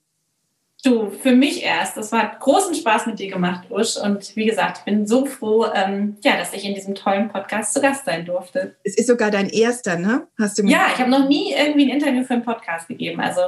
Du, 0.83 1.11
für 1.11 1.33
mich 1.33 1.61
erst. 1.61 1.95
Das 1.95 2.11
war 2.11 2.37
großen 2.39 2.73
Spaß 2.73 3.05
mit 3.05 3.19
dir 3.19 3.29
gemacht, 3.29 3.69
Usch. 3.69 3.97
Und 3.97 4.35
wie 4.35 4.45
gesagt, 4.45 4.79
ich 4.79 4.83
bin 4.85 5.05
so 5.05 5.27
froh, 5.27 5.67
ähm, 5.73 6.17
ja, 6.23 6.37
dass 6.37 6.53
ich 6.53 6.65
in 6.65 6.73
diesem 6.73 6.95
tollen 6.95 7.29
Podcast 7.29 7.73
zu 7.73 7.81
Gast 7.81 8.05
sein 8.05 8.25
durfte. 8.25 8.75
Es 8.83 8.97
ist 8.97 9.07
sogar 9.07 9.29
dein 9.29 9.47
erster, 9.49 9.97
ne? 9.97 10.27
Hast 10.39 10.57
du 10.57 10.65
ja, 10.65 10.87
ich 10.91 10.99
habe 10.99 11.11
noch 11.11 11.27
nie 11.27 11.53
irgendwie 11.53 11.83
ein 11.83 11.99
Interview 11.99 12.23
für 12.23 12.33
einen 12.33 12.43
Podcast 12.43 12.87
gegeben. 12.87 13.21
Also 13.21 13.41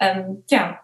ähm, 0.00 0.42
ja, 0.50 0.80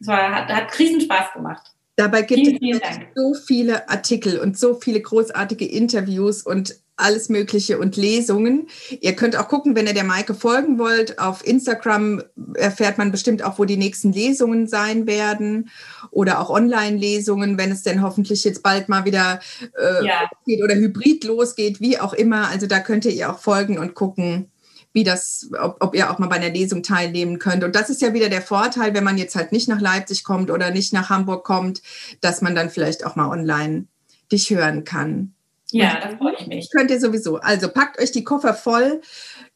es 0.00 0.06
war, 0.06 0.32
hat, 0.32 0.48
hat 0.48 0.78
riesen 0.78 1.00
Spaß 1.00 1.32
gemacht. 1.34 1.72
Dabei 1.96 2.22
gibt 2.22 2.46
vielen, 2.46 2.58
vielen 2.58 2.80
es 2.80 2.98
so 3.14 3.34
viele 3.34 3.88
Artikel 3.88 4.38
und 4.38 4.56
so 4.56 4.74
viele 4.74 5.00
großartige 5.00 5.66
Interviews 5.66 6.42
und 6.42 6.76
alles 7.02 7.28
Mögliche 7.28 7.78
und 7.78 7.96
Lesungen. 7.96 8.68
Ihr 9.00 9.14
könnt 9.14 9.36
auch 9.36 9.48
gucken, 9.48 9.74
wenn 9.74 9.86
ihr 9.86 9.94
der 9.94 10.04
Maike 10.04 10.34
folgen 10.34 10.78
wollt. 10.78 11.18
Auf 11.18 11.46
Instagram 11.46 12.22
erfährt 12.54 12.98
man 12.98 13.12
bestimmt 13.12 13.42
auch, 13.42 13.58
wo 13.58 13.64
die 13.64 13.76
nächsten 13.76 14.12
Lesungen 14.12 14.66
sein 14.66 15.06
werden 15.06 15.70
oder 16.10 16.40
auch 16.40 16.50
Online-Lesungen, 16.50 17.58
wenn 17.58 17.70
es 17.70 17.82
denn 17.82 18.02
hoffentlich 18.02 18.44
jetzt 18.44 18.62
bald 18.62 18.88
mal 18.88 19.04
wieder 19.04 19.40
äh, 19.78 20.06
ja. 20.06 20.30
geht 20.46 20.62
oder 20.62 20.74
hybrid 20.74 21.24
losgeht, 21.24 21.80
wie 21.80 21.98
auch 21.98 22.12
immer. 22.12 22.48
Also 22.48 22.66
da 22.66 22.80
könnt 22.80 23.04
ihr 23.04 23.12
ihr 23.12 23.30
auch 23.30 23.38
folgen 23.38 23.78
und 23.78 23.94
gucken, 23.94 24.50
wie 24.92 25.04
das, 25.04 25.50
ob, 25.60 25.76
ob 25.80 25.94
ihr 25.94 26.10
auch 26.10 26.18
mal 26.18 26.28
bei 26.28 26.36
einer 26.36 26.50
Lesung 26.50 26.82
teilnehmen 26.82 27.38
könnt. 27.38 27.64
Und 27.64 27.74
das 27.74 27.90
ist 27.90 28.02
ja 28.02 28.12
wieder 28.12 28.28
der 28.28 28.42
Vorteil, 28.42 28.94
wenn 28.94 29.04
man 29.04 29.18
jetzt 29.18 29.36
halt 29.36 29.52
nicht 29.52 29.68
nach 29.68 29.80
Leipzig 29.80 30.24
kommt 30.24 30.50
oder 30.50 30.70
nicht 30.70 30.92
nach 30.92 31.10
Hamburg 31.10 31.44
kommt, 31.44 31.82
dass 32.20 32.42
man 32.42 32.54
dann 32.54 32.70
vielleicht 32.70 33.06
auch 33.06 33.16
mal 33.16 33.30
online 33.30 33.86
dich 34.30 34.50
hören 34.50 34.84
kann. 34.84 35.34
Ja, 35.72 35.98
da 36.00 36.16
freue 36.16 36.34
ich 36.38 36.46
mich. 36.46 36.70
Könnt 36.70 36.90
ihr 36.90 37.00
sowieso. 37.00 37.36
Also 37.36 37.68
packt 37.68 37.98
euch 37.98 38.12
die 38.12 38.24
Koffer 38.24 38.54
voll, 38.54 39.00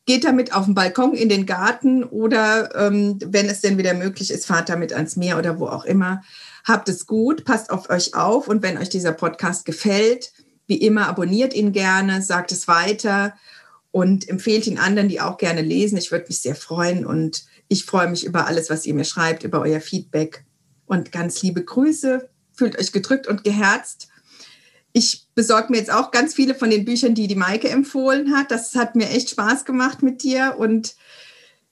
geht 0.06 0.24
damit 0.24 0.55
auf 0.55 0.64
den 0.64 0.74
Balkon, 0.74 1.14
in 1.14 1.28
den 1.28 1.47
Garten 1.47 2.05
oder 2.05 2.74
ähm, 2.74 3.18
wenn 3.24 3.47
es 3.47 3.60
denn 3.60 3.76
wieder 3.76 3.94
möglich 3.94 4.30
ist, 4.30 4.47
fahrt 4.47 4.68
damit 4.68 4.93
ans 4.93 5.16
Meer 5.16 5.38
oder 5.38 5.59
wo 5.59 5.66
auch 5.66 5.84
immer. 5.84 6.22
Habt 6.64 6.88
es 6.88 7.06
gut, 7.06 7.44
passt 7.44 7.70
auf 7.70 7.90
euch 7.90 8.14
auf 8.14 8.48
und 8.48 8.62
wenn 8.62 8.78
euch 8.78 8.88
dieser 8.88 9.12
Podcast 9.12 9.64
gefällt, 9.66 10.32
wie 10.66 10.78
immer, 10.78 11.06
abonniert 11.06 11.55
ihn 11.55 11.72
gerne, 11.72 12.22
sagt 12.22 12.51
es 12.51 12.66
weiter 12.66 13.34
und 13.93 14.28
empfehlt 14.28 14.66
ihn 14.66 14.78
anderen, 14.78 15.09
die 15.09 15.20
auch 15.20 15.38
gerne 15.38 15.62
lesen. 15.62 15.98
Ich 15.98 16.10
würde 16.10 16.26
mich 16.28 16.40
sehr 16.40 16.56
freuen 16.56 17.06
und 17.06 17.44
ich 17.68 17.84
freue 17.84 18.09
mich 18.09 18.24
über 18.24 18.47
alles, 18.47 18.70
was 18.70 18.86
ihr 18.86 18.94
mir 18.94 19.05
schreibt, 19.05 19.44
über 19.44 19.60
euer 19.60 19.80
Feedback. 19.80 20.44
Und 20.86 21.12
ganz 21.12 21.43
liebe 21.43 21.64
Grüße. 21.64 22.28
Fühlt 22.52 22.78
euch 22.78 22.93
gedrückt 22.93 23.26
und 23.26 23.44
geherzt. 23.44 24.09
Ich 24.98 25.27
besorge 25.35 25.70
mir 25.70 25.77
jetzt 25.77 25.93
auch 25.93 26.10
ganz 26.10 26.32
viele 26.32 26.55
von 26.55 26.70
den 26.70 26.86
Büchern, 26.86 27.14
die 27.14 27.27
die 27.27 27.35
Maike 27.35 27.68
empfohlen 27.68 28.35
hat. 28.35 28.51
Das 28.51 28.74
hat 28.77 28.97
mir 28.97 29.10
echt 29.10 29.28
Spaß 29.28 29.66
gemacht 29.66 30.02
mit 30.02 30.23
dir. 30.23 30.55
Und 30.56 30.94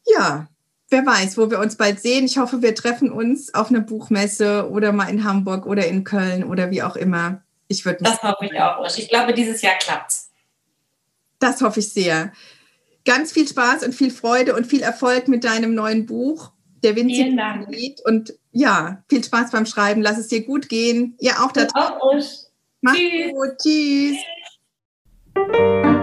ja, 0.06 0.46
wer 0.90 1.06
weiß, 1.06 1.38
wo 1.38 1.50
wir 1.50 1.58
uns 1.58 1.76
bald 1.76 2.00
sehen. 2.00 2.26
Ich 2.26 2.36
hoffe, 2.36 2.60
wir 2.60 2.74
treffen 2.74 3.10
uns 3.10 3.54
auf 3.54 3.70
einer 3.70 3.80
Buchmesse 3.80 4.68
oder 4.70 4.92
mal 4.92 5.08
in 5.08 5.24
Hamburg 5.24 5.64
oder 5.64 5.86
in 5.86 6.04
Köln 6.04 6.44
oder 6.44 6.70
wie 6.70 6.82
auch 6.82 6.96
immer. 6.96 7.40
Ich 7.66 7.86
würde 7.86 8.04
Das 8.04 8.22
hoffe 8.22 8.44
ich 8.44 8.60
auch. 8.60 8.86
Ich 8.94 9.08
glaube, 9.08 9.32
dieses 9.32 9.62
Jahr 9.62 9.76
klappt 9.78 10.12
Das 11.38 11.62
hoffe 11.62 11.80
ich 11.80 11.90
sehr. 11.94 12.30
Ganz 13.06 13.32
viel 13.32 13.48
Spaß 13.48 13.84
und 13.84 13.94
viel 13.94 14.10
Freude 14.10 14.54
und 14.54 14.66
viel 14.66 14.82
Erfolg 14.82 15.28
mit 15.28 15.44
deinem 15.44 15.74
neuen 15.74 16.04
Buch, 16.04 16.52
Der 16.82 16.94
winzige 16.94 17.30
Lied. 17.70 18.02
Und 18.04 18.34
ja, 18.52 19.02
viel 19.08 19.24
Spaß 19.24 19.50
beim 19.50 19.64
Schreiben. 19.64 20.02
Lass 20.02 20.18
es 20.18 20.28
dir 20.28 20.44
gut 20.44 20.68
gehen. 20.68 21.16
Ihr 21.20 21.42
auch 21.42 21.52
da 21.52 21.64
draußen. 21.64 22.43
Mach's 22.84 22.98
gut. 23.32 23.58
Tschüss. 23.62 24.18
Tschüss. 25.34 25.93